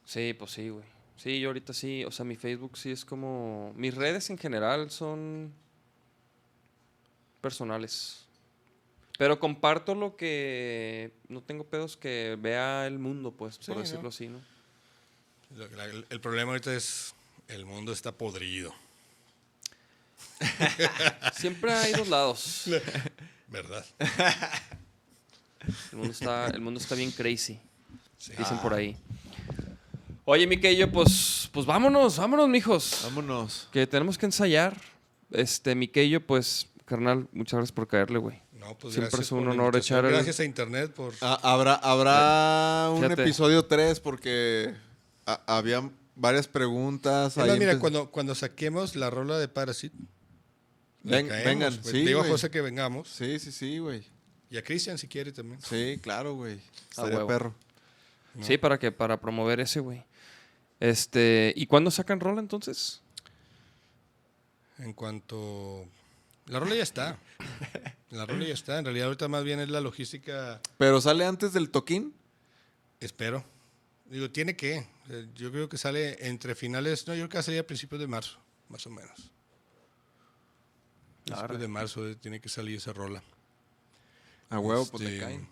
Sí, 0.06 0.34
pues 0.34 0.52
sí, 0.52 0.70
güey. 0.70 0.86
Sí, 1.18 1.40
yo 1.42 1.50
ahorita 1.50 1.74
sí, 1.74 2.06
o 2.06 2.12
sea, 2.12 2.24
mi 2.24 2.38
Facebook 2.38 2.78
sí 2.78 2.92
es 2.92 3.04
como... 3.04 3.74
Mis 3.76 3.94
redes 3.94 4.30
en 4.30 4.38
general 4.38 4.90
son 4.90 5.52
personales. 7.42 8.26
Pero 9.18 9.40
comparto 9.40 9.96
lo 9.96 10.16
que... 10.16 11.12
No 11.28 11.42
tengo 11.42 11.66
pedos 11.66 11.98
que 11.98 12.38
vea 12.40 12.88
el 12.88 13.00
mundo, 13.00 13.32
pues, 13.32 13.56
Sí, 13.56 13.68
por 13.68 13.78
¿no? 13.78 13.82
decirlo 13.82 14.10
así, 14.10 14.28
¿no? 14.30 14.40
La- 15.76 15.86
el, 15.86 16.06
el 16.10 16.22
problema 16.22 16.52
ahorita 16.52 16.74
es 16.76 17.14
el 17.48 17.66
mundo 17.66 17.92
está 17.92 18.12
podrido, 18.12 18.74
Siempre 21.34 21.74
hay 21.74 21.92
dos 21.94 22.08
lados. 22.08 22.64
¿verdad? 23.48 23.86
El 25.92 25.98
mundo 25.98 26.12
está, 26.12 26.48
el 26.48 26.62
mundo 26.62 26.80
está 26.80 26.96
bien 26.96 27.12
crazy, 27.12 27.60
Sí. 28.18 28.34
dicen 28.38 28.58
por 28.60 28.74
ahí. 28.74 28.96
Oye, 30.26 30.46
Miquello, 30.46 30.92
pues, 30.92 31.50
pues 31.52 31.66
vámonos, 31.66 32.18
vámonos, 32.18 32.48
mijos. 32.48 33.02
Vámonos. 33.04 33.68
Que 33.72 33.88
tenemos 33.88 34.18
que 34.18 34.28
ensayar. 34.28 34.80
Este, 35.32 35.74
Miquello, 35.74 36.26
pues, 36.26 36.68
carnal, 36.90 37.28
muchas 37.32 37.54
gracias 37.60 37.72
por 37.72 37.88
caerle, 37.88 38.20
güey. 38.20 38.42
No, 38.54 38.78
pues 38.78 38.94
Siempre 38.96 39.10
gracias 39.12 39.28
es 39.28 39.32
un 39.32 39.48
honor 39.48 39.76
echar 39.78 40.04
el- 40.04 40.12
Gracias 40.12 40.40
a 40.42 40.44
Internet 40.44 40.92
por... 40.92 41.14
Ah, 41.22 41.40
habrá 41.44 41.76
habrá 41.76 42.90
un 42.92 43.06
episodio 43.12 43.66
3 43.66 44.02
porque 44.02 44.74
ha- 45.26 45.42
había 45.48 45.90
varias 46.16 46.48
preguntas. 46.50 47.38
Ahí 47.38 47.58
mira, 47.58 47.74
empe- 47.76 47.80
cuando, 47.80 48.12
cuando 48.12 48.36
saquemos 48.36 48.96
la 48.98 49.10
rola 49.10 49.40
de 49.40 49.48
Parasite, 49.48 49.96
le 51.04 51.12
Ven- 51.18 51.28
caemos, 51.30 51.46
vengan, 51.46 51.74
pues. 51.78 51.88
sí, 51.92 52.00
Le 52.04 52.08
digo 52.08 52.22
a. 52.22 52.28
José 52.28 52.50
que 52.52 52.60
vengamos. 52.62 53.08
Sí, 53.08 53.40
sí, 53.40 53.52
sí, 53.54 53.78
güey. 53.80 54.04
Y 54.50 54.58
a 54.58 54.64
Cristian 54.64 54.98
si 54.98 55.08
quiere 55.08 55.32
también. 55.32 55.62
Sí, 55.62 55.98
claro, 56.02 56.34
güey. 56.34 56.60
Estaría 56.90 57.16
huevo. 57.18 57.28
perro. 57.28 57.56
No. 58.36 58.44
Sí, 58.44 58.58
para 58.58 58.78
que 58.80 58.92
para 58.92 59.20
promover 59.22 59.60
ese, 59.62 59.80
güey. 59.80 60.04
Este, 60.82 61.54
¿y 61.56 61.66
cuándo 61.68 61.92
sacan 61.92 62.20
rola 62.20 62.40
entonces? 62.42 63.02
En 64.80 64.94
cuanto... 64.94 65.86
La 66.50 66.60
rola 66.60 66.76
ya 66.76 66.84
está. 66.84 67.18
La 68.10 68.26
rola 68.26 68.46
ya 68.46 68.54
está. 68.54 68.80
En 68.80 68.86
realidad 68.86 69.06
ahorita 69.08 69.28
más 69.28 69.44
bien 69.44 69.60
es 69.60 69.70
la 69.70 69.82
logística, 69.82 70.60
Pero 70.78 71.00
sale 71.00 71.24
antes 71.26 71.54
del 71.54 71.70
toquín. 71.70 72.14
espero. 73.00 73.46
Digo, 74.06 74.32
tiene 74.32 74.56
que. 74.56 74.88
Yo 75.36 75.52
creo 75.52 75.70
que 75.70 75.78
sale 75.78 76.28
entre 76.28 76.56
finales, 76.56 77.08
no, 77.08 77.14
yo 77.14 77.30
creo 77.30 77.40
que 77.40 77.44
sería 77.44 77.62
a 77.62 77.68
principios 77.68 78.02
de 78.02 78.08
marzo, 78.08 78.40
más 78.68 78.86
o 78.88 78.90
menos. 78.90 79.32
Principios 81.26 81.60
de 81.60 81.68
marzo 81.68 82.08
eh, 82.10 82.16
tiene 82.16 82.40
que 82.42 82.50
salir 82.50 82.78
esa 82.78 82.94
rola. 82.94 83.24
A 84.50 84.58
huevo, 84.60 84.86
pues 84.88 85.04
Este, 85.04 85.20
caen. 85.20 85.48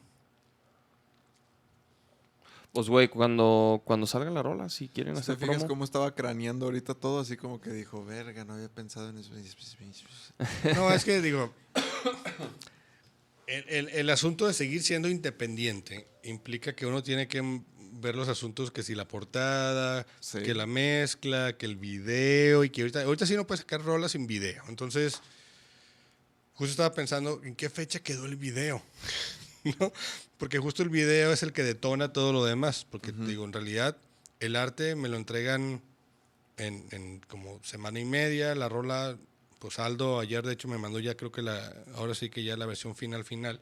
Pues, 2.77 2.89
güey, 2.89 3.07
cuando, 3.07 3.81
cuando 3.85 4.05
salga 4.05 4.29
la 4.29 4.43
rola, 4.43 4.69
si 4.69 4.87
quieren 4.87 5.15
¿Te 5.15 5.21
hacer 5.21 5.37
fijas 5.37 5.55
promo. 5.55 5.67
cómo 5.67 5.83
estaba 5.83 6.13
craneando 6.13 6.67
ahorita 6.67 6.93
todo? 6.93 7.19
Así 7.21 7.35
como 7.35 7.59
que 7.59 7.71
dijo, 7.71 8.05
verga, 8.05 8.45
no 8.45 8.53
había 8.53 8.69
pensado 8.69 9.09
en 9.09 9.17
eso. 9.17 9.31
No, 10.75 10.91
es 10.93 11.03
que 11.03 11.19
digo, 11.19 11.51
el, 13.47 13.65
el- 13.67 13.89
el 13.89 14.09
asunto 14.11 14.45
de 14.45 14.53
seguir 14.53 14.83
siendo 14.83 15.09
independiente 15.09 16.07
implica 16.23 16.75
que 16.75 16.85
uno 16.85 17.01
tiene 17.01 17.27
que 17.27 17.41
ver 17.93 18.15
los 18.15 18.27
asuntos 18.27 18.69
que 18.69 18.83
si 18.83 18.93
la 18.93 19.07
portada, 19.07 20.05
Sí. 20.19 20.43
que 20.43 20.53
la 20.53 20.67
mezcla, 20.67 21.57
que 21.57 21.65
el 21.65 21.77
video 21.77 22.63
y 22.63 22.69
que 22.69 22.81
ahorita, 22.81 23.01
ahorita 23.01 23.25
sí 23.25 23.35
no 23.35 23.47
puedes 23.47 23.61
sacar 23.61 23.81
rolas 23.83 24.11
sin 24.11 24.27
video. 24.27 24.63
Entonces, 24.69 25.19
justo 26.53 26.69
estaba 26.69 26.93
pensando 26.93 27.41
en 27.43 27.55
qué 27.55 27.71
fecha 27.71 28.01
quedó 28.01 28.27
el 28.27 28.35
video. 28.35 28.83
¿no? 29.79 29.91
Porque 30.37 30.59
justo 30.59 30.83
el 30.83 30.89
video 30.89 31.31
es 31.31 31.43
el 31.43 31.53
que 31.53 31.63
detona 31.63 32.13
todo 32.13 32.33
lo 32.33 32.45
demás. 32.45 32.85
Porque 32.89 33.11
digo, 33.11 33.45
en 33.45 33.53
realidad 33.53 33.97
el 34.39 34.55
arte 34.55 34.95
me 34.95 35.09
lo 35.09 35.17
entregan 35.17 35.81
en, 36.57 36.85
en 36.91 37.19
como 37.27 37.63
semana 37.63 37.99
y 37.99 38.05
media, 38.05 38.55
la 38.55 38.69
rola, 38.69 39.17
pues 39.59 39.79
Aldo 39.79 40.19
ayer 40.19 40.45
de 40.45 40.53
hecho 40.53 40.67
me 40.67 40.77
mandó 40.77 40.99
ya 40.99 41.15
creo 41.15 41.31
que 41.31 41.41
la, 41.41 41.73
ahora 41.95 42.15
sí 42.15 42.29
que 42.29 42.43
ya 42.43 42.57
la 42.57 42.65
versión 42.65 42.95
final 42.95 43.23
final. 43.23 43.59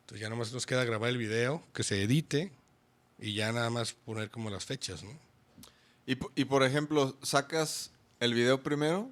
Entonces 0.00 0.20
ya 0.20 0.28
nomás 0.28 0.52
nos 0.52 0.66
queda 0.66 0.84
grabar 0.84 1.10
el 1.10 1.18
video, 1.18 1.62
que 1.72 1.82
se 1.82 2.02
edite 2.02 2.52
y 3.18 3.34
ya 3.34 3.52
nada 3.52 3.70
más 3.70 3.94
poner 3.94 4.30
como 4.30 4.50
las 4.50 4.64
fechas, 4.64 5.02
¿no? 5.02 5.18
Y, 6.06 6.18
y 6.34 6.44
por 6.44 6.62
ejemplo, 6.62 7.16
¿sacas 7.22 7.90
el 8.20 8.34
video 8.34 8.62
primero 8.62 9.10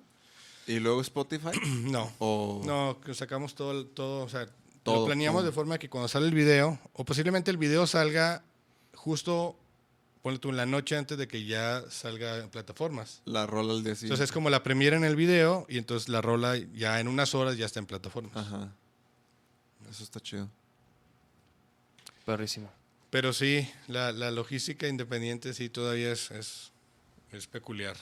y 0.66 0.80
luego 0.80 1.00
Spotify? 1.00 1.50
No. 1.90 2.12
¿O 2.18 2.60
No, 2.64 3.00
que 3.04 3.14
sacamos 3.14 3.54
todo, 3.54 3.86
todo, 3.86 4.24
o 4.24 4.28
sea, 4.28 4.48
Todo, 4.82 5.00
lo 5.00 5.06
planeamos 5.06 5.40
todo. 5.40 5.46
de 5.46 5.52
forma 5.52 5.78
que 5.78 5.88
cuando 5.88 6.08
sale 6.08 6.26
el 6.26 6.34
video, 6.34 6.78
o 6.92 7.04
posiblemente 7.04 7.50
el 7.50 7.56
video 7.56 7.86
salga 7.86 8.42
justo, 8.94 9.56
ponle 10.22 10.38
tú 10.38 10.50
en 10.50 10.56
la 10.56 10.66
noche 10.66 10.96
antes 10.96 11.18
de 11.18 11.28
que 11.28 11.44
ya 11.44 11.82
salga 11.90 12.38
en 12.38 12.50
plataformas. 12.50 13.22
la 13.24 13.46
rola 13.46 13.72
al 13.72 13.84
día 13.84 13.94
siguiente? 13.94 14.06
Entonces 14.06 14.24
es 14.24 14.32
como 14.32 14.50
la 14.50 14.62
premiera 14.62 14.96
en 14.96 15.04
el 15.04 15.16
video 15.16 15.66
y 15.68 15.78
entonces 15.78 16.08
la 16.08 16.20
rola 16.20 16.56
ya 16.56 17.00
en 17.00 17.08
unas 17.08 17.34
horas 17.34 17.56
ya 17.56 17.66
está 17.66 17.80
en 17.80 17.86
plataformas. 17.86 18.36
Ajá. 18.36 18.72
Eso 19.90 20.04
está 20.04 20.20
chido. 20.20 20.48
Perrísimo. 22.24 22.70
Pero 23.10 23.32
sí, 23.32 23.68
la, 23.88 24.10
la 24.12 24.30
logística 24.30 24.88
independiente 24.88 25.52
sí 25.52 25.68
todavía 25.68 26.12
es, 26.12 26.30
es, 26.30 26.72
es 27.30 27.46
peculiar. 27.46 27.96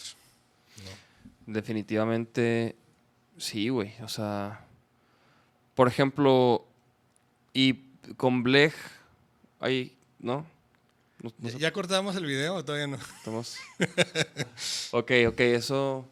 ¿no? 0.85 1.53
Definitivamente, 1.53 2.77
sí, 3.37 3.71
güey. 3.71 3.93
O 4.03 4.09
sea, 4.09 4.67
por 5.75 5.89
ejemplo, 5.89 6.65
y 7.53 7.75
con 8.17 8.43
Blech, 8.43 8.75
ahí, 9.61 9.97
¿no? 10.19 10.47
No- 11.23 11.33
no 11.39 11.49
¿Ya, 11.49 11.51
sé, 11.53 11.59
ya 11.59 11.73
cortamos 11.73 12.17
el 12.17 12.25
video 12.25 12.55
o 12.55 12.65
todavía 12.65 12.87
no? 12.87 12.97
estamos- 13.19 13.57
ok, 14.93 15.11
ok, 15.29 15.41
eso, 15.41 16.09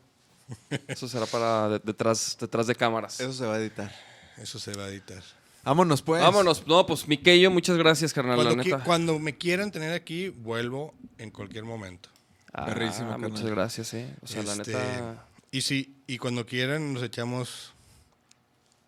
eso 0.87 1.09
será 1.09 1.27
para 1.27 1.69
de- 1.71 1.79
detrás, 1.83 2.37
detrás 2.41 2.67
de 2.67 2.75
cámaras. 2.75 3.19
Eso 3.21 3.33
se 3.33 3.47
va 3.47 3.55
a 3.55 3.59
editar. 3.59 3.95
Eso 4.37 4.59
se 4.59 4.73
va 4.75 4.85
a 4.85 4.89
editar. 4.89 5.23
Vámonos, 5.65 6.01
pues. 6.03 6.23
Vámonos. 6.23 6.67
No, 6.67 6.87
pues 6.87 7.09
Miquello, 7.09 7.51
muchas 7.51 7.77
gracias, 7.77 8.13
carnal, 8.13 8.37
la 8.39 8.45
Cuando, 8.45 8.63
qui- 8.63 8.67
neta. 8.73 8.85
cuando 8.85 9.19
me 9.19 9.37
quieran 9.37 9.71
tener 9.71 9.93
aquí, 9.93 10.29
vuelvo 10.29 10.95
en 11.19 11.31
cualquier 11.31 11.65
momento. 11.65 12.09
Ah, 12.53 12.67
Perrísimo, 12.67 13.11
carnal. 13.11 13.31
muchas 13.31 13.47
gracias, 13.51 13.95
eh. 13.95 14.15
O 14.23 14.27
sea, 14.27 14.43
la 14.43 14.53
Este, 14.53 14.73
neta. 14.73 15.27
Y 15.51 15.61
sí, 15.63 15.97
y 16.07 16.19
cuando 16.19 16.47
quieran 16.47 16.93
nos 16.95 17.03
echamos 17.03 17.73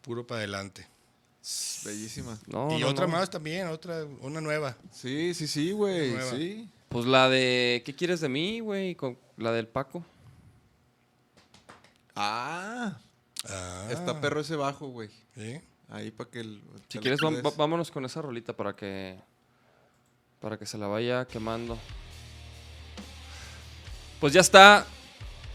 puro 0.03 0.27
para 0.27 0.39
adelante. 0.41 0.87
Bellísima. 1.85 2.39
No, 2.47 2.77
y 2.77 2.81
no, 2.81 2.89
otra 2.89 3.07
no. 3.07 3.13
más 3.13 3.31
también, 3.31 3.69
otra, 3.69 4.05
una 4.21 4.41
nueva. 4.41 4.77
Sí, 4.93 5.33
sí, 5.35 5.47
sí, 5.47 5.73
güey. 5.73 6.15
Sí. 6.31 6.69
Pues 6.89 7.07
la 7.07 7.29
de. 7.29 7.83
¿Qué 7.87 7.95
quieres 7.95 8.21
de 8.21 8.29
mí, 8.29 8.61
güey? 8.61 8.95
Con 8.95 9.17
La 9.37 9.53
del 9.53 9.67
Paco. 9.69 10.05
Ah, 12.15 12.99
Ah, 13.49 13.89
está 13.91 14.21
perro 14.21 14.41
ese 14.43 14.55
bajo, 14.55 14.89
güey. 14.89 15.09
¿sí? 15.35 15.61
Ahí 15.89 16.11
para 16.11 16.29
que 16.31 16.41
el. 16.41 16.61
Si 16.89 16.99
que 16.99 17.01
quieres, 17.01 17.21
va- 17.21 17.51
vámonos 17.57 17.91
con 17.91 18.05
esa 18.05 18.21
rolita 18.21 18.55
para 18.55 18.77
que. 18.77 19.19
Para 20.41 20.59
que 20.59 20.67
se 20.67 20.77
la 20.77 20.87
vaya 20.89 21.25
quemando. 21.27 21.79
Pues 24.21 24.35
ya 24.35 24.43
está. 24.43 24.85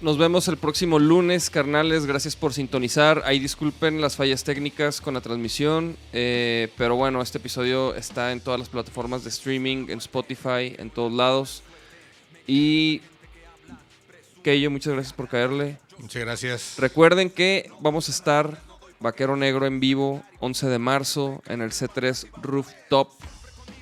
Nos 0.01 0.17
vemos 0.17 0.47
el 0.49 0.57
próximo 0.57 0.99
lunes, 0.99 1.49
carnales. 1.49 2.05
Gracias 2.05 2.35
por 2.35 2.53
sintonizar. 2.53 3.23
Ahí 3.25 3.39
disculpen 3.39 4.01
las 4.01 4.17
fallas 4.17 4.43
técnicas 4.43 4.99
con 4.99 5.13
la 5.13 5.21
transmisión. 5.21 5.95
eh, 6.11 6.69
pero 6.77 6.95
bueno, 6.95 7.21
este 7.21 7.37
episodio 7.37 7.95
está 7.95 8.33
en 8.33 8.41
todas 8.41 8.59
las 8.59 8.69
plataformas 8.69 9.23
de 9.23 9.29
streaming, 9.29 9.87
en 9.89 9.99
Spotify, 9.99 10.75
en 10.77 10.89
todos 10.89 11.13
lados. 11.13 11.63
Y 12.45 13.01
Keyo, 14.43 14.69
muchas 14.69 14.93
gracias 14.93 15.13
por 15.13 15.29
caerle. 15.29 15.77
Muchas 15.97 16.21
gracias. 16.21 16.75
Recuerden 16.77 17.29
que 17.29 17.71
vamos 17.79 18.09
a 18.09 18.11
estar 18.11 18.59
Vaquero 18.99 19.37
Negro 19.37 19.65
en 19.65 19.79
vivo 19.79 20.23
11 20.39 20.67
de 20.67 20.79
marzo 20.79 21.41
en 21.47 21.61
el 21.61 21.71
C3 21.71 22.27
Rooftop 22.41 23.09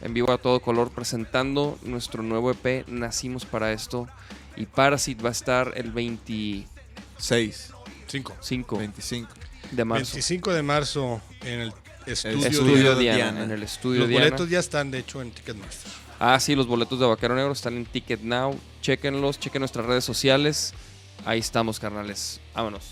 en 0.02 0.14
vivo 0.14 0.32
a 0.32 0.38
todo 0.38 0.60
color 0.60 0.92
presentando 0.92 1.78
nuestro 1.84 2.24
nuevo 2.24 2.52
EP 2.52 2.88
Nacimos 2.88 3.46
para 3.46 3.72
esto 3.72 4.08
y 4.56 4.66
Parasit 4.66 5.24
va 5.24 5.30
a 5.30 5.32
estar 5.32 5.74
el 5.76 5.92
25 5.92 6.68
Cinco. 8.42 8.78
25. 8.78 9.30
de 9.72 9.86
marzo. 9.86 10.14
25 10.14 10.54
de 10.54 10.62
marzo 10.64 11.22
en 11.42 11.60
el 11.62 11.74
estudio, 12.06 12.48
Estudio 12.48 12.96
Diana. 12.96 13.00
Diana, 13.00 13.16
Diana. 13.32 13.44
en 13.46 13.52
el 13.52 13.64
estudio 13.64 14.02
Los 14.02 14.10
Diana. 14.10 14.26
boletos 14.26 14.50
ya 14.50 14.60
están, 14.60 14.92
de 14.92 15.00
hecho, 15.00 15.22
en 15.22 15.32
Ticketmaster. 15.32 15.92
Ah, 16.20 16.40
sí, 16.40 16.56
los 16.56 16.68
boletos 16.68 17.00
de 17.00 17.06
Vaquero 17.06 17.36
Negro 17.36 17.52
están 17.54 17.76
en 17.76 17.86
Ticket 17.86 18.22
Now. 18.22 18.58
Chequenlos, 18.82 19.40
chequen 19.40 19.62
nuestras 19.62 19.86
redes 19.86 20.04
sociales. 20.06 20.74
Ahí 21.26 21.40
estamos, 21.40 21.80
carnales. 21.80 22.40
Vámonos. 22.54 22.92